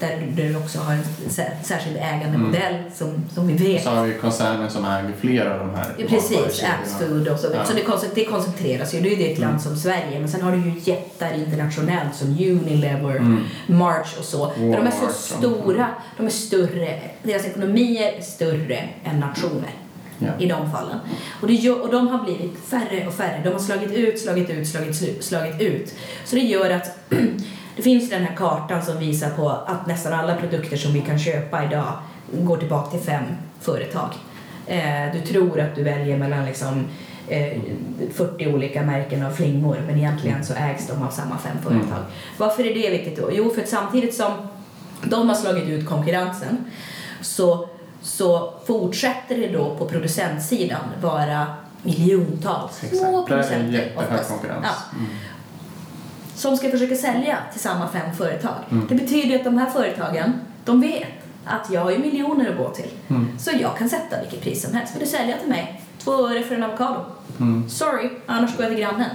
Där 0.01 0.32
du 0.36 0.57
också 0.57 0.78
har 0.78 0.92
en 0.92 1.05
sär, 1.30 1.57
särskild 1.64 1.96
ägandemodell 1.96 2.74
som, 2.94 3.24
som 3.34 3.46
vi 3.46 3.55
vet. 3.55 3.82
Så 3.84 3.90
har 3.90 4.05
vi 4.07 4.14
koncerner 4.14 4.68
som 4.68 4.84
äger 4.84 5.12
flera 5.20 5.55
av 5.55 5.66
de 5.66 5.74
här 5.74 5.94
Ja, 5.99 6.07
precis. 6.09 6.64
Axfood 6.64 7.28
och 7.28 7.38
så. 7.38 7.49
Ja. 7.55 7.64
Så 7.64 7.72
det, 7.72 8.14
det 8.14 8.24
koncentreras 8.24 8.94
ju. 8.94 9.01
Det 9.01 9.14
är 9.14 9.16
ju 9.16 9.32
ett 9.32 9.38
land 9.38 9.51
Mm. 9.51 9.62
som 9.62 9.76
Sverige. 9.76 10.20
Men 10.20 10.28
sen 10.28 10.42
har 10.42 10.53
du 10.53 10.59
ju 10.59 10.72
jättar 10.84 11.32
internationellt 11.34 12.14
som 12.14 12.28
Unilever, 12.28 13.16
Mm. 13.16 13.44
March 13.66 14.18
och 14.18 14.24
så. 14.24 14.51
För 14.51 14.61
de 14.61 14.86
är 14.86 14.90
så 14.90 14.96
Walmart, 14.96 15.14
stora, 15.14 15.86
de 16.16 16.26
är 16.26 16.30
större, 16.30 17.01
deras 17.22 17.44
ekonomier 17.46 18.12
är 18.18 18.22
större 18.22 18.88
än 19.05 19.20
nationer 19.20 19.70
Ja. 20.18 20.28
i 20.38 20.46
de 20.46 20.70
fallen. 20.72 20.99
Och, 21.40 21.49
det 21.49 21.70
och 21.70 21.92
de 21.92 22.09
har 22.09 22.24
blivit 22.24 22.59
färre 22.68 23.07
och 23.07 23.14
färre. 23.14 23.40
De 23.44 23.51
har 23.51 23.59
slagit 23.59 23.92
ut, 23.92 24.20
slagit 24.20 24.51
ut, 24.51 24.68
slagit, 24.68 25.24
slagit 25.24 25.61
ut. 25.61 25.94
Så 26.24 26.36
det 26.36 26.42
gör 26.42 26.70
att 26.70 26.99
det 27.79 27.83
finns 27.83 28.11
den 28.11 28.24
här 28.24 28.37
kartan 28.37 28.83
som 28.83 28.99
visar 28.99 29.31
på 29.31 29.51
att 29.51 29.87
nästan 29.87 30.12
alla 30.12 30.35
produkter 30.35 30.76
som 30.76 30.93
vi 30.93 31.01
kan 31.01 31.18
köpa 31.18 31.64
idag 31.64 31.93
går 32.33 32.57
tillbaka 32.57 32.91
till 32.91 33.01
fem 33.01 33.24
företag. 33.61 34.09
Eh, 34.66 35.12
du 35.12 35.20
tror 35.20 35.61
att 35.61 35.74
du 35.74 35.83
väljer 35.83 36.18
mellan 36.18 36.45
liksom, 36.45 36.87
eh, 37.29 37.59
40 38.14 38.47
olika 38.55 38.83
märken 38.83 39.26
av 39.26 39.31
flingor 39.31 39.83
men 39.87 39.99
egentligen 39.99 40.45
så 40.45 40.55
ägs 40.55 40.87
de 40.87 41.03
av 41.03 41.11
samma 41.11 41.39
fem 41.39 41.57
företag. 41.62 41.99
Mm. 41.99 42.11
Varför 42.37 42.64
är 42.64 42.74
det 42.74 42.91
viktigt 42.91 43.16
då? 43.16 43.31
Jo, 43.33 43.51
för 43.51 43.62
att 43.62 43.68
samtidigt 43.68 44.14
som 44.14 44.33
de 45.03 45.29
har 45.29 45.37
slagit 45.37 45.68
ut 45.68 45.89
konkurrensen 45.89 46.64
så, 47.20 47.68
så 48.03 48.53
fortsätter 48.66 49.37
det 49.37 49.49
då 49.49 49.76
på 49.79 49.89
producentsidan 49.89 50.83
vara 51.03 51.47
miljontals 51.83 52.76
små 52.76 52.87
Exakt. 52.87 53.03
Där 53.03 53.07
är 53.07 53.18
en 53.18 53.24
producenter 53.24 53.72
jättehög 53.72 54.26
konkurrens. 54.29 54.64
Ja, 54.64 54.97
Mm. 54.99 55.11
Som 56.39 56.57
ska 56.57 56.70
försöka 56.70 56.95
sälja 56.95 57.39
till 57.53 57.61
samma 57.61 57.89
fem 57.89 58.14
företag. 58.16 58.55
Mm. 58.70 58.86
Det 58.89 58.95
betyder 58.95 59.36
att 59.36 59.45
de 59.45 59.59
här 59.59 59.70
företagen, 59.70 60.32
de 60.64 60.80
vet 60.80 61.09
att 61.45 61.70
jag 61.70 61.80
har 61.80 61.91
ju 61.91 61.99
miljoner 61.99 62.51
att 62.51 62.57
gå 62.57 62.70
till. 62.70 62.91
Mm. 63.09 63.39
Så 63.39 63.51
jag 63.61 63.78
kan 63.78 63.89
sätta 63.89 64.20
vilket 64.20 64.41
pris 64.41 64.62
som 64.62 64.74
helst. 64.74 64.95
Vill 64.95 65.01
du 65.01 65.07
sälja 65.07 65.36
till 65.36 65.49
mig? 65.49 65.82
Två 65.99 66.28
öre 66.28 66.43
för 66.43 66.55
en 66.55 66.62
avokado. 66.62 67.05
Mm. 67.41 67.68
Sorry, 67.68 68.11
annars 68.26 68.57
går 68.57 68.64
jag 68.64 68.74
till 68.74 68.84
grannen. 68.84 69.11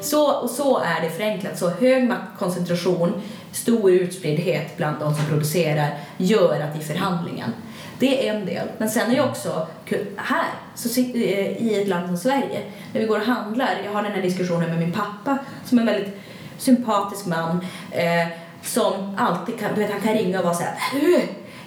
Så, 0.00 0.32
och 0.32 0.50
så 0.50 0.78
är 0.78 1.00
det 1.02 1.10
förenklat. 1.10 1.58
Så 1.58 1.70
hög 1.70 2.08
maktkoncentration, 2.08 3.12
stor 3.52 3.90
utspriddhet 3.90 4.76
bland 4.76 5.00
de 5.00 5.14
som 5.14 5.24
producerar 5.26 5.98
gör 6.16 6.60
att 6.60 6.80
i 6.80 6.84
förhandlingen 6.84 7.50
Det 7.98 8.28
är 8.28 8.34
en 8.34 8.46
del. 8.46 8.68
Men 8.78 8.90
sen 8.90 9.10
är 9.10 9.16
det 9.16 9.22
också 9.22 9.66
här, 10.16 10.50
så 10.74 11.00
eh, 11.00 11.62
i 11.62 11.82
ett 11.82 11.88
land 11.88 12.06
som 12.06 12.16
Sverige, 12.16 12.60
när 12.92 13.00
vi 13.00 13.06
går 13.06 13.20
och 13.20 13.26
handlar, 13.26 13.80
jag 13.84 13.92
har 13.92 14.02
den 14.02 14.12
här 14.12 14.22
diskussionen 14.22 14.70
med 14.70 14.78
min 14.78 14.92
pappa 14.92 15.38
som 15.64 15.78
är 15.78 15.84
väldigt 15.84 16.18
sympatisk 16.62 17.26
man 17.26 17.60
eh, 17.90 18.26
som 18.62 19.16
alltid 19.18 19.60
kan, 19.60 19.74
du 19.74 19.80
vet, 19.80 19.92
han 19.92 20.00
kan 20.00 20.14
ringa 20.14 20.38
och 20.38 20.44
vara 20.44 20.54
så 20.54 20.62
här, 20.62 21.00
"Du, 21.00 21.20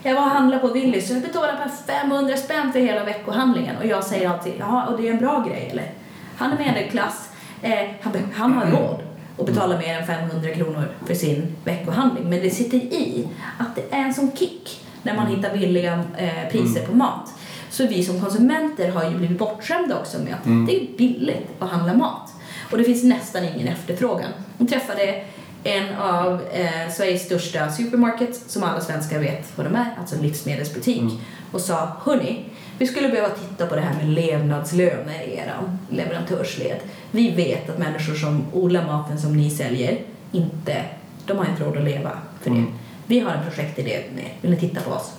jag 0.03 0.15
var 0.15 0.21
och 0.21 0.29
handlade 0.29 0.61
på 0.61 0.73
Willys 0.73 1.09
och 1.09 1.15
jag 1.15 1.23
betalade 1.23 1.57
bara 1.57 1.99
500 2.01 2.37
spänn 2.37 2.71
för 2.71 2.79
hela 2.79 3.03
veckohandlingen 3.03 3.77
och 3.77 3.85
jag 3.85 4.03
säger 4.03 4.29
alltid, 4.29 4.53
jaha, 4.59 4.85
och 4.85 5.01
det 5.01 5.07
är 5.07 5.11
en 5.11 5.19
bra 5.19 5.45
grej 5.47 5.69
eller? 5.71 5.91
Han 6.37 6.51
är 6.51 6.57
medelklass, 6.57 7.29
eh, 7.61 7.89
han, 8.01 8.13
han 8.33 8.53
har 8.53 8.65
råd 8.65 9.01
att 9.39 9.45
betala 9.45 9.77
mer 9.77 9.99
än 9.99 10.07
500 10.07 10.49
kronor 10.49 10.87
för 11.05 11.13
sin 11.13 11.55
veckohandling. 11.63 12.29
Men 12.29 12.39
det 12.39 12.49
sitter 12.49 12.77
i 12.77 13.27
att 13.59 13.75
det 13.75 13.95
är 13.95 14.01
en 14.01 14.13
sån 14.13 14.31
kick 14.35 14.81
när 15.03 15.15
man 15.15 15.27
hittar 15.27 15.53
billiga 15.57 15.93
eh, 16.17 16.49
priser 16.51 16.85
på 16.85 16.95
mat. 16.95 17.33
Så 17.69 17.87
vi 17.87 18.03
som 18.03 18.21
konsumenter 18.21 18.91
har 18.91 19.03
ju 19.03 19.17
blivit 19.17 19.39
bortskämda 19.39 19.99
också 19.99 20.17
med 20.19 20.33
att 20.33 20.67
det 20.67 20.75
är 20.75 20.97
billigt 20.97 21.47
att 21.59 21.69
handla 21.69 21.93
mat. 21.93 22.34
Och 22.71 22.77
det 22.77 22.83
finns 22.83 23.03
nästan 23.03 23.43
ingen 23.43 23.67
efterfrågan. 23.67 24.29
Jag 24.57 24.69
träffade 24.69 25.23
en 25.63 25.95
av 25.95 26.41
eh, 26.53 26.91
Sveriges 26.93 27.25
största 27.25 27.71
supermarkets, 27.71 28.43
som 28.47 28.63
alla 28.63 28.81
svenskar 28.81 29.19
vet 29.19 29.57
vad 29.57 29.65
de 29.65 29.75
är, 29.75 29.95
alltså 29.99 30.15
en 30.15 30.21
livsmedelsbutik, 30.21 31.03
och 31.51 31.61
sa 31.61 31.97
Hörni, 32.05 32.45
vi 32.77 32.87
skulle 32.87 33.09
behöva 33.09 33.29
titta 33.29 33.67
på 33.67 33.75
det 33.75 33.81
här 33.81 33.95
med 33.95 34.09
levnadslöner 34.09 35.21
i 35.27 35.37
er 35.37 35.53
leverantörsled. 35.89 36.77
Vi 37.11 37.31
vet 37.31 37.69
att 37.69 37.77
människor 37.77 38.13
som 38.13 38.45
odlar 38.53 38.85
maten 38.85 39.19
som 39.19 39.37
ni 39.37 39.49
säljer, 39.49 39.97
inte, 40.31 40.85
de 41.25 41.37
har 41.37 41.45
inte 41.45 41.63
råd 41.63 41.77
att 41.77 41.83
leva 41.83 42.11
för 42.41 42.49
det. 42.49 42.63
Vi 43.07 43.19
har 43.19 43.31
en 43.31 43.43
projektidé 43.43 43.99
med 44.15 44.23
er. 44.23 44.33
Vill 44.41 44.51
ni 44.51 44.57
titta 44.57 44.81
på 44.81 44.91
oss? 44.91 45.13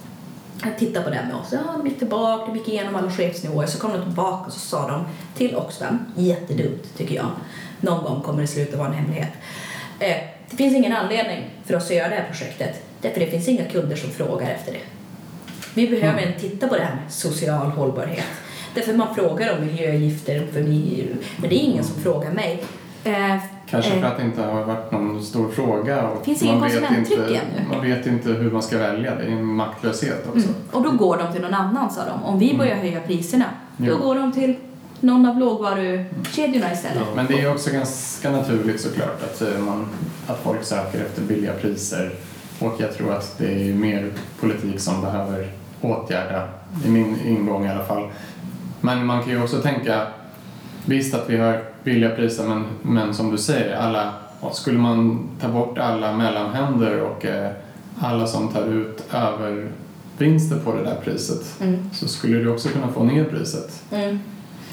Tittade 0.79 1.05
på 1.05 1.11
den 1.11 1.27
med 1.27 1.37
oss. 1.37 1.49
Ja, 1.53 1.59
de 1.77 1.87
gick 1.87 1.99
tillbaka, 1.99 2.47
de 2.47 2.59
gick 2.59 2.69
igenom 2.69 2.97
alla 2.97 3.11
chefsnivåer. 3.11 3.67
Så 3.67 3.79
kom 3.79 3.93
de 3.93 4.03
tillbaka 4.03 4.47
och 4.47 4.53
så 4.53 4.59
sa 4.59 4.89
de 4.89 5.05
till 5.37 5.57
Oxfam, 5.57 5.99
jättedumt 6.17 6.97
tycker 6.97 7.15
jag. 7.15 7.31
Någon 7.81 8.05
gång 8.05 8.23
kommer 8.23 8.41
det 8.41 8.47
sluta 8.47 8.77
vara 8.77 8.89
en 8.89 8.95
hemlighet. 8.95 9.33
Eh, 9.99 10.17
det 10.51 10.57
finns 10.57 10.75
ingen 10.75 10.93
anledning 10.93 11.51
för 11.65 11.77
oss 11.77 11.85
att 11.85 11.97
göra 11.97 12.09
det 12.09 12.15
här 12.15 12.27
projektet. 12.29 12.83
Därför 13.01 13.21
det 13.21 13.27
finns 13.27 13.49
inga 13.49 13.65
kunder 13.65 13.97
som 13.97 14.11
frågar 14.11 14.51
efter 14.51 14.73
det. 14.73 14.81
Vi 15.75 15.89
behöver 15.89 16.27
inte 16.27 16.41
titta 16.41 16.69
på 16.69 16.77
det 16.77 16.83
här 16.83 16.95
med 16.95 17.13
social 17.13 17.71
hållbarhet. 17.71 18.25
Därför 18.75 18.95
man 18.95 19.15
frågar 19.15 19.59
om 19.59 19.67
miljögifter, 19.67 20.47
för 20.53 20.61
men 21.41 21.51
det 21.51 21.55
är 21.55 21.65
ingen 21.65 21.85
som 21.85 22.03
frågar 22.03 22.33
mig. 22.33 22.65
Eh, 23.05 23.37
Kanske 23.67 23.95
eh, 23.95 24.01
för 24.01 24.07
att 24.07 24.17
det 24.17 24.23
inte 24.25 24.43
har 24.43 24.65
varit 24.65 24.93
någon 24.93 25.23
stor 25.23 25.49
fråga. 25.49 26.09
Och 26.09 26.25
Finns 26.25 26.43
ingen 26.43 26.59
man 26.59 26.69
vet 26.69 26.79
konsumenttryck 26.79 27.19
inte, 27.19 27.35
ännu. 27.35 27.69
Man 27.71 27.81
vet 27.81 28.07
inte 28.07 28.29
hur 28.29 28.51
man 28.51 28.63
ska 28.63 28.79
välja. 28.79 29.15
Det 29.15 29.25
är 29.25 29.31
en 29.31 29.45
maktlöshet 29.45 30.27
också. 30.27 30.49
Mm. 30.49 30.61
Och 30.73 30.83
då 30.83 30.91
går 30.91 31.17
de 31.17 31.33
till 31.33 31.43
någon 31.43 31.55
annan 31.55 31.91
sa 31.91 32.01
de. 32.05 32.25
Om 32.25 32.39
vi 32.39 32.57
börjar 32.59 32.77
höja 32.77 33.01
priserna, 33.01 33.45
då 33.77 33.87
Jo. 33.87 33.97
går 33.97 34.15
de 34.15 34.33
till 34.33 34.57
någon 35.01 35.27
av 35.27 35.39
lågvarukedjorna 35.39 36.73
istället. 36.73 37.03
Men 37.15 37.27
det 37.27 37.41
är 37.41 37.51
också 37.51 37.71
ganska 37.71 38.31
naturligt 38.31 38.81
såklart 38.81 39.23
att, 39.23 39.43
eh, 39.43 39.59
man, 39.59 39.89
att 40.27 40.41
folk 40.43 40.65
söker 40.65 41.01
efter 41.01 41.23
billiga 41.23 41.53
priser. 41.53 42.11
Och 42.59 42.75
jag 42.79 42.95
tror 42.95 43.13
att 43.13 43.39
det 43.39 43.69
är 43.69 43.75
mer 43.75 44.11
politik 44.41 44.81
som 44.81 45.01
behöver 45.01 45.51
åtgärda, 45.81 46.49
i 46.85 46.89
min 46.89 47.21
ingång 47.25 47.67
i 47.67 47.71
alla 47.71 47.85
fall. 47.85 48.09
Men 48.81 49.07
man 49.07 49.23
kan 49.23 49.33
ju 49.33 49.43
också 49.43 49.63
tänka, 49.63 50.07
visst 50.87 51.15
att 51.15 51.31
vi 51.31 51.37
har 51.37 51.63
billiga 51.85 52.11
priser 52.11 52.45
men, 52.49 52.65
men 52.83 53.15
som 53.15 53.31
du 53.31 53.39
säger, 53.39 53.77
alla, 53.77 54.13
skulle 54.53 54.79
man 54.79 55.29
ta 55.41 55.49
bort 55.49 55.79
alla 55.79 56.13
mellanhänder 56.17 57.01
och 57.01 57.25
eh, 57.27 57.51
alla 58.01 58.27
som 58.27 58.49
tar 58.49 58.65
ut 58.67 59.03
övervinster 59.13 60.57
på 60.65 60.73
det 60.75 60.83
där 60.83 60.97
priset 61.05 61.61
Mm. 61.61 61.91
så 61.93 62.09
skulle 62.09 62.39
du 62.39 62.49
också 62.51 62.69
kunna 62.69 62.89
få 62.89 63.05
ner 63.05 63.25
priset. 63.25 63.83
Mm. 63.93 64.19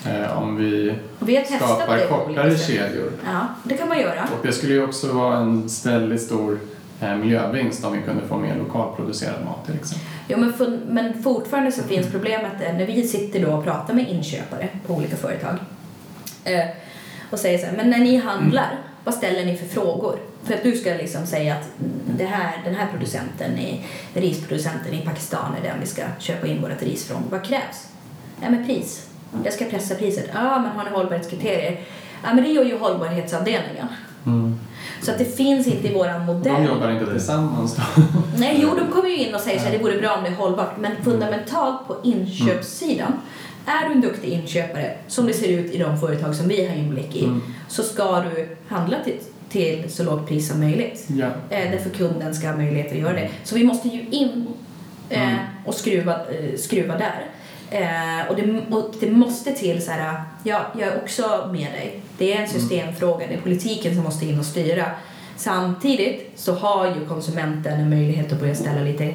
Eh, 0.07 0.38
om 0.41 0.55
vi 0.55 0.93
Vi 1.20 1.45
skapar 1.45 2.07
kortare 2.07 2.57
kedjor. 2.57 3.11
Ja, 3.26 3.47
det 3.64 3.78
kan 3.78 3.88
man 3.89 3.99
göra. 3.99 4.24
Och 4.39 4.45
det 4.47 4.51
skulle 4.53 4.74
ju 4.74 4.84
också 4.84 5.14
vara 5.14 5.38
en 5.38 5.68
väldigt 5.86 6.22
stor 6.22 6.59
eh, 7.01 7.16
miljövinst 7.16 7.86
om 7.86 7.93
vi 7.93 8.01
kunde 8.01 8.28
få 8.28 8.38
mer 8.38 8.55
lokalproducerad 8.57 9.45
mat 9.45 9.66
till 9.66 9.76
exempel. 9.76 10.07
Jo, 10.28 10.38
men, 10.38 10.53
fun- 10.53 10.80
men 10.89 11.24
fortfarande 11.24 11.72
så 11.72 11.84
finns 11.84 12.11
problemet 12.11 12.51
när 12.59 12.86
vi 12.86 13.07
sitter 13.07 13.45
då 13.45 13.51
och 13.51 13.64
pratar 13.64 13.93
med 13.93 14.09
inköpare 14.09 14.68
på 14.88 14.93
olika 14.93 15.16
företag 15.16 15.55
eh, 16.44 16.66
och 17.30 17.39
säger 17.39 17.58
så 17.58 17.66
här, 17.66 17.74
men 17.78 17.89
när 17.89 18.00
ni 18.00 18.18
handlar, 18.18 18.80
vad 19.04 19.14
ställer 19.14 19.46
ni 19.46 19.58
för 19.58 19.66
frågor? 19.66 20.20
För 20.44 20.54
att 20.54 20.64
du 20.64 20.76
ska 20.76 20.89
liksom 20.94 21.26
säga 21.26 21.54
att 21.54 21.80
mm, 21.80 22.18
det 22.18 22.26
här, 22.26 22.62
den 22.66 22.76
här 22.76 22.88
producenten, 22.91 23.58
i, 23.58 23.86
risproducenten 24.14 24.94
i 24.94 25.02
Pakistan 25.02 25.56
är 25.60 25.70
den 25.70 25.80
vi 25.80 25.86
ska 25.86 26.02
köpa 26.20 26.48
in 26.48 26.62
vårt 26.62 26.82
ris 26.82 27.08
från. 27.08 27.24
Vad 27.30 27.44
krävs? 27.44 27.88
Ja, 28.41 28.50
men 28.50 28.66
pris. 28.66 29.08
Jag 29.44 29.54
ska 29.54 29.66
pressa 29.66 29.96
priset. 29.96 30.30
Ja, 30.34 30.60
men 30.60 30.72
har 30.72 30.84
ni 30.84 30.89
hållbarhetskriterier? 30.89 31.80
Ja, 32.24 32.34
men 32.34 32.44
det 32.44 32.50
gör 32.50 32.66
ju 32.66 32.78
hållbarhetsavdelningen. 32.78 33.88
Så 35.02 35.12
att 35.12 35.18
det 35.18 35.38
finns 35.38 35.68
inte 35.68 35.88
i 35.88 35.94
våran 35.94 36.26
modell. 36.26 36.54
De 36.54 36.66
jobbar 36.66 36.91
inte 36.91 37.12
tillsammans 37.12 37.76
då. 37.76 37.82
Nej, 38.38 38.60
jo, 38.62 38.70
de 38.76 38.91
kommer 38.91 39.10
ju 39.10 39.18
in 39.18 39.36
och 39.36 39.41
säger 39.41 39.66
att 39.66 39.72
det 39.72 39.78
vore 39.78 39.98
bra 39.98 40.16
om 40.16 40.24
det 40.24 40.30
är 40.30 40.36
hållbart. 40.36 40.78
Men 40.80 41.04
fundamentalt 41.04 41.88
på 41.88 41.96
inköpssidan, 42.04 43.14
är 43.66 43.89
du 43.89 43.95
en 43.95 44.01
duktig 44.01 44.30
inköpare, 44.30 44.91
som 45.07 45.26
det 45.28 45.34
ser 45.34 45.47
ut 45.47 45.72
i 45.72 45.78
de 45.78 45.99
företag 45.99 46.36
som 46.36 46.47
vi 46.47 46.68
har 46.68 46.76
inblick 46.76 47.16
i, 47.16 47.30
så 47.68 47.84
ska 47.84 48.20
du 48.20 48.47
handla 48.68 48.97
till, 49.03 49.20
till 49.49 49.91
så 49.91 50.03
lågt 50.03 50.28
pris 50.28 50.49
som 50.49 50.59
möjligt. 50.59 51.07
Ja. 51.07 51.26
Eh, 51.49 51.72
därför 51.72 51.89
kunden 51.89 52.36
ska 52.36 52.47
ha 52.47 52.57
möjlighet 52.57 52.91
att 52.91 52.97
göra 52.97 53.14
det. 53.14 53.30
Så 53.43 53.55
vi 53.55 53.64
måste 53.64 53.88
ju 53.88 54.01
in 54.09 54.47
eh, 55.09 55.24
Mm. 55.34 55.39
och 55.66 55.74
skruva, 55.74 56.14
eh, 56.14 56.57
skruva 56.57 56.97
där. 56.97 57.26
Eh, 57.70 58.30
och, 58.30 58.36
det, 58.36 58.76
och 58.76 58.95
det 58.99 59.11
måste 59.11 59.51
till 59.51 59.82
så 59.86 59.91
här, 59.91 60.22
ja, 60.43 60.61
jag 60.80 60.88
är 60.88 60.97
också 61.01 61.49
med 61.53 61.72
dig. 61.72 61.99
Det 62.18 62.34
är 62.34 62.41
en 62.41 62.47
systemfråga, 62.49 63.28
det 63.28 63.34
är 63.34 63.41
politiken 63.41 63.95
som 63.95 64.03
måste 64.03 64.26
in 64.26 64.39
och 64.39 64.45
styra. 64.45 64.86
Samtidigt 65.38 66.32
så 66.36 66.53
har 66.53 66.86
ju 66.86 67.05
konsumenten 67.07 67.80
en 67.80 67.89
möjlighet 67.89 68.34
att 68.34 68.39
börja 68.39 68.55
ställa 68.55 68.82
lite, 68.82 69.14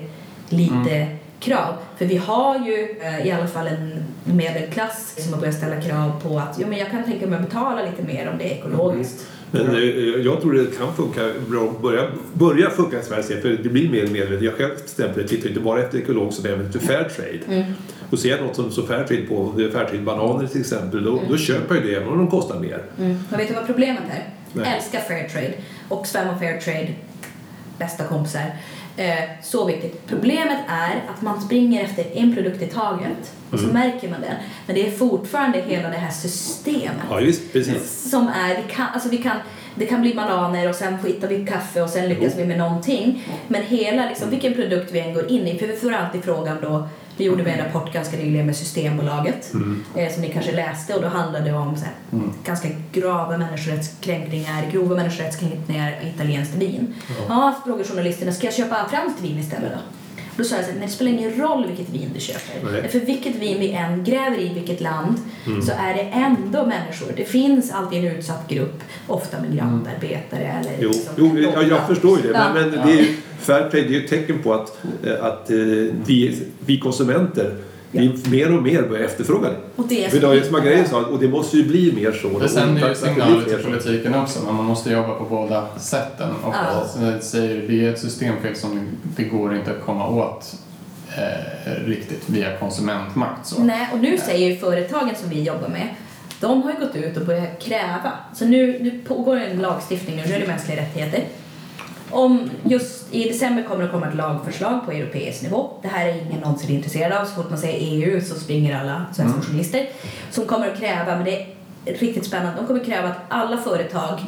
lite 0.49 1.07
krav. 1.41 1.75
För 1.97 2.05
vi 2.05 2.17
har 2.17 2.67
ju 2.67 2.97
eh, 3.01 3.27
i 3.27 3.31
alla 3.31 3.47
fall 3.47 3.67
en 3.67 4.05
medelklass 4.25 5.15
som 5.19 5.33
har 5.33 5.41
börjat 5.41 5.57
ställa 5.57 5.81
krav 5.81 6.21
på 6.23 6.39
att 6.39 6.57
jo, 6.61 6.67
men 6.69 6.79
jag 6.79 6.91
kan 6.91 7.05
tänka 7.05 7.27
mig 7.27 7.39
att 7.39 7.45
betala 7.45 7.83
lite 7.83 8.03
mer 8.03 8.29
om 8.29 8.39
det 8.39 8.45
är 8.45 8.59
ekologiskt. 8.59 9.27
Men 9.51 9.67
eh, 9.67 9.83
jag 10.25 10.41
tror 10.41 10.53
det 10.53 10.79
kan 10.79 10.95
funka 10.95 11.33
bra, 11.49 11.75
börja, 11.83 12.03
börja 12.33 12.71
funka 12.71 13.01
i 13.01 13.03
Sverige 13.03 13.41
för 13.41 13.49
det 13.49 13.69
blir 13.69 13.91
mer 13.91 14.05
och 14.05 14.11
mer. 14.11 14.39
Jag 14.43 14.55
själv 14.55 14.71
exempel 14.85 15.29
tittar 15.29 15.49
inte 15.49 15.61
bara 15.61 15.83
efter 15.83 15.99
ekologiskt 15.99 16.41
utan 16.41 16.53
även 16.53 16.67
efter 16.67 16.79
Fairtrade. 16.79 17.67
Och 18.11 18.19
ser 18.19 18.29
jag 18.29 18.41
något 18.41 18.57
som 18.57 18.71
står 18.71 18.83
Fairtrade 18.87 19.23
på, 19.23 19.53
det 19.57 19.65
är 19.65 19.71
Fairtrade 19.71 20.03
bananer 20.03 20.47
till 20.47 20.61
exempel, 20.61 21.05
då, 21.05 21.21
då 21.29 21.37
köper 21.37 21.75
jag 21.75 21.85
det 21.85 21.95
även 21.95 22.09
om 22.09 22.19
de 22.19 22.31
kostar 22.31 22.61
mer. 22.61 22.83
Mm. 22.99 23.19
Men 23.31 23.39
vet 23.39 23.49
du 23.49 23.55
vad 23.55 23.67
problemet 23.67 24.03
är? 24.11 24.25
Nej. 24.53 24.75
Älskar 24.77 25.01
Fairtrade. 25.01 25.55
Oxfam 25.89 26.29
och 26.29 26.39
Fairtrade, 26.39 26.95
bästa 27.79 28.05
kompisar. 28.05 28.43
Eh, 28.99 29.25
så 29.43 29.65
viktigt. 29.65 30.07
Problemet 30.07 30.59
är 30.69 31.03
att 31.15 31.23
man 31.23 31.41
springer 31.41 31.85
efter 31.85 32.05
en 32.15 32.35
produkt 32.35 32.63
i 32.63 32.67
taget 32.67 33.33
och 33.51 33.61
så 33.61 33.67
märker 33.67 34.09
man 34.09 34.21
den. 34.21 34.35
Men 34.67 34.75
det 34.77 34.87
är 34.87 34.91
fortfarande 34.91 35.59
hela 35.59 35.89
det 35.89 35.97
här 35.97 36.11
systemet 36.11 37.07
Ja 37.11 37.17
visst, 37.17 37.53
precis. 37.53 38.11
som 38.11 38.29
är, 38.29 38.57
vi 38.57 38.75
kan, 38.75 38.87
alltså 38.95 39.09
vi 39.09 39.19
kan, 39.19 39.37
det 39.75 39.87
kan 39.87 40.01
bli 40.01 40.15
bananer 40.15 40.69
och 40.69 40.75
sen 40.75 40.99
skitar 40.99 41.29
vi 41.29 41.47
kaffe 41.47 41.83
och 41.83 41.91
sen 41.91 42.09
lyckas 42.09 42.37
vi 42.37 42.45
med 42.45 42.59
någonting. 42.59 43.25
Men 43.49 43.63
hela, 43.63 44.09
liksom, 44.09 44.31
vilken 44.31 44.55
produkt 44.55 44.93
vi 44.93 45.01
än 45.01 45.15
går 45.15 45.31
in 45.31 45.47
i, 45.47 45.59
för 45.59 45.67
vi 45.67 45.77
får 45.77 45.93
alltid 45.93 46.25
frågan 46.25 46.57
då, 46.63 46.89
vi 47.19 47.25
gjorde 47.25 47.43
med 47.43 47.59
en 47.59 47.65
rapport 47.67 47.93
ganska 47.93 48.17
nyligen 48.17 48.47
med 48.47 48.57
Systembolaget 48.57 49.55
eh, 49.97 50.13
som 50.13 50.23
ni 50.23 50.29
kanske 50.29 50.53
läste 50.53 50.95
och 50.95 51.03
då 51.03 51.09
handlade 51.09 51.45
det 51.45 51.57
om 51.57 51.77
så 51.77 51.85
här, 51.85 51.95
ganska 52.45 52.69
grava 52.93 53.39
människorättskränkningar, 53.39 54.71
grova 54.73 54.97
människorättskränkningar 54.97 56.01
i 56.03 56.09
italienskt 56.09 56.55
vin. 56.55 56.95
Ja, 57.29 57.55
frågar 57.65 57.85
journalisterna, 57.85 58.33
ska 58.33 58.47
jag 58.47 58.55
köpa 58.55 58.89
franskt 58.89 59.21
vin 59.21 59.39
istället 59.39 59.73
då? 59.73 59.79
Då 60.39 60.45
sa 60.45 60.57
jag 60.57 60.65
nej, 60.65 60.87
det 60.87 60.89
spelar 60.89 61.11
ingen 61.11 61.41
roll 61.41 61.67
vilket 61.67 61.95
vin 61.95 62.11
du 62.15 62.21
köper. 62.21 62.73
Nej. 62.73 62.89
För 62.89 63.01
vilket 63.01 63.35
vin 63.35 63.61
vi 63.61 63.73
än 63.73 64.05
gräver 64.05 64.39
i 64.41 64.55
vilket 64.55 64.81
land 64.81 65.19
så 65.67 65.73
är 65.73 65.95
det 65.95 66.01
ändå 66.01 66.67
människor. 66.67 67.13
Det 67.17 67.25
finns 67.25 67.73
alltid 67.73 67.99
en 67.99 68.17
utsatt 68.17 68.49
grupp, 68.49 68.83
ofta 69.07 69.37
migrantarbetare 69.43 70.61
eller 70.61 70.73
Jo, 70.81 70.89
liksom 70.89 71.15
jo 71.17 71.39
jag, 71.39 71.69
jag 71.69 71.87
förstår 71.87 72.19
ju 72.19 72.23
det. 72.23 72.39
Ja. 72.39 72.53
Men, 72.55 72.71
men 72.71 72.87
det 72.87 72.93
är 72.93 73.03
ju, 73.03 73.15
det 73.47 73.79
är 73.79 73.85
ju 73.85 74.05
ett 74.05 74.11
tecken 74.11 74.43
på 74.43 74.55
att, 74.55 74.79
eh, 75.05 75.25
att 75.25 75.51
eh, 75.51 75.57
vi, 76.07 76.43
vi 76.67 76.81
konsumenter 76.81 77.57
vi 77.91 78.31
mer 78.31 78.57
och 78.57 78.63
mer 78.63 78.83
börjar 78.83 79.05
efterfråga 79.05 79.49
det. 79.49 79.57
Och 79.77 79.89
det 79.89 80.05
är 80.05 80.09
För 80.11 80.21
det 80.21 80.27
är 80.27 80.35
ju 80.35 80.43
som 80.43 80.53
Margareta 80.53 80.91
sa, 80.91 81.01
och 81.01 81.19
det 81.19 81.29
måste 81.29 81.57
ju 81.57 81.65
bli 81.69 81.93
mer 81.93 82.13
så. 82.13 82.39
Det 82.39 82.49
sänder 82.49 82.85
ju 82.85 82.91
Och- 82.91 82.97
signaler 82.97 83.45
till 83.45 83.59
politiken 83.65 84.15
också, 84.15 84.39
men 84.47 84.55
man 84.55 84.65
måste 84.65 84.91
jobba 84.91 85.15
på 85.15 85.25
båda 85.25 85.67
sätten. 85.79 86.31
Och 86.45 86.55
Ja. 86.55 87.21
säger, 87.21 87.69
det 87.69 87.87
är 87.87 87.93
ett 87.93 87.99
systemfel 88.01 88.57
som 88.57 88.89
det 89.17 89.23
går 89.25 89.57
inte 89.57 89.71
att 89.71 89.85
komma 89.87 90.09
åt 90.09 90.55
eh, 91.17 91.85
riktigt 91.87 92.23
via 92.31 92.57
konsumentmakt. 92.59 93.47
Så. 93.47 93.63
Nej, 93.65 93.89
och 93.93 93.99
nu 93.99 94.19
säger 94.19 94.49
ju 94.51 94.57
företagen 94.57 95.11
som 95.21 95.31
vi 95.31 95.43
jobbar 95.43 95.69
med, 95.69 95.89
de 96.41 96.63
har 96.63 96.73
ju 96.73 96.87
gått 96.87 96.97
ut 96.97 97.17
och 97.17 97.27
börjat 97.27 97.63
kräva. 97.63 98.13
Så 98.35 98.45
nu, 98.45 98.79
nu 98.83 98.91
pågår 99.09 99.37
en 99.37 99.59
lagstiftning, 99.63 100.17
nu 100.17 100.23
nu 100.29 100.35
är 100.35 100.41
det 100.41 100.47
mänskliga 100.47 100.81
rättigheter. 100.83 101.25
Om 102.11 102.51
just 102.65 103.15
i 103.15 103.29
december 103.29 103.63
kommer 103.63 103.83
det 103.85 103.89
komma 103.91 104.09
ett 104.09 104.15
lagförslag 104.15 104.85
på 104.87 104.93
europeisk 104.93 105.43
nivå. 105.43 105.71
Det 105.83 105.89
här 105.89 106.09
är 106.09 106.15
ingen 106.15 106.41
någonsin 106.41 106.71
intresserad 106.77 107.13
av. 107.13 107.25
Så 107.25 107.31
fort 107.35 107.51
man 107.51 107.59
säger 107.59 107.79
EU 107.81 108.21
så 108.21 108.35
springer 108.35 108.81
alla 108.81 109.05
svenska 109.13 109.35
Mm. 109.35 109.43
journalister. 109.43 109.89
Som 110.31 110.45
kommer 110.45 110.71
att 110.73 110.79
kräva, 110.79 111.17
men 111.17 111.25
det 111.25 111.37
är 111.41 111.47
riktigt 111.85 112.27
spännande, 112.27 112.61
de 112.61 112.67
kommer 112.67 112.81
att 112.81 112.87
kräva 112.87 113.09
att 113.09 113.19
alla 113.29 113.57
företag 113.57 114.19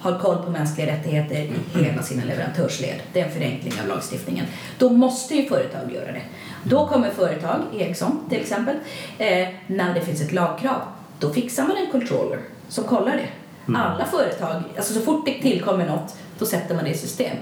har 0.00 0.18
koll 0.18 0.36
på 0.44 0.50
mänskliga 0.50 0.86
rättigheter 0.92 1.36
i 1.36 1.84
hela 1.84 2.02
sina 2.02 2.24
leverantörsled. 2.24 2.96
Det 3.12 3.20
är 3.20 3.24
en 3.24 3.32
förenkling 3.32 3.72
av 3.82 3.88
lagstiftningen. 3.88 4.46
Då 4.78 4.88
måste 4.90 5.34
ju 5.34 5.48
företag 5.48 5.92
göra 5.94 6.12
det. 6.12 6.22
Då 6.64 6.86
kommer 6.86 7.10
företag, 7.10 7.56
Ericsson 7.78 8.20
till 8.28 8.40
exempel, 8.40 8.76
eh, 9.18 9.48
när 9.66 9.94
det 9.94 10.00
finns 10.00 10.20
ett 10.20 10.32
lagkrav, 10.32 10.80
då 11.18 11.30
fixar 11.32 11.62
man 11.62 11.76
en 11.76 11.90
controller 11.90 12.38
som 12.68 12.84
kollar 12.84 13.16
det. 13.16 13.28
Alla 13.78 14.04
företag, 14.04 14.62
alltså 14.76 14.94
så 14.94 15.00
fort 15.00 15.26
det 15.26 15.42
tillkommer 15.42 15.86
något, 15.86 16.16
då 16.40 16.46
sätter 16.46 16.74
man 16.74 16.84
det 16.84 16.90
i 16.90 16.94
system. 16.94 17.36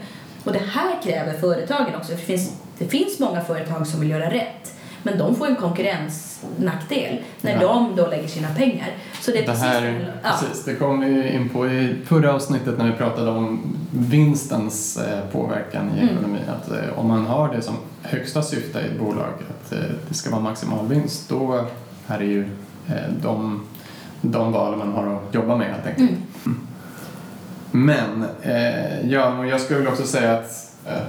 Och 0.45 0.53
det 0.53 0.63
här 0.73 1.03
kräver 1.03 1.33
företagen 1.33 1.95
också. 1.97 2.13
Det 2.13 2.19
finns, 2.19 2.53
det 2.79 2.85
finns 2.87 3.19
många 3.19 3.41
företag 3.41 3.87
som 3.87 4.01
vill 4.01 4.11
göra 4.11 4.31
rätt, 4.31 4.75
men 5.03 5.19
de 5.19 5.35
får 5.37 5.47
en 5.47 5.57
konkurrensnackdel 5.57 7.19
när 7.41 7.53
Ja. 7.53 7.59
de 7.69 7.97
då 7.97 8.07
lägger 8.07 8.29
sina 8.29 8.49
pengar. 8.49 8.89
Så 9.21 9.31
det 9.31 9.37
är 9.39 9.41
Det 9.41 9.47
precis 9.47 9.65
här, 9.65 10.13
ja. 10.25 10.31
precis, 10.41 10.65
det 10.65 10.75
kom 10.75 11.01
vi 11.01 11.29
in 11.33 11.49
på 11.49 11.67
i 11.69 11.97
förra 12.07 12.35
avsnittet 12.35 12.79
när 12.79 12.87
vi 12.87 12.93
pratade 12.93 13.31
om 13.31 13.77
vinstens 13.93 14.97
eh, 14.97 15.21
påverkan 15.33 15.91
i 15.97 16.01
Mm. 16.03 16.15
ekonomin. 16.15 16.43
Att 16.49 16.71
eh, 16.71 16.99
om 16.99 17.09
man 17.09 17.27
har 17.27 17.55
det 17.55 17.63
som 17.63 17.75
högsta 18.03 18.43
syfte 18.43 18.81
i 18.81 18.85
ett 18.85 18.99
bolag, 19.01 19.33
att 19.51 19.73
eh, 19.73 19.79
det 20.09 20.15
ska 20.15 20.31
vara 20.31 20.41
maximal 20.41 20.87
vinst, 20.89 21.29
då 21.29 21.65
är 22.07 22.19
det 22.19 22.25
ju 22.25 22.49
de, 23.23 23.67
de 24.21 24.53
val 24.53 24.77
man 24.77 24.93
har 24.93 25.07
att 25.07 25.35
jobba 25.35 25.57
med 25.57 25.67
helt 25.67 25.87
enkelt. 25.87 26.11
Mm. 26.11 26.23
Men 27.71 28.25
eh, 28.43 29.11
ja, 29.11 29.47
jag 29.47 29.61
skulle 29.61 29.79
väl 29.79 29.89
också 29.89 30.07
säga 30.07 30.33
att 30.33 30.73
eh, 30.87 31.03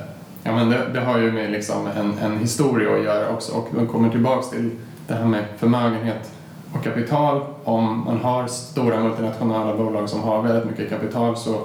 ja, 0.43 0.51
men 0.51 0.69
det, 0.69 0.79
det 0.93 0.99
har 0.99 1.17
ju 1.17 1.31
med 1.31 1.51
liksom 1.51 1.87
en, 1.87 2.17
en 2.17 2.39
historia 2.39 2.95
att 2.95 3.03
göra 3.03 3.29
också 3.29 3.51
och 3.51 3.73
man 3.73 3.87
kommer 3.87 4.09
tillbaks 4.09 4.49
till 4.49 4.71
det 5.07 5.13
här 5.13 5.25
med 5.25 5.43
förmögenhet 5.57 6.31
och 6.73 6.83
kapital. 6.83 7.41
Om 7.63 8.03
man 8.05 8.17
har 8.17 8.47
stora 8.47 8.99
multinationella 8.99 9.75
bolag 9.75 10.09
som 10.09 10.21
har 10.21 10.41
väldigt 10.41 10.65
mycket 10.65 10.89
kapital 10.89 11.37
så, 11.37 11.61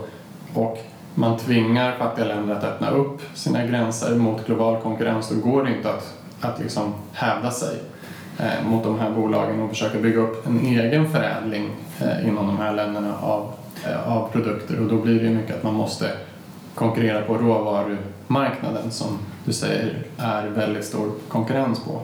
och 0.55 0.78
man 1.14 1.38
tvingar 1.38 1.92
fattiga 1.99 2.24
länder 2.24 2.55
att 2.55 2.64
öppna 2.64 2.90
upp 2.90 3.22
sina 3.34 3.66
gränser 3.66 4.14
mot 4.14 4.47
global 4.47 4.82
konkurrens 4.82 5.28
då 5.28 5.51
går 5.51 5.64
det 5.64 5.76
inte 5.76 5.90
att, 5.90 6.14
att 6.40 6.61
liksom 6.61 6.95
hävda 7.12 7.51
sig 7.51 7.76
eh, 8.38 8.68
mot 8.68 8.84
de 8.84 8.99
här 8.99 9.11
bolagen 9.11 9.61
och 9.61 9.70
försöka 9.70 9.99
bygga 9.99 10.20
upp 10.20 10.47
en 10.47 10.61
egen 10.61 11.11
förädling 11.11 11.70
eh, 12.01 12.28
inom 12.28 12.47
de 12.47 12.59
här 12.59 12.74
länderna 12.74 13.18
av, 13.20 13.53
av 14.07 14.28
produkter 14.32 14.80
och 14.80 14.89
då 14.89 14.97
blir 14.97 15.22
det 15.22 15.30
mycket 15.30 15.57
att 15.57 15.62
man 15.62 15.74
måste 15.74 16.11
konkurrera 16.74 17.22
på 17.22 17.35
råvarumarknaden 17.35 18.91
som 18.91 19.18
du 19.45 19.53
säger 19.53 19.99
är 20.18 20.49
väldigt 20.49 20.85
stor 20.85 21.12
konkurrens 21.28 21.80
på. 21.80 22.03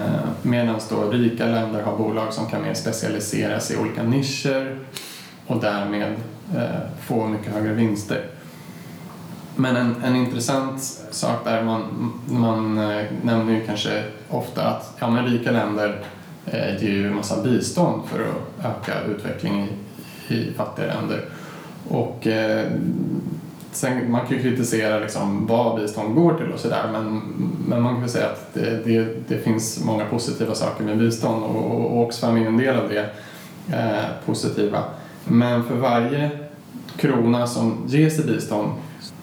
Eh, 0.00 0.28
Medan 0.42 0.80
då 0.90 1.10
rika 1.10 1.46
länder 1.46 1.82
har 1.82 1.96
bolag 1.96 2.32
som 2.32 2.46
kan 2.46 2.62
mer 2.62 2.74
specialisera 2.74 3.60
sig 3.60 3.76
i 3.76 3.78
olika 3.78 4.02
nischer 4.02 4.78
och 5.46 5.60
därmed 5.60 6.12
eh, 6.56 6.62
få 7.00 7.26
mycket 7.26 7.52
högre 7.54 7.72
vinster. 7.72 8.24
Men 9.56 9.76
en, 9.76 10.02
en 10.04 10.16
intressant 10.16 10.82
sak 11.10 11.44
där 11.44 11.62
man, 11.62 12.12
man 12.26 12.78
eh, 12.78 13.04
nämner 13.22 13.52
ju 13.52 13.66
kanske 13.66 14.02
ofta 14.30 14.62
att 14.62 14.96
ja, 14.98 15.10
men 15.10 15.26
rika 15.26 15.50
länder 15.50 16.04
eh, 16.46 16.82
ger 16.82 16.90
ju 16.90 17.06
en 17.06 17.14
massa 17.14 17.42
bistånd 17.42 18.02
för 18.06 18.20
att 18.20 18.66
öka 18.66 19.04
utveckling 19.04 19.60
i, 19.64 19.68
i 20.32 20.52
fattiga 20.56 20.86
länder. 20.86 21.24
Och 21.88 22.26
eh, 22.26 22.66
sen, 23.72 24.10
man 24.10 24.26
kan 24.26 24.36
ju 24.36 24.42
kritisera 24.42 24.98
liksom 24.98 25.46
vad 25.46 25.80
bistånd 25.80 26.14
går 26.14 26.34
till 26.34 26.52
och 26.52 26.60
sådär 26.60 26.88
men, 26.92 27.22
men 27.68 27.82
man 27.82 27.92
kan 27.92 28.00
väl 28.00 28.10
säga 28.10 28.26
att 28.26 28.54
det, 28.54 28.84
det, 28.84 29.28
det 29.28 29.38
finns 29.38 29.84
många 29.84 30.04
positiva 30.04 30.54
saker 30.54 30.84
med 30.84 30.98
bistånd 30.98 31.44
och, 31.44 31.56
och, 31.56 31.92
och 31.92 32.06
Oxfam 32.06 32.36
är 32.36 32.46
en 32.46 32.56
del 32.56 32.76
av 32.76 32.88
det 32.88 33.10
eh, 33.76 34.04
positiva. 34.26 34.84
Men 35.24 35.64
för 35.64 35.74
varje 35.74 36.30
krona 36.96 37.46
som 37.46 37.84
ges 37.86 38.18
i 38.18 38.22
bistånd 38.26 38.72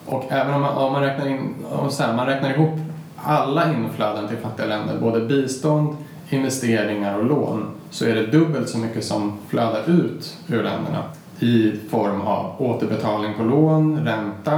och 0.06 0.32
även 0.32 0.54
om 0.54 0.62
man, 0.62 0.78
om 0.78 0.91
man, 0.91 1.01
räknar, 1.01 1.28
in, 1.28 1.56
om 1.72 1.91
så 1.91 2.04
här, 2.04 2.16
man 2.16 2.26
räknar 2.26 2.54
ihop 2.54 2.80
alla 3.16 3.74
inflöden 3.74 4.28
till 4.28 4.38
fattiga 4.38 4.66
länder, 4.66 4.97
både 4.99 5.26
bistånd, 5.26 5.97
investeringar 6.30 7.18
och 7.18 7.26
lån, 7.26 7.66
så 7.94 8.06
är 8.06 8.16
det 8.16 8.28
dubbelt 8.28 8.70
så 8.70 8.78
mycket 8.78 9.06
som 9.06 9.38
flödar 9.48 9.89
ut 9.89 10.38
ur 10.48 10.64
länderna 10.64 11.04
i 11.39 11.72
form 11.89 12.22
av 12.22 12.62
återbetalning 12.62 13.34
på 13.38 13.44
lån, 13.44 14.06
ränta 14.06 14.54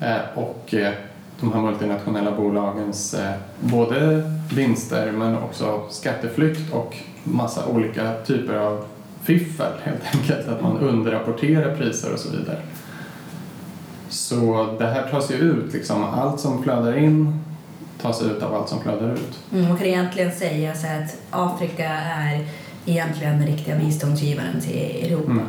eh, 0.00 0.38
och 0.38 0.74
eh, 0.74 0.92
de 1.40 1.52
här 1.52 1.60
multinationella 1.60 2.32
bolagens 2.32 3.14
eh, 3.14 3.34
både 3.60 4.22
vinster 4.54 5.12
men 5.12 5.38
också 5.38 5.82
skatteflykt 5.90 6.72
och 6.72 6.96
massa 7.24 7.66
olika 7.66 8.12
typer 8.26 8.54
av 8.54 8.84
fiffel 9.22 9.72
helt 9.82 10.14
enkelt. 10.14 10.48
Att 10.48 10.62
man 10.62 10.78
underrapporterar 10.78 11.76
priser 11.76 12.12
och 12.12 12.18
så 12.18 12.30
vidare. 12.30 12.58
Så 14.08 14.68
det 14.78 14.86
här 14.86 15.10
tas 15.10 15.30
ju 15.30 15.34
ut, 15.34 15.72
liksom. 15.72 16.04
allt 16.04 16.40
som 16.40 16.62
flödar 16.62 16.98
in 16.98 17.44
tas 18.02 18.22
ut 18.22 18.42
av 18.42 18.54
allt 18.54 18.68
som 18.68 18.80
flödar 18.80 19.12
ut. 19.12 19.38
Mm, 19.52 19.68
man 19.68 19.78
kan 19.78 19.86
egentligen 19.86 20.32
säga 20.32 20.74
så 20.74 20.86
att 20.86 21.16
Afrika 21.30 21.88
är 21.88 22.46
egentligen 22.88 23.38
den 23.38 23.46
riktiga 23.46 23.76
biståndsgivaren 23.76 24.60
till 24.60 25.04
Europa. 25.12 25.30
Mm. 25.30 25.44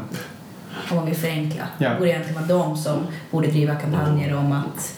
Om 0.90 0.96
man 0.96 1.06
vill 1.06 1.16
förenkla. 1.16 1.64
Ja. 1.78 1.90
Det 1.90 1.96
borde 1.98 2.10
egentligen 2.10 2.36
vara 2.48 2.60
de 2.60 2.78
som 2.78 2.98
borde 3.32 3.48
driva 3.48 3.76
kampanjer 3.76 4.36
om 4.36 4.52
att 4.52 4.96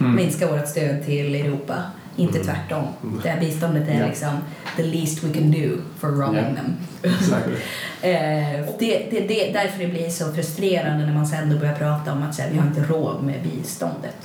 Mm. 0.00 0.14
minska 0.16 0.46
vårt 0.52 0.68
stöd 0.68 1.04
till 1.06 1.34
Europa. 1.34 1.74
Inte 2.16 2.44
tvärtom. 2.44 2.84
Det 3.22 3.28
här 3.28 3.40
biståndet 3.40 3.88
är 3.88 4.00
Ja. 4.00 4.06
liksom 4.06 4.28
the 4.76 4.82
least 4.82 5.24
we 5.24 5.34
can 5.34 5.50
do 5.50 5.68
for 5.98 6.08
wronging 6.08 6.44
Ja. 6.48 6.54
them. 6.62 6.76
Exakt. 7.02 7.48
Eh, 8.02 8.64
det, 8.78 9.06
det, 9.10 9.20
det, 9.28 9.50
därför 9.52 9.78
det 9.78 9.86
blir 9.86 10.08
så 10.10 10.32
frustrerande 10.32 11.06
när 11.06 11.14
man 11.14 11.26
sen 11.26 11.50
då 11.50 11.58
börjar 11.58 11.74
prata 11.74 12.12
om 12.12 12.22
att 12.22 12.38
här, 12.38 12.50
vi 12.52 12.58
har 12.58 12.66
inte 12.66 12.80
råd 12.82 13.22
med 13.22 13.34
biståndet. 13.42 14.16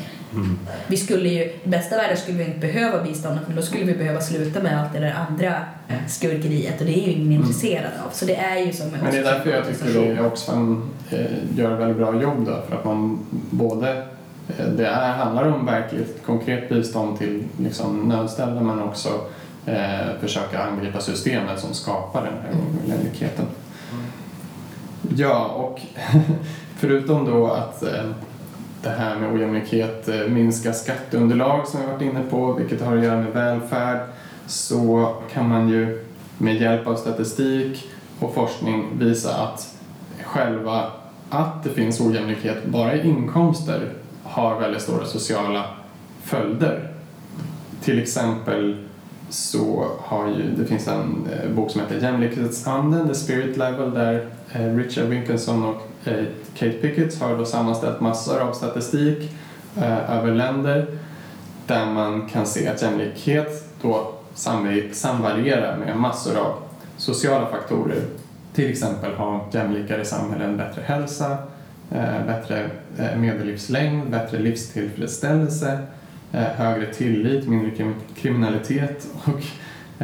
Vi 0.88 0.97
skulle 0.97 1.29
ju, 1.29 1.39
i 1.39 1.59
bästa 1.63 1.97
världen 1.97 2.17
skulle 2.17 2.38
vi 2.38 2.43
inte 2.43 2.59
behöva 2.59 3.03
biståndet 3.03 3.43
men 3.47 3.55
då 3.55 3.61
skulle 3.61 3.84
vi 3.84 3.93
behöva 3.93 4.21
sluta 4.21 4.63
med 4.63 4.81
allt 4.81 4.93
det 4.93 4.99
där 4.99 5.15
andra 5.29 5.55
skurkeriet 6.07 6.79
och 6.79 6.86
det 6.86 6.99
är 6.99 7.07
ju 7.07 7.11
ingen 7.11 7.31
intresserad 7.31 7.91
av. 8.05 8.11
Så 8.11 8.25
det 8.25 8.36
är 8.36 8.65
ju 8.65 8.73
som 8.73 8.89
Men 8.89 9.11
det 9.11 9.17
är 9.17 9.23
därför 9.23 9.49
jag 9.49 9.67
tycker 9.67 10.19
att 10.19 10.31
Oxfam 10.31 10.89
eh, 11.09 11.19
gör 11.55 11.73
ett 11.73 11.79
väldigt 11.79 11.97
bra 11.97 12.21
jobb 12.21 12.45
då, 12.45 12.61
för 12.69 12.75
att 12.75 12.86
man 12.86 13.25
både 13.49 13.97
eh, 14.57 14.65
det 14.65 14.88
är, 14.88 15.11
handlar 15.11 15.51
om 15.51 15.65
verkligt 15.65 16.23
konkret 16.25 16.69
bistånd 16.69 17.17
till 17.17 17.43
liksom, 17.59 18.09
nödställda 18.09 18.61
men 18.61 18.81
också 18.81 19.09
eh, 19.65 20.19
försöka 20.21 20.63
angripa 20.63 20.99
systemet 20.99 21.59
som 21.59 21.73
skapar 21.73 22.21
den 22.21 22.34
här 22.34 22.61
ojämlikheten. 22.86 23.45
Ja, 25.15 25.45
och 25.45 25.81
förutom 26.77 27.25
då 27.25 27.47
att 27.47 27.84
eh, 27.84 28.03
det 28.84 28.89
här 28.89 29.15
med 29.15 29.34
ojämlikhet 29.34 30.09
eh, 30.09 30.27
minska 30.27 30.73
skatteunderlag 30.73 31.67
som 31.67 31.81
vi 31.81 31.88
varit 31.88 32.01
inne 32.01 32.21
på, 32.29 32.53
vilket 32.53 32.81
har 32.81 32.97
att 32.97 33.03
göra 33.03 33.21
med 33.21 33.34
välfärd, 33.34 33.99
så 34.47 35.15
kan 35.34 35.49
man 35.49 35.69
ju 35.69 36.05
med 36.38 36.61
hjälp 36.61 36.88
av 36.88 36.95
statistik 36.95 37.89
och 38.19 38.34
forskning 38.34 38.89
visa 38.99 39.36
att 39.36 39.75
själva 40.23 40.91
att 41.29 41.63
det 41.63 41.70
finns 41.70 42.01
ojämlikhet 42.01 42.66
bara 42.66 42.95
i 42.95 43.08
inkomster 43.08 43.89
har 44.24 44.59
väldigt 44.59 44.82
stora 44.82 45.05
sociala 45.05 45.66
följder. 46.24 46.89
Till 47.82 48.01
exempel 48.01 48.78
så 49.29 49.86
har 49.99 50.28
ju, 50.28 50.55
det 50.58 50.66
finns 50.66 50.87
en 50.87 51.28
eh, 51.32 51.49
bok 51.49 51.71
som 51.71 51.82
heter 51.82 51.99
Jämlikhetsanden, 51.99 53.08
The 53.08 53.16
Spirit 53.16 53.58
Level, 53.58 53.93
där 53.93 54.25
eh, 54.51 54.75
Richard 54.75 55.05
Wilkinson 55.05 55.66
och 55.66 55.92
Eh, 56.05 56.24
Kate 56.58 56.71
Pickett 56.71 57.21
har 57.21 57.38
då 57.38 57.46
sammanställt 57.46 58.01
massor 58.01 58.39
av 58.39 58.54
statistik 58.54 59.32
eh, 59.78 60.17
över 60.17 60.32
länder 60.32 60.86
där 61.67 61.86
man 61.86 62.30
kan 62.30 62.46
se 62.46 62.67
att 62.67 62.82
jämlikhet 62.82 63.63
då 63.82 64.12
samvarierar 64.92 65.78
med 65.78 65.97
massor 65.97 66.38
av 66.38 66.54
sociala 66.97 67.46
faktorer. 67.47 68.01
Till 68.54 68.70
exempel 68.70 69.13
har 69.13 69.46
jämlikare 69.51 70.05
samhällen 70.05 70.58
bättre 70.58 70.82
hälsa, 70.86 71.38
eh, 71.92 72.25
bättre 72.28 72.70
eh, 72.97 73.17
medellivslängd, 73.17 74.09
bättre 74.09 74.39
livstillfredsställelse, 74.39 75.80
eh, 76.32 76.42
högre 76.42 76.93
tillit, 76.93 77.47
mindre 77.47 77.71
krim- 77.71 78.01
kriminalitet 78.16 79.08
och 79.24 79.42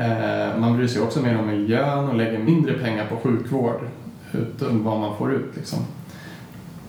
eh, 0.02 0.58
man 0.58 0.78
bryr 0.78 0.88
sig 0.88 1.02
också 1.02 1.22
mer 1.22 1.40
om 1.40 1.48
miljön 1.48 2.10
och 2.10 2.16
lägger 2.16 2.40
mindre 2.40 2.74
pengar 2.74 3.06
på 3.06 3.16
sjukvård 3.16 3.80
utan 4.32 4.84
vad 4.84 5.00
man 5.00 5.18
får 5.18 5.34
ut. 5.34 5.56
Liksom. 5.56 5.80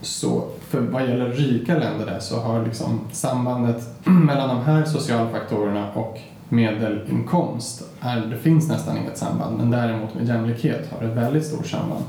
Så 0.01 0.47
för 0.69 0.79
vad 0.79 1.01
gäller 1.09 1.29
rika 1.29 1.77
länder 1.77 2.05
där 2.05 2.19
så 2.19 2.39
har 2.39 2.65
liksom 2.65 2.99
sambandet 3.11 3.83
mellan 4.03 4.49
de 4.49 4.65
här 4.65 4.85
sociala 4.85 5.29
faktorerna 5.29 5.91
och 5.93 6.19
medelinkomst, 6.49 7.83
är, 8.01 8.19
det 8.21 8.37
finns 8.37 8.67
nästan 8.69 8.97
inget 8.97 9.17
samband, 9.17 9.57
men 9.57 9.71
däremot 9.71 10.15
med 10.15 10.27
jämlikhet 10.27 10.91
har 10.91 11.01
det 11.05 11.11
ett 11.11 11.17
väldigt 11.17 11.45
stort 11.45 11.67
samband. 11.67 12.03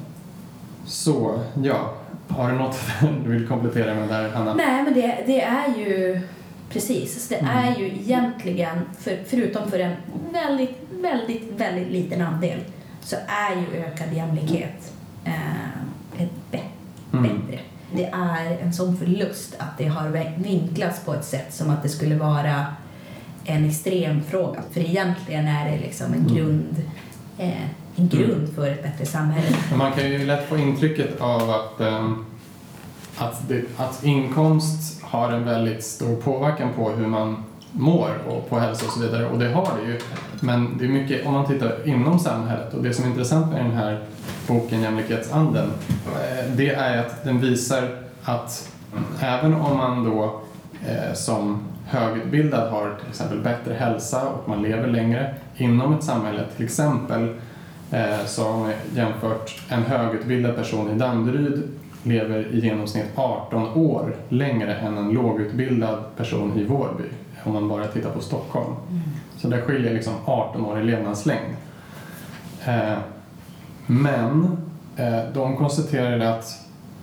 Så, 0.86 1.38
ja. 1.62 1.92
Har 2.28 2.50
du 2.52 2.58
något 2.58 2.80
du 3.24 3.30
vill 3.30 3.48
komplettera 3.48 3.94
med 3.94 4.08
där, 4.08 4.28
Hanna? 4.28 4.54
Nej, 4.54 4.82
men 4.84 4.94
det, 4.94 5.22
det 5.26 5.40
är 5.42 5.68
ju 5.78 6.20
precis. 6.70 7.28
Det 7.28 7.34
Mm. 7.36 7.56
är 7.56 7.76
ju 7.78 7.86
egentligen, 7.86 8.78
för, 8.98 9.18
förutom 9.26 9.70
för 9.70 9.78
en 9.78 9.92
väldigt, 10.32 10.78
väldigt, 10.90 11.52
väldigt 11.56 11.92
liten 11.92 12.20
andel, 12.22 12.58
så 13.00 13.16
är 13.16 13.54
ju 13.56 13.84
ökad 13.84 14.12
jämlikhet 14.12 14.91
eh, 15.24 16.22
ett 16.22 16.30
Mm. 17.12 17.22
bättre. 17.22 17.60
Det 17.94 18.04
är 18.04 18.58
en 18.62 18.72
sån 18.72 18.96
förlust 18.96 19.54
att 19.58 19.78
det 19.78 19.86
har 19.86 20.08
vinklats 20.42 21.04
på 21.04 21.14
ett 21.14 21.24
sätt 21.24 21.54
som 21.54 21.70
att 21.70 21.82
det 21.82 21.88
skulle 21.88 22.16
vara 22.16 22.66
en 23.44 23.68
extrem 23.68 24.22
fråga. 24.22 24.60
För 24.72 24.80
egentligen 24.80 25.48
är 25.48 25.70
det 25.70 25.78
liksom 25.78 26.06
en 26.12 26.20
Mm. 26.20 26.34
grund, 26.34 26.82
eh, 27.38 27.62
en 27.96 28.08
grund 28.08 28.48
för 28.54 28.70
ett 28.70 28.82
bättre 28.82 29.06
samhälle. 29.06 29.56
Man 29.76 29.92
kan 29.92 30.04
ju 30.10 30.26
lätt 30.26 30.48
få 30.48 30.58
intrycket 30.58 31.20
av 31.20 31.50
att, 31.50 31.80
ehm, 31.80 32.24
att, 33.16 33.48
det, 33.48 33.62
att 33.76 34.04
inkomst 34.04 35.02
har 35.02 35.32
en 35.32 35.44
väldigt 35.44 35.84
stor 35.84 36.16
påverkan 36.16 36.68
på 36.76 36.90
hur 36.90 37.06
man 37.06 37.44
mår 37.72 38.10
och 38.28 38.50
på 38.50 38.58
hälsa 38.58 38.86
och 38.86 38.92
så 38.92 39.00
vidare. 39.00 39.26
Och 39.26 39.38
det 39.38 39.48
har 39.48 39.70
det 39.82 39.92
ju. 39.92 40.00
Men 40.40 40.78
det 40.78 40.84
är 40.84 40.88
mycket, 40.88 41.26
om 41.26 41.32
man 41.32 41.46
tittar 41.46 41.88
inom 41.88 42.18
samhället 42.18 42.74
och 42.74 42.82
det 42.82 42.94
som 42.94 43.04
är 43.04 43.08
intressant 43.08 43.52
med 43.52 43.64
den 43.64 43.72
här 43.72 44.04
boken 44.46 44.80
Jämlikhetsanden, 44.82 45.70
eh, 46.06 46.52
det 46.56 46.70
är 46.70 46.98
att 46.98 47.24
den 47.24 47.40
visar 47.40 47.88
att 48.24 48.72
även 49.20 49.54
om 49.54 49.76
man 49.76 50.04
då 50.04 50.40
eh, 50.86 51.14
som 51.14 51.62
högutbildad 51.86 52.70
har 52.70 52.94
till 53.00 53.08
exempel 53.08 53.40
bättre 53.40 53.74
hälsa 53.74 54.28
och 54.28 54.48
man 54.48 54.62
lever 54.62 54.86
längre 54.86 55.34
inom 55.56 55.94
ett 55.94 56.04
samhälle, 56.04 56.44
till 56.56 56.64
exempel 56.64 57.28
eh, 57.90 58.24
så 58.26 58.44
har 58.44 58.58
man 58.58 58.72
jämfört 58.94 59.62
en 59.68 59.82
högutbildad 59.82 60.56
person 60.56 60.90
i 60.90 60.94
Danderyd 60.98 61.62
lever 62.02 62.46
i 62.52 62.60
genomsnitt 62.60 63.06
18 63.14 63.68
år 63.74 64.16
längre 64.28 64.74
än 64.74 64.98
en 64.98 65.10
lågutbildad 65.10 65.98
person 66.16 66.58
i 66.58 66.64
Vårby 66.64 67.04
om 67.44 67.52
man 67.52 67.68
bara 67.68 67.86
tittar 67.86 68.10
på 68.10 68.20
Stockholm. 68.20 68.74
Så 69.36 69.48
där 69.48 69.60
skiljer 69.60 69.94
liksom 69.94 70.14
18 70.24 70.64
år 70.64 70.80
i 70.80 70.84
levnadslängd. 70.84 71.56
Eh, 72.64 72.98
men 73.86 74.56
eh, 74.96 75.20
de 75.34 75.56
konstaterade 75.56 76.34
att 76.34 76.62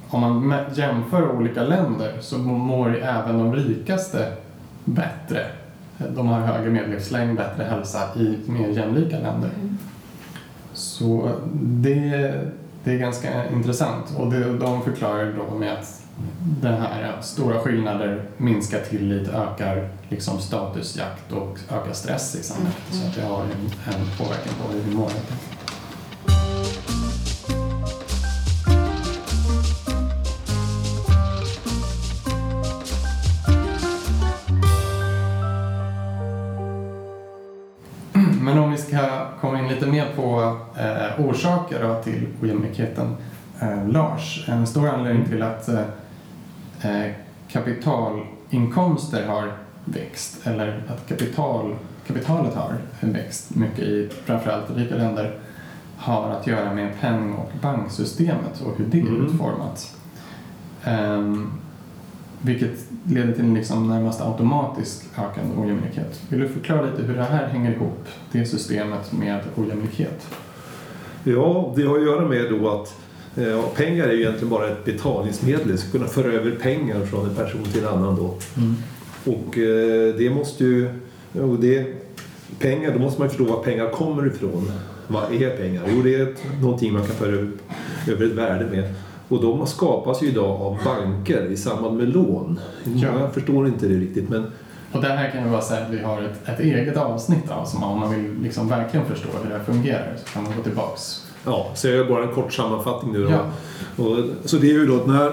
om 0.10 0.22
man 0.22 0.54
jämför 0.74 1.32
olika 1.32 1.64
länder 1.64 2.18
så 2.22 2.38
mår 2.38 2.98
även 2.98 3.38
de 3.38 3.56
rikaste 3.56 4.34
bättre. 4.86 5.46
De 5.98 6.28
har 6.28 6.40
högre 6.40 6.70
medellivslängd, 6.70 7.38
bättre 7.38 7.64
hälsa 7.64 8.00
i 8.16 8.38
mer 8.48 8.68
jämlika 8.68 9.20
länder. 9.20 9.50
Så 10.74 11.32
det, 11.54 12.34
det 12.84 12.92
är 12.92 12.98
ganska 12.98 13.50
intressant 13.50 14.16
och 14.18 14.32
det, 14.32 14.58
de 14.58 14.82
förklarar 14.82 15.34
då 15.34 15.56
med 15.56 15.74
att 15.74 15.99
den 16.62 16.82
här 16.82 17.22
stora 17.22 17.60
skillnader 17.60 18.24
minskar 18.38 18.80
tillit, 18.80 19.28
ökar 19.28 19.90
liksom 20.10 20.40
statusjakt 20.40 21.32
och 21.32 21.60
ökar 21.70 21.94
stress 21.94 22.36
i 22.36 22.44
samhället. 22.44 22.78
Så 22.92 23.08
att 23.08 23.16
det 23.16 23.22
har 23.22 23.44
en, 23.44 23.94
en 23.94 24.06
påverkan 24.18 24.54
på 24.62 24.74
hur 24.74 24.80
vi 24.80 24.96
mår. 24.96 25.12
Men 38.42 38.58
om 38.58 38.72
vi 38.72 38.78
ska 38.78 39.26
komma 39.42 39.60
in 39.60 39.68
lite 39.68 39.88
mer 39.88 40.06
på 40.16 40.58
eh, 40.78 41.26
orsaker 41.26 41.84
då 41.84 42.04
till 42.04 42.28
ojämlikheten. 42.42 43.16
Eh, 43.60 43.88
Lars, 43.88 44.46
en 44.50 44.68
stor 44.68 44.88
anledning 44.88 45.26
till 45.26 45.44
att 45.44 45.70
eh, 45.70 45.82
eh, 46.82 47.12
kapitalinkomster 47.52 49.28
har 49.28 49.54
växt 49.86 50.48
eller 50.48 50.84
att 50.88 51.08
kapital, 51.10 51.76
kapitalet 52.08 52.56
har 52.56 52.78
växt 53.02 53.56
mycket 53.56 53.80
i 53.80 54.10
framförallt 54.26 54.66
rika 54.76 54.96
länder 54.96 55.38
har 55.98 56.30
att 56.30 56.48
göra 56.48 56.74
med 56.74 57.00
penning 57.00 57.34
och 57.34 57.52
banksystemet 57.62 58.62
och 58.66 58.78
hur 58.78 58.86
det 58.86 59.00
är 59.00 59.02
Mm. 59.08 59.26
utformat. 59.26 59.96
Ehm, 60.84 61.52
vilket 62.42 62.80
leder 63.04 63.34
till 63.34 63.44
en 63.46 63.54
liksom 63.54 63.88
närmast 63.88 64.22
automatisk 64.22 65.06
ökande 65.18 65.56
ojämlikhet. 65.58 66.22
Vill 66.30 66.40
du 66.40 66.50
förklara 66.50 66.82
lite 66.82 67.02
hur 67.04 67.16
det 67.16 67.24
här 67.24 67.48
hänger 67.48 67.72
ihop, 67.72 68.08
det 68.32 68.46
systemet 68.46 69.12
med 69.12 69.40
ojämlikhet? 69.56 70.28
Ja, 71.24 71.74
det 71.76 71.84
har 71.84 71.98
att 71.98 72.04
göra 72.04 72.26
med 72.28 72.46
då 72.50 72.70
att 72.70 72.94
eh, 73.40 73.48
ja, 73.48 73.62
pengar 73.76 74.08
är 74.08 74.14
ju 74.14 74.20
egentligen 74.22 74.50
bara 74.50 74.68
ett 74.68 74.86
betalningsmedel. 74.86 75.78
Ska 75.78 75.92
kunna 75.92 76.08
föra 76.08 76.32
över 76.32 76.52
pengar 76.52 77.06
från 77.06 77.30
en 77.30 77.36
person 77.36 77.64
till 77.64 77.84
en 77.84 77.90
annan 77.90 78.16
då. 78.16 78.36
Och 79.32 79.58
eh, 79.58 80.16
det 80.16 80.30
måste 80.30 80.64
ju... 80.64 80.90
Och 81.34 81.60
det, 81.60 81.94
pengar, 82.60 82.94
då 82.94 83.00
måste 83.00 83.22
man 83.22 83.30
förstå 83.30 83.44
var 83.44 83.64
pengar 83.64 83.90
kommer 83.90 84.28
ifrån. 84.28 84.72
Vad 85.08 85.24
är 85.42 85.58
pengar? 85.58 85.84
Jo, 85.88 86.02
det 86.02 86.16
är 86.16 86.24
ett, 86.24 86.44
någonting 86.62 86.94
man 86.94 87.06
kan 87.06 87.16
föra 87.16 87.36
upp 87.36 87.58
över 88.08 88.26
ett 88.26 88.32
värde 88.32 88.66
med. 88.66 88.94
Och 89.28 89.42
de 89.42 89.68
skapas 89.68 90.24
ju 90.24 90.28
idag 90.28 90.62
av 90.62 90.78
banker 90.84 91.46
i 91.46 91.58
samband 91.58 91.98
med 91.98 92.10
lån. 92.10 92.60
Ja. 92.84 93.20
Jag 93.20 93.34
förstår 93.34 93.68
inte 93.68 93.88
det 93.88 93.96
riktigt 93.96 94.30
men 94.30 94.52
Och 94.92 95.02
det 95.02 95.08
här 95.08 95.32
kan 95.32 95.44
vi 95.44 95.50
bara 95.50 95.62
säga 95.62 95.86
att 95.86 95.92
vi 95.92 96.00
har 96.00 96.22
ett, 96.22 96.50
ett 96.50 96.60
eget 96.60 96.98
avsnitt 96.98 97.52
av, 97.52 97.66
som 97.66 97.84
om 97.84 98.00
man 98.00 98.16
vill 98.16 98.36
liksom 98.44 98.70
verkligen 98.70 99.06
förstå 99.06 99.28
hur 99.44 99.50
det 99.50 99.58
här 99.58 99.64
fungerar 99.64 100.14
så 100.18 100.34
kan 100.34 100.44
man 100.44 100.54
gå 100.58 100.64
tillbaks. 100.64 101.29
Ja, 101.46 101.72
så 101.76 101.88
jag 101.88 101.96
gör 101.96 102.06
bara 102.06 102.24
en 102.24 102.34
kort 102.34 102.54
sammanfattning 102.54 103.14
nu. 103.14 103.28
Ja. 103.30 103.46
Och, 104.04 104.18
så 104.46 104.58
det 104.58 104.70
är 104.70 104.74
ju 104.74 104.88
då 104.88 104.96
att 104.96 105.08
när 105.08 105.32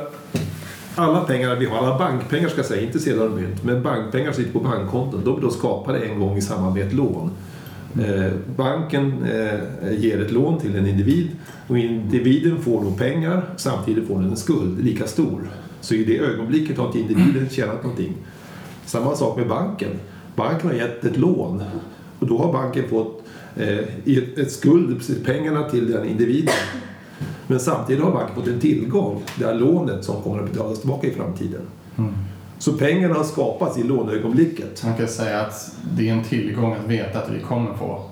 alla 0.94 1.20
pengar 1.20 1.56
vi 1.56 1.66
har, 1.66 1.78
alla 1.78 1.98
bankpengar 1.98 2.48
ska 2.48 2.58
jag 2.58 2.66
säga, 2.66 2.82
inte 2.82 2.98
sedlar 2.98 3.26
och 3.26 3.32
mynt, 3.32 3.64
men 3.64 3.82
bankpengar 3.82 4.32
sitter 4.32 4.52
på 4.52 4.60
bankkonton, 4.60 5.22
de 5.24 5.36
är 5.36 5.40
då 5.40 5.50
skapade 5.50 5.98
en 5.98 6.20
gång 6.20 6.36
i 6.36 6.42
samband 6.42 6.74
med 6.74 6.86
ett 6.86 6.92
lån. 6.92 7.30
Eh, 8.00 8.32
banken 8.56 9.24
eh, 9.24 9.98
ger 9.98 10.22
ett 10.22 10.32
lån 10.32 10.60
till 10.60 10.76
en 10.76 10.86
individ 10.86 11.30
och 11.68 11.78
individen 11.78 12.62
får 12.62 12.84
då 12.84 12.90
pengar, 12.90 13.44
samtidigt 13.56 14.08
får 14.08 14.14
den 14.14 14.30
en 14.30 14.36
skuld 14.36 14.84
lika 14.84 15.06
stor. 15.06 15.48
Så 15.80 15.94
i 15.94 16.04
det 16.04 16.18
ögonblicket 16.18 16.78
har 16.78 16.86
inte 16.86 16.98
individen 16.98 17.48
tjänat 17.50 17.82
någonting. 17.82 18.14
Samma 18.84 19.14
sak 19.14 19.36
med 19.36 19.48
banken. 19.48 19.90
Banken 20.36 20.70
har 20.70 20.76
gett 20.76 21.04
ett 21.04 21.16
lån 21.16 21.62
och 22.18 22.26
då 22.26 22.38
har 22.38 22.52
banken 22.52 22.88
fått 22.88 23.25
i 24.04 24.24
ett, 24.36 24.52
skuld, 24.52 25.24
pengarna 25.24 25.62
till 25.70 25.90
den 25.92 26.08
individen. 26.08 26.54
Men 27.46 27.60
samtidigt 27.60 28.02
har 28.04 28.12
banken 28.12 28.34
fått 28.34 28.46
en 28.46 28.60
tillgång, 28.60 29.22
det 29.38 29.44
här 29.46 29.54
lånet 29.54 30.04
som 30.04 30.22
kommer 30.22 30.42
att 30.42 30.52
betalas 30.52 30.78
tillbaka 30.80 31.06
i 31.06 31.10
framtiden. 31.10 31.60
Så 32.58 32.72
pengarna 32.72 33.14
har 33.14 33.24
skapats 33.24 33.78
i 33.78 33.82
låneögonblicket. 33.82 34.84
Man 34.84 34.96
kan 34.96 35.08
säga 35.08 35.40
att 35.40 35.74
det 35.96 36.08
är 36.08 36.12
en 36.12 36.24
tillgång 36.24 36.72
att 36.72 36.90
veta 36.90 37.18
att 37.18 37.30
vi 37.30 37.40
kommer 37.40 37.74
få 37.74 38.02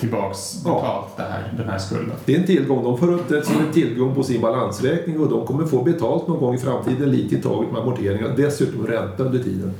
tillbaks 0.00 0.62
Ja. 0.64 0.74
betalt 0.74 1.16
det 1.16 1.22
här, 1.22 1.54
den 1.56 1.68
här 1.68 1.78
skulden. 1.78 2.12
Det 2.24 2.34
är 2.34 2.38
en 2.40 2.46
tillgång, 2.46 2.84
de 2.84 2.98
får 2.98 3.12
upp 3.12 3.28
det 3.28 3.44
som 3.44 3.54
en 3.66 3.72
tillgång 3.72 4.14
på 4.14 4.22
sin 4.22 4.40
balansräkning 4.40 5.20
och 5.20 5.28
de 5.28 5.46
kommer 5.46 5.66
få 5.66 5.82
betalt 5.82 6.28
någon 6.28 6.40
gång 6.40 6.54
i 6.54 6.58
framtiden 6.58 7.10
lite 7.10 7.34
i 7.34 7.38
taget 7.42 7.72
med 7.72 7.80
amorteringar. 7.80 8.34
Dessutom 8.36 8.86
ränta 8.86 9.22
under 9.24 9.38
tiden. 9.38 9.72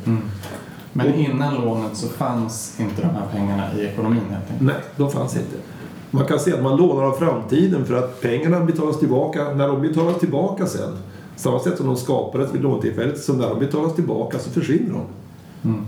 Men 0.93 1.14
innan 1.14 1.55
lånet 1.55 1.97
så 1.97 2.09
fanns 2.09 2.81
inte 2.81 3.02
de 3.02 3.09
här 3.09 3.27
pengarna 3.32 3.74
i 3.78 3.85
ekonomin 3.85 4.23
helt 4.31 4.51
enkelt. 4.51 4.60
Nej, 4.60 4.77
de 4.97 5.10
fanns 5.10 5.36
inte. 5.36 5.56
Man 6.10 6.27
kan 6.27 6.39
säga 6.39 6.56
att 6.56 6.62
man 6.62 6.77
lånar 6.77 7.02
av 7.02 7.12
framtiden 7.12 7.85
för 7.85 7.94
att 7.94 8.20
pengarna 8.20 8.60
betalas 8.60 8.98
tillbaka 8.98 9.55
när 9.55 9.69
de 9.69 9.82
betalas 9.82 10.19
tillbaka 10.19 10.66
sen. 10.66 10.97
Samma 11.36 11.59
sätt 11.59 11.77
som 11.77 11.86
de 11.86 11.97
skapades 11.97 12.55
vid 12.55 12.62
låntillfället, 12.62 13.19
så 13.19 13.32
när 13.32 13.48
de 13.48 13.59
betalas 13.59 13.94
tillbaka 13.94 14.39
så 14.39 14.51
försvinner 14.51 14.93
de. 14.93 15.05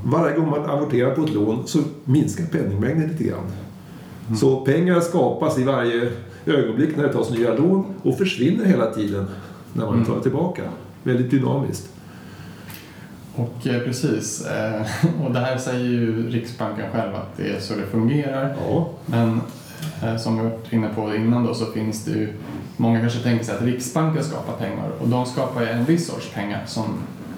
Varje 0.05 0.37
gång 0.37 0.51
man 0.51 0.71
amorterar 0.71 1.15
på 1.15 1.23
ett 1.23 1.35
lån 1.35 1.63
så 1.67 1.79
minskar 2.05 2.45
penningmängden 2.45 3.09
lite 3.09 3.25
grann. 3.25 3.53
Så 4.37 4.61
pengar 4.61 5.01
skapas 5.01 5.59
i 5.59 5.65
varje 5.65 6.09
ögonblick 6.47 6.97
när 6.97 7.03
det 7.03 7.13
tas 7.13 7.31
nya 7.31 7.55
lån 7.55 7.85
och 8.03 8.19
försvinner 8.19 8.65
hela 8.65 8.91
tiden 8.91 9.27
när 9.73 9.87
man 9.87 10.01
betalar 10.01 10.21
tillbaka. 10.21 10.63
Väldigt 11.03 11.31
dynamiskt. 11.31 11.94
Och 13.37 13.67
eh, 13.67 13.81
precis, 13.83 14.47
eh, 14.47 14.81
och 15.27 15.33
det 15.33 15.39
här 15.41 15.57
säger 15.59 15.85
ju 15.85 16.31
Riksbanken 16.31 16.85
själv 16.93 17.15
att 17.15 17.37
det 17.37 17.49
är 17.57 17.61
så 17.61 17.75
det 17.75 17.87
fungerar. 17.87 18.57
Ja, 18.69 18.89
Men 19.07 19.41
eh, 20.03 20.17
som 20.17 20.39
vi 20.39 20.45
varit 20.45 20.73
inne 20.73 20.89
på 20.95 21.15
innan 21.15 21.47
då 21.47 21.55
så 21.55 21.67
finns 21.67 22.05
det 22.05 22.11
ju, 22.11 22.33
många 22.77 23.01
kanske 23.01 23.19
tänker 23.19 23.45
sig 23.45 23.55
att 23.57 23.63
Riksbanken 23.63 24.25
skapar 24.25 24.53
pengar 24.53 24.91
och 25.01 25.09
de 25.09 25.27
skapar 25.27 25.61
ju 25.63 25.69
en 25.69 25.85
viss 25.85 26.07
sorts 26.07 26.31
pengar 26.35 26.63
som 26.67 26.85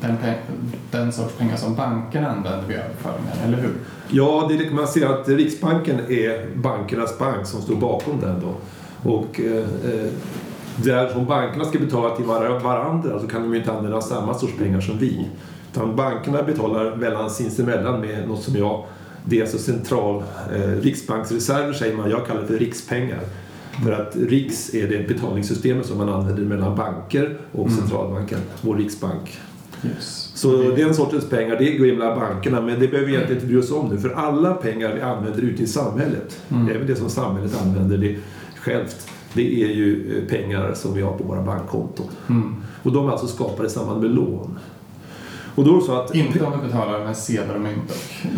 den, 0.01 0.11
pe- 0.19 0.55
den 0.91 1.13
sorts 1.13 1.35
pengar 1.35 1.57
som 1.57 1.75
bankerna 1.75 2.29
använder 2.31 2.67
vid 2.69 2.77
överföringar, 2.77 3.35
eller 3.47 3.57
hur? 3.59 3.73
Ja, 4.11 4.47
det 4.49 4.65
kan 4.65 4.75
man 4.77 4.87
säga 4.89 5.09
att 5.11 5.29
Riksbanken 5.29 6.01
är 6.09 6.57
bankernas 6.57 7.19
bank 7.19 7.47
som 7.47 7.63
står 7.63 7.77
bakom 7.77 8.21
den 8.21 8.41
då. 8.41 8.55
Och 9.11 9.41
eh, 9.41 9.65
där 10.77 11.09
som 11.09 11.25
bankerna 11.27 11.65
ska 11.65 11.79
betala 11.79 12.17
till 12.17 12.25
var- 12.25 12.61
varandra 12.61 13.21
så 13.21 13.27
kan 13.27 13.43
de 13.43 13.53
ju 13.53 13.59
inte 13.59 13.73
använda 13.73 14.01
samma 14.01 14.35
sorts 14.35 14.53
pengar 14.59 14.81
som 14.81 14.99
vi. 14.99 15.27
Utan 15.77 15.97
bankerna 15.97 16.43
betalar 16.43 16.97
mellan 16.97 17.31
sinsemellan 17.31 18.01
med 18.01 18.29
något 18.29 18.43
som 18.43 18.57
jag, 18.57 18.85
det 19.25 19.39
är 19.39 19.43
alltså 19.43 19.59
central, 19.59 20.23
eh, 20.55 20.61
riksbanksreserver 20.83 21.73
säger 21.73 21.97
man, 21.97 22.11
jag 22.11 22.27
kallar 22.27 22.41
det 22.41 22.47
för 22.47 22.59
rikspengar. 22.59 23.21
För 23.85 23.93
att 23.93 24.17
RIX 24.17 24.75
är 24.75 24.89
det 24.89 25.09
betalningssystemet 25.09 25.87
som 25.87 25.99
man 25.99 26.09
använder 26.09 26.43
mellan 26.43 26.77
banker 26.77 27.39
och 27.53 27.67
Mm. 27.67 27.79
centralbanken, 27.79 28.39
vår 28.61 28.77
riksbank. 28.77 29.39
Yes. 29.85 30.31
Så 30.35 30.63
den 30.77 30.95
sortens 30.95 31.29
pengar, 31.29 31.57
det 31.59 31.71
går 31.79 31.87
mellan 31.87 32.19
bankerna, 32.19 32.61
men 32.61 32.81
det 32.81 32.89
behöver 32.89 33.07
vi 33.07 33.15
egentligen 33.15 33.43
inte 33.43 33.47
bry 33.53 33.61
oss 33.61 33.73
om 33.73 33.89
nu, 33.89 33.99
för 33.99 34.11
alla 34.11 34.55
pengar 34.55 34.95
vi 34.95 35.01
använder 35.01 35.43
ute 35.43 35.63
i 35.63 35.67
samhället, 35.67 36.41
Mm. 36.49 36.69
även 36.77 36.87
det 36.87 36.97
som 36.97 37.11
samhället 37.11 37.63
använder 37.63 37.99
det 37.99 38.17
självt, 38.61 39.09
det 39.35 39.63
är 39.63 39.69
ju 39.69 40.19
eh, 40.19 40.29
pengar 40.29 40.75
som 40.75 40.95
vi 40.95 41.03
har 41.03 41.13
på 41.19 41.25
våra 41.25 41.43
bankkonton. 41.43 42.07
Mm. 42.29 42.55
Och 42.83 42.93
de 42.93 43.07
är 43.07 43.11
alltså 43.13 43.27
skapade 43.27 43.69
i 43.69 43.71
samband 43.71 44.03
med 44.03 44.11
lån. 44.11 44.59
Och 45.57 45.65
då 45.65 45.81
så 45.81 46.01
att... 46.01 46.15
Inte 46.15 46.45
om 46.45 46.53
vi 46.61 46.67
betalar 46.67 47.05
med 47.05 47.17
sedlar 47.17 47.55
och 47.55 47.61
mynt 47.61 47.93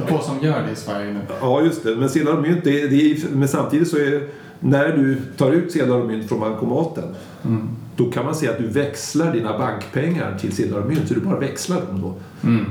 få 0.08 0.18
som 0.18 0.38
gör 0.40 0.62
det 0.66 0.72
i 0.72 0.76
Sverige 0.76 1.12
nu. 1.12 1.20
Ja, 1.40 1.62
just 1.62 1.82
det. 1.84 1.96
Men 1.96 2.08
sedlar 2.10 2.32
och 2.32 2.42
mynt, 2.42 2.64
det, 2.64 2.86
det 2.88 2.96
är, 3.12 3.18
men 3.32 3.48
samtidigt 3.48 3.88
så 3.88 3.96
är 3.96 4.28
när 4.60 4.88
du 4.96 5.20
tar 5.36 5.50
ut 5.52 5.72
sedlar 5.72 5.96
och 5.96 6.06
mynt 6.06 6.28
från 6.28 6.40
bankomaten, 6.40 7.04
Mm. 7.44 7.68
då 7.96 8.10
kan 8.10 8.24
man 8.24 8.34
säga 8.34 8.50
att 8.50 8.58
du 8.58 8.66
växlar 8.66 9.32
dina 9.32 9.58
bankpengar 9.58 10.38
till 10.40 10.52
sedlar 10.52 10.80
och 10.80 10.86
mynt, 10.88 11.08
så 11.08 11.14
du 11.14 11.20
bara 11.20 11.38
växlar 11.38 11.76
dem 11.80 12.00
då. 12.02 12.14
Mm. 12.48 12.64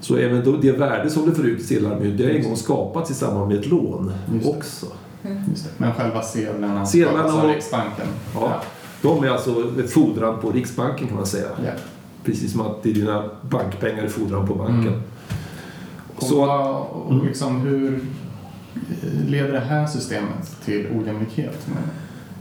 Så 0.00 0.16
även 0.16 0.44
då, 0.44 0.56
det 0.56 0.72
värde 0.72 1.10
som 1.10 1.26
du 1.26 1.34
får 1.34 1.46
ut 1.46 1.60
i 1.60 1.62
sedlar 1.64 1.90
och 1.96 2.02
mynt, 2.02 2.18
det 2.18 2.24
har 2.24 2.30
en 2.30 2.42
gång 2.44 2.56
skapats 2.56 3.10
i 3.10 3.14
samband 3.14 3.48
med 3.48 3.58
ett 3.58 3.66
lån 3.66 4.12
också. 4.44 4.86
Men 5.76 5.94
själva 5.94 6.22
sedlarna 6.22 6.86
Sedlarna 6.86 7.18
skapas 7.18 7.34
av 7.34 7.44
och- 7.44 7.54
Riksbanken. 7.54 8.06
Ja. 8.34 8.62
De 9.02 9.24
är 9.24 9.28
alltså 9.28 9.54
fordran 9.88 10.40
på 10.40 10.50
Riksbanken 10.50 11.06
kan 11.08 11.16
man 11.16 11.26
säga. 11.26 11.48
Ja. 11.64 11.70
Precis 12.26 12.52
som 12.52 12.60
att 12.60 12.82
det 12.82 12.90
är 12.90 12.94
dina 12.94 13.30
bankpengar 13.50 14.02
är 14.02 14.08
fordran 14.08 14.46
på 14.46 14.54
banken. 14.54 14.92
Mm. 14.92 15.02
Och, 16.16 16.22
Så, 16.22 16.46
vad, 16.46 16.86
och 16.86 17.24
liksom, 17.24 17.60
hur 17.60 18.00
leder 19.28 19.52
det 19.52 19.60
här 19.60 19.86
systemet 19.86 20.56
till 20.64 20.86
ojämlikhet? 21.00 21.66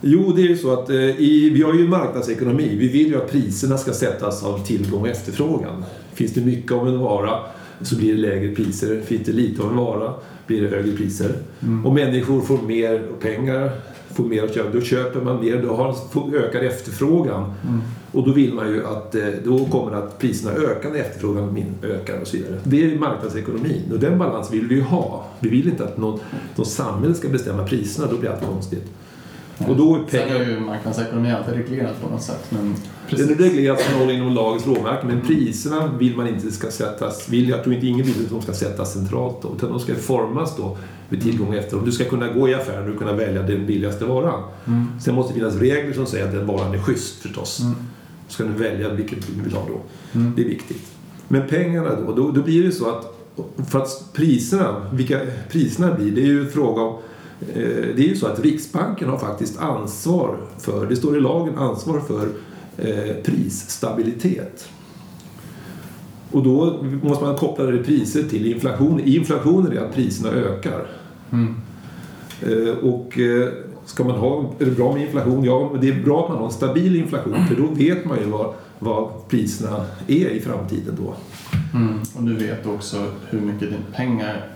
jo, 0.01 0.33
det 0.35 0.41
är 0.41 0.47
ju 0.47 0.57
så 0.57 0.73
att 0.73 0.89
eh, 0.89 0.95
i, 0.97 1.49
vi 1.49 1.61
har 1.61 1.73
ju 1.73 1.87
marknadsekonomi. 1.87 2.75
Vi 2.75 2.87
vill 2.87 3.07
ju 3.07 3.17
att 3.17 3.31
priserna 3.31 3.77
ska 3.77 3.93
sättas 3.93 4.43
av 4.43 4.65
tillgång 4.65 5.01
och 5.01 5.07
efterfrågan. 5.07 5.85
Finns 6.13 6.33
det 6.33 6.41
mycket 6.41 6.71
av 6.71 6.87
en 6.87 6.99
vara 6.99 7.39
så 7.81 7.95
blir 7.95 8.15
det 8.15 8.21
lägre 8.21 8.55
priser. 8.55 9.01
Finns 9.01 9.25
det 9.25 9.31
lite 9.31 9.63
av 9.63 9.69
en 9.69 9.77
vara 9.77 10.13
blir 10.47 10.61
det 10.61 10.67
högre 10.67 10.91
priser. 10.91 11.35
Mm. 11.59 11.85
Och 11.85 11.93
människor 11.93 12.41
får 12.41 12.61
mer 12.61 13.03
pengar, 13.21 13.71
får 14.15 14.23
mer 14.23 14.43
att 14.43 14.53
köpa. 14.53 14.69
Då 14.69 14.81
köper 14.81 15.21
man 15.21 15.39
mer, 15.45 15.61
då 15.61 15.75
har 15.75 15.95
ökad 16.35 16.63
efterfrågan. 16.63 17.43
Mm. 17.67 17.81
Och 18.11 18.25
då 18.27 18.31
vill 18.31 18.53
man 18.53 18.67
ju 18.69 18.85
att 18.85 19.15
eh, 19.15 19.23
då 19.43 19.65
kommer 19.65 19.91
att 19.91 20.19
priserna 20.19 20.51
ökar 20.51 20.89
när 20.89 20.99
efterfrågan 20.99 21.53
min- 21.53 21.75
ökar 21.83 22.21
och 22.21 22.27
så 22.27 22.37
vidare. 22.37 22.59
Det 22.63 22.85
är 22.93 22.99
marknadsekonomin 22.99 23.81
och 23.93 23.99
den 23.99 24.17
balans 24.19 24.53
vill 24.53 24.67
vi 24.67 24.75
ju 24.75 24.81
ha. 24.81 25.25
Vi 25.39 25.49
vill 25.49 25.67
inte 25.69 25.83
att 25.83 25.97
någon, 25.97 26.19
någon 26.55 26.65
samhälle 26.65 27.13
ska 27.13 27.29
bestämma 27.29 27.63
priserna, 27.67 28.07
då 28.11 28.17
blir 28.17 28.29
allt 28.29 28.45
konstigt. 28.45 28.83
Och 29.67 29.75
då 29.75 29.95
är 29.95 29.99
Sen 30.09 30.19
pengar... 30.21 30.35
är 30.39 30.45
ju 30.49 30.59
marknadsekonomi 30.59 31.31
alltid 31.31 31.53
reglerat 31.53 32.01
på 32.01 32.09
något 32.09 32.21
sätt. 32.21 32.45
Men 32.49 32.75
Den 33.09 33.29
är 33.29 33.35
reglerad 33.35 33.79
som 33.79 33.99
håller 33.99 34.13
inom 34.13 34.33
lagens 34.33 34.67
råmärken 34.67 35.07
men 35.07 35.21
priserna 35.21 35.91
vill 35.99 36.17
man 36.17 36.27
inte 36.27 36.51
ska 36.51 36.71
sättas, 36.71 37.29
vill 37.29 37.49
jag 37.49 37.63
tror 37.63 37.75
inte 37.75 37.87
ingen 37.87 38.05
vill 38.05 38.25
att 38.25 38.29
de 38.29 38.41
ska 38.41 38.53
sättas 38.53 38.93
centralt 38.93 39.41
då, 39.41 39.53
utan 39.57 39.69
de 39.69 39.79
ska 39.79 39.95
formas 39.95 40.57
då 40.57 40.77
vid 41.09 41.23
tillgång 41.23 41.47
och 41.47 41.55
efterfrågan. 41.55 41.85
Du 41.85 41.91
ska 41.91 42.05
kunna 42.05 42.27
gå 42.33 42.49
i 42.49 42.53
affären 42.53 42.91
och 42.91 42.99
kunna 42.99 43.13
välja 43.13 43.41
den 43.41 43.65
billigaste 43.65 44.05
varan. 44.05 44.43
Mm. 44.65 44.87
Sen 45.01 45.15
måste 45.15 45.33
det 45.33 45.39
finnas 45.39 45.55
regler 45.55 45.93
som 45.93 46.05
säger 46.05 46.25
att 46.25 46.31
den 46.31 46.47
varan 46.47 46.73
är 46.73 46.79
schysst 46.79 47.21
förstås. 47.21 47.59
Mm. 47.59 47.75
Ska 48.27 48.43
du 48.43 48.49
välja 48.49 48.93
vilket 48.93 49.27
du 49.27 49.43
vill 49.43 49.53
ha 49.53 49.61
då. 49.67 49.81
Mm. 50.19 50.33
Det 50.35 50.41
är 50.41 50.45
viktigt. 50.45 50.91
Men 51.27 51.47
pengarna 51.47 51.89
då, 51.95 52.13
då, 52.13 52.31
då 52.31 52.41
blir 52.41 52.63
det 52.63 52.71
så 52.71 52.89
att 52.89 53.15
för 53.69 53.79
att 53.79 54.13
priserna, 54.13 54.89
vilka 54.93 55.19
priserna 55.51 55.93
blir, 55.93 56.11
det 56.11 56.21
är 56.21 56.25
ju 56.25 56.41
en 56.41 56.51
fråga 56.51 56.81
om 56.81 56.97
eh, 57.41 57.55
det 57.95 57.99
är 57.99 58.07
ju 58.07 58.15
så 58.15 58.27
att 58.27 58.39
Riksbanken 58.39 59.09
har 59.09 59.17
faktiskt 59.17 59.59
ansvar 59.59 60.37
för, 60.59 60.85
det 60.85 60.95
står 60.95 61.17
i 61.17 61.19
lagen, 61.19 61.57
ansvar 61.57 61.99
för 61.99 62.29
eh, 62.77 63.13
prisstabilitet. 63.23 64.69
Och 66.31 66.43
då 66.43 66.83
måste 67.03 67.23
man 67.25 67.35
koppla 67.35 67.65
det 67.65 67.83
priser 67.83 68.23
till 68.23 68.51
inflation. 68.53 68.99
Inflationen 68.99 69.71
är 69.77 69.81
att 69.81 69.95
priserna 69.95 70.29
ökar. 70.31 70.87
Mm. 71.31 71.55
Eh, 72.41 72.73
Och 72.77 73.19
eh, 73.19 73.49
ska 73.85 74.03
man 74.03 74.15
ha, 74.15 74.53
är 74.59 74.65
det 74.65 74.71
bra 74.71 74.93
med 74.93 75.01
inflation? 75.01 75.43
Ja, 75.43 75.69
men 75.71 75.81
det 75.81 75.89
är 75.89 76.03
bra 76.03 76.23
att 76.23 76.29
man 76.29 76.37
har 76.37 76.45
en 76.45 76.51
stabil 76.51 76.95
inflation 76.95 77.47
för 77.47 77.55
då 77.55 77.67
vet 77.67 78.05
man 78.05 78.17
ju 78.19 78.25
vad, 78.25 78.53
vad 78.79 79.27
priserna 79.29 79.85
är 80.07 80.29
i 80.29 80.41
framtiden 80.41 80.97
då. 80.97 81.13
Mm. 81.73 81.99
Och 82.15 82.23
du 82.23 82.35
vet 82.35 82.65
också 82.65 83.05
hur 83.29 83.39
mycket 83.41 83.69
din 83.69 83.83
pengar, 83.93 84.47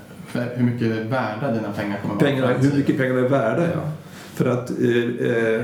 hur 0.56 0.64
mycket 0.64 0.88
värda 1.06 1.52
dina 1.52 1.72
pengar 1.72 2.00
kommer 2.02 2.16
vara. 2.16 2.28
i 2.30 2.32
Pengarna, 2.32 2.54
hur 2.54 2.78
mycket 2.78 2.98
pengarna 2.98 3.20
är 3.20 3.30
värda, 3.30 3.64
ja. 3.74 3.92
För 4.34 4.46
att 4.46 4.70
eh, 4.70 5.62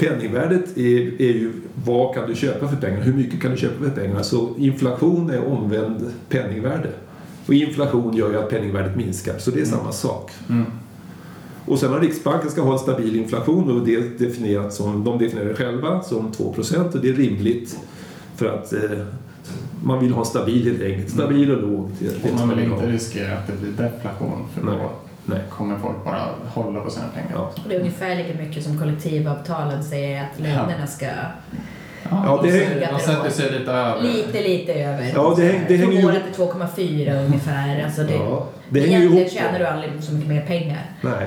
penningvärdet 0.00 0.78
är, 0.78 1.22
är 1.22 1.32
ju 1.32 1.52
vad 1.84 2.14
kan 2.14 2.28
du 2.28 2.34
köpa 2.34 2.68
för 2.68 2.76
pengarna? 2.76 3.02
Hur 3.02 3.12
mycket 3.12 3.42
kan 3.42 3.50
du 3.50 3.56
köpa 3.56 3.84
för 3.84 3.90
pengarna? 3.90 4.22
Så 4.22 4.54
inflation 4.58 5.30
är 5.30 5.46
omvänd 5.46 6.10
penningvärde. 6.28 6.90
Och 7.46 7.54
inflation 7.54 8.16
gör 8.16 8.30
ju 8.30 8.38
att 8.38 8.50
penningvärdet 8.50 8.96
minskar, 8.96 9.38
så 9.38 9.50
det 9.50 9.60
är 9.60 9.64
samma 9.64 9.92
sak. 9.92 10.30
Mm. 10.48 10.64
Och 11.66 11.78
sen 11.78 11.92
har 11.92 12.00
Riksbanken 12.00 12.50
ska 12.50 12.62
ha 12.62 12.72
en 12.72 12.78
stabil 12.78 13.16
inflation 13.16 13.80
och 13.80 13.86
det 13.86 14.18
definierat 14.18 14.74
som, 14.74 15.04
de 15.04 15.18
definierar 15.18 15.48
det 15.48 15.54
själva 15.54 16.02
som 16.02 16.32
2% 16.32 16.94
och 16.94 17.00
det 17.00 17.08
är 17.08 17.14
rimligt 17.14 17.78
för 18.36 18.46
att 18.46 18.72
eh, 18.72 18.80
man 19.84 20.00
vill 20.00 20.12
ha 20.12 20.24
stabil 20.24 20.64
helt 20.64 20.82
enkelt. 20.82 21.10
Stabil 21.10 21.50
och 21.50 21.62
låg. 21.62 21.90
Det, 21.98 22.30
Och 22.30 22.36
man 22.36 22.48
vill 22.48 22.64
inte 22.64 22.86
riskera 22.86 23.38
att 23.38 23.46
det 23.46 23.52
blir 23.60 23.72
deflation 23.72 24.44
för 24.54 24.66
då 24.66 24.90
Nej. 25.30 25.44
kommer 25.50 25.78
folk 25.78 26.04
bara 26.04 26.20
hålla 26.54 26.80
på 26.80 26.90
sina 26.90 27.06
pengar. 27.14 27.30
Ja. 27.34 27.40
Och 27.62 27.68
det 27.68 27.74
är 27.74 27.78
ungefär 27.80 28.14
lika 28.16 28.38
mycket 28.38 28.64
som 28.64 28.78
kollektivavtalen 28.78 29.84
säger 29.84 30.22
att 30.22 30.40
lönerna 30.40 30.86
ska 30.86 31.06
Ja, 32.10 32.40
det 32.42 32.50
de, 32.50 32.58
är- 32.58 32.98
sätter- 32.98 33.30
sig 33.30 33.58
lite 33.58 33.72
över. 33.72 34.02
lite, 34.02 34.42
lite 34.48 34.72
över. 34.74 35.12
Ja, 35.14 35.34
det 35.36 35.42
häng- 35.42 35.64
det 35.68 35.76
hänger 35.76 35.92
ju 35.92 36.00
Från 36.02 36.10
ihop- 36.14 36.24
till 36.24 36.34
2,4 36.34 37.24
ungefär. 37.26 37.84
Alltså 37.84 38.02
det, 38.02 38.14
Ja, 38.14 38.46
det 38.68 38.80
hänger 38.80 39.00
ihop. 39.00 39.30
tjänar 39.32 39.58
du 39.58 39.66
aldrig 39.66 39.92
så 40.00 40.12
mycket 40.12 40.28
mer 40.28 40.40
pengar. 40.46 40.82
Nej. 41.00 41.26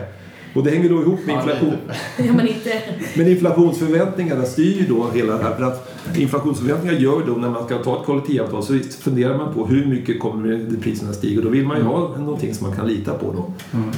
Och 0.54 0.64
det 0.64 0.70
hänger 0.72 0.90
då 0.90 1.02
ihop 1.02 1.20
med 1.26 1.36
inflation. 1.36 1.70
lite. 1.70 1.96
Ja, 2.28 2.34
men 2.34 2.48
inte... 2.48 2.70
Men 3.16 3.28
inflationsförväntningarna 3.28 4.46
styr 4.46 4.80
ju 4.80 4.86
då 4.88 5.08
hela 5.14 5.38
det 5.38 5.44
här. 5.44 5.56
För 5.56 5.64
att 5.64 5.90
inflationsförväntningar 6.18 6.94
gör 7.00 7.24
då 7.28 7.34
när 7.34 7.50
man 7.50 7.66
ska 7.66 7.78
ta 7.78 8.00
ett 8.00 8.06
kollektivavtal 8.06 8.64
så 8.64 8.80
funderar 8.80 9.38
man 9.38 9.54
på 9.54 9.66
hur 9.68 9.86
mycket 9.86 10.20
kommer 10.20 10.70
priserna 10.82 11.14
stiga. 11.14 11.40
Och 11.40 11.46
då 11.46 11.50
vill 11.52 11.68
man 11.68 11.78
ju 11.78 11.84
ha 11.84 12.18
någonting 12.18 12.54
som 12.54 12.68
man 12.68 12.76
kan 12.76 12.88
lita 12.88 13.14
på 13.14 13.32
då. 13.34 13.54
Mm. 13.78 13.90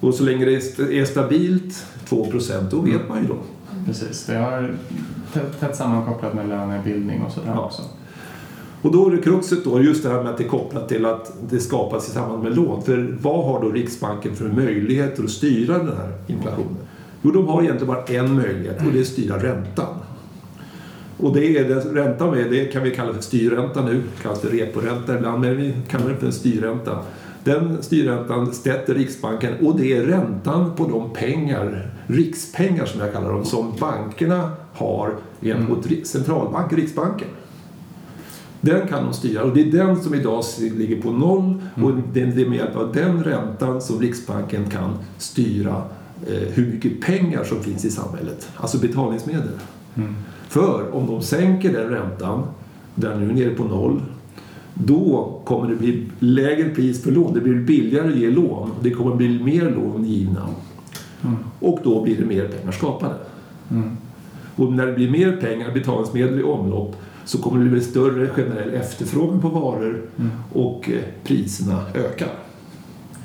Och 0.00 0.14
så 0.14 0.24
länge 0.24 0.44
det 0.44 0.54
är 0.54 0.58
st- 0.58 0.98
är 1.00 1.04
stabilt 1.04 1.86
2% 2.08 2.70
då 2.70 2.80
vet 2.80 3.08
man 3.08 3.22
ju 3.22 3.28
då. 3.28 3.36
Precis, 3.86 4.24
det 4.26 4.36
har 4.36 4.74
tätt, 5.32 5.60
tätt 5.60 5.76
sammankopplat 5.76 6.34
med 6.34 6.48
lönebildning 6.48 7.22
och 7.22 7.32
sådär 7.32 7.52
Ja. 7.54 7.64
också. 7.64 7.82
Och 8.84 8.92
då 8.92 9.06
är 9.06 9.10
det 9.10 9.22
kruxet 9.22 9.64
då, 9.64 9.82
just 9.82 10.02
det 10.02 10.08
här 10.08 10.22
med 10.22 10.32
att 10.32 10.38
det 10.38 10.44
är 10.44 10.48
kopplat 10.48 10.88
till 10.88 11.06
att 11.06 11.32
det 11.50 11.60
skapas 11.60 12.08
i 12.08 12.10
samband 12.10 12.42
med 12.42 12.56
lån. 12.56 12.82
För 12.82 13.16
vad 13.22 13.44
har 13.44 13.62
då 13.62 13.70
Riksbanken 13.70 14.36
för 14.36 14.44
möjligheter 14.44 15.24
att 15.24 15.30
styra 15.30 15.78
den 15.78 15.86
här 15.96 16.12
inflationen? 16.26 16.76
Jo, 17.22 17.30
de 17.30 17.46
har 17.46 17.62
egentligen 17.62 17.94
bara 17.94 18.04
en 18.04 18.34
möjlighet 18.34 18.78
och 18.86 18.92
det 18.92 18.98
är 18.98 19.00
att 19.00 19.06
styra 19.06 19.42
räntan. 19.42 19.94
Och 21.16 21.34
det 21.34 21.58
är 21.58 21.68
det, 21.68 21.74
räntan 21.74 22.30
med, 22.30 22.50
det 22.50 22.64
kan 22.64 22.82
vi 22.82 22.90
kalla 22.90 23.14
för 23.14 23.22
styrränta 23.22 23.84
nu, 23.84 24.02
kallas 24.22 24.40
för 24.40 24.48
reporänta 24.48 25.16
ibland, 25.16 25.40
men 25.40 25.56
vi 25.56 25.74
kallar 25.88 26.08
det 26.08 26.16
för 26.16 26.26
en 26.26 26.32
styrränta. 26.32 26.98
Den 27.44 27.82
styrräntan 27.82 28.52
sätter 28.52 28.94
Riksbanken 28.94 29.54
och 29.66 29.78
det 29.78 29.92
är 29.92 30.02
räntan 30.02 30.76
på 30.76 30.86
de 30.88 31.12
pengar, 31.12 31.90
rikspengar 32.06 32.84
som 32.86 33.00
jag 33.00 33.12
kallar 33.12 33.32
dem, 33.32 33.44
som 33.44 33.72
bankerna 33.80 34.50
har 34.72 35.14
gentemot 35.40 35.86
mm. 35.86 36.04
centralbanken, 36.04 36.78
Riksbanken. 36.78 37.28
Den 38.64 38.88
kan 38.88 39.04
de 39.04 39.14
styra 39.14 39.42
och 39.42 39.54
det 39.54 39.60
är 39.60 39.72
den 39.72 40.02
som 40.02 40.14
idag 40.14 40.44
ligger 40.58 41.02
på 41.02 41.10
noll 41.10 41.54
och 41.82 41.92
det 42.12 42.20
är 42.20 42.48
med 42.48 42.58
hjälp 42.58 42.76
av 42.76 42.92
den 42.92 43.24
räntan 43.24 43.82
som 43.82 44.00
Riksbanken 44.00 44.70
kan 44.70 44.90
styra 45.18 45.82
eh, 46.26 46.48
hur 46.52 46.72
mycket 46.72 47.00
pengar 47.00 47.44
som 47.44 47.62
finns 47.62 47.84
i 47.84 47.90
samhället, 47.90 48.48
alltså 48.56 48.78
betalningsmedel. 48.78 49.58
Mm. 49.94 50.14
För 50.48 50.94
om 50.94 51.06
de 51.06 51.22
sänker 51.22 51.72
den 51.72 51.88
räntan, 51.88 52.42
där 52.94 53.16
nu 53.16 53.30
är 53.30 53.34
nere 53.34 53.50
på 53.50 53.64
noll, 53.64 54.02
då 54.74 55.32
kommer 55.44 55.68
det 55.68 55.76
bli 55.76 56.06
lägre 56.18 56.68
pris 56.68 57.02
för 57.02 57.10
lån. 57.10 57.34
Det 57.34 57.40
blir 57.40 57.54
billigare 57.54 58.08
att 58.08 58.16
ge 58.16 58.30
lån. 58.30 58.70
Det 58.80 58.90
kommer 58.90 59.16
bli 59.16 59.42
mer 59.42 59.70
lån 59.70 60.04
givna. 60.04 60.48
Mm. 61.22 61.36
Och 61.60 61.80
då 61.84 62.02
blir 62.02 62.16
det 62.16 62.24
mer 62.24 62.48
pengar 62.48 62.72
skapade. 62.72 63.14
Mm. 63.70 63.96
Och 64.56 64.72
när 64.72 64.86
det 64.86 64.92
blir 64.92 65.10
mer 65.10 65.36
pengar, 65.36 65.72
betalningsmedel 65.74 66.40
i 66.40 66.42
omlopp, 66.42 66.96
så 67.24 67.38
kommer 67.38 67.64
det 67.64 67.70
bli 67.70 67.80
större 67.80 68.28
generell 68.28 68.74
efterfrågan 68.74 69.40
på 69.40 69.48
varor 69.48 70.02
Mm. 70.16 70.30
och 70.52 70.90
eh, 70.90 71.00
priserna 71.24 71.80
ökar. 71.94 72.28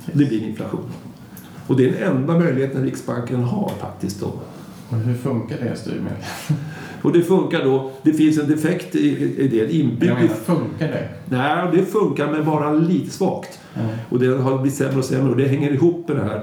Det 0.06 0.26
blir 0.26 0.44
inflation. 0.44 0.86
Och 1.68 1.78
det 1.78 1.90
är 1.90 1.92
den 1.92 2.18
enda 2.18 2.40
möjligheten 2.40 2.84
Riksbanken 2.84 3.44
har 3.44 3.72
faktiskt 3.80 4.20
då. 4.22 4.32
Och 4.90 4.98
hur 4.98 5.14
funkar 5.16 5.58
det 5.58 5.76
styrmedlet? 5.76 6.26
Och 7.02 7.12
det 7.14 7.22
funkar 7.22 7.64
då, 7.64 7.92
det 8.04 8.14
finns 8.14 8.40
en 8.40 8.48
defekt 8.50 8.96
i, 8.96 9.10
i 9.38 9.48
det, 9.48 9.58
Jag 9.58 9.70
inbyggd 9.70 10.14
menar, 10.14 10.28
funkar 10.28 10.88
det? 10.88 11.10
Nej, 11.26 11.68
det 11.74 11.86
funkar 11.86 12.32
men 12.32 12.46
bara 12.46 12.74
lite 12.74 13.12
svagt. 13.12 13.60
Mm. 13.76 13.90
Och 14.10 14.20
det 14.20 14.28
har 14.28 14.58
blivit 14.58 14.78
sämre 14.78 14.98
och 14.98 15.06
sämre 15.06 15.32
och 15.32 15.38
det 15.38 15.48
hänger 15.48 15.72
ihop 15.74 16.08
med 16.08 16.18
det 16.18 16.24
här 16.24 16.42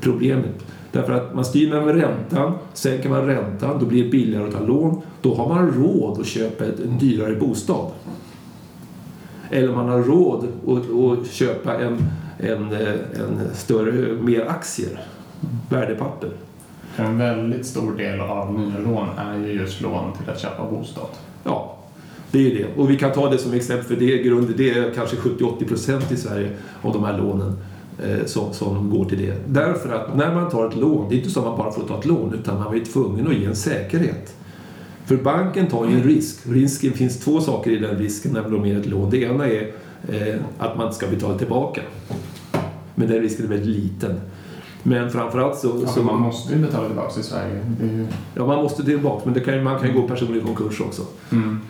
problemet. 0.00 0.64
Därför 0.92 1.12
att 1.12 1.34
man 1.34 1.44
styr 1.44 1.70
med 1.70 1.94
räntan, 1.94 2.52
sänker 2.72 3.08
man 3.08 3.26
räntan, 3.26 3.78
då 3.80 3.86
blir 3.86 4.04
det 4.04 4.10
billigare 4.10 4.46
att 4.48 4.52
ta 4.52 4.60
lån. 4.60 4.95
Då 5.22 5.34
har 5.34 5.48
man 5.48 5.72
råd 5.72 6.20
att 6.20 6.26
köpa 6.26 6.64
en 6.64 6.98
dyrare 6.98 7.34
bostad. 7.34 7.90
Eller 9.50 9.72
man 9.72 9.88
har 9.88 10.02
råd 10.02 10.48
att, 10.66 11.18
att 11.18 11.30
köpa 11.30 11.74
en, 11.74 11.98
en, 12.38 12.72
en 12.72 13.40
större, 13.54 14.22
mer 14.22 14.46
aktier, 14.46 15.00
värdepapper. 15.70 16.30
En 16.96 17.18
väldigt 17.18 17.66
stor 17.66 17.96
del 17.96 18.20
av 18.20 18.54
nya 18.54 18.78
lån 18.78 19.08
är 19.18 19.38
ju 19.38 19.52
just 19.52 19.80
lån 19.80 20.12
till 20.12 20.30
att 20.30 20.40
köpa 20.40 20.70
bostad. 20.70 21.08
Ja, 21.44 21.76
det 22.30 22.38
är 22.38 22.42
ju 22.42 22.58
det. 22.58 22.80
Och 22.80 22.90
vi 22.90 22.98
kan 22.98 23.12
ta 23.12 23.30
det 23.30 23.38
som 23.38 23.52
exempel, 23.52 23.86
för 23.86 23.96
det 23.96 24.20
är, 24.20 24.22
grund, 24.22 24.54
det 24.56 24.70
är 24.70 24.90
kanske 24.94 25.16
70-80 25.16 25.68
procent 25.68 26.12
i 26.12 26.16
Sverige 26.16 26.50
av 26.82 26.92
de 26.92 27.04
här 27.04 27.18
lånen 27.18 27.58
eh, 28.02 28.24
som, 28.26 28.52
som 28.52 28.90
går 28.90 29.04
till 29.04 29.18
det. 29.18 29.34
Därför 29.46 29.94
att 29.94 30.16
när 30.16 30.34
man 30.34 30.50
tar 30.50 30.68
ett 30.68 30.76
lån, 30.76 31.08
det 31.08 31.14
är 31.14 31.18
inte 31.18 31.30
så 31.30 31.40
att 31.40 31.46
man 31.46 31.58
bara 31.58 31.72
får 31.72 31.82
ta 31.82 31.98
ett 31.98 32.06
lån, 32.06 32.34
utan 32.34 32.58
man 32.58 32.74
är 32.76 32.84
tvungen 32.84 33.26
att 33.26 33.34
ge 33.34 33.44
en 33.44 33.56
säkerhet. 33.56 34.34
För 35.06 35.16
banken 35.16 35.66
tar 35.66 35.88
ju 35.88 35.94
en 35.94 36.02
risk. 36.02 36.38
Risken 36.42 36.92
finns 36.92 37.18
två 37.18 37.40
saker 37.40 37.70
i 37.70 37.78
den 37.78 37.98
risken 37.98 38.32
när 38.32 38.42
de 38.42 38.66
ger 38.66 38.78
ett 38.78 38.86
lån. 38.86 39.10
Det 39.10 39.22
ena 39.22 39.46
är 39.46 39.72
eh, 40.08 40.34
att 40.58 40.78
man 40.78 40.92
ska 40.94 41.06
betala 41.06 41.38
tillbaka. 41.38 41.80
Men 42.94 43.08
den 43.08 43.20
risken 43.20 43.44
är 43.44 43.48
väldigt 43.48 43.82
liten. 43.82 44.20
Men 44.82 45.10
framförallt 45.10 45.58
så... 45.58 45.80
Ja, 45.82 45.88
så 45.88 46.02
man 46.02 46.20
måste 46.20 46.54
ju 46.54 46.60
betala 46.60 46.86
tillbaka 46.86 47.20
i 47.20 47.22
Sverige. 47.22 47.60
Ju... 47.82 48.06
Ja, 48.34 48.46
man 48.46 48.62
måste 48.62 48.84
tillbaka, 48.84 49.22
men 49.24 49.34
det 49.34 49.40
kan, 49.40 49.62
man 49.64 49.80
kan 49.80 49.88
ju 49.88 50.00
gå 50.00 50.08
personlig 50.08 50.44
konkurs 50.44 50.80
också. 50.80 51.02
mm. 51.32 51.60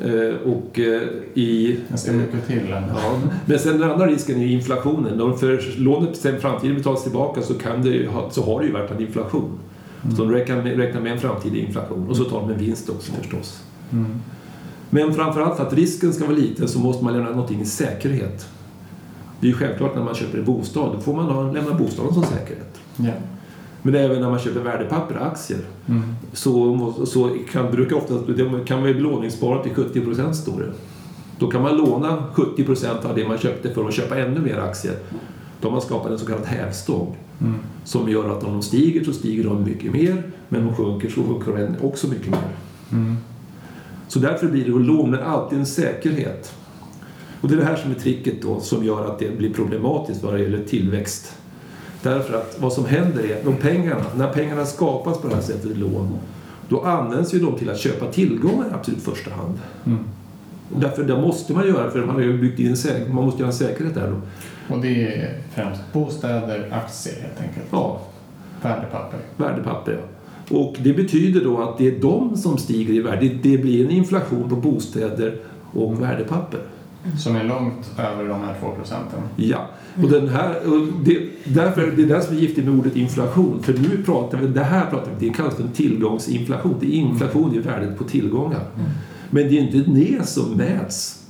Eh, 0.00 0.34
och 0.52 0.78
eh, 0.78 1.02
i... 1.34 1.78
Det 1.88 1.98
ska 1.98 2.12
mycket 2.12 2.46
till. 2.46 2.60
Ja, 2.70 3.20
men 3.46 3.58
sen 3.58 3.80
den 3.80 3.90
andra 3.90 4.06
risken 4.06 4.40
är 4.40 4.46
inflationen. 4.46 5.20
Om 5.20 5.38
för 5.38 5.78
lånet 5.78 6.16
sen 6.16 6.40
framtiden 6.40 6.76
betalas 6.76 7.02
tillbaka 7.02 7.42
så, 7.42 7.54
kan 7.54 7.82
det, 7.82 8.08
så 8.30 8.42
har 8.42 8.60
det 8.60 8.66
ju 8.66 8.72
varit 8.72 8.90
en 8.90 9.00
inflation. 9.00 9.58
Så 10.16 10.24
de 10.24 10.32
räknar 10.32 10.62
med, 10.62 10.76
räknar 10.76 11.00
med 11.00 11.12
en 11.12 11.18
framtida 11.18 11.56
inflation 11.56 12.08
och 12.08 12.16
så 12.16 12.24
tar 12.24 12.40
de 12.40 12.50
en 12.50 12.58
vinst 12.58 12.88
också 12.90 13.12
förstås. 13.12 13.62
Mm. 13.92 14.20
Men 14.90 15.14
framförallt 15.14 15.56
för 15.56 15.66
att 15.66 15.72
risken 15.72 16.12
ska 16.12 16.24
vara 16.24 16.36
liten 16.36 16.68
så 16.68 16.78
måste 16.78 17.04
man 17.04 17.12
lämna 17.12 17.30
någonting 17.30 17.60
i 17.60 17.64
säkerhet. 17.64 18.48
Det 19.40 19.46
är 19.46 19.48
ju 19.48 19.56
självklart 19.56 19.94
när 19.94 20.02
man 20.04 20.14
köper 20.14 20.38
en 20.38 20.44
bostad, 20.44 20.92
då 20.94 21.00
får 21.00 21.14
man 21.14 21.24
ha, 21.26 21.52
lämna 21.52 21.74
bostaden 21.74 22.14
som 22.14 22.22
säkerhet. 22.22 22.80
Ja. 22.96 23.12
Men 23.82 23.94
även 23.94 24.20
när 24.20 24.30
man 24.30 24.38
köper 24.38 24.60
värdepapper, 24.60 25.14
aktier, 25.14 25.60
Mm. 25.86 26.02
så, 26.32 27.06
så 27.06 27.36
kan, 27.52 27.70
brukar 27.70 27.96
ofta, 27.96 28.14
det 28.14 28.64
kan 28.66 28.82
vara 28.82 28.92
belåningsbara 28.92 29.62
till 29.62 29.74
70 29.74 30.00
procent 30.00 30.36
står 30.36 30.60
det. 30.60 30.72
Då 31.38 31.46
kan 31.46 31.62
man 31.62 31.76
låna 31.76 32.24
70 32.32 32.64
procent 32.64 33.04
av 33.04 33.14
det 33.14 33.28
man 33.28 33.38
köpte 33.38 33.74
för 33.74 33.88
att 33.88 33.94
köpa 33.94 34.18
ännu 34.18 34.40
mer 34.40 34.58
aktier. 34.58 34.94
Då 35.60 35.68
har 35.68 35.72
man 35.72 35.80
skapat 35.80 36.12
en 36.12 36.18
så 36.18 36.26
kallad 36.26 36.44
hävstång 36.44 37.16
Mm. 37.40 37.54
som 37.84 38.08
gör 38.08 38.36
att 38.36 38.44
om 38.44 38.52
de 38.52 38.62
stiger 38.62 39.04
så 39.04 39.12
stiger 39.12 39.44
de 39.44 39.64
mycket 39.64 39.92
mer 39.92 40.22
men 40.48 40.60
om 40.60 40.66
de 40.66 40.76
sjunker 40.76 41.08
så 41.08 41.22
sjunker 41.24 41.52
de 41.52 41.86
också 41.86 42.08
mycket 42.08 42.30
mer. 42.30 42.56
Mm. 42.92 43.16
Så 44.08 44.18
därför 44.18 44.48
blir 44.48 44.64
det 44.64 44.74
att 44.74 44.82
lån 44.82 45.10
med 45.10 45.20
alltid 45.20 45.58
en 45.58 45.66
säkerhet. 45.66 46.54
Och 47.40 47.48
det 47.48 47.54
är 47.54 47.58
det 47.58 47.64
här 47.64 47.76
som 47.76 47.90
är 47.90 47.94
tricket 47.94 48.42
då 48.42 48.60
som 48.60 48.84
gör 48.84 49.06
att 49.06 49.18
det 49.18 49.38
blir 49.38 49.54
problematiskt 49.54 50.22
vad 50.22 50.34
det 50.34 50.40
gäller 50.40 50.64
tillväxt. 50.64 51.36
Därför 52.02 52.34
att 52.34 52.56
vad 52.60 52.72
som 52.72 52.84
händer 52.84 53.30
är 53.30 53.36
att 53.36 53.44
de 53.44 53.56
pengarna, 53.56 54.04
när 54.16 54.32
pengarna 54.32 54.66
skapas 54.66 55.18
på 55.18 55.28
det 55.28 55.34
här 55.34 55.42
sättet 55.42 55.70
i 55.70 55.74
lån, 55.74 56.18
då 56.68 56.82
används 56.82 57.34
ju 57.34 57.38
de 57.38 57.58
till 57.58 57.70
att 57.70 57.78
köpa 57.78 58.12
tillgångar 58.12 58.66
i 58.66 58.74
absolut 58.74 59.02
första 59.02 59.30
hand. 59.30 59.58
Mm. 59.84 59.98
Därför 60.80 61.04
det 61.04 61.20
måste 61.20 61.52
man 61.52 61.66
göra, 61.66 61.90
för 61.90 62.06
man 62.06 62.14
har 62.14 62.22
byggt 62.22 62.60
in 62.60 62.76
man 63.14 63.24
måste 63.24 63.40
göra 63.40 63.50
en 63.50 63.56
säkerhet 63.56 63.94
där 63.94 64.10
då. 64.10 64.16
Och 64.68 64.80
det 64.80 65.02
är 65.02 65.34
främst 65.54 65.80
bostäder, 65.92 66.68
aktier 66.72 67.14
helt 67.22 67.40
enkelt. 67.40 67.66
Ja, 67.70 68.00
Värdepapper. 68.62 69.18
värdepapper 69.36 69.92
ja. 69.92 70.56
Och 70.56 70.76
det 70.82 70.92
betyder 70.92 71.44
då 71.44 71.62
att 71.62 71.78
det 71.78 71.88
är 71.88 72.00
de 72.00 72.36
som 72.36 72.58
stiger 72.58 72.94
i 72.94 73.00
värde. 73.00 73.28
Det, 73.42 73.58
blir 73.58 73.84
en 73.84 73.90
inflation 73.90 74.48
på 74.48 74.56
bostäder 74.56 75.38
och 75.72 76.02
värdepapper. 76.02 76.60
Som 77.18 77.36
är 77.36 77.44
långt 77.44 77.90
över 77.98 78.28
de 78.28 78.40
här 78.40 78.54
två 78.60 78.70
procenten. 78.70 79.20
Ja, 79.36 79.68
och 80.02 80.10
den 80.10 80.28
här, 80.28 80.72
och 80.72 80.86
det, 81.04 81.18
därför, 81.44 81.92
det 81.96 82.02
är 82.02 82.06
det 82.06 82.22
som 82.22 82.36
är 82.36 82.40
giftigt 82.40 82.66
med 82.66 82.78
ordet 82.78 82.96
inflation. 82.96 83.62
För 83.62 83.72
nu 83.72 84.02
pratar 84.04 84.38
vi, 84.38 84.46
det 84.46 84.64
här 84.64 84.90
pratar 84.90 85.10
vi, 85.18 85.28
det 85.28 85.34
kallas 85.34 85.54
för 85.54 85.62
en 85.62 85.72
tillgångsinflation. 85.72 86.74
Det 86.80 86.86
är 86.86 86.90
inflation 86.90 87.54
i 87.54 87.58
värdet 87.58 87.98
på 87.98 88.04
tillgångar. 88.04 88.60
Men 89.30 89.48
det 89.48 89.58
är 89.58 89.60
inte 89.60 89.90
det 89.90 90.28
som 90.28 90.56
mäts. 90.56 91.25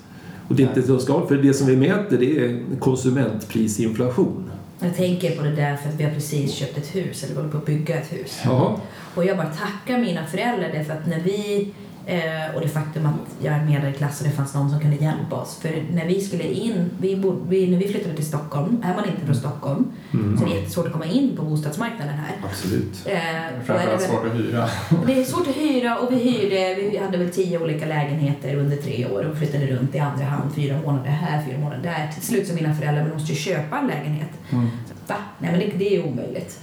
Och 0.48 0.54
det 0.54 0.62
är 0.62 0.68
inte 0.68 0.82
så 0.82 0.98
ska, 0.98 1.26
för 1.26 1.36
det 1.36 1.54
som 1.54 1.66
vi 1.66 1.76
mäter 1.76 2.18
det 2.18 2.38
är 2.38 2.78
konsumentprisinflation. 2.80 4.50
Jag 4.80 4.96
tänker 4.96 5.36
på 5.36 5.42
det 5.42 5.56
där 5.56 5.76
för 5.76 5.88
att 5.88 5.94
vi 5.94 6.04
har 6.04 6.10
precis 6.10 6.52
köpt 6.52 6.78
ett 6.78 6.94
hus, 6.94 7.24
eller 7.24 7.36
håller 7.36 7.48
på 7.48 7.58
att 7.58 7.66
bygga 7.66 8.00
ett 8.00 8.12
hus. 8.12 8.40
Jaha. 8.44 8.80
Och 9.14 9.24
jag 9.24 9.36
bara 9.36 9.50
tackar 9.50 9.98
mina 9.98 10.26
föräldrar 10.26 10.70
därför 10.72 10.92
att 10.92 11.06
när 11.06 11.20
vi 11.20 11.68
eh, 12.06 12.54
och 12.54 12.60
det 12.60 12.68
faktum 12.68 13.06
att 13.06 13.44
jag 13.44 13.54
är 13.54 13.64
medelklass 13.64 14.20
och 14.20 14.26
det 14.26 14.32
fanns 14.32 14.54
någon 14.54 14.70
som 14.70 14.80
kunde 14.80 14.96
hjälpa 14.96 15.36
oss. 15.36 15.58
För 15.62 15.84
när 15.92 16.06
vi 16.06 16.20
skulle 16.20 16.44
in, 16.44 16.90
vi 17.00 17.16
bod, 17.16 17.46
vi, 17.48 17.70
när 17.70 17.78
vi 17.78 17.88
flyttade 17.88 18.14
till 18.14 18.26
Stockholm, 18.26 18.82
är 18.84 18.94
man 18.94 19.04
inte 19.04 19.26
från 19.26 19.34
Stockholm 19.34 19.92
Mm. 20.14 20.38
så 20.38 20.44
är 20.44 20.48
det 20.48 20.54
jättesvårt 20.54 20.86
att 20.86 20.92
komma 20.92 21.06
in 21.06 21.36
på 21.36 21.42
bostadsmarknaden 21.42 22.14
här. 22.14 22.36
Absolut. 22.50 23.02
Eh, 23.06 23.36
är 23.36 23.60
Framförallt 23.64 24.02
svårt 24.02 24.26
att 24.26 24.34
hyra. 24.34 24.68
det 25.06 25.20
är 25.20 25.24
svårt 25.24 25.48
att 25.48 25.56
hyra 25.56 25.98
och 25.98 26.12
vi 26.12 26.16
hyrde, 26.16 26.74
vi 26.90 26.98
hade 26.98 27.18
väl 27.18 27.30
tio 27.30 27.62
olika 27.62 27.86
lägenheter 27.86 28.56
under 28.56 28.76
tre 28.76 29.06
år 29.06 29.24
och 29.30 29.38
flyttade 29.38 29.66
runt 29.66 29.94
i 29.94 29.98
andra 29.98 30.24
hand, 30.24 30.54
fyra 30.54 30.80
månader 30.84 31.10
här, 31.10 31.44
fyra 31.46 31.58
månader 31.58 31.82
där. 31.82 32.12
Till 32.12 32.22
slut 32.22 32.46
sa 32.48 32.54
mina 32.54 32.74
föräldrar, 32.74 33.02
men 33.02 33.10
du 33.10 33.14
måste 33.18 33.32
ju 33.32 33.38
köpa 33.38 33.78
en 33.78 33.86
lägenhet. 33.86 34.30
Mm. 34.52 34.66
Va? 35.06 35.14
Nej 35.38 35.50
men 35.50 35.60
det, 35.60 35.66
det 35.78 35.96
är 35.96 36.06
omöjligt. 36.06 36.60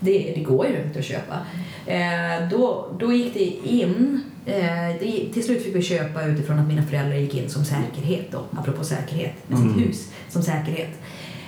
Det, 0.00 0.32
det 0.36 0.40
går 0.40 0.66
ju 0.66 0.82
inte 0.82 0.98
att 0.98 1.04
köpa. 1.04 1.34
Eh, 1.86 2.48
då, 2.50 2.88
då 2.98 3.12
gick 3.12 3.34
det 3.34 3.68
in, 3.68 4.22
eh, 4.46 4.96
det, 5.00 5.30
till 5.34 5.44
slut 5.44 5.62
fick 5.64 5.74
vi 5.74 5.82
köpa 5.82 6.24
utifrån 6.24 6.58
att 6.58 6.68
mina 6.68 6.82
föräldrar 6.82 7.16
gick 7.16 7.34
in 7.34 7.48
som 7.50 7.64
säkerhet 7.64 8.26
då, 8.32 8.44
apropå 8.60 8.84
säkerhet, 8.84 9.32
med 9.48 9.58
sitt 9.58 9.66
Mm. 9.66 9.78
hus 9.80 10.12
som 10.28 10.42
säkerhet. 10.42 10.90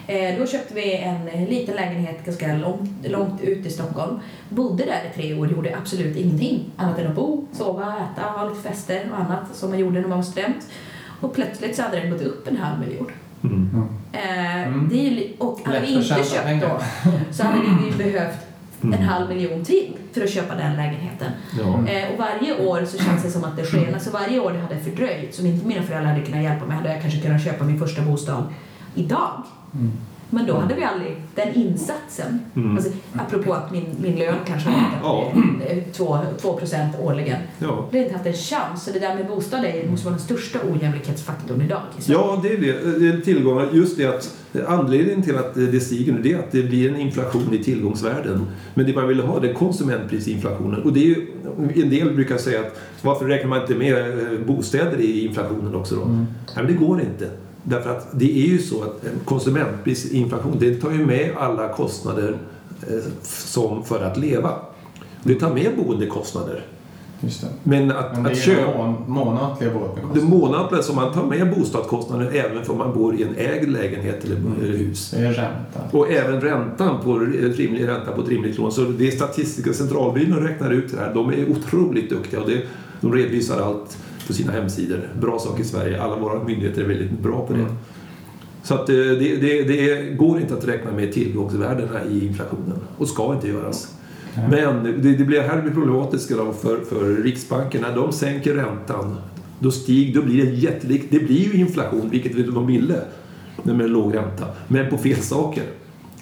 Eh, 0.07 0.39
då 0.39 0.47
köpte 0.47 0.75
vi 0.75 0.95
en 0.95 1.45
liten 1.45 1.75
lägenhet 1.77 2.25
ganska 2.25 2.55
långt, 2.55 2.91
långt 3.09 3.41
ut 3.41 3.66
i 3.66 3.70
Stockholm. 3.70 4.19
Bodde 4.49 4.85
där 4.85 5.01
i 5.12 5.15
tre 5.23 5.35
år, 5.35 5.49
gjorde 5.53 5.77
absolut 5.77 6.16
ingenting 6.16 6.65
annat 6.77 6.99
än 6.99 7.07
att 7.07 7.15
bo, 7.15 7.47
sova, 7.53 7.95
äta, 8.16 8.23
ha 8.29 8.49
lite 8.49 8.69
fester 8.69 9.07
och 9.12 9.19
annat 9.19 9.45
som 9.55 9.70
man 9.70 9.79
gjorde 9.79 10.01
när 10.01 10.09
man 10.09 10.19
var 10.19 10.23
student. 10.25 10.66
Och 11.20 11.35
plötsligt 11.35 11.77
så 11.77 11.83
hade 11.83 12.01
den 12.01 12.11
gått 12.11 12.23
upp 12.23 12.49
en 12.49 12.57
halv 12.57 12.81
miljon. 12.81 13.11
Mm. 13.45 13.89
Eh, 14.12 14.66
Mm. 14.69 14.89
det 14.93 14.97
är 15.07 15.11
ju, 15.11 15.33
och 15.39 15.61
hade 15.65 15.81
vi 15.81 15.93
inte 15.93 16.07
köpt 16.09 16.45
pengar. 16.45 16.69
då 16.69 17.11
så 17.33 17.43
hade 17.43 17.59
vi 17.85 18.05
behövt 18.05 18.39
en 18.83 18.95
Mm. 18.95 19.05
halv 19.09 19.29
miljon 19.29 19.65
till 19.65 19.97
för 20.13 20.21
att 20.25 20.31
köpa 20.31 20.55
den 20.55 20.77
lägenheten. 20.77 21.33
Ja. 21.59 21.65
Eh, 21.93 22.13
och 22.13 22.19
varje 22.19 22.67
år 22.67 22.85
så 22.85 22.99
känns 22.99 23.23
det 23.23 23.31
som 23.31 23.45
att 23.45 23.57
det 23.57 23.65
sker, 23.65 23.93
alltså 23.95 24.11
varje 24.11 24.41
år 24.41 24.53
det 24.53 24.59
hade 24.59 24.79
fördröjt, 24.81 25.35
som 25.35 25.47
inte 25.47 25.67
mina 25.67 25.83
föräldrar 25.83 26.13
hade 26.13 26.25
kunnat 26.25 26.43
hjälpa 26.43 26.67
mig, 26.67 26.77
hade 26.77 26.93
jag 26.93 27.01
kanske 27.03 27.21
kunnat 27.21 27.45
köpa 27.45 27.65
min 27.65 27.79
första 27.79 28.03
bostad 28.03 28.45
idag. 28.95 29.43
Mm. 29.75 29.93
Men 30.31 30.47
då 30.47 30.55
hade 30.55 30.75
vi 30.75 30.85
aldrig 30.85 31.17
den 31.35 31.55
insatsen. 31.55 32.41
Mm. 32.57 32.77
Alltså, 32.77 32.91
apropå 33.17 33.53
att 33.53 33.73
min, 33.73 33.85
min 34.03 34.17
lön 34.17 34.37
kanske 34.47 34.71
har 35.03 35.33
ökat 35.69 36.39
2 36.43 36.53
procent 36.59 36.97
årligen. 37.01 37.41
Ja. 37.59 37.89
Det 37.91 37.99
har 37.99 38.05
inte 38.05 38.17
haft 38.17 38.27
en 38.27 38.33
chans. 38.33 38.85
Så 38.85 38.91
det 38.91 38.99
där 38.99 39.15
med 39.15 39.27
bostad 39.27 39.65
är, 39.65 39.89
måste 39.91 40.07
vara 40.07 40.17
den 40.17 40.25
största 40.25 40.59
ojämlikhetsfaktorn 40.73 41.63
idag. 41.63 41.81
Ja, 42.07 42.41
det 42.43 42.53
är 42.53 42.61
det. 42.61 42.99
det 42.99 43.09
är 43.09 43.21
tillgångar. 43.21 43.69
Just 43.73 43.97
det 43.97 44.07
att 44.07 44.37
anledningen 44.67 45.23
till 45.23 45.37
att 45.37 45.55
det 45.55 45.81
stiger 45.81 46.13
nu 46.13 46.23
det 46.23 46.33
är 46.33 46.39
att 46.39 46.53
det 46.53 46.63
blir 46.63 46.91
en 46.91 47.01
inflation 47.01 47.55
i 47.55 47.65
tillgångsvärden. 47.65 48.47
Men 48.75 48.87
det 48.87 48.95
man 48.95 49.09
vill 49.09 49.21
ha 49.21 49.41
det 49.41 49.51
är 49.51 49.55
konsumentprisinflationen. 49.55 50.83
Och 50.83 50.93
det 50.93 51.01
är 51.01 51.07
ju, 51.07 51.27
en 51.83 51.91
del 51.91 52.15
brukar 52.15 52.39
säga 52.39 52.61
att 52.61 52.81
varför 53.03 53.25
räknar 53.25 53.49
man 53.49 53.61
inte 53.61 53.75
med 53.75 54.19
eh, 54.19 54.39
bostäder 54.47 55.01
i 55.01 55.27
inflationen 55.27 55.75
också 55.75 55.97
då? 55.97 56.03
Mm. 56.03 56.17
Nej, 56.57 56.65
men 56.65 56.67
det 56.67 56.73
går 56.73 57.01
inte. 57.01 57.31
Därför 57.69 57.90
att 57.90 58.07
det 58.12 58.39
är 58.39 58.47
ju 58.49 58.59
så 58.59 58.82
att 58.82 59.05
en 59.05 59.20
konsumentprisinflation 59.24 60.57
det 60.61 60.74
tar 60.74 60.90
ju 60.90 61.07
med 61.07 61.31
alla 61.39 61.69
kostnader 61.69 62.36
eh, 62.89 62.99
som 63.23 63.85
för 63.85 64.05
att 64.05 64.16
leva. 64.19 64.51
Det 65.23 65.35
tar 65.35 65.55
med 65.55 65.70
boendekostnader. 65.77 66.65
Det. 67.20 67.31
Men 67.62 67.90
att, 67.93 68.12
Men 68.15 68.23
det 68.23 68.31
att 68.31 68.39
köpa... 68.39 68.77
mån, 68.77 68.95
månatliga 69.07 69.70
Det 69.70 69.78
båtbekostnader. 69.78 70.23
månatliga 70.23 70.82
som 70.82 70.97
man 70.97 71.12
tar 71.15 71.24
med 71.27 71.55
bostadskostnaden 71.55 72.28
även 72.32 72.65
för 72.65 72.74
man 72.74 72.95
bor 72.95 73.15
i 73.15 73.23
en 73.23 73.35
ägd 73.36 73.69
lägenhet 73.69 74.24
eller 74.24 74.36
eller 74.36 74.78
hus. 74.78 75.11
Det 75.11 75.20
är 75.20 75.32
ränta. 75.32 75.81
Och 75.99 76.11
även 76.11 76.40
räntan 76.40 76.97
på 77.05 77.15
ett 77.16 77.57
rimlig 77.57 77.89
ränta 77.89 78.12
på 78.12 78.20
ett 78.23 78.28
rimligt 78.28 78.59
lån. 78.59 78.73
Så 78.73 78.81
det 78.81 79.07
är 79.07 79.11
Statistiska 79.11 79.73
centralbyrån 79.73 80.40
räknar 80.43 80.70
ut 80.70 80.90
det 80.93 80.99
här. 80.99 81.15
De 81.15 81.28
är 81.28 81.51
otroligt 81.51 82.11
duktiga 82.11 82.40
och 82.40 82.49
det, 82.51 82.62
de 83.01 83.12
redovisar 83.12 83.61
allt 83.62 83.99
på 84.29 84.35
sina 84.35 84.53
hemsidor. 84.53 85.01
Bra 85.21 85.39
sak 85.39 85.61
i 85.61 85.65
Sverige. 85.65 86.03
Alla 86.03 86.17
våra 86.17 86.45
myndigheter 86.45 86.83
är 86.83 86.87
väldigt 86.87 87.11
bra 87.11 87.47
på 87.47 87.53
det. 87.53 87.59
Mm. 87.59 87.73
Så 88.63 88.75
att 88.75 88.89
eh, 88.89 88.95
det, 88.95 89.37
det, 89.37 89.63
det 89.63 90.17
går 90.17 90.41
inte 90.41 90.55
att 90.55 90.69
räkna 90.69 90.93
med 90.93 91.13
tillgångsvärdena 91.13 92.05
i 92.11 92.27
inflationen 92.27 92.79
och 92.99 93.09
ska 93.09 93.35
inte 93.35 93.49
göras. 93.49 93.95
Men 94.51 94.85
det, 95.03 95.13
det 95.13 95.25
blir, 95.25 95.41
här 95.41 95.63
blir 95.63 95.73
problematiskt 95.73 96.31
då 96.31 96.53
för, 96.53 96.81
för 96.81 97.23
Riksbanken. 97.23 97.83
När 97.83 97.97
de 97.97 98.13
sänker 98.13 98.55
räntan 98.55 99.17
då, 99.59 99.71
stig, 99.71 100.15
då 100.15 100.23
blir 100.23 100.45
det 100.45 100.51
jättelikt. 100.51 101.07
Det 101.11 101.19
blir 101.19 101.53
ju 101.53 101.61
inflation, 101.61 102.11
vilket 102.11 102.55
de 102.55 102.67
ville 102.67 103.01
med 103.63 103.91
låg 103.91 104.15
ränta, 104.15 104.47
men 104.69 104.91
på 104.91 104.99
fel 104.99 105.21
saker. 105.21 105.65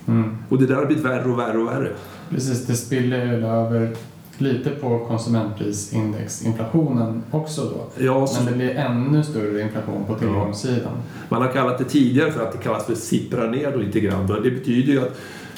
Mm. 0.08 0.36
Och 0.48 0.58
det 0.58 0.66
där 0.66 0.74
har 0.74 0.86
blivit 0.86 1.04
värre 1.04 1.24
och 1.24 1.38
värre 1.38 1.58
och 1.58 1.66
värre. 1.66 1.90
Precis, 2.30 2.66
det 2.66 2.74
spiller 2.74 3.42
över 3.42 3.96
lite 4.40 4.70
på 4.70 4.98
konsumentprisindexinflationen 5.08 7.22
också 7.30 7.62
då. 7.64 8.04
Ja, 8.04 8.26
så, 8.26 8.42
Men 8.42 8.52
det 8.52 8.58
blir 8.58 8.70
ännu 8.76 9.22
större 9.24 9.60
inflation 9.60 10.04
på 10.06 10.14
tillgångssidan. 10.14 10.92
man 11.28 11.42
har 11.42 11.52
kallat 11.52 11.78
det 11.78 11.84
tidigare 11.84 12.32
för 12.32 12.42
att 12.42 12.52
det 12.52 12.58
kallas 12.58 12.86
för 12.86 12.94
sippra 12.94 13.50
ner 13.50 13.72
då 13.72 13.78
lite 13.78 14.00
grann. 14.00 14.26
Det 14.26 14.50
betyder 14.50 14.92
ju 14.92 15.02
att 15.02 15.16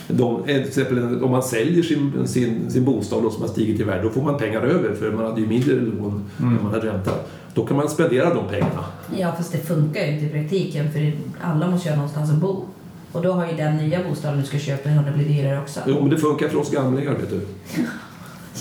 de, 0.09 0.43
till 0.43 0.57
exempel 0.61 1.23
om 1.25 1.31
man 1.31 1.43
säljer 1.43 1.83
sin, 1.83 2.29
sin, 2.29 2.71
sin 2.71 2.85
bostad 2.85 3.23
då, 3.23 3.31
som 3.31 3.43
har 3.43 3.49
stigit 3.49 3.81
i 3.81 3.83
värde, 3.83 4.03
då 4.03 4.11
får 4.11 4.23
man 4.23 4.39
pengar 4.39 4.61
över 4.61 4.95
för 4.95 5.13
man 5.13 5.25
hade 5.25 5.41
ju 5.41 5.47
mindre 5.47 5.75
lån 5.75 6.25
Mm. 6.41 6.57
än 6.57 6.63
man 6.65 6.73
hade 6.75 6.87
ränta. 6.93 7.11
Då 7.55 7.67
kan 7.67 7.77
man 7.77 7.89
spendera 7.89 8.35
de 8.35 8.49
pengarna. 8.49 8.85
Ja, 9.17 9.33
fast 9.37 9.53
det 9.53 9.59
funkar 9.59 10.01
ju 10.07 10.13
inte 10.13 10.27
i 10.27 10.29
praktiken 10.29 10.93
för 10.93 11.13
alla 11.41 11.71
måste 11.71 11.89
ju 11.89 11.93
ha 11.93 11.97
någonstans 11.97 12.31
att 12.31 12.37
bo. 12.37 12.65
Och 13.13 13.23
då 13.23 13.33
har 13.33 13.47
ju 13.47 13.53
den 13.57 13.77
nya 13.77 14.01
bostaden 14.09 14.41
du 14.41 14.47
ska 14.47 14.59
köpa 14.59 14.89
hunnit 14.89 15.15
bli 15.15 15.25
dyrare 15.25 15.61
också. 15.61 15.81
Jo, 15.87 15.97
men 16.01 16.11
det 16.11 16.19
funkar 16.19 16.49
för 16.49 16.59
oss 16.59 16.71
gamlingar, 16.71 17.13
vet 17.13 17.31
du. 17.31 17.41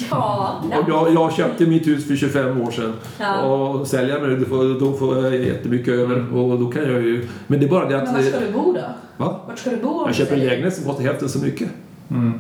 Ja, 0.11 0.61
Och 0.61 0.89
jag, 0.89 1.13
jag 1.13 1.33
köpte 1.33 1.65
mitt 1.65 1.87
hus 1.87 2.07
för 2.07 2.15
25 2.15 2.61
år 2.61 2.71
sedan 2.71 2.93
Ja. 3.19 3.41
och 3.41 3.87
säljer 3.87 4.21
mig, 4.21 4.35
då 4.35 4.45
får, 4.45 4.79
då 4.79 4.93
får 4.93 5.23
jag 5.23 5.35
jättemycket 5.35 5.93
över 5.93 6.33
och 6.35 6.59
då 6.59 6.67
kan 6.71 6.81
jag 6.81 7.01
ju... 7.01 7.27
Men 7.47 7.59
det 7.59 7.65
är 7.65 7.69
bara 7.69 7.89
det 7.89 7.97
Men 7.97 8.13
var 8.13 8.21
ska 8.21 8.37
att... 8.37 8.43
du 8.47 8.51
bo 8.51 8.73
då? 8.73 8.79
Va? 9.17 9.39
Vart 9.47 9.59
ska 9.59 9.69
du 9.69 9.77
bo 9.77 10.01
Jag 10.01 10.09
du 10.09 10.13
köper 10.13 10.33
en 10.33 10.39
lägenhet 10.39 10.75
som 10.75 10.85
kostar 10.85 11.03
hälften 11.03 11.29
så 11.29 11.39
mycket. 11.39 11.69
Mm. 12.11 12.33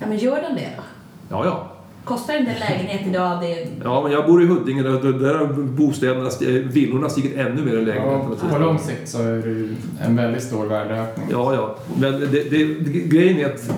Ja, 0.00 0.06
men 0.06 0.18
gör 0.18 0.42
den 0.42 0.54
det 0.54 0.68
då? 0.76 0.82
Ja, 1.30 1.44
ja. 1.44 1.72
Kostar 2.04 2.38
inte 2.38 2.50
en 2.50 2.58
lägenhet 2.60 3.06
idag 3.06 3.40
det... 3.40 3.68
Ja, 3.84 4.02
men 4.02 4.12
jag 4.12 4.26
bor 4.26 4.42
i 4.42 4.46
Huddinge 4.46 4.88
och 4.88 5.00
där 5.18 5.34
har 5.34 5.46
bostäderna, 5.62 6.30
villorna 6.62 7.08
stigit 7.08 7.36
ännu 7.36 7.62
mer 7.62 7.78
än 7.78 7.84
lägenheterna. 7.84 8.36
Ja, 8.42 8.48
på 8.52 8.58
lång 8.58 8.78
sikt 8.78 9.08
så 9.08 9.22
är 9.22 9.32
det 9.32 9.48
ju 9.48 9.76
en 10.00 10.16
väldigt 10.16 10.42
stor 10.42 10.66
värdeökning. 10.66 11.26
Ja, 11.30 11.54
ja. 11.54 11.76
Men 12.00 12.20
det, 12.20 12.50
det, 12.50 12.64
grejen 12.90 13.38
är 13.38 13.46
att 13.54 13.70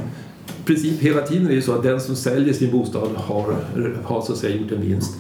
princip 0.68 1.00
hela 1.00 1.20
tiden 1.22 1.50
är 1.50 1.54
det 1.54 1.62
så 1.62 1.72
att 1.72 1.82
den 1.82 2.00
som 2.00 2.16
säljer 2.16 2.54
sin 2.54 2.70
bostad 2.70 3.08
har, 3.16 3.56
har 4.04 4.22
så 4.22 4.32
att 4.32 4.38
säga 4.38 4.56
gjort 4.56 4.72
en 4.72 4.80
vinst. 4.80 5.16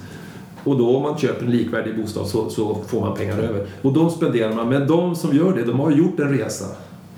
Och 0.64 0.78
då 0.78 0.96
om 0.96 1.02
man 1.02 1.18
köper 1.18 1.44
en 1.44 1.50
likvärdig 1.50 1.96
bostad 1.96 2.26
så, 2.26 2.50
så 2.50 2.78
får 2.86 3.00
man 3.00 3.16
pengar 3.16 3.38
över. 3.38 3.66
Och 3.82 3.92
de 3.92 4.10
spenderar 4.10 4.54
man. 4.54 4.68
Men 4.68 4.86
de 4.86 5.16
som 5.16 5.36
gör 5.36 5.56
det, 5.56 5.64
de 5.64 5.80
har 5.80 5.90
gjort 5.90 6.20
en 6.20 6.38
resa. 6.38 6.66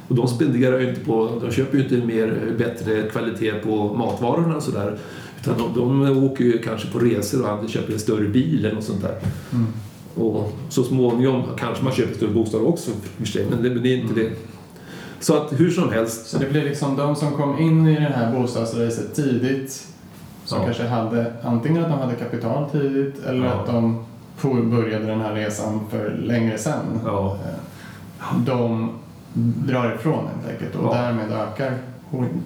Och 0.09 0.15
de 0.15 0.29
spenderar 0.29 0.81
ju 0.81 0.89
inte 0.89 1.01
på, 1.01 1.31
de 1.43 1.51
köper 1.51 1.79
ju 1.79 1.85
inte 1.85 2.07
mer, 2.07 2.55
bättre 2.59 3.03
kvalitet 3.03 3.53
på 3.53 3.95
matvarorna 3.95 4.57
och 4.57 4.63
sådär. 4.63 4.99
Utan 5.41 5.55
de, 5.75 6.05
de 6.05 6.25
åker 6.25 6.45
ju 6.45 6.59
kanske 6.59 6.89
på 6.89 6.99
resor 6.99 7.63
och 7.63 7.69
köper 7.69 7.93
en 7.93 7.99
större 7.99 8.29
bil 8.29 8.65
eller 8.65 8.75
något 8.75 8.85
sånt 8.85 9.03
där. 9.03 9.19
Mm. 9.53 9.67
Och 10.15 10.53
så 10.69 10.85
småningom 10.85 11.43
kanske 11.59 11.85
man 11.85 11.93
köper 11.93 12.15
större 12.15 12.31
bostad 12.31 12.63
också 12.63 12.91
för 13.19 13.27
sig, 13.27 13.47
men 13.51 13.63
det, 13.63 13.71
men 13.71 13.83
det 13.83 13.89
är 13.89 13.97
inte 13.97 14.15
det. 14.15 14.31
Så 15.21 15.37
att 15.37 15.61
hur 15.61 15.71
som 15.71 15.93
helst, 15.93 16.27
Så 16.27 16.39
det 16.39 16.47
blir 16.51 16.65
liksom 16.65 16.97
de 16.97 17.17
som 17.17 17.31
kom 17.33 17.59
in 17.59 17.87
i 17.89 17.95
det 17.95 18.01
här 18.17 18.33
bostadsracet 18.41 19.15
tidigt 19.15 19.87
som 20.45 20.59
Ja. 20.59 20.65
kanske 20.65 20.87
hade 20.87 21.33
antingen 21.43 21.85
att 21.85 21.91
de 21.91 21.99
hade 21.99 22.15
kapital 22.15 22.71
tidigt 22.71 23.25
eller 23.27 23.47
Ja. 23.47 23.53
att 23.53 23.67
de 23.67 24.05
påbörjade 24.41 25.07
den 25.07 25.21
här 25.21 25.35
resan 25.35 25.81
för 25.91 26.19
längre 26.23 26.59
sedan. 26.59 27.01
Ja. 27.05 27.37
Eh, 27.47 28.39
De 28.47 28.91
drar 29.69 29.95
ifrån 29.95 30.25
helt 30.27 30.53
enkelt 30.53 30.75
och 30.85 30.95
därmed 30.95 31.33
ökar 31.33 31.75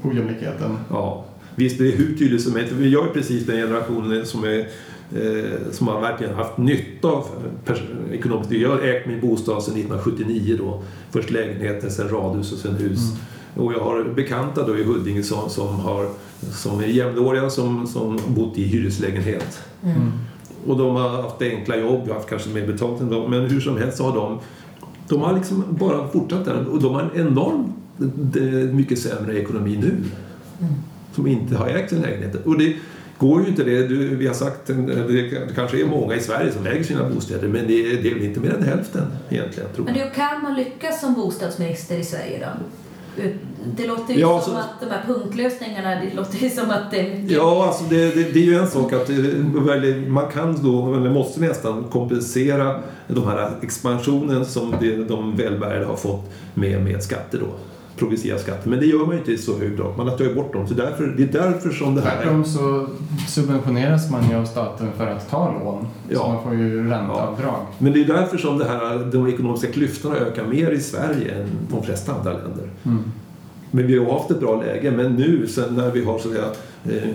ojämlikheten. 0.03 0.79
ja, 0.91 1.25
visst 1.55 1.79
det 1.79 1.93
är 1.93 1.97
hur 1.97 2.17
tydligt 2.17 2.43
som 2.43 2.57
helst. 2.57 2.73
Vi 2.73 2.95
är 2.95 3.13
precis 3.13 3.47
den 3.47 3.57
generationen 3.57 4.27
som, 4.27 4.45
är, 4.45 4.67
eh, 5.15 5.73
som 5.73 5.89
har 5.89 6.01
verkligen 6.01 6.35
haft 6.35 6.59
nytta 6.59 7.09
av 7.09 7.27
ekonomiskt. 8.13 8.53
Jag 8.53 8.69
har 8.69 8.81
ägt 8.81 9.07
min 9.07 9.21
bostad 9.21 9.63
sedan 9.63 9.75
1979 9.75 10.57
då. 10.59 10.83
Först 11.11 11.31
lägenheten, 11.31 11.91
sen 11.91 12.09
radhus 12.09 12.53
och 12.53 12.59
sen 12.59 12.75
hus. 12.75 13.01
Och 13.57 13.73
jag 13.73 13.81
har 13.81 14.05
bekanta 14.05 14.67
då 14.67 14.79
i 14.79 14.85
Huddinge 14.85 15.23
som, 15.23 15.51
som, 15.51 15.81
har, 15.81 16.09
som 16.53 16.81
är 16.81 16.87
jämnåriga 16.87 17.51
som, 17.51 17.87
som 17.87 18.19
bott 18.27 18.59
i 18.59 18.63
hyreslägenhet. 18.63 19.61
Mm. 19.83 20.13
Och 20.67 20.79
de 20.79 20.97
har 20.97 21.09
haft 21.09 21.43
enkla 21.43 21.77
jobb, 21.77 22.01
jag 22.05 22.09
har 22.09 22.15
haft 22.15 22.29
kanske 22.29 22.49
mer 22.49 22.67
betalt 22.67 23.01
än 23.01 23.11
dem, 23.11 23.31
men 23.31 23.41
hur 23.41 23.61
som 23.61 23.77
helst 23.77 23.97
så 23.99 24.05
har 24.05 24.17
de 24.17 24.39
de 25.09 25.21
har 25.21 25.35
liksom 25.35 25.65
bara 25.71 26.09
fortsatt 26.09 26.45
där 26.45 26.69
och 26.69 26.83
de 26.83 26.95
har 26.95 27.03
en 27.03 27.27
enormt 27.27 27.77
eh, 28.37 28.75
mycket 28.75 28.99
sämre 28.99 29.39
ekonomi 29.39 29.77
nu. 29.77 29.97
Som 31.13 31.27
inte 31.27 31.57
har 31.57 31.67
ägt 31.67 31.91
sin 31.91 32.03
lägenhet. 32.03 32.47
Och 32.47 32.59
det 32.59 32.77
går 33.29 33.43
ju 33.43 33.49
inte 33.49 33.65
det. 33.65 33.87
Du, 33.87 34.17
vi 34.17 34.27
har 34.27 34.35
sagt, 34.35 34.71
eh, 34.71 34.77
det 34.77 35.55
kanske 35.55 35.81
är 35.81 35.87
många 35.87 36.15
i 36.15 36.21
Sverige 36.21 36.53
som 36.53 36.67
äger 36.67 36.83
sina 36.85 37.09
bostäder 37.11 37.49
men 37.49 37.67
det 37.67 37.73
är, 37.93 38.03
det 38.03 38.11
är 38.11 38.15
väl 38.15 38.25
inte 38.25 38.41
mer 38.41 38.55
än 38.55 38.63
hälften 38.63 39.03
egentligen. 39.31 39.69
Tror 39.75 39.85
Men 39.85 39.95
då 39.95 40.05
kan 40.15 40.43
man 40.43 40.55
lyckas 40.55 41.01
som 41.01 41.15
bostadsminister 41.15 41.97
i 41.99 42.05
Sverige 42.05 42.39
då? 42.41 42.65
Det 43.77 43.87
låter 43.87 44.15
ju 44.15 44.21
Ja, 44.21 44.41
som 44.41 44.53
så- 44.53 44.59
att 44.59 44.81
de 44.81 44.87
här 44.87 45.03
punktlösningarna, 45.07 45.91
det 45.91 46.15
låter 46.17 46.39
ju 46.39 46.51
som 46.51 46.71
att 46.71 46.91
det. 46.91 47.25
Ja, 47.29 47.67
alltså 47.67 47.85
det, 47.85 48.15
det, 48.15 48.23
det 48.33 48.39
är 48.39 48.45
ju 48.45 48.55
en 48.55 48.67
sak 48.69 48.93
att 48.93 49.11
eh, 49.11 49.17
man 50.09 50.31
kan 50.33 50.63
då, 50.63 50.95
eller 50.95 51.11
måste 51.11 51.41
nästan 51.41 51.85
kompensera 51.85 52.81
de 53.09 53.27
här 53.29 53.51
expansionen 53.63 54.47
som 54.47 54.75
de 55.09 55.37
välbärgade 55.37 55.85
har 55.87 55.97
fått 55.97 56.31
med, 56.55 56.85
med 56.85 57.03
skatter 57.03 57.39
då. 57.39 57.47
Progressiva 57.97 58.39
skatter. 58.39 58.71
Men 58.71 58.79
det 58.81 58.87
gör 58.87 58.99
man 58.99 59.11
ju 59.11 59.19
inte 59.19 59.33
i 59.33 59.39
så 59.39 59.59
hög 59.59 59.77
grad. 59.77 59.97
Man 59.97 60.09
har 60.09 60.17
tagit 60.17 60.35
bort 60.35 60.53
dem. 60.53 60.69
Så 60.69 60.75
därför, 60.75 61.07
det 61.17 61.23
är 61.23 61.33
därför 61.33 61.71
som 61.71 61.95
det 61.95 62.01
här... 62.01 62.17
Tvärtom 62.23 62.45
så 62.45 62.87
subventioneras 63.29 64.11
man 64.11 64.31
ju 64.31 64.37
av 64.37 64.45
staten 64.45 64.89
för 64.97 65.07
att 65.07 65.31
ta 65.31 65.53
lån. 65.65 65.87
Så 66.09 66.15
Ja. 66.15 66.29
man 66.29 66.43
får 66.45 66.55
ju 66.55 66.89
ränteavdrag. 66.89 67.67
Men 67.79 67.93
det 67.93 68.01
är 68.01 68.05
därför 68.05 68.39
som 68.39 68.59
det 68.59 68.65
här, 68.65 69.11
de 69.13 69.29
ekonomiska 69.29 69.73
klyftorna 69.73 70.17
ökar 70.17 70.47
mer 70.47 70.71
i 70.71 70.81
Sverige 70.81 71.35
än 71.35 71.49
de 71.71 71.83
flesta 71.83 72.13
andra 72.15 72.33
länder. 72.33 72.71
Mm. 72.85 73.03
Men 73.71 73.87
vi 73.87 73.99
har 73.99 74.13
haft 74.19 74.31
ett 74.31 74.41
bra 74.41 74.63
läge. 74.63 74.91
Men 74.91 75.13
nu 75.13 75.47
sen 75.47 75.75
när 75.75 75.91
vi 75.91 76.05
har 76.05 76.19
så 76.19 76.29
att 76.29 76.35
säga, 76.35 76.47
eh, 77.03 77.09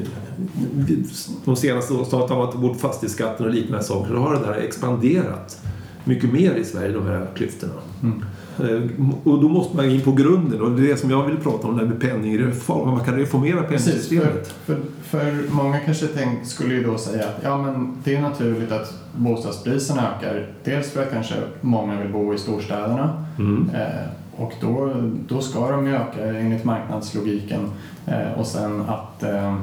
de 1.46 1.56
senaste 1.56 1.94
åren 1.94 2.06
så 2.06 2.18
har 2.18 2.28
man 2.38 2.48
tagit 2.52 2.62
bort 2.62 2.78
fastighetsskatten 2.80 3.46
och 3.46 3.54
liknande 3.54 3.84
saker. 3.84 4.14
Då 4.14 4.20
har 4.20 4.34
det 4.34 4.40
där 4.46 4.54
expanderat 4.54 5.62
mycket 6.04 6.34
mer 6.34 6.54
i 6.56 6.64
Sverige, 6.64 6.92
de 6.94 7.06
här 7.08 7.28
klyftorna. 7.36 7.74
Mm. 8.04 8.26
Eh, 8.60 8.82
Och 9.24 9.42
då 9.42 9.50
måste 9.50 9.76
man 9.76 9.86
in 9.90 10.02
på 10.02 10.12
grunden 10.12 10.62
och 10.62 10.72
det 10.72 10.84
är 10.84 10.88
det 10.88 10.98
som 10.98 11.10
jag 11.10 11.24
vill 11.26 11.38
prata 11.38 11.68
om, 11.68 11.78
det 11.78 11.84
här 11.84 11.90
med 11.90 12.02
penningreform. 12.02 12.90
Man 12.90 13.06
kan 13.06 13.16
reformera 13.16 13.64
Precis, 13.64 14.08
för, 14.10 14.16
penningsystemet. 14.16 14.48
för, 14.66 14.78
för 15.04 15.54
många 15.54 15.80
kanske 15.80 16.08
tänk, 16.08 16.46
skulle 16.46 16.74
ju 16.74 16.84
då 16.84 16.98
säga 16.98 17.24
att 17.24 17.40
ja, 17.44 17.58
men 17.58 17.94
det 18.04 18.16
är 18.16 18.22
naturligt 18.22 18.72
att 18.72 18.94
bostadspriserna 19.16 20.02
ökar. 20.18 20.46
Dels 20.64 20.92
för 20.92 21.02
att 21.04 21.12
kanske 21.12 21.36
många 21.62 22.02
vill 22.02 22.12
bo 22.14 22.34
i 22.34 22.38
storstäderna 22.38 23.26
Mm. 23.40 23.70
eh, 23.76 24.08
och 24.36 24.54
då, 24.62 24.94
då 25.28 25.42
ska 25.42 25.72
de 25.72 25.88
ju 25.88 25.96
öka 25.96 26.26
enligt 26.26 26.64
marknadslogiken. 26.64 27.60
Eh, 28.08 28.40
och 28.40 28.46
sen 28.48 28.82
att 28.88 29.24
eh, 29.24 29.56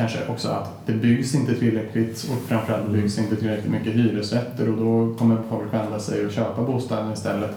kanske 0.00 0.18
också 0.28 0.48
att 0.48 0.86
det 0.86 0.92
byggs 0.92 1.34
inte 1.34 1.54
tillräckligt 1.54 2.30
och 2.30 2.48
framförallt 2.48 2.88
byggs 2.90 3.18
inte 3.18 3.36
tillräckligt 3.36 3.72
mycket 3.72 3.92
hyresrätter 3.92 4.68
och 4.68 4.76
då 4.76 5.14
kommer 5.18 5.36
folk 5.50 5.74
vända 5.74 5.98
sig 5.98 6.26
och 6.26 6.32
köpa 6.32 6.62
bostaden 6.62 7.12
istället. 7.12 7.50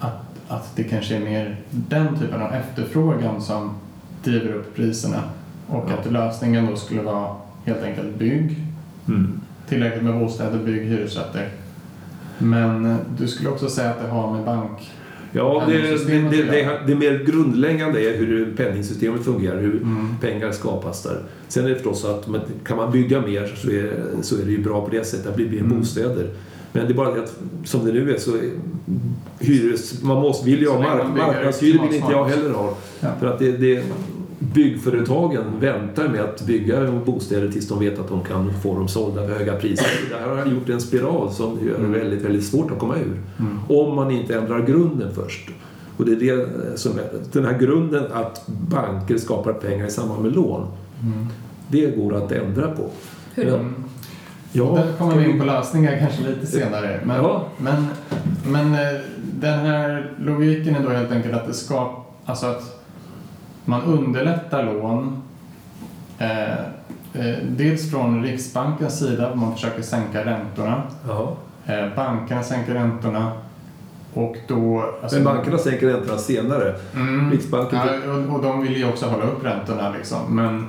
Att, 0.00 0.22
att 0.48 0.76
det 0.76 0.84
kanske 0.84 1.16
är 1.16 1.20
mer 1.20 1.56
den 1.70 2.18
typen 2.18 2.42
av 2.42 2.52
efterfrågan 2.54 3.42
som 3.42 3.74
driver 4.24 4.52
upp 4.52 4.76
priserna 4.76 5.22
och 5.66 5.84
Ja. 5.90 5.94
att 5.94 6.12
lösningen 6.12 6.66
då 6.66 6.76
skulle 6.76 7.02
vara 7.02 7.36
helt 7.64 7.82
enkelt 7.82 8.18
bygg 8.18 8.56
Mm. 9.08 9.40
tillräckligt 9.68 10.02
med 10.04 10.18
bostäder, 10.18 10.58
bygg 10.58 10.82
hyresrätter. 10.82 11.48
Men 12.38 12.86
eh, 12.86 12.96
du 13.18 13.28
skulle 13.28 13.48
också 13.48 13.68
säga 13.68 13.90
att 13.90 14.02
det 14.02 14.08
har 14.08 14.32
med 14.32 14.44
bank... 14.44 14.90
Ja, 15.32 15.64
det, 15.68 15.72
det, 15.78 16.28
det, 16.30 16.78
det, 16.86 16.94
mer 16.94 17.24
grundläggande 17.26 18.00
är 18.00 18.18
hur 18.18 18.54
penningsystemet 18.56 19.24
fungerar, 19.24 19.60
hur 19.60 19.76
Mm. 19.82 20.06
pengar 20.20 20.52
skapas 20.52 21.02
där. 21.02 21.22
Sen 21.48 21.64
är 21.64 21.68
det 21.68 21.74
förstås 21.74 22.00
så 22.00 22.08
att 22.08 22.28
man- 22.28 22.40
kan 22.66 22.76
man 22.76 22.92
bygga 22.92 23.20
mer 23.20 23.46
så 23.56 23.70
är, 23.70 23.92
så 24.22 24.36
är 24.40 24.44
det 24.44 24.50
ju 24.52 24.62
bra 24.62 24.84
på 24.84 24.90
det 24.90 25.04
sättet, 25.04 25.26
att 25.26 25.36
blir 25.36 25.50
mer 25.50 25.58
Mm. 25.60 25.78
bostäder. 25.78 26.30
Men 26.72 26.86
det 26.86 26.92
är 26.92 26.94
bara 26.96 27.14
det 27.14 27.22
att 27.22 27.38
som 27.64 27.86
det 27.86 27.92
nu 27.92 28.14
är 28.14 28.18
så 28.18 28.30
hyres, 29.38 30.02
man 30.02 30.16
måste, 30.22 30.46
vill 30.50 30.60
ju 30.60 30.68
ha 30.68 30.78
mark, 30.78 31.02
marknadshyror 31.16 31.86
vill 31.86 31.96
inte 31.96 32.12
jag 32.12 32.24
heller 32.24 32.50
ha. 32.50 32.76
Ja. 33.00 33.08
För 33.20 33.26
att 33.26 33.38
det, 33.38 33.52
det, 33.52 33.82
byggföretagen 34.40 35.44
väntar 35.60 36.08
med 36.08 36.20
att 36.20 36.46
bygga 36.46 36.92
bostäder 37.06 37.48
tills 37.52 37.68
de 37.68 37.78
vet 37.78 37.98
att 37.98 38.08
de 38.08 38.20
kan 38.24 38.52
få 38.62 38.74
dem 38.74 38.88
sålda 38.88 39.26
för 39.26 39.34
höga 39.38 39.56
priser. 39.56 39.86
Det 40.10 40.16
här 40.16 40.36
har 40.36 40.46
gjort 40.52 40.68
en 40.68 40.80
spiral 40.80 41.30
som 41.32 41.58
gör 41.66 41.72
det 41.78 41.84
Mm. 41.84 41.92
väldigt, 41.92 42.22
väldigt 42.24 42.44
svårt 42.44 42.70
att 42.70 42.78
komma 42.78 42.96
ur. 42.96 43.20
Mm. 43.38 43.58
Om 43.68 43.96
man 43.96 44.10
inte 44.10 44.34
ändrar 44.38 44.66
grunden 44.66 45.08
först. 45.14 45.50
Och 45.96 46.04
det 46.06 46.12
är 46.12 46.16
det 46.36 46.78
som 46.78 46.92
är, 46.98 47.04
den 47.32 47.44
här 47.44 47.58
grunden 47.58 48.04
att 48.12 48.46
banker 48.46 49.18
skapar 49.18 49.52
pengar 49.52 49.86
i 49.86 49.90
samband 49.90 50.22
med 50.22 50.32
lån. 50.34 50.66
Mm. 51.02 51.26
Det 51.68 51.96
går 51.96 52.16
att 52.16 52.32
ändra 52.32 52.68
på. 52.68 52.90
Hur 53.34 53.44
då? 53.50 53.58
Ja, 54.52 54.64
Där 54.74 54.92
kommer 54.98 55.16
vi 55.16 55.30
in 55.30 55.38
på 55.40 55.44
lösningar 55.46 55.98
kanske 55.98 56.28
lite 56.28 56.46
senare. 56.46 57.00
Men, 57.04 57.16
Ja. 57.16 57.46
men, 57.58 57.86
men 58.46 58.74
eh, 58.74 59.00
den 59.40 59.58
här 59.58 60.12
logiken 60.18 60.76
är 60.76 60.82
då 60.82 60.88
helt 60.90 61.12
enkelt 61.12 61.34
att 61.34 61.46
det 61.46 61.54
ska, 61.54 62.04
alltså 62.24 62.46
att 62.46 62.79
man 63.64 63.82
underlättar 63.82 64.64
lån 64.64 65.22
eh, 66.18 66.52
eh, 67.12 67.36
dels 67.48 67.90
från 67.90 68.22
Riksbankens 68.22 68.98
sida, 68.98 69.34
man 69.34 69.54
försöker 69.54 69.82
sänka 69.82 70.24
räntorna. 70.24 70.82
Ja. 71.08 71.36
Eh, 71.66 71.94
bankerna 71.96 72.42
sänker 72.42 72.74
räntorna 72.74 73.32
Och 74.14 74.36
då... 74.48 74.84
Alltså, 75.02 75.16
Men 75.16 75.24
bankerna 75.24 75.58
sänker 75.58 75.86
räntorna 75.86 76.18
senare. 76.18 76.74
Mm. 76.94 77.30
Riksbanken... 77.30 77.78
Ja, 77.78 78.12
och, 78.12 78.34
och 78.36 78.42
de 78.42 78.62
vill 78.62 78.76
ju 78.76 78.88
också 78.88 79.06
hålla 79.06 79.24
upp 79.24 79.44
räntorna 79.44 79.90
liksom. 79.98 80.18
Men, 80.36 80.66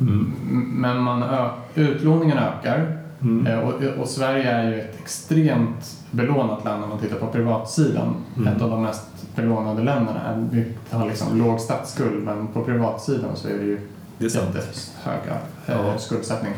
Mm. 0.00 0.32
men 0.74 1.02
man 1.02 1.22
ö, 1.22 1.48
utlåningen 1.74 2.38
ökar. 2.38 2.96
Mm. 3.22 3.46
Eh, 3.46 3.58
Och, 3.58 3.74
och 4.00 4.08
Sverige 4.08 4.50
är 4.50 4.70
ju 4.70 4.80
ett 4.80 5.00
extremt 5.02 5.96
belånat 6.10 6.64
land 6.64 6.84
om 6.84 6.90
man 6.90 6.98
tittar 6.98 7.16
på 7.16 7.26
privatsidan. 7.26 8.14
Mm. 8.36 8.48
Ett 8.48 8.62
av 8.62 8.70
de 8.70 8.82
mest 8.82 9.09
belånade 9.36 9.82
länderna. 9.82 10.48
Vi 10.52 10.64
har 10.90 11.06
liksom 11.08 11.38
låg 11.38 11.60
statsskuld 11.60 12.24
men 12.24 12.46
på 12.46 12.64
privatsidan 12.64 13.36
så 13.36 13.48
är 13.48 13.52
det 13.58 13.64
ju 13.64 13.78
Det 14.18 14.24
är 14.24 14.28
sant. 14.28 14.54
jättehöga 14.54 15.38
eh, 15.66 15.86
Ja. 15.92 15.98
skuldsättning. 15.98 16.52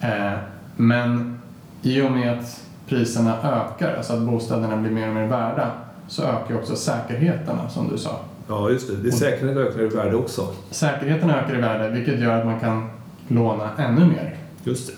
Eh, 0.00 0.32
men 0.76 1.38
i 1.82 2.00
och 2.02 2.10
med 2.12 2.38
att 2.38 2.60
priserna 2.88 3.36
ökar, 3.42 3.94
alltså 3.96 4.12
att 4.12 4.20
bostäderna 4.20 4.76
blir 4.76 4.90
mer 4.90 5.08
och 5.08 5.14
mer 5.14 5.26
värda, 5.26 5.70
så 6.08 6.22
ökar 6.22 6.54
också 6.54 6.76
säkerheterna 6.76 7.68
som 7.68 7.88
du 7.88 7.98
sa. 7.98 8.20
Ja, 8.48 8.70
just 8.70 8.88
det. 8.88 8.96
Det 8.96 9.08
är 9.08 9.12
säkerhet 9.12 9.56
ökar 9.56 9.82
i 9.82 9.86
värde 9.86 10.16
också. 10.16 10.48
Säkerheterna 10.70 11.40
ökar 11.40 11.58
i 11.58 11.60
värde 11.60 11.90
vilket 11.90 12.20
gör 12.20 12.38
att 12.38 12.46
man 12.46 12.60
kan 12.60 12.88
låna 13.28 13.70
ännu 13.78 14.06
mer. 14.06 14.36
Just 14.64 14.86
det. 14.86 14.92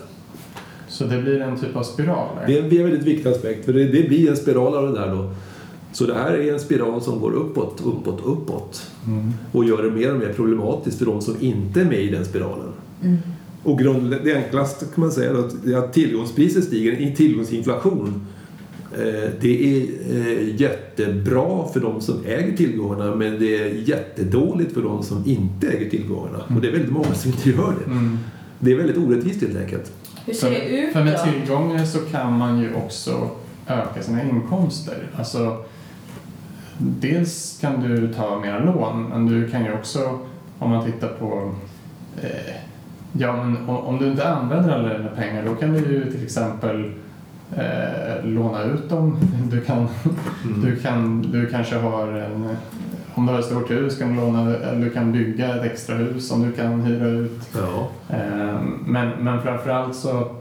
Så 0.87 1.03
det 1.03 1.17
blir 1.21 1.41
en 1.41 1.59
typ 1.59 1.75
av 1.75 1.83
spiral 1.83 2.27
där. 2.39 2.47
Det 2.47 2.57
är 2.59 2.63
en 2.63 2.69
det 2.69 2.75
är 2.75 2.79
en 2.83 2.89
väldigt 2.89 3.07
viktig 3.07 3.29
aspekt, 3.29 3.65
för 3.65 3.73
det, 3.73 3.83
det 3.83 4.07
blir 4.07 4.29
en 4.29 4.37
spiral 4.37 4.75
av 4.75 4.93
det 4.93 4.99
där 4.99 5.07
då. 5.07 5.29
Så 5.93 6.05
det 6.05 6.13
här 6.13 6.33
är 6.33 6.53
en 6.53 6.59
spiral 6.59 7.01
som 7.01 7.19
går 7.19 7.31
uppåt, 7.31 7.81
uppåt, 7.85 8.21
uppåt 8.25 8.91
Mm. 9.07 9.33
och 9.51 9.65
gör 9.65 9.83
det 9.83 9.91
mer 9.91 10.13
och 10.13 10.19
mer 10.19 10.33
problematiskt 10.33 10.97
för 10.97 11.05
de 11.05 11.21
som 11.21 11.35
inte 11.39 11.81
är 11.81 11.85
med 11.85 11.99
i 12.01 12.09
den 12.09 12.25
spiralen. 12.25 12.67
Och 13.63 13.79
grund, 13.79 14.15
det 14.23 14.35
enklaste 14.35 14.85
kan 14.85 15.01
man 15.03 15.11
säga 15.11 15.33
då, 15.33 15.39
att- 15.39 15.65
är 15.65 15.77
att 15.77 15.93
tillgångspriser 15.93 16.61
stiger, 16.61 16.91
i 16.91 17.15
tillgångsinflation. 17.15 18.25
Eh, 18.93 19.29
det 19.41 19.77
är 19.77 19.85
eh, 20.15 20.61
jättebra 20.61 21.67
för 21.73 21.79
de 21.79 22.01
som 22.01 22.15
äger 22.25 22.57
tillgångarna 22.57 23.15
men 23.15 23.39
det 23.39 23.55
är 23.61 23.65
jättedåligt 23.89 24.73
för 24.73 24.81
de 24.81 25.03
som 25.03 25.23
inte 25.25 25.67
äger 25.67 25.89
tillgångarna. 25.89 26.37
Och 26.55 26.61
det 26.61 26.67
är 26.67 26.71
väldigt 26.71 26.91
många 26.91 27.13
som 27.13 27.31
inte 27.31 27.49
gör 27.49 27.75
det. 27.85 27.91
Mm. 27.91 28.17
Det 28.59 28.71
är 28.71 28.75
väldigt 28.75 28.97
orättvist 28.97 29.41
helt 29.41 29.57
enkelt. 29.57 29.91
Hur 30.25 30.33
ser 30.33 30.47
För, 30.47 30.53
det 30.55 30.69
ut 30.69 30.93
för 30.93 31.03
med 31.03 31.13
då? 31.25 31.31
tillgångar 31.31 31.85
så 31.85 31.99
kan 31.99 32.37
man 32.37 32.59
ju 32.59 32.73
också 32.73 33.29
öka 33.67 34.01
sina 34.03 34.23
inkomster. 34.29 34.97
Alltså, 35.17 35.57
dels 36.77 37.57
kan 37.61 37.81
du 37.81 38.13
ta 38.13 38.39
mera 38.39 38.59
lån, 38.59 39.03
men 39.09 39.25
du 39.25 39.49
kan 39.49 39.65
ju 39.65 39.73
också, 39.73 40.19
om 40.59 40.69
man 40.69 40.85
tittar 40.85 41.07
på 41.07 41.51
eh, 42.21 42.55
Ja, 43.19 43.43
men 43.43 43.69
om, 43.69 43.97
du 43.99 44.07
inte 44.07 44.29
använder 44.29 44.73
alla 44.73 44.97
dina 44.97 45.09
pengar 45.09 45.45
då 45.45 45.55
kan 45.55 45.73
du 45.73 45.79
ju 45.79 46.11
till 46.11 46.23
exempel 46.23 46.91
eh, 47.55 48.23
låna 48.25 48.63
ut 48.63 48.89
dem. 48.89 49.17
Du, 49.51 49.61
kan, 49.61 49.87
du, 50.63 50.75
kan, 50.75 51.21
du 51.21 51.49
kanske 51.49 51.75
har 51.75 52.07
en... 52.07 52.49
Om 53.13 53.25
du 53.25 53.31
har 53.31 53.39
ett 53.39 53.45
stort 53.45 53.71
hus 53.71 53.97
kan 53.97 54.09
du, 54.09 54.15
låna, 54.15 54.55
eller 54.55 54.85
du 54.85 54.89
kan 54.89 55.11
bygga 55.11 55.55
ett 55.55 55.63
extra 55.63 55.95
hus 55.95 56.27
som 56.27 56.41
du 56.41 56.51
kan 56.51 56.81
hyra 56.81 57.07
ut. 57.07 57.49
Ja. 57.55 57.87
Eh, 58.15 58.61
Men, 58.85 59.09
men 59.09 59.41
framförallt 59.41 59.95
så 59.95 60.31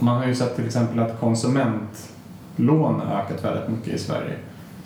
man 0.00 0.16
har 0.16 0.26
ju 0.26 0.34
sett 0.34 0.56
till 0.56 0.66
exempel 0.66 0.98
att 0.98 1.20
konsumentlån 1.20 3.00
har 3.00 3.20
ökat 3.20 3.44
väldigt 3.44 3.68
mycket 3.68 3.94
i 3.94 3.98
Sverige. 3.98 4.36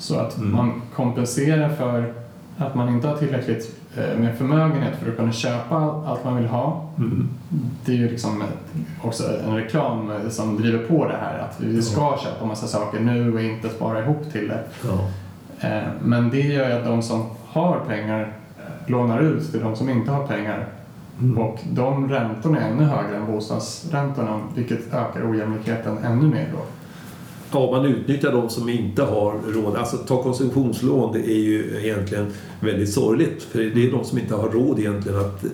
Så 0.03 0.17
att 0.19 0.39
Mm. 0.39 0.53
man 0.53 0.83
kompenserar 0.95 1.69
för 1.69 2.13
att 2.59 2.75
man 2.75 2.89
inte 2.89 3.09
har 3.09 3.17
tillräckligt 3.17 3.77
eh, 3.97 4.19
med 4.19 4.35
förmögenhet 4.39 4.95
för 5.03 5.11
att 5.11 5.17
kunna 5.17 5.33
köpa 5.33 5.77
all- 5.77 6.07
allt 6.07 6.25
man 6.25 6.37
vill 6.37 6.47
ha. 6.47 6.89
Mm. 6.99 7.29
Det 7.85 7.93
är 7.93 7.97
ju 7.97 8.09
liksom 8.09 8.43
också 9.03 9.23
en 9.49 9.57
reklam 9.57 10.11
eh, 10.11 10.29
som 10.31 10.57
driver 10.57 10.79
på 10.87 11.05
det 11.09 11.17
här 11.21 11.39
att 11.39 11.61
vi 11.61 11.83
ska 11.83 12.17
köpa 12.25 12.47
massa 12.47 12.67
saker 12.67 13.01
nu 13.01 13.35
och 13.35 13.41
inte 13.41 13.69
spara 13.69 14.03
ihop 14.03 14.33
till 14.33 14.49
det. 14.49 14.61
Ja. 14.89 14.99
Eh, 15.69 15.83
Men 16.05 16.31
det 16.31 16.41
gör 16.41 16.67
ju 16.69 16.73
att 16.73 16.85
de 16.85 17.03
som 17.03 17.25
har 17.47 17.81
pengar 17.89 18.33
lånar 18.87 19.21
ut 19.21 19.51
till 19.51 19.61
de 19.61 19.77
som 19.77 19.89
inte 19.91 20.11
har 20.11 20.27
pengar 20.27 20.67
Mm. 21.21 21.39
och 21.39 21.59
de 21.73 22.09
räntorna 22.09 22.61
är 22.61 22.71
ännu 22.71 22.85
högre 22.85 23.17
än 23.17 23.27
bostadsräntorna 23.27 24.41
vilket 24.55 24.95
ökar 24.95 25.31
ojämlikheten 25.31 25.99
ännu 26.05 26.27
mer 26.27 26.49
då. 26.53 26.59
Ja, 27.53 27.71
man 27.71 27.85
utnyttjar 27.87 28.33
de 28.33 28.49
som 28.51 28.69
inte 28.69 29.03
har 29.03 29.35
råd. 29.55 29.77
Alltså 29.77 29.97
ta 29.97 30.23
konsumtionslån, 30.23 31.13
det 31.13 31.19
är 31.33 31.39
ju 31.41 31.81
egentligen 31.85 32.27
väldigt 32.61 32.93
sorgligt. 32.93 33.43
För 33.43 33.59
det 33.59 33.87
är 33.87 33.91
de 33.93 34.05
som 34.05 34.19
inte 34.19 34.35
har 34.35 34.49
råd 34.49 34.79
egentligen 34.79 35.19
att, 35.19 35.45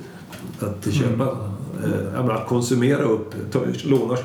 att 0.60 0.92
köpa, 0.94 1.24
eh, 1.24 1.90
jag 2.14 2.24
menar, 2.24 2.34
att 2.34 2.46
konsumera 2.48 3.02
upp, 3.02 3.34
ta, 3.52 3.60
låna, 3.84 4.16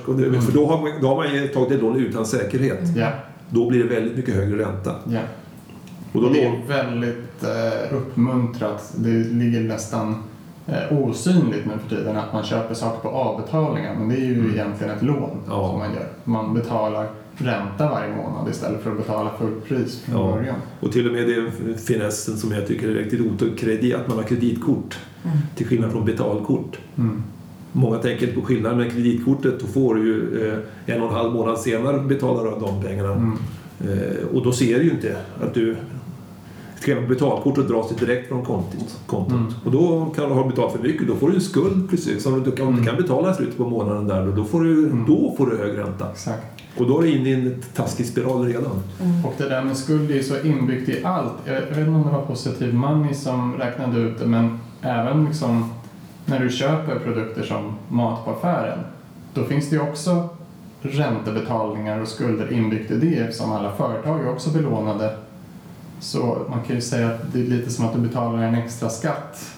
för 0.41 0.51
då 0.53 0.65
har, 0.65 0.81
man, 0.81 0.91
då 1.01 1.07
har 1.07 1.15
man 1.15 1.47
tagit 1.53 1.71
ett 1.71 1.81
lån 1.81 1.95
utan 1.95 2.25
säkerhet. 2.25 2.79
Ja, 2.95 3.09
Då 3.49 3.69
blir 3.69 3.83
det 3.83 3.95
väldigt 3.95 4.15
mycket 4.17 4.35
högre 4.35 4.57
ränta. 4.65 4.95
ja. 5.09 5.19
Och 6.13 6.21
då 6.21 6.29
det 6.29 6.43
är 6.45 6.61
väldigt 6.67 7.43
eh, 7.43 7.97
uppmuntrat. 7.97 8.93
Det 8.95 9.09
ligger 9.09 9.59
nästan 9.61 10.15
eh, 10.67 10.97
osynligt 10.99 11.65
nu 11.65 11.71
för 11.87 11.95
tiden 11.95 12.17
att 12.17 12.33
man 12.33 12.43
köper 12.43 12.73
saker 12.73 12.99
på 13.01 13.09
avbetalningar 13.09 13.95
men 13.95 14.09
det 14.09 14.15
är 14.15 14.19
ju 14.25 14.51
egentligen 14.53 14.95
ett 14.97 15.03
lån 15.03 15.17
Mm. 15.17 15.39
Ja. 15.47 15.69
som 15.69 15.79
man 15.79 15.93
gör. 15.93 16.07
Man 16.23 16.53
betalar 16.53 17.07
ränta 17.37 17.89
varje 17.89 18.15
månad 18.15 18.49
istället 18.49 18.81
för 18.83 18.91
att 18.91 18.97
betala 18.97 19.29
fullt 19.39 19.65
pris 19.65 19.99
från 20.01 20.15
Ja. 20.15 20.35
början. 20.35 20.55
och 20.79 20.91
till 20.91 21.07
och 21.07 21.13
med 21.13 21.27
det 21.27 21.51
finessen 21.79 22.37
som 22.37 22.51
jag 22.51 22.67
tycker 22.67 22.89
är 22.89 22.93
riktigt 22.93 23.21
otäck, 23.21 23.57
kredit, 23.57 23.95
att 23.95 24.07
man 24.07 24.17
har 24.17 24.23
kreditkort. 24.23 24.97
Till 25.55 25.67
skillnad 25.67 25.91
från 25.91 26.05
betalkort. 26.05 26.77
Mm. 26.97 27.23
Många 27.71 27.97
tänker 27.97 28.27
inte 28.27 28.39
på 28.39 28.45
skillnaden 28.45 28.77
med 28.77 28.91
kreditkortet. 28.91 29.59
Då 29.59 29.67
får 29.67 29.95
du 29.95 30.01
ju 30.05 30.47
eh, 30.47 30.95
en 30.95 31.01
och 31.01 31.07
en 31.09 31.13
halv 31.15 31.33
månad 31.33 31.57
senare 31.59 31.99
betalar 31.99 32.43
du 32.43 32.59
de 32.59 32.83
pengarna. 32.83 33.11
Mm. 33.13 33.37
Eh, 33.81 34.25
och 34.33 34.43
då 34.43 34.51
ser 34.51 34.79
du 34.79 34.85
ju 34.85 34.91
inte 34.91 35.17
att 35.41 35.53
du 35.53 35.75
skriver 36.79 37.01
på 37.01 37.07
betalkortet 37.07 37.67
dras 37.67 37.89
det 37.89 38.05
direkt 38.05 38.27
från 38.27 38.45
kontot. 38.45 38.99
kontot. 39.07 39.33
Mm. 39.33 39.53
Och 39.65 39.71
då 39.71 40.13
kan 40.15 40.29
du 40.29 40.35
ha 40.35 40.47
betalt 40.47 40.71
för 40.75 40.83
mycket. 40.83 41.07
Då 41.07 41.15
får 41.15 41.29
du 41.29 41.35
en 41.35 41.41
skuld 41.41 41.89
precis 41.89 42.23
som 42.23 42.43
du 42.43 42.51
kan, 42.51 42.67
Mm. 42.67 42.79
du 42.79 42.85
kan 42.87 42.95
betala 42.97 43.31
i 43.31 43.33
slutet 43.35 43.57
på 43.57 43.65
månaden 43.69 44.07
där. 44.07 44.25
Då 44.35 44.43
får, 44.43 44.61
du, 44.63 44.85
Mm. 44.87 45.05
då 45.07 45.33
får 45.37 45.45
du 45.47 45.57
hög 45.57 45.77
ränta. 45.77 46.11
Exakt. 46.11 46.52
Och 46.77 46.87
då 46.87 46.97
är 46.97 47.01
du 47.01 47.09
inne 47.09 47.29
i 47.29 47.33
en 47.33 47.61
taskig 47.73 48.05
spiral 48.05 48.45
redan. 48.45 48.83
Och 49.25 49.33
det 49.37 49.49
där 49.49 49.63
med 49.63 49.77
skuld 49.77 50.11
är 50.11 50.15
ju 50.15 50.23
så 50.23 50.41
inbyggt 50.41 50.89
i 50.89 51.03
allt. 51.05 51.33
Jag 51.45 51.53
vet 51.53 51.77
inte 51.77 51.89
om 51.89 52.03
det 52.03 52.09
var 52.09 52.25
Positive 52.25 52.73
Money 52.73 53.13
som 53.13 53.57
räknade 53.57 53.99
ut 53.99 54.19
det, 54.19 54.25
men 54.25 54.59
även 54.81 55.25
liksom 55.25 55.73
när 56.25 56.39
du 56.39 56.49
köper 56.49 56.99
produkter 56.99 57.43
som 57.43 57.75
mat 57.87 58.25
på 58.25 58.31
affären, 58.31 58.79
då 59.33 59.43
finns 59.43 59.69
det 59.69 59.75
ju 59.75 59.81
också 59.81 60.29
räntebetalningar 60.81 61.99
och 61.99 62.07
skulder 62.07 62.53
inbyggt 62.53 62.91
i 62.91 62.97
det 62.97 63.15
eftersom 63.15 63.51
alla 63.51 63.75
företag 63.75 64.19
är 64.19 64.29
också 64.29 64.49
belånade. 64.49 65.17
Så 65.99 66.45
man 66.49 66.59
kan 66.67 66.75
ju 66.75 66.81
säga 66.81 67.07
att 67.07 67.33
det 67.33 67.39
är 67.39 67.43
lite 67.43 67.69
som 67.69 67.85
att 67.85 67.93
du 67.93 67.99
betalar 67.99 68.43
en 68.43 68.55
extra 68.55 68.89
skatt 68.89 69.55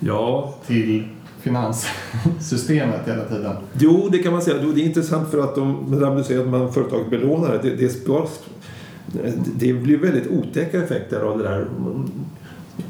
Ja, 0.00 0.54
till 0.66 1.08
finanssystemet 1.44 3.00
hela 3.08 3.24
tiden. 3.24 3.52
jo 3.78 4.08
det 4.12 4.18
kan 4.18 4.32
man 4.32 4.42
säga. 4.42 4.56
Jo, 4.62 4.72
det 4.72 4.80
är 4.80 4.84
intressant 4.84 5.30
för 5.30 5.38
att 5.38 5.54
de, 5.54 5.86
där 6.00 6.16
du 6.16 6.24
säger 6.24 6.40
att 6.40 6.48
man 6.48 6.72
företaget 6.72 7.10
belånar 7.10 7.52
det. 7.52 7.58
Det, 7.62 7.76
det, 7.76 7.88
spar- 7.88 8.28
det 9.56 9.72
blir 9.72 9.96
väldigt 9.98 10.26
otäcka 10.30 10.82
effekter 10.82 11.20
av 11.20 11.38
det 11.38 11.44
där. 11.44 11.66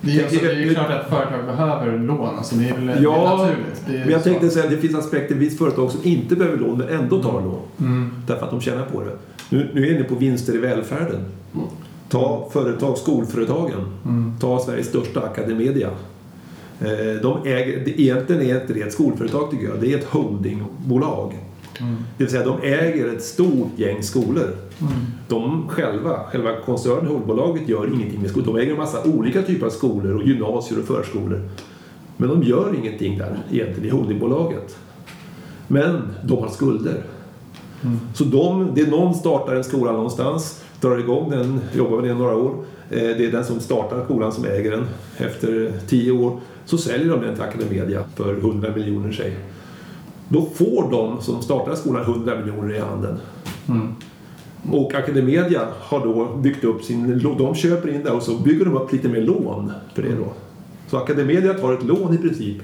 Det 0.01 0.19
är, 0.19 0.23
alltså, 0.25 0.41
det 0.45 0.51
är 0.51 0.57
ju 0.57 0.75
klart 0.75 0.91
att 0.91 1.09
företag 1.09 1.45
behöver 1.47 1.99
lån, 1.99 2.37
alltså 2.39 2.55
det 2.57 2.69
är 2.69 2.75
väl 2.75 3.03
Ja, 3.03 3.37
naturligt. 3.37 3.83
Det 3.87 3.97
är 3.97 3.99
men 4.01 4.11
jag 4.11 4.21
så. 4.21 4.29
tänkte 4.29 4.51
säga 4.51 4.65
att 4.65 4.71
det 4.71 4.77
finns 4.77 4.95
aspekter, 4.95 5.35
visst 5.35 5.59
företag 5.59 5.91
som 5.91 6.01
inte 6.05 6.37
behöver 6.37 6.57
lån 6.59 6.79
men 6.79 6.89
ändå 6.89 7.23
tar 7.23 7.33
lån. 7.33 7.61
Mm. 7.81 8.11
Därför 8.27 8.45
att 8.45 8.51
de 8.51 8.61
tjänar 8.61 8.85
på 8.93 9.01
det. 9.01 9.11
Nu, 9.51 9.71
nu 9.75 9.83
är 9.83 9.87
jag 9.87 9.97
inne 9.97 10.09
på 10.09 10.15
vinster 10.15 10.55
i 10.55 10.59
välfärden. 10.59 11.21
Ta 12.09 12.49
företag, 12.53 12.99
skolföretagen. 12.99 13.81
Mm. 14.05 14.33
Ta 14.41 14.61
Sveriges 14.65 14.87
största 14.89 15.21
Academedia. 15.21 15.91
Eh, 16.85 17.21
De 17.23 17.39
äger, 17.45 17.83
det, 17.85 18.01
egentligen 18.01 18.43
är 18.43 18.61
inte 18.61 18.73
det 18.73 18.81
ett 18.81 18.93
skolföretag 18.93 19.51
tycker 19.51 19.65
jag, 19.65 19.81
det 19.81 19.93
är 19.93 19.99
ett 19.99 20.05
holdingbolag. 20.05 21.39
Mm. 21.81 21.95
Det 22.19 22.25
vill 22.25 22.31
säga 22.31 22.45
de 22.45 22.59
äger 22.63 23.09
ett 23.15 23.23
stort 23.23 23.71
gäng 23.77 24.03
skolor. 24.03 24.57
Mm. 24.81 24.93
De 25.29 25.69
själva, 25.69 26.21
själva 26.33 26.57
koncernen, 26.65 27.07
holdbolaget, 27.07 27.69
gör 27.69 27.95
ingenting 27.95 28.21
med 28.21 28.31
skolor. 28.31 28.47
De 28.47 28.57
äger 28.57 28.73
en 28.73 28.79
massa 28.79 29.03
olika 29.05 29.43
typer 29.43 29.67
av 29.67 29.71
skolor 29.71 30.15
och 30.15 30.23
gymnasier 30.23 30.79
och 30.79 30.85
förskolor. 30.87 31.41
Men 32.17 32.29
de 32.29 32.43
gör 32.43 32.75
ingenting 32.83 33.19
där 33.19 33.39
egentligen 33.53 33.89
i 33.89 33.91
holdingbolaget. 33.91 34.77
Men 35.69 36.03
de 36.25 36.39
har 36.39 36.49
skulder. 36.49 37.03
Mm. 37.83 37.99
Så 38.15 38.25
de, 38.25 38.71
det 38.75 38.81
är 38.81 38.87
någon 38.87 39.15
startar 39.15 39.55
en 39.55 39.65
skola 39.65 39.93
någonstans, 39.93 40.65
drar 40.81 40.99
igång 40.99 41.31
den, 41.31 41.61
jobbar 41.77 41.97
med 42.01 42.09
den 42.11 42.19
några 42.19 42.37
år. 42.37 42.55
Eh, 42.91 42.99
Det 43.01 43.27
är 43.27 43.33
den 43.33 43.45
som 43.45 43.61
startar 43.61 44.05
skolan 44.05 44.33
som 44.33 44.45
äger 44.45 44.71
den. 44.71 44.87
Efter 45.17 45.73
tio 45.89 46.13
år 46.13 46.41
så 46.65 46.79
säljer 46.79 47.11
de 47.11 47.21
den 47.21 47.35
till 47.35 47.43
Academedia 47.43 48.01
för 48.17 48.39
100 48.39 48.69
miljoner 48.77 49.13
säg. 49.13 49.37
Då 50.29 50.49
får 50.55 50.91
de 50.91 51.23
som 51.23 51.43
startar 51.43 51.75
skolan 51.75 52.03
100 52.03 52.37
miljoner 52.37 52.75
i 52.75 52.79
handen. 52.79 53.19
Mm. 53.69 53.95
Och 54.73 54.95
Academedia 54.95 55.61
har 55.81 56.01
då 56.01 56.35
byggt 56.37 56.65
upp 56.65 56.83
sin... 56.83 57.19
De 57.39 57.55
köper 57.55 57.89
in 57.95 58.03
det 58.05 58.11
och 58.11 58.23
så 58.23 58.35
bygger 58.39 58.65
de 58.65 58.77
upp 58.77 58.93
lite 58.93 59.09
mer 59.09 59.21
lån 59.21 59.73
för 59.95 60.03
det 60.03 60.15
då. 60.15 60.33
Så 60.91 60.97
Academedia 60.97 61.55
tar 61.55 61.73
ett 61.73 61.85
lån 61.85 62.15
i 62.15 62.19
princip 62.19 62.57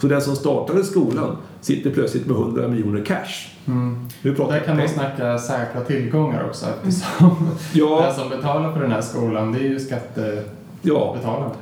Så 0.00 0.06
den 0.06 0.20
som 0.22 0.36
startade 0.36 0.84
skolan 0.84 1.36
sitter 1.60 1.90
plötsligt 1.90 2.26
med 2.26 2.36
100 2.36 2.68
miljoner 2.68 3.04
cash. 3.04 3.48
Mm. 3.66 4.08
Nu 4.22 4.34
pratar 4.34 4.52
Där 4.52 4.60
vi 4.60 4.66
kan 4.66 4.76
man 4.76 4.86
pengar. 4.86 5.08
snacka 5.10 5.38
säkra 5.38 5.80
tillgångar 5.80 6.44
också 6.48 6.66
eftersom 6.66 7.48
Ja. 7.72 8.02
den 8.06 8.14
som 8.14 8.28
betalar 8.28 8.72
för 8.72 8.80
den 8.80 8.90
här 8.92 9.00
skolan 9.00 9.52
det 9.52 9.58
är 9.58 9.68
ju 9.68 9.80
skattebetalarna. 9.80 10.42
Ja, 10.84 11.16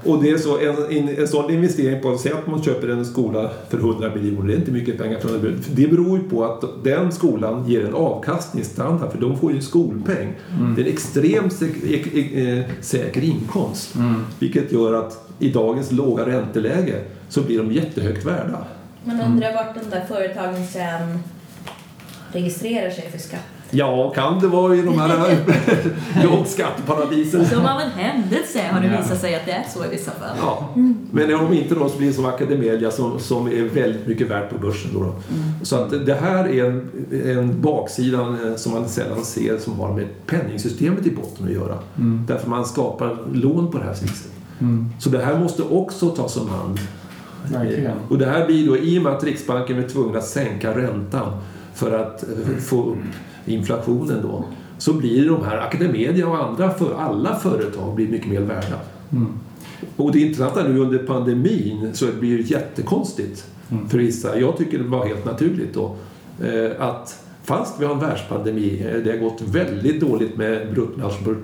och 0.05 0.23
det 0.23 0.31
är 0.31 0.39
så, 0.39 0.59
en, 0.59 0.77
en, 0.91 1.09
en 1.19 1.29
sån 1.29 1.51
investering 1.51 2.03
på, 2.03 2.19
säg 2.19 2.33
att 2.33 2.47
man 2.47 2.63
köper 2.63 2.89
en 2.89 3.05
skola 3.07 3.51
för 3.69 3.79
100 3.79 4.11
miljoner, 4.15 4.47
det 4.49 4.55
är 4.55 4.57
inte 4.57 4.71
mycket 4.71 4.99
pengar 4.99 5.19
från 5.19 5.35
en 5.35 5.63
Det 5.75 5.87
beror 5.87 6.19
ju 6.19 6.29
på 6.29 6.45
att 6.45 6.85
den 6.85 7.13
skolan 7.13 7.69
ger 7.69 7.87
en 7.87 7.95
avkastningsstandard, 7.95 9.13
för 9.13 9.19
de 9.21 9.39
får 9.39 9.51
ju 9.51 9.57
en 9.57 9.63
skolpeng. 9.63 10.33
Det 10.77 10.83
är 10.83 10.87
en 10.87 10.93
extremt 10.93 11.53
säk, 11.53 11.73
ek, 11.85 12.07
ek, 12.15 12.33
eh, 12.33 12.65
säker 12.81 13.25
inkomst, 13.25 13.95
Mm. 13.97 14.15
vilket 14.39 14.73
gör 14.73 14.93
att 14.95 15.29
i 15.39 15.49
dagens 15.49 15.93
låga 15.93 16.27
ränteläge 16.27 17.01
så 17.29 17.43
blir 17.43 17.59
de 17.59 17.73
jättehögt 17.73 18.25
värda. 18.27 18.65
Man 19.05 19.21
undrar 19.21 19.55
vart 19.55 19.75
de 19.75 19.91
där 19.91 20.05
företagen 20.09 20.67
sen 20.67 21.19
registrerar 22.33 22.91
sig 22.91 23.11
för 23.11 23.19
skatt. 23.19 23.41
Ja, 23.71 24.13
kan 24.15 24.41
det 24.41 24.47
vara 24.47 24.77
i 24.77 24.83
de 24.83 24.99
här 24.99 25.37
jobbskatteparadisen? 26.25 27.47
Som 27.47 27.67
av 27.67 27.81
en 27.81 27.91
händelse 27.91 28.61
har 28.73 28.81
det 28.81 28.89
visat 28.89 29.21
sig 29.21 29.35
att 29.35 29.47
det 29.47 29.53
är 29.53 29.65
så 29.75 29.85
i 29.85 29.89
vissa 29.89 30.11
fall. 30.11 30.37
Ja, 30.41 30.69
men 31.11 31.35
om 31.35 31.53
inte 31.53 31.75
då 31.75 31.89
så 31.89 31.99
blir 31.99 32.09
det 32.09 32.15
som 32.15 32.27
Academedia 32.27 32.91
som, 32.91 33.19
som 33.19 33.47
är 33.47 33.63
väldigt 33.63 34.07
mycket 34.07 34.31
värt 34.31 34.51
på 34.51 34.59
börsen. 34.59 34.91
Då, 34.95 35.01
då. 35.01 35.15
Så 35.63 35.77
att 35.77 36.07
det 36.07 36.15
här 36.15 36.49
är 36.49 36.65
en, 36.65 36.89
en 37.25 37.61
baksida 37.61 38.21
eh, 38.21 38.57
som 38.57 38.73
man 38.73 38.89
sällan 38.89 39.25
ser 39.25 39.59
som 39.59 39.81
har 39.81 39.93
med 39.93 40.07
penningsystemet 40.27 41.07
i 41.07 41.11
botten 41.11 41.47
att 41.47 41.53
göra. 41.53 41.79
Mm. 41.99 42.25
Därför 42.29 42.51
man 42.51 42.65
skapar 42.65 43.17
lån 43.33 43.71
på 43.71 43.79
det 43.79 43.85
här 43.85 43.97
viset. 44.03 44.33
Mm. 44.61 44.89
Så 45.01 45.11
det 45.11 45.25
här 45.25 45.39
måste 45.39 45.63
också 45.63 46.09
tas 46.09 46.37
om 46.37 46.49
hand. 46.49 46.79
Verkligen. 47.53 47.97
Och 48.09 48.19
det 48.19 48.27
här 48.27 48.47
blir 48.47 48.67
då 48.67 48.77
i 48.77 48.99
och 48.99 49.03
med 49.03 49.13
att 49.13 49.25
Riksbanken 49.25 49.79
är 49.79 49.89
tvungen 49.89 50.17
att 50.17 50.27
sänka 50.27 50.77
räntan 50.77 51.33
för 51.75 51.99
att 51.99 52.25
få 52.61 52.85
upp 52.85 52.99
inflationen 53.47 54.19
då 54.23 54.45
så 54.79 54.93
blir 54.93 55.29
de 55.29 55.45
här 55.45 55.59
Academedia 55.59 56.29
och 56.29 56.45
andra 56.45 56.71
för 56.71 56.95
alla 56.99 57.37
företag 57.39 57.95
blir 57.95 58.09
mycket 58.09 58.29
mer 58.31 58.41
värda. 58.41 58.81
Mm. 59.13 59.27
Och 59.97 60.13
det 60.13 60.21
intressanta 60.21 60.69
nu 60.69 60.79
under 60.79 60.99
pandemin 60.99 61.91
så 61.93 62.07
blir 62.21 62.37
det 62.39 62.43
jättekonstigt 62.51 63.47
Mm. 63.73 63.89
för 63.89 63.99
vissa. 63.99 64.39
Jag 64.41 64.57
tycker 64.57 64.79
det 64.79 64.85
var 64.89 65.07
helt 65.07 65.25
naturligt 65.25 65.75
då 65.75 65.97
eh, 66.45 66.71
att 66.89 67.25
fast 67.45 67.81
vi 67.81 67.85
har 67.85 67.95
en 67.95 68.01
världspandemi, 68.01 68.87
eh, 68.87 68.99
det 69.05 69.11
har 69.11 69.19
gått 69.19 69.43
väldigt 69.43 70.01
dåligt 70.01 70.37
med 70.37 70.75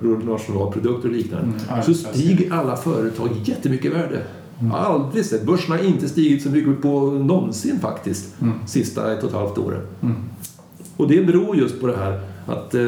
bruttonationalprodukter 0.00 1.08
och 1.08 1.14
liknande, 1.14 1.46
Mm, 1.70 1.82
så 1.82 1.94
stiger 1.94 2.52
alla 2.52 2.76
företag 2.76 3.28
jättemycket 3.44 3.92
värde. 3.92 4.22
Mm. 4.58 4.72
Jag 4.72 4.78
har 4.78 4.94
aldrig 4.94 5.24
sett. 5.24 5.46
Börsen 5.46 5.70
har 5.72 5.84
inte 5.84 6.08
stigit 6.08 6.42
så 6.42 6.48
mycket 6.48 6.82
på 6.82 7.10
någonsin 7.10 7.78
faktiskt, 7.80 8.40
Mm. 8.42 8.54
sista 8.66 9.12
ett 9.12 9.22
och 9.22 9.28
ett 9.30 9.36
halvt 9.36 9.58
åren. 9.58 9.80
Mm. 10.02 10.16
Och 10.96 11.08
det 11.08 11.26
beror 11.26 11.56
just 11.56 11.80
på 11.80 11.86
det 11.86 11.96
här 11.96 12.20
att 12.46 12.74
eh, 12.74 12.86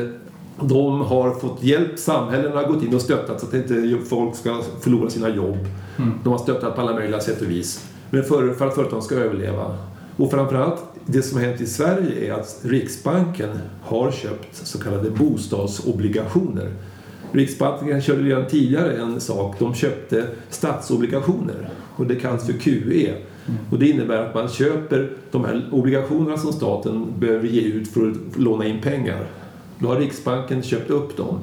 de 0.61 1.01
har 1.01 1.35
fått 1.35 1.63
hjälp, 1.63 1.99
samhällen 1.99 2.53
har 2.53 2.65
gått 2.65 2.83
in 2.83 2.95
och 2.95 3.01
stöttat 3.01 3.41
så 3.41 3.47
att 3.47 3.55
inte 3.55 3.99
folk 4.09 4.37
ska 4.37 4.61
förlora 4.81 5.11
sina 5.11 5.29
jobb. 5.29 5.59
Mm. 5.99 6.13
De 6.25 6.33
har 6.33 6.39
stöttat 6.39 6.75
på 6.75 6.81
alla 6.81 6.93
möjliga 6.93 7.21
sätt 7.21 7.41
och 7.41 7.51
vis. 7.51 7.89
Men 8.11 8.25
för, 8.25 8.55
för 8.55 8.67
att 8.67 8.75
företagen 8.75 9.03
ska 9.03 9.15
överleva. 9.15 9.77
Och 10.17 10.31
framförallt, 10.31 10.83
det 11.07 11.23
som 11.23 11.39
har 11.39 11.45
hänt 11.45 11.61
i 11.61 11.67
Sverige 11.67 12.29
är 12.29 12.33
att 12.33 12.61
Riksbanken 12.63 13.51
har 13.83 14.11
köpt 14.11 14.57
så 14.67 14.79
kallade 14.79 15.11
bostadsobligationer. 15.11 16.73
Riksbanken 17.33 18.03
körde 18.03 18.23
redan 18.23 18.47
tidigare 18.47 18.97
en 18.97 19.21
sak. 19.21 19.57
De 19.59 19.75
köpte 19.75 20.27
statsobligationer 20.51 21.71
och 21.97 22.07
det 22.07 22.17
kallas 22.17 22.47
för 22.47 22.53
QE. 22.53 23.15
Och 23.71 23.79
det 23.79 23.89
innebär 23.89 24.17
att 24.17 24.35
man 24.35 24.49
köper 24.49 25.11
de 25.31 25.45
här 25.45 25.69
obligationerna 25.73 26.37
som 26.37 26.53
staten 26.53 27.07
behöver 27.19 27.49
ge 27.49 27.61
ut 27.61 27.89
för 27.89 28.11
att 28.11 28.39
låna 28.39 28.67
in 28.67 28.81
pengar. 28.81 29.27
Då 29.79 29.89
har 29.89 29.97
Riksbanken 29.97 30.63
köpt 30.63 30.91
upp 30.91 31.17
dem. 31.17 31.41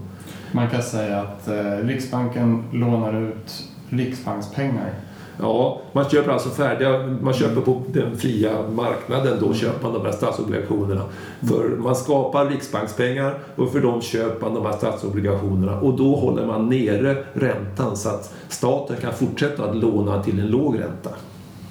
Man 0.51 0.69
kan 0.69 0.81
säga 0.83 1.21
att 1.21 1.47
eh, 1.47 1.87
Riksbanken 1.87 2.63
lånar 2.71 3.21
ut 3.21 3.63
riksbankspengar. 3.89 4.93
Ja, 5.39 5.81
man 5.93 6.09
köper 6.09 6.31
alltså 6.31 6.49
färdiga, 6.49 7.17
man 7.21 7.33
köper 7.33 7.61
på 7.61 7.81
den 7.87 8.17
fria 8.17 8.51
marknaden 8.75 9.37
då 9.41 9.53
köper 9.53 9.83
man 9.83 9.93
de 9.93 10.05
här 10.05 10.11
statsobligationerna. 10.11 11.01
För 11.41 11.69
man 11.77 11.95
skapar 11.95 12.45
riksbankspengar 12.45 13.39
och 13.55 13.71
för 13.71 13.79
dem 13.79 14.01
köper 14.01 14.41
man 14.41 14.53
de 14.53 14.65
här 14.65 14.77
statsobligationerna 14.77 15.79
och 15.79 15.97
då 15.97 16.15
håller 16.15 16.45
man 16.45 16.69
nere 16.69 17.23
räntan 17.33 17.97
så 17.97 18.09
att 18.09 18.33
staten 18.47 18.97
kan 19.01 19.13
fortsätta 19.13 19.65
att 19.65 19.75
låna 19.75 20.23
till 20.23 20.39
en 20.39 20.47
låg 20.47 20.79
ränta. 20.79 21.09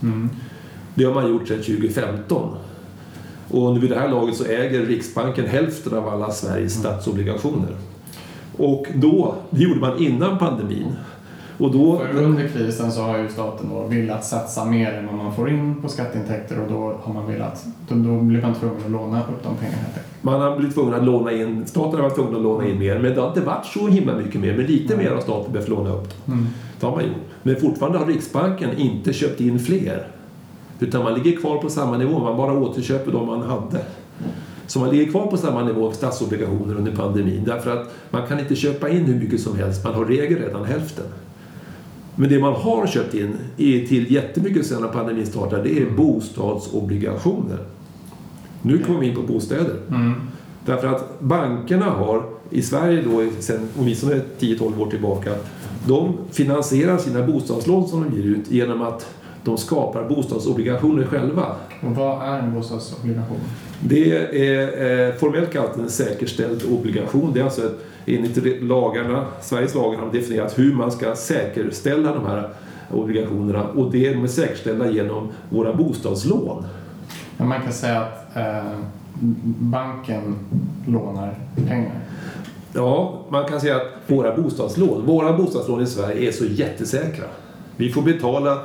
Mm. 0.02 0.30
Det 0.94 1.04
har 1.04 1.14
man 1.14 1.28
gjort 1.28 1.48
sedan 1.48 1.62
2015. 1.62 2.56
Och 3.48 3.82
vid 3.82 3.90
det 3.90 3.98
här 3.98 4.08
laget 4.08 4.36
så 4.36 4.44
äger 4.44 4.86
Riksbanken 4.86 5.46
hälften 5.46 5.98
av 5.98 6.08
alla 6.08 6.30
Sveriges 6.30 6.74
statsobligationer. 6.74 7.76
Och 8.56 8.86
då, 8.94 9.34
det 9.50 9.62
gjorde 9.62 9.80
man 9.80 9.98
innan 9.98 10.38
pandemin. 10.38 10.92
Och 11.58 11.72
då, 11.72 11.98
För 11.98 12.22
under 12.22 12.48
krisen 12.48 12.92
så 12.92 13.02
har 13.02 13.18
ju 13.18 13.28
staten 13.28 13.68
då 13.70 13.86
velat 13.86 14.24
satsa 14.24 14.64
mer 14.64 14.92
än 14.92 15.06
vad 15.06 15.14
man 15.14 15.34
får 15.34 15.50
in 15.50 15.82
på 15.82 15.88
skatteintäkter 15.88 16.60
och 16.60 16.70
då 16.70 16.96
har 17.02 17.14
man 17.14 17.26
velat, 17.26 17.66
då, 17.88 17.94
då 17.94 18.20
blir 18.20 18.42
man 18.42 18.54
tvungen 18.54 18.84
att 18.84 18.90
låna 18.90 19.20
upp 19.20 19.42
de 19.42 19.56
pengarna 19.56 19.76
helt 19.76 19.88
enkelt. 19.88 20.06
Man 20.22 20.40
har 20.40 20.56
blivit 20.56 20.74
tvungen 20.74 20.94
att 20.94 21.04
låna 21.04 21.32
in, 21.32 21.66
staten 21.66 21.94
har 21.94 22.02
varit 22.02 22.14
tvungen 22.14 22.36
att 22.36 22.42
låna 22.42 22.68
in 22.68 22.78
mer, 22.78 22.98
men 22.98 23.14
det 23.14 23.20
har 23.20 23.28
inte 23.28 23.40
varit 23.40 23.66
så 23.66 23.88
himla 23.88 24.16
mycket 24.16 24.40
mer. 24.40 24.56
Men 24.56 24.66
lite 24.66 24.96
mer 24.96 25.10
har 25.10 25.20
staten 25.20 25.52
behövt 25.52 25.68
låna 25.68 25.90
upp. 25.90 26.28
Mm. 26.28 26.46
Man 26.90 27.04
gjort. 27.04 27.16
Men 27.42 27.56
fortfarande 27.56 27.98
har 27.98 28.06
Riksbanken 28.06 28.78
inte 28.78 29.12
köpt 29.12 29.40
in 29.40 29.58
fler. 29.58 30.06
Utan 30.80 31.04
man 31.04 31.14
ligger 31.14 31.40
kvar 31.40 31.58
på 31.58 31.68
samma 31.68 31.98
nivå, 31.98 32.18
man 32.18 32.36
bara 32.36 32.58
återköper 32.58 33.12
de 33.12 33.26
man 33.26 33.42
hade. 33.42 33.84
Så 34.66 34.78
man 34.78 34.90
ligger 34.90 35.10
kvar 35.12 35.26
på 35.26 35.36
samma 35.36 35.64
nivå 35.64 35.90
för 35.90 35.96
statsobligationer 35.96 36.74
under 36.74 36.96
pandemin. 36.96 37.44
Därför 37.44 37.76
att 37.76 37.94
man 38.10 38.26
kan 38.26 38.40
inte 38.40 38.56
köpa 38.56 38.88
in 38.88 39.04
hur 39.04 39.20
mycket 39.20 39.40
som 39.40 39.56
helst, 39.56 39.84
man 39.84 39.94
har 39.94 40.04
regel 40.04 40.38
redan 40.38 40.64
hälften. 40.64 41.04
Men 42.16 42.28
det 42.28 42.38
man 42.38 42.52
har 42.52 42.86
köpt 42.86 43.14
in 43.14 43.36
är 43.56 43.86
till 43.86 44.12
jättemycket 44.12 44.66
sedan 44.66 44.88
pandemin 44.92 45.26
startade, 45.26 45.62
det 45.62 45.82
är 45.82 45.90
bostadsobligationer. 45.90 47.58
Nu 48.62 48.78
kommer 48.78 49.00
vi 49.00 49.06
in 49.06 49.14
på 49.14 49.22
bostäder. 49.22 49.76
Mm. 49.88 50.12
Därför 50.66 50.86
att 50.86 51.20
bankerna 51.20 51.90
har 51.90 52.22
i 52.50 52.62
Sverige 52.62 53.02
då 53.02 53.30
sedan 53.40 53.68
åtminstone 53.78 54.20
10-12 54.40 54.80
år 54.80 54.90
tillbaka 54.90 55.34
de 55.86 56.18
finansierar 56.30 56.98
sina 56.98 57.26
bostadslån 57.26 57.88
som 57.88 58.04
de 58.04 58.16
ger 58.16 58.24
ut 58.24 58.50
genom 58.50 58.82
att 58.82 59.06
de 59.44 59.58
skapar 59.58 60.08
bostadsobligationer 60.08 61.04
själva. 61.04 61.46
Och 61.80 61.90
vad 61.96 62.28
är 62.28 62.38
en 62.38 62.54
bostadsobligation? 62.54 63.40
Det 63.80 64.12
är 64.50 65.08
eh, 65.08 65.14
formellt 65.14 65.52
kallat 65.52 65.76
en 65.76 65.90
säkerställd 65.90 66.62
obligation. 66.72 67.32
Det 67.34 67.40
är 67.40 67.44
alltså 67.44 67.66
ett, 67.66 67.78
enligt 68.06 68.62
lagarna, 68.62 69.26
Sveriges 69.42 69.74
lagar 69.74 69.98
har 69.98 70.12
definierat 70.12 70.58
hur 70.58 70.74
man 70.74 70.92
ska 70.92 71.14
säkerställa 71.16 72.14
de 72.14 72.26
här 72.26 72.48
obligationerna 72.90 73.62
och 73.62 73.92
det 73.92 74.06
är 74.06 74.14
de 74.14 74.28
säkerställda 74.28 74.90
genom 74.90 75.28
våra 75.50 75.74
bostadslån. 75.74 76.64
Ja, 77.36 77.44
man 77.44 77.62
kan 77.62 77.72
säga 77.72 78.00
att 78.00 78.36
eh, 78.36 78.78
banken 79.58 80.36
lånar 80.86 81.34
pengar. 81.68 82.00
Ja, 82.74 83.20
man 83.28 83.44
kan 83.48 83.60
säga 83.60 83.76
att 83.76 83.82
våra 84.06 84.36
bostadslån, 84.36 85.06
våra 85.06 85.32
bostadslån 85.36 85.82
i 85.82 85.86
Sverige 85.86 86.28
är 86.28 86.32
så 86.32 86.44
jättesäkra. 86.44 87.24
Vi 87.76 87.90
får 87.92 88.02
betala 88.02 88.58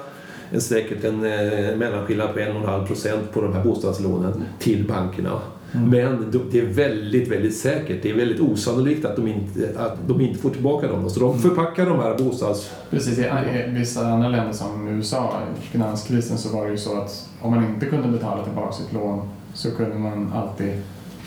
en, 0.52 0.62
säkert 0.62 1.04
en 1.04 1.16
eh, 1.26 1.76
mellanskillnad 1.78 2.34
på 2.34 2.40
1,5 2.40 2.88
procent 2.88 3.32
på 3.34 3.42
de 3.42 3.54
här 3.54 3.64
bostadslånen 3.64 4.44
till 4.60 4.88
bankerna. 4.88 5.40
Men 5.72 6.32
de- 6.32 6.42
det 6.52 6.60
är 6.60 6.66
väldigt, 6.66 7.28
väldigt 7.32 7.58
säkert. 7.58 8.04
Det 8.04 8.10
är 8.10 8.16
väldigt 8.16 8.40
osannolikt 8.40 9.06
att 9.06 9.16
de 9.16 9.28
inte, 9.28 9.70
att 9.80 9.98
de 10.08 10.22
inte 10.22 10.40
får 10.40 10.50
tillbaka 10.50 10.88
dem. 10.88 11.10
Så 11.10 11.20
de 11.20 11.40
förpackar 11.40 11.86
de 11.86 12.00
här 12.00 12.18
bostads... 12.18 12.72
Precis, 12.90 13.18
i, 13.20 13.22
i 13.22 13.72
vissa 13.80 14.08
andra 14.08 14.30
länder 14.30 14.54
som 14.54 14.88
USA, 14.88 15.34
i 15.58 15.62
finanskrisen, 15.62 16.38
så 16.38 16.58
var 16.58 16.66
det 16.66 16.72
ju 16.72 16.78
så 16.78 16.98
att 16.98 17.28
om 17.42 17.52
man 17.52 17.66
inte 17.66 17.86
kunde 17.86 18.08
betala 18.08 18.44
tillbaka 18.44 18.72
sitt 18.72 18.94
lån 18.94 19.30
så 19.54 19.72
kunde 19.72 19.96
man 20.00 20.34
alltid 20.36 20.82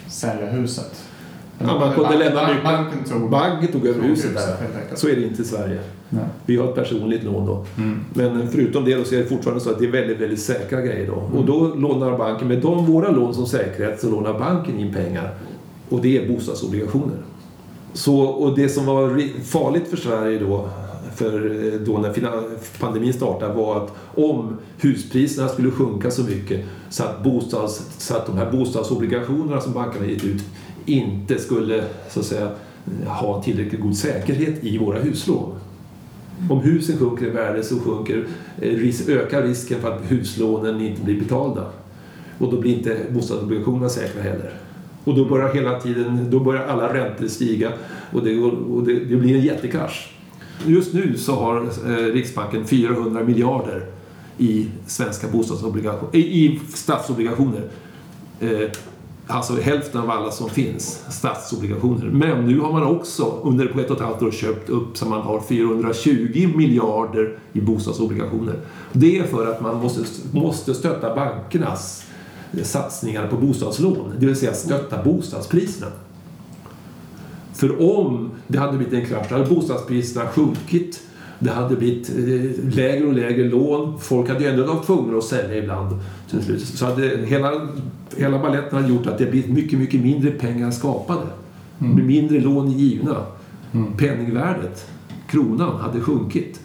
sälja 0.08 0.46
huset. 0.50 1.04
Ja, 1.66 1.78
man 1.78 1.94
kunde 1.94 2.18
lämna 2.18 2.48
mycket. 2.48 2.64
Banken 2.64 3.04
tog, 3.04 3.30
Banken 3.30 3.72
tog 3.72 3.86
över 3.86 4.02
huset 4.02 4.34
där. 4.34 4.56
Så 4.94 5.08
är 5.08 5.16
det 5.16 5.22
inte 5.22 5.42
i 5.42 5.44
Sverige. 5.44 5.78
Nej. 6.08 6.24
Vi 6.46 6.56
har 6.56 6.68
ett 6.68 6.74
personligt 6.74 7.24
lån 7.24 7.46
då. 7.46 7.64
Mm. 7.76 8.04
Men 8.14 8.48
förutom 8.48 8.84
det 8.84 8.94
då 8.94 9.04
så 9.04 9.14
är 9.14 9.18
det 9.18 9.24
fortfarande 9.24 9.60
så 9.64 9.70
att 9.70 9.78
det 9.78 9.84
är 9.84 9.90
väldigt, 9.90 10.20
väldigt 10.20 10.40
säkra 10.40 10.80
grejer 10.80 11.06
då. 11.06 11.38
Och 11.38 11.44
då 11.44 11.74
lånar 11.74 12.18
banken, 12.18 12.48
med 12.48 12.58
de 12.58 12.86
våra 12.86 13.10
lån 13.10 13.34
som 13.34 13.46
säkerhet 13.46 14.00
så 14.00 14.10
lånar 14.10 14.38
banken 14.38 14.78
in 14.78 14.94
pengar. 14.94 15.34
Och 15.88 16.00
det 16.00 16.18
är 16.18 16.34
bostadsobligationer. 16.34 17.16
Så, 17.92 18.20
och 18.20 18.56
det 18.56 18.68
som 18.68 18.86
var 18.86 19.22
farligt 19.44 19.88
för 19.88 19.96
Sverige 19.96 20.38
då, 20.38 20.68
för 21.14 21.66
eh, 21.72 21.80
då 21.80 21.98
när 21.98 22.12
pandemin 22.80 23.12
startade 23.12 23.54
var 23.54 23.76
att 23.76 23.94
om 24.14 24.56
huspriserna 24.78 25.48
skulle 25.48 25.70
sjunka 25.70 26.10
så 26.10 26.22
mycket 26.22 26.64
så 26.90 27.04
att, 27.04 27.24
bostads, 27.24 27.82
så 27.98 28.16
att 28.16 28.26
de 28.26 28.36
här 28.36 28.52
bostadsobligationerna 28.52 29.60
som 29.60 29.72
bankerna 29.72 30.06
gett 30.06 30.24
ut 30.24 30.42
inte 30.86 31.38
skulle 31.38 31.84
så 32.10 32.20
att 32.20 32.26
säga 32.26 32.50
ha 33.06 33.42
tillräckligt 33.42 33.80
god 33.80 33.96
säkerhet 33.96 34.64
i 34.64 34.78
våra 34.78 34.98
huslån. 34.98 35.58
Om 36.50 36.60
husen 36.60 36.98
sjunker 36.98 37.26
i 37.26 37.30
värde 37.30 37.62
så 37.62 37.80
sjunker, 37.80 38.26
eh, 38.60 39.16
ökar 39.16 39.42
risken 39.42 39.80
för 39.80 39.92
att 39.92 40.10
huslånen 40.10 40.80
inte 40.80 41.02
blir 41.02 41.20
betalda. 41.20 41.66
Och 42.38 42.50
då 42.50 42.60
blir 42.60 42.74
inte 42.74 42.98
bostadsobligationerna 43.10 43.88
säkra 43.88 44.22
heller. 44.22 44.52
Och 45.04 45.14
då 45.14 45.24
börjar 45.24 45.54
hela 45.54 45.80
tiden, 45.80 46.30
då 46.30 46.40
börjar 46.40 46.66
alla 46.66 46.94
räntor 46.94 47.26
stiga 47.26 47.72
och 48.12 48.24
det, 48.24 48.38
och 48.40 48.82
det, 48.82 48.94
det 48.94 49.16
blir 49.16 49.36
en 49.36 49.42
jättekrasch. 49.42 50.14
Just 50.66 50.94
nu 50.94 51.16
så 51.16 51.34
har 51.34 51.62
eh, 51.86 52.12
Riksbanken 52.12 52.66
400 52.66 53.24
miljarder 53.24 53.86
i 54.38 54.66
svenska 54.86 55.28
bostadsobligationer, 55.28 56.16
i 56.16 56.60
statsobligationer. 56.74 57.62
Eh, 58.40 58.68
Alltså 59.26 59.60
hälften 59.60 60.00
av 60.00 60.10
alla 60.10 60.30
som 60.30 60.50
finns, 60.50 61.04
statsobligationer. 61.10 62.06
Men 62.06 62.46
nu 62.46 62.60
har 62.60 62.72
man 62.72 62.82
också 62.82 63.40
under 63.42 63.66
på 63.66 63.80
ett 63.80 63.90
och 63.90 63.96
ett 63.96 64.02
halvt 64.02 64.22
år 64.22 64.30
köpt 64.30 64.68
upp 64.68 64.96
så 64.96 65.06
man 65.08 65.20
har 65.20 65.40
420 65.40 66.52
miljarder 66.56 67.38
i 67.52 67.60
bostadsobligationer. 67.60 68.56
Det 68.92 69.18
är 69.18 69.26
för 69.26 69.46
att 69.46 69.60
man 69.60 69.76
måste, 69.76 70.00
måste 70.32 70.74
stötta 70.74 71.14
bankernas 71.14 72.04
satsningar 72.62 73.26
på 73.26 73.36
bostadslån, 73.36 74.12
det 74.18 74.26
vill 74.26 74.36
säga 74.36 74.54
stötta 74.54 75.02
bostadspriserna. 75.02 75.92
För 77.54 77.96
om 77.98 78.30
det 78.46 78.58
hade 78.58 78.78
blivit 78.78 78.94
en 78.94 79.06
krasch, 79.06 79.30
hade 79.30 79.46
bostadspriserna 79.46 80.26
sjunkit. 80.28 81.02
Det 81.42 81.50
hade 81.50 81.76
blivit 81.76 82.08
eh, 82.10 82.74
lägre 82.76 83.06
och 83.06 83.12
lägre 83.12 83.44
lån. 83.44 83.98
Folk 84.00 84.28
hade 84.28 84.44
ju 84.44 84.50
ändå 84.50 84.64
varit 84.66 84.86
tvungna 84.86 85.18
att 85.18 85.24
sälja 85.24 85.56
ibland. 85.56 86.00
till 86.30 86.42
slut. 86.42 86.60
Så 86.66 86.86
hade 86.86 87.02
hela, 87.26 87.52
hela 88.16 88.38
baletten 88.38 88.78
hade 88.82 88.94
gjort 88.94 89.06
att 89.06 89.18
det 89.18 89.26
blivit 89.30 89.50
mycket, 89.50 89.78
mycket 89.78 90.00
mindre 90.00 90.30
pengar 90.30 90.70
skapade. 90.70 91.26
Blev 91.78 92.06
mindre 92.06 92.40
lån 92.40 92.70
givna. 92.70 93.16
Penningvärdet, 93.98 94.86
kronan, 95.26 95.80
hade 95.80 96.00
sjunkit. 96.00 96.60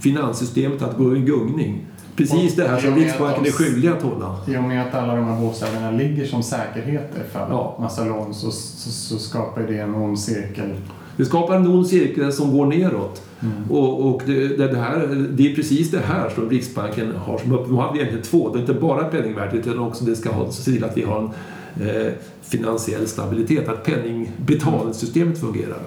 Finanssystemet 0.00 0.80
hade 0.80 1.04
gått 1.04 1.16
i 1.16 1.20
gungning. 1.20 1.86
Precis 2.16 2.56
det 2.56 2.68
här 2.68 2.76
Och 2.76 2.82
som 2.82 2.92
och 2.92 2.98
Riksbanken 2.98 3.46
är 3.46 3.50
skyldiga 3.50 3.94
att 3.94 4.02
hålla. 4.02 4.36
I 4.48 4.56
och 4.56 4.62
med 4.62 4.86
att 4.86 4.94
alla 4.94 5.16
de 5.16 5.24
här 5.24 5.40
bostäderna 5.40 5.90
ligger 5.90 6.26
som 6.26 6.42
säkerheter 6.42 7.22
för 7.32 7.46
Ja. 7.50 7.76
massa 7.80 8.04
lån 8.04 8.34
så, 8.34 8.50
så, 8.50 8.90
så 8.90 9.18
skapar 9.18 9.62
det 9.62 9.78
en 9.78 9.94
ond 9.94 10.18
cirkel. 10.20 10.74
Det 11.16 11.24
skapar 11.24 11.56
en 11.56 11.66
ond 11.66 11.86
cirkel 11.86 12.32
som 12.32 12.52
går 12.52 12.66
neråt. 12.66 13.22
Och, 13.70 14.06
och 14.08 14.22
det, 14.26 14.56
det, 14.56 14.76
här, 14.78 15.26
det 15.32 15.50
är 15.52 15.54
precis 15.54 15.90
det 15.90 15.98
här 16.00 16.30
som 16.30 16.50
Riksbanken 16.50 17.12
har 17.16 17.38
som 17.38 17.52
upp. 17.52 17.66
De 17.66 17.76
har 17.76 17.96
egentligen 17.96 18.22
två. 18.24 18.52
Det 18.52 18.58
är 18.58 18.60
inte 18.60 18.74
bara 18.74 19.04
penningvärdet 19.04 19.66
utan 19.66 19.78
också 19.78 20.04
det 20.04 20.16
ska 20.16 20.30
ha, 20.32 20.50
se 20.52 20.70
till 20.72 20.84
att 20.84 20.96
vi 20.96 21.02
har 21.02 21.18
en 21.18 21.86
eh, 21.88 22.12
finansiell 22.42 23.06
stabilitet. 23.06 23.68
Att 23.68 23.84
penningbetalningssystemet 23.84 25.38
fungerar. 25.40 25.78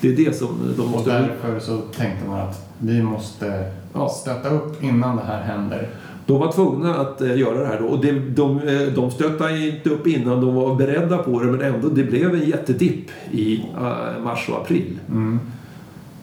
Det 0.00 0.08
är 0.08 0.16
det 0.16 0.36
som 0.36 0.48
de 0.76 0.82
Och 0.82 0.88
måste... 0.90 1.10
därför 1.12 1.60
så 1.60 1.78
tänkte 1.78 2.28
man 2.28 2.40
att 2.40 2.66
vi 2.78 3.02
måste 3.02 3.64
Ja. 3.92 4.08
stötta 4.08 4.48
upp 4.50 4.82
innan 4.84 5.16
det 5.16 5.22
här 5.22 5.42
händer. 5.42 5.88
De 6.26 6.40
var 6.40 6.52
tvungna 6.52 6.94
att 6.94 7.20
eh, 7.20 7.38
göra 7.38 7.60
det 7.60 7.66
här 7.66 7.80
då. 7.80 7.86
Och 7.86 8.00
det, 8.04 8.12
de, 8.12 8.58
eh, 8.58 8.80
de 8.94 9.10
stöttade 9.10 9.66
inte 9.68 9.90
upp 9.90 10.06
innan 10.06 10.40
de 10.40 10.54
var 10.54 10.74
beredda 10.74 11.18
på 11.18 11.40
det 11.40 11.46
men 11.46 11.60
ändå, 11.60 11.88
det 11.88 12.04
blev 12.04 12.34
en 12.34 12.48
jättedipp 12.48 13.10
i 13.30 13.64
eh, 13.76 14.22
mars 14.24 14.48
och 14.48 14.56
april. 14.62 14.98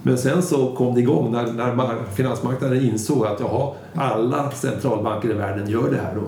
Men 0.08 0.18
sen 0.18 0.42
så 0.42 0.76
kom 0.76 0.96
det 0.96 1.02
igång 1.02 1.32
när, 1.32 1.52
när 1.54 1.74
mar- 1.76 2.04
finansmarknaden 2.16 2.82
insåg 2.82 3.26
att 3.26 3.40
jaha, 3.40 3.74
alla 3.96 4.52
centralbanker 4.52 5.30
i 5.30 5.34
världen 5.34 5.70
gör 5.70 5.92
det 5.92 5.98
här 5.98 6.16
då. 6.16 6.22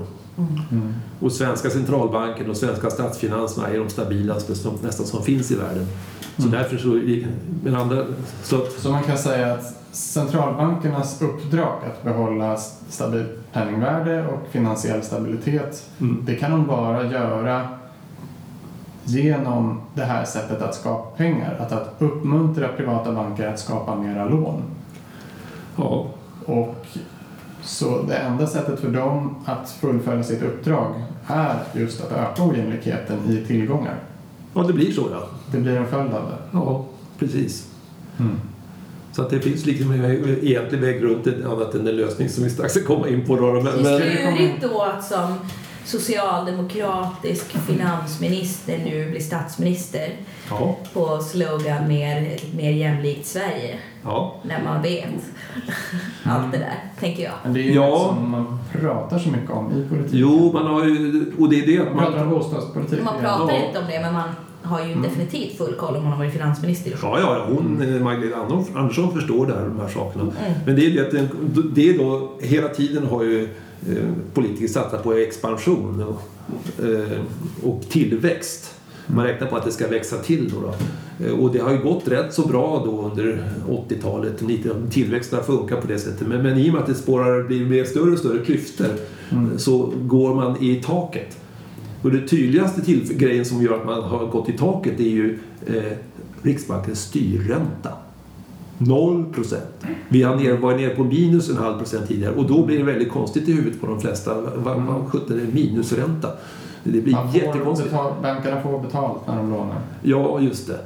Och 1.26 1.32
svenska 1.32 1.70
centralbanken 1.70 2.50
och 2.50 2.58
svenska 2.58 2.90
statsfinanserna 2.90 3.68
är 3.68 3.80
de 3.80 3.90
stabilaste 3.90 4.56
som, 4.56 4.74
nästan 4.84 5.06
som 5.06 5.24
finns 5.24 5.52
i 5.52 5.56
världen. 5.56 5.86
Så 6.38 6.48
därför 6.48 6.78
så... 6.78 6.88
Men 7.64 7.76
andra, 7.76 8.06
så 8.44 8.58
Så 8.78 8.92
man 8.92 9.04
kan 9.04 9.18
säga 9.18 9.54
att 9.54 9.76
centralbankernas 9.92 11.22
uppdrag 11.22 11.74
att 11.86 12.04
behålla 12.04 12.58
stabilt 12.90 13.30
penningvärde 13.54 14.28
och 14.28 14.40
finansiell 14.52 15.02
stabilitet, 15.04 15.84
Mm. 16.02 16.24
det 16.26 16.36
kan 16.36 16.52
de 16.52 16.68
bara 16.68 17.04
göra 17.04 17.68
genom 19.04 19.82
det 19.94 20.04
här 20.04 20.26
sättet 20.26 20.62
att 20.62 20.76
skapa 20.76 21.18
pengar. 21.18 21.58
Att, 21.60 21.72
att 21.72 21.96
uppmuntra 22.00 22.68
privata 22.68 23.12
banker 23.12 23.48
att 23.48 23.60
skapa 23.60 23.96
mera 23.96 24.26
lån. 24.26 24.62
ja, 25.76 26.06
Och 26.46 26.86
så 27.64 28.02
det 28.02 28.16
enda 28.16 28.48
sättet 28.48 28.80
för 28.80 28.90
dem 28.90 29.36
att 29.46 29.70
fullfölja 29.72 30.24
sitt 30.24 30.44
uppdrag 30.44 30.94
är 31.28 31.56
just 31.74 32.02
att 32.02 32.12
öka 32.12 32.44
ojämlikheten 32.44 33.18
i 33.30 33.46
tillgångar. 33.48 33.96
ja, 34.54 34.64
det 34.64 34.74
blir 34.74 34.92
så 34.92 35.08
ja. 35.12 35.28
Det 35.52 35.58
blir 35.58 35.78
en 35.78 35.88
följd 35.88 36.14
av 36.14 36.24
det. 36.30 36.58
Ja, 36.58 36.86
precis. 37.20 37.68
Så 39.12 39.22
att 39.22 39.30
det 39.30 39.40
finns 39.40 39.66
liksom 39.66 39.92
en 39.92 40.06
egentlig 40.44 40.80
väg 40.80 41.04
runt 41.04 41.24
det 41.24 41.46
annat 41.46 41.76
än 41.76 41.88
en 41.88 41.96
lösning 41.96 42.30
som 42.30 42.44
vi 42.44 42.50
strax 42.50 42.74
ska 42.74 42.84
komma 42.84 43.08
in 43.08 43.26
på. 43.26 43.36
Då. 43.36 43.52
Men, 43.52 43.64
Det 43.64 43.90
är 43.90 44.34
klurigt 44.36 44.62
då 44.62 44.82
att 44.82 45.04
som 45.04 45.34
socialdemokratisk 45.90 47.46
finansminister 47.68 48.78
nu 48.86 49.10
bli 49.12 49.20
statsminister 49.22 50.10
ja, 50.50 50.78
på 50.94 51.20
slogan 51.20 51.88
mer, 51.88 52.38
mer 52.58 52.72
jämlikt 52.72 53.26
Sverige. 53.26 53.76
ja. 54.04 54.36
När 54.44 54.64
man 54.64 54.82
vet 54.82 55.06
allt 56.24 56.52
det 56.52 56.58
där, 56.58 56.84
tänker 57.00 57.24
jag. 57.24 57.34
Men 57.44 57.54
det 57.54 57.60
är 57.60 57.64
ju 57.64 57.74
Ja. 57.74 57.86
något 57.90 58.16
som 58.16 58.32
man 58.32 58.60
pratar 58.82 59.20
så 59.20 59.30
mycket 59.30 59.50
om 59.52 59.72
i 59.72 59.90
politiken. 59.90 60.20
Jo, 60.20 60.52
man 60.54 60.66
har 60.68 60.86
ju... 60.86 61.26
Och 61.40 61.50
det 61.50 61.60
är 61.64 61.68
det 61.68 61.94
Man 61.96 62.06
pratar 62.06 62.24
om 62.24 62.30
bostadspolitik. 62.30 63.04
Man 63.04 63.20
pratar 63.22 63.54
Ja. 63.54 63.66
inte 63.68 63.80
om 63.80 63.86
det, 63.88 64.00
men 64.02 64.14
man 64.14 64.30
har 64.64 64.86
ju 64.86 64.96
definitivt 64.96 65.58
full 65.58 65.74
koll 65.74 65.96
om 65.96 66.04
man 66.04 66.12
har 66.12 66.20
varit 66.20 66.34
finansminister. 66.34 66.94
Ja, 67.02 67.20
ja, 67.20 67.46
hon, 67.50 67.82
eh, 67.82 68.02
Magdalena 68.04 68.44
Andersson- 68.76 69.14
förstår 69.14 69.48
det 69.48 69.54
här, 69.54 69.62
de 69.66 69.80
här 69.80 69.88
sakerna. 69.88 70.24
Mm. 70.24 70.34
Men 70.66 70.76
det 70.76 70.86
är 70.86 70.92
det 70.92 71.02
att 71.02 71.30
det 71.76 71.90
är 71.90 71.98
då, 71.98 72.32
hela 72.42 72.68
tiden 72.68 73.08
har 73.08 73.24
ju 73.24 73.50
politiker 74.34 74.68
satsat 74.68 75.04
på 75.04 75.14
expansion 75.14 76.04
och, 76.04 76.22
eh, 76.86 77.22
och 77.64 77.82
tillväxt. 77.90 78.76
Man 79.08 79.26
räknar 79.26 79.48
på 79.48 79.56
att 79.56 79.66
det 79.66 79.72
ska 79.72 79.88
växa 79.88 80.18
till 80.18 80.50
då. 80.50 80.62
då. 80.62 80.74
Eh, 81.26 81.40
Och 81.40 81.54
det 81.54 81.60
har 81.60 81.72
ju 81.72 81.78
gått 81.78 82.08
rätt 82.08 82.34
så 82.34 82.48
bra 82.48 82.82
då 82.86 83.02
under 83.02 83.52
80-talet. 83.70 84.42
90 84.42 84.72
Tillväxten 84.92 85.40
har 85.40 85.44
funkat 85.44 85.82
på 85.82 85.88
det 85.88 86.00
sättet. 86.00 86.28
Men, 86.28 86.44
men 86.44 86.58
i 86.58 86.70
och 86.70 86.74
med 86.74 86.82
att 86.82 86.88
det 86.88 86.96
spårar, 86.96 87.44
blir 87.44 87.66
mer 87.66 87.86
större 87.86 88.12
och 88.12 88.20
större 88.20 88.46
klyftor 88.46 88.88
så 89.58 89.94
går 90.02 90.36
man 90.36 90.64
i 90.64 90.76
taket. 90.76 91.38
Och 92.02 92.12
det 92.12 92.28
tydligaste 92.28 92.82
till, 92.82 93.14
grejen 93.18 93.46
som 93.46 93.62
gör 93.62 93.80
att 93.80 93.86
man 93.86 94.04
har 94.04 94.26
gått 94.26 94.50
i 94.50 94.58
taket 94.58 95.00
är 95.00 95.04
ju 95.04 95.40
eh, 95.66 95.84
Riksbankens 96.42 97.02
styrränta. 97.02 97.90
0 98.82 99.26
procent. 99.34 99.86
Vi 100.10 100.24
var 100.24 100.76
nere 100.78 100.90
på 100.90 101.04
minus 101.04 101.50
en 101.50 101.58
halv 101.58 101.78
procent 101.78 102.08
tidigare 102.08 102.36
och 102.36 102.46
då 102.48 102.66
blir 102.66 102.78
det 102.78 102.84
väldigt 102.84 103.12
konstigt 103.12 103.48
i 103.50 103.54
huvudet 103.54 103.82
på 103.82 103.88
de 103.88 104.02
flesta. 104.02 104.34
Vad 104.56 104.82
vad 104.82 105.08
sjutton 105.08 105.40
är 105.40 105.46
minusränta? 105.54 106.30
Det 106.84 107.02
blir 107.02 107.14
Man 107.14 107.32
får 107.32 107.42
jättekonstigt. 107.42 107.92
betal, 107.92 108.14
bankerna 108.22 108.62
får 108.62 108.80
betalt 108.80 109.28
när 109.28 109.38
de 109.38 109.50
lånar. 109.52 109.82
Ja, 110.02 110.40
just 110.40 110.68
det. 110.68 110.80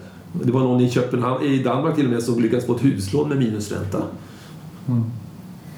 Det 0.44 0.52
var 0.52 0.60
någon 0.62 0.82
i 0.82 0.90
Köpenhamn, 0.90 1.44
i 1.44 1.64
Danmark 1.64 1.96
till 1.96 2.06
och 2.06 2.12
med, 2.12 2.24
som 2.24 2.42
lyckades 2.42 2.66
få 2.66 2.76
ett 2.76 2.84
huslån 2.84 3.30
med 3.30 3.38
minusränta. 3.38 4.04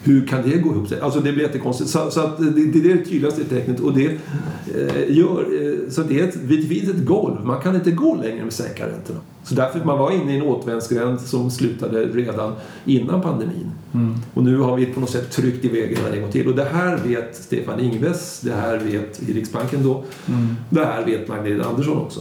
Hur 0.06 0.27
kan 0.27 0.49
det 0.49 0.57
gå 0.57 0.72
ihop? 0.72 0.88
sig? 0.88 0.99
Alltså 0.99 1.19
det 1.19 1.32
blir 1.32 1.44
jättekonstigt. 1.44 1.90
Så, 1.90 2.11
så 2.11 2.19
att 2.19 2.38
det, 2.38 2.49
det 2.49 2.80
är 2.80 2.95
det 2.95 3.06
tydligaste 3.06 3.44
tecknet. 3.44 3.80
Och 3.80 3.94
det 3.94 4.06
eh, 4.06 5.18
gör... 5.18 5.45
Eh, 5.61 5.90
så 5.90 6.03
det, 6.03 6.19
är 6.19 6.27
ett, 6.27 6.38
det 6.49 6.61
finns 6.61 6.90
ett 6.90 7.06
golv. 7.06 7.45
Man 7.45 7.61
kan 7.61 7.76
inte 7.76 7.91
gå 7.91 8.15
längre 8.15 8.44
med 8.44 8.53
säkra 8.53 8.88
räntorna. 8.88 9.19
Så 9.44 9.56
därför 9.56 9.86
man 9.86 9.99
var 9.99 10.11
inne 10.11 10.34
i 10.34 10.38
en 10.38 10.41
återvändsgränd 10.41 11.22
som 11.22 11.52
slutade 11.52 12.06
redan 12.06 12.53
innan 12.86 13.22
pandemin. 13.22 13.72
Och 14.34 14.44
nu 14.44 14.57
har 14.57 14.77
vi 14.77 14.86
på 14.86 14.99
något 14.99 15.10
sätt 15.10 15.32
tryckt 15.32 15.65
iväg 15.65 15.98
den 16.03 16.14
en 16.14 16.22
gång 16.22 16.32
till. 16.32 16.48
Och 16.48 16.56
det 16.56 16.68
här 16.73 16.98
vet 16.98 17.36
Stefan 17.36 17.80
Ingves, 17.80 18.40
det 18.41 18.53
här 18.53 18.77
vet 18.80 19.22
Riksbanken 19.30 19.84
då. 19.84 20.03
Det 20.69 20.86
här 20.86 21.06
vet 21.06 21.27
Magdalena 21.27 21.64
Andersson 21.64 21.98
också. 21.98 22.19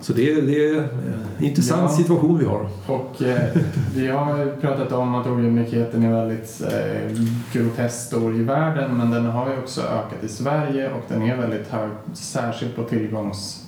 Så 0.00 0.12
det, 0.12 0.32
är- 0.32 0.42
det 0.42 0.68
är 0.68 0.78
en 0.78 1.44
intressant 1.44 1.82
Ja. 1.90 1.96
situation 1.96 2.38
vi 2.38 2.44
har. 2.44 2.66
Och 2.86 3.22
eh, 3.22 3.48
vi 3.94 4.08
har 4.08 4.60
pratat 4.60 4.92
om 4.92 5.14
att 5.14 5.26
ojämlikheten 5.26 6.02
är 6.04 6.12
väldigt 6.12 6.62
eh, 6.72 7.24
groteskt 7.52 8.00
stor 8.06 8.34
i 8.34 8.42
världen 8.42 8.96
men 8.96 9.10
den 9.10 9.26
har 9.26 9.50
ju 9.50 9.58
också 9.58 9.80
ökat 9.80 10.24
i 10.24 10.28
Sverige 10.28 10.90
och 10.92 11.02
den 11.08 11.22
är 11.22 11.36
väldigt 11.36 11.68
hög, 11.68 11.90
särskilt 12.14 12.76
på 12.76 12.82
tillgångs 12.82 13.66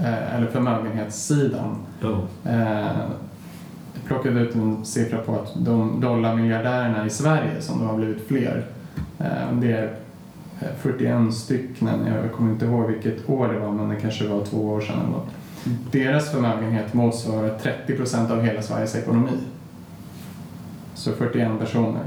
eh, 0.00 0.34
eller 0.36 0.46
förmögenhetssidan. 0.46 1.76
Ja. 2.00 2.20
Eh, 2.50 2.96
jag 3.94 4.04
plockade 4.06 4.40
ut 4.40 4.54
en 4.54 4.84
siffra 4.84 5.18
på 5.18 5.32
att 5.34 5.52
de 5.56 6.00
dollarmiljardärerna 6.00 7.06
i 7.06 7.10
Sverige, 7.10 7.60
som 7.60 7.80
då 7.80 7.86
har 7.86 7.96
blivit 7.96 8.28
fler, 8.28 8.64
eh, 9.18 9.52
det 9.60 9.72
är 9.72 9.84
eh, 9.84 9.90
41 10.80 11.34
stycken, 11.34 11.88
jag 12.22 12.32
kommer 12.32 12.52
inte 12.52 12.64
ihåg 12.64 12.90
vilket 12.90 13.30
år 13.30 13.48
det 13.48 13.58
var 13.58 13.72
men 13.72 13.88
det 13.88 13.96
kanske 13.96 14.28
var 14.28 14.44
två 14.44 14.58
år 14.58 14.80
sedan 14.80 14.96
eller 15.00 15.10
något. 15.10 15.28
Deras 15.90 16.32
förmögenhet 16.32 16.94
motsvarar 16.94 17.58
30 17.58 17.96
procent 17.96 18.30
av 18.30 18.42
hela 18.42 18.62
Sveriges 18.62 18.96
ekonomi. 18.96 19.38
Så 20.94 21.12
41 21.12 21.58
personer. 21.58 22.02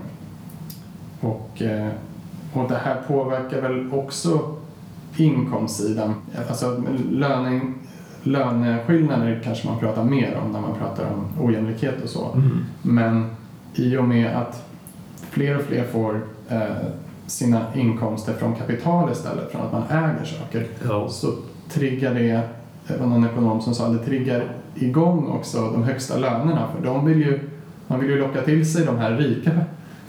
Och, 1.20 1.62
eh, 1.62 1.92
och 2.54 2.70
det 2.70 2.78
här 2.84 3.02
påverkar 3.08 3.62
väl 3.62 3.94
också 3.94 4.56
inkomstsidan. 5.18 6.16
Alltså 6.50 6.84
löning, 7.12 7.74
löneskillnader 8.24 9.42
kanske 9.44 9.68
man 9.68 9.80
pratar 9.80 10.04
mer 10.04 10.38
om 10.44 10.52
när 10.52 10.62
man 10.62 10.76
pratar 10.80 11.06
om 11.06 11.46
ojämlikhet 11.46 12.04
och 12.04 12.10
så. 12.10 12.32
Mm. 12.34 12.66
Men 12.82 13.30
i 13.74 13.98
och 13.98 14.04
med 14.04 14.36
att 14.36 14.66
fler 15.30 15.58
och 15.58 15.64
fler 15.64 15.84
får 15.84 16.22
eh, 16.50 16.62
sina 17.28 17.62
inkomster 17.76 18.34
från 18.34 18.56
kapital 18.56 19.12
istället, 19.12 19.52
från 19.52 19.62
att 19.62 19.72
man 19.72 19.84
äger 19.90 20.26
saker, 20.26 20.68
Ja. 20.88 21.10
så 21.10 21.28
triggar 21.70 22.14
det, 22.14 22.42
det 22.88 22.98
var 23.00 23.08
någon 23.08 23.26
ekonom 23.26 23.62
som 23.62 23.74
sa, 23.76 23.90
det 23.90 23.98
triggar 24.06 24.44
igång 24.76 25.28
också 25.32 25.62
de 25.72 25.84
högsta 25.84 26.18
lönerna 26.18 26.68
för 26.76 26.86
de 26.86 27.06
vill 27.06 27.18
ju, 27.18 27.40
man 27.88 28.00
vill 28.00 28.10
ju 28.10 28.20
locka 28.20 28.42
till 28.42 28.72
sig 28.74 28.86
de 28.86 28.98
här 28.98 29.12
rika 29.12 29.52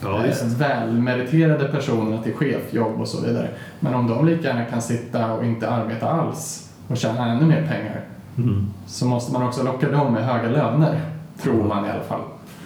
Ja, 0.02 0.24
eh, 0.26 0.47
välmeriterade 0.59 1.68
personerna 1.68 2.22
till 2.22 2.34
chefjobb 2.34 3.01
och 3.01 3.09
så 3.09 3.26
vidare. 3.26 3.48
Men 3.80 3.94
om 3.94 4.06
de 4.06 4.26
lika 4.26 4.48
gärna 4.48 4.64
kan 4.64 4.82
sitta 4.82 5.32
och 5.32 5.44
inte 5.44 5.70
arbeta 5.70 6.10
alls 6.10 6.70
och 6.88 6.97
tjäna 6.97 7.32
ännu 7.32 7.47
mer 7.47 7.62
pengar 7.66 8.01
Mm. 8.38 8.66
så 8.86 9.06
måste 9.06 9.32
man 9.32 9.43
också 9.43 9.62
locka 9.64 9.90
dem 9.90 10.12
med 10.12 10.24
höga 10.26 10.48
löner, 10.48 11.01
tror 11.43 11.64
man 11.64 11.86
i 11.86 11.90
alla 11.90 12.02
fall. 12.02 12.20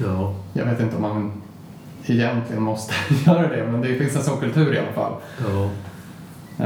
Ja. 0.05 0.35
Jag 0.53 0.65
vet 0.65 0.81
inte 0.81 0.97
om 0.97 1.03
man 1.03 1.33
egentligen 2.13 2.63
måste 2.63 2.95
göra 3.27 3.49
det, 3.49 3.69
men 3.73 3.81
det 3.81 3.95
finns 3.95 4.17
en 4.17 4.23
sån 4.23 4.41
kultur 4.41 4.75
i 4.75 4.79
alla 4.79 4.93
fall. 4.93 5.13
Ja. 5.39 5.71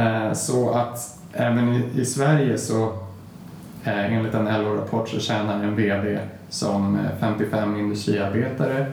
Eh, 0.00 0.32
Så 0.32 0.70
att 0.70 1.18
även 1.32 1.82
i, 1.96 2.04
Sverige 2.04 2.58
så 2.58 2.82
eh, 3.84 4.14
enligt 4.14 4.34
en 4.34 4.44
LO-rapport 4.62 5.08
så 5.08 5.20
tjänar 5.20 5.64
en 5.64 5.76
VD 5.76 6.18
som 6.48 6.96
eh, 6.96 7.00
55 7.20 7.76
industriarbetare 7.80 8.86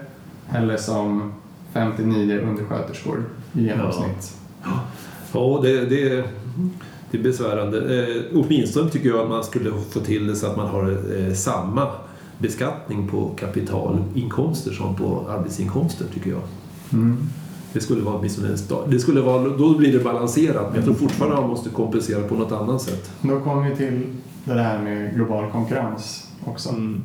eller 0.56 0.78
som 0.78 1.34
59 1.74 2.40
undersköterskor 2.40 3.24
i 3.54 3.64
genomsnitt. 3.64 4.34
Ja, 5.34 5.60
det, 5.64 5.86
det, 5.86 6.24
det 7.12 7.18
är 7.18 7.24
besvärande. 7.24 7.78
Eh, 8.00 8.22
åtminstone 8.34 8.90
tycker 8.90 9.10
jag 9.10 9.20
att 9.20 9.30
man 9.30 9.44
skulle 9.44 9.72
få 9.92 10.00
till 10.00 10.28
det 10.28 10.36
så 10.36 10.48
att 10.48 10.58
man 10.58 10.68
har 10.68 10.98
eh, 11.18 11.34
samma 11.34 11.88
beskattning 12.42 13.08
på 13.08 13.30
kapitalinkomster 13.40 14.72
som 14.72 14.96
på 14.96 15.26
arbetsinkomster 15.30 16.06
tycker 16.14 16.30
jag. 16.30 16.42
Mm. 16.94 17.18
Det 17.74 17.82
skulle 17.82 18.02
vara 18.02 18.16
åtminstone. 18.16 18.58
Det 18.88 19.00
skulle 19.00 19.22
vara, 19.22 19.50
då 19.50 19.78
blir 19.78 19.94
det 19.94 20.04
balanserat 20.04 20.68
men 20.68 20.76
jag 20.76 20.84
tror 20.84 20.94
fortfarande 20.94 21.42
man 21.42 21.50
måste 21.50 21.70
kompensera 21.70 22.28
på 22.28 22.36
något 22.36 22.52
annat 22.52 22.82
sätt. 22.82 23.12
Då 23.22 23.40
kommer 23.40 23.70
vi 23.70 23.76
till 23.76 24.04
det 24.44 24.54
här 24.54 24.80
med 24.80 25.16
global 25.16 25.52
konkurrens 25.52 26.32
också. 26.46 26.70
Mm. 26.70 27.04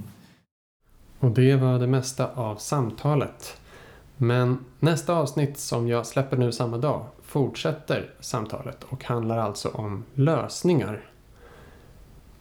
Och 1.21 1.31
det 1.31 1.57
var 1.57 1.79
det 1.79 1.87
mesta 1.87 2.31
av 2.35 2.57
samtalet. 2.57 3.57
Men 4.17 4.59
nästa 4.81 5.15
avsnitt 5.15 5.59
som 5.59 5.89
jag 5.89 6.07
släpper 6.07 6.37
nu 6.37 6.53
samma 6.53 6.79
dag 6.79 7.07
fortsätter 7.23 8.11
samtalet 8.21 8.85
och 8.89 9.05
handlar 9.05 9.39
alltså 9.39 9.69
om 9.69 10.05
lösningar. 10.15 11.01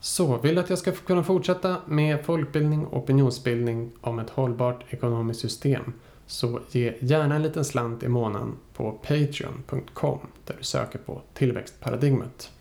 Så 0.05 0.37
vill 0.37 0.55
du 0.55 0.61
att 0.61 0.69
jag 0.69 0.79
ska 0.79 0.91
kunna 0.91 1.23
fortsätta 1.23 1.77
med 1.85 2.25
folkbildning 2.25 2.85
och 2.85 2.97
opinionsbildning 2.97 3.91
om 4.01 4.19
ett 4.19 4.29
hållbart 4.29 4.83
ekonomiskt 4.89 5.39
system 5.39 5.93
så 6.27 6.59
ge 6.71 6.93
gärna 6.99 7.35
en 7.35 7.43
liten 7.43 7.65
slant 7.65 8.03
i 8.03 8.07
månaden 8.07 8.55
på 8.73 8.91
patreon.com 8.91 10.19
där 10.45 10.55
du 10.57 10.63
söker 10.63 10.99
på 10.99 11.21
tillväxtparadigmet. 11.33 12.51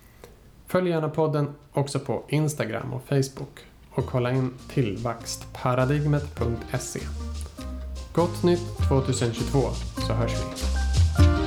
Följ 0.67 0.89
gärna 0.89 1.09
podden 1.09 1.53
också 1.73 1.99
på 1.99 2.23
Instagram 2.29 2.93
och 2.93 3.03
Facebook 3.03 3.59
och 3.89 4.05
kolla 4.05 4.31
in 4.31 4.53
tillväxtparadigmet.se. 4.69 6.99
Gott 8.13 8.43
nytt 8.43 8.77
2022 8.89 9.59
så 10.07 10.13
hörs 10.13 10.33
vi. 10.33 11.44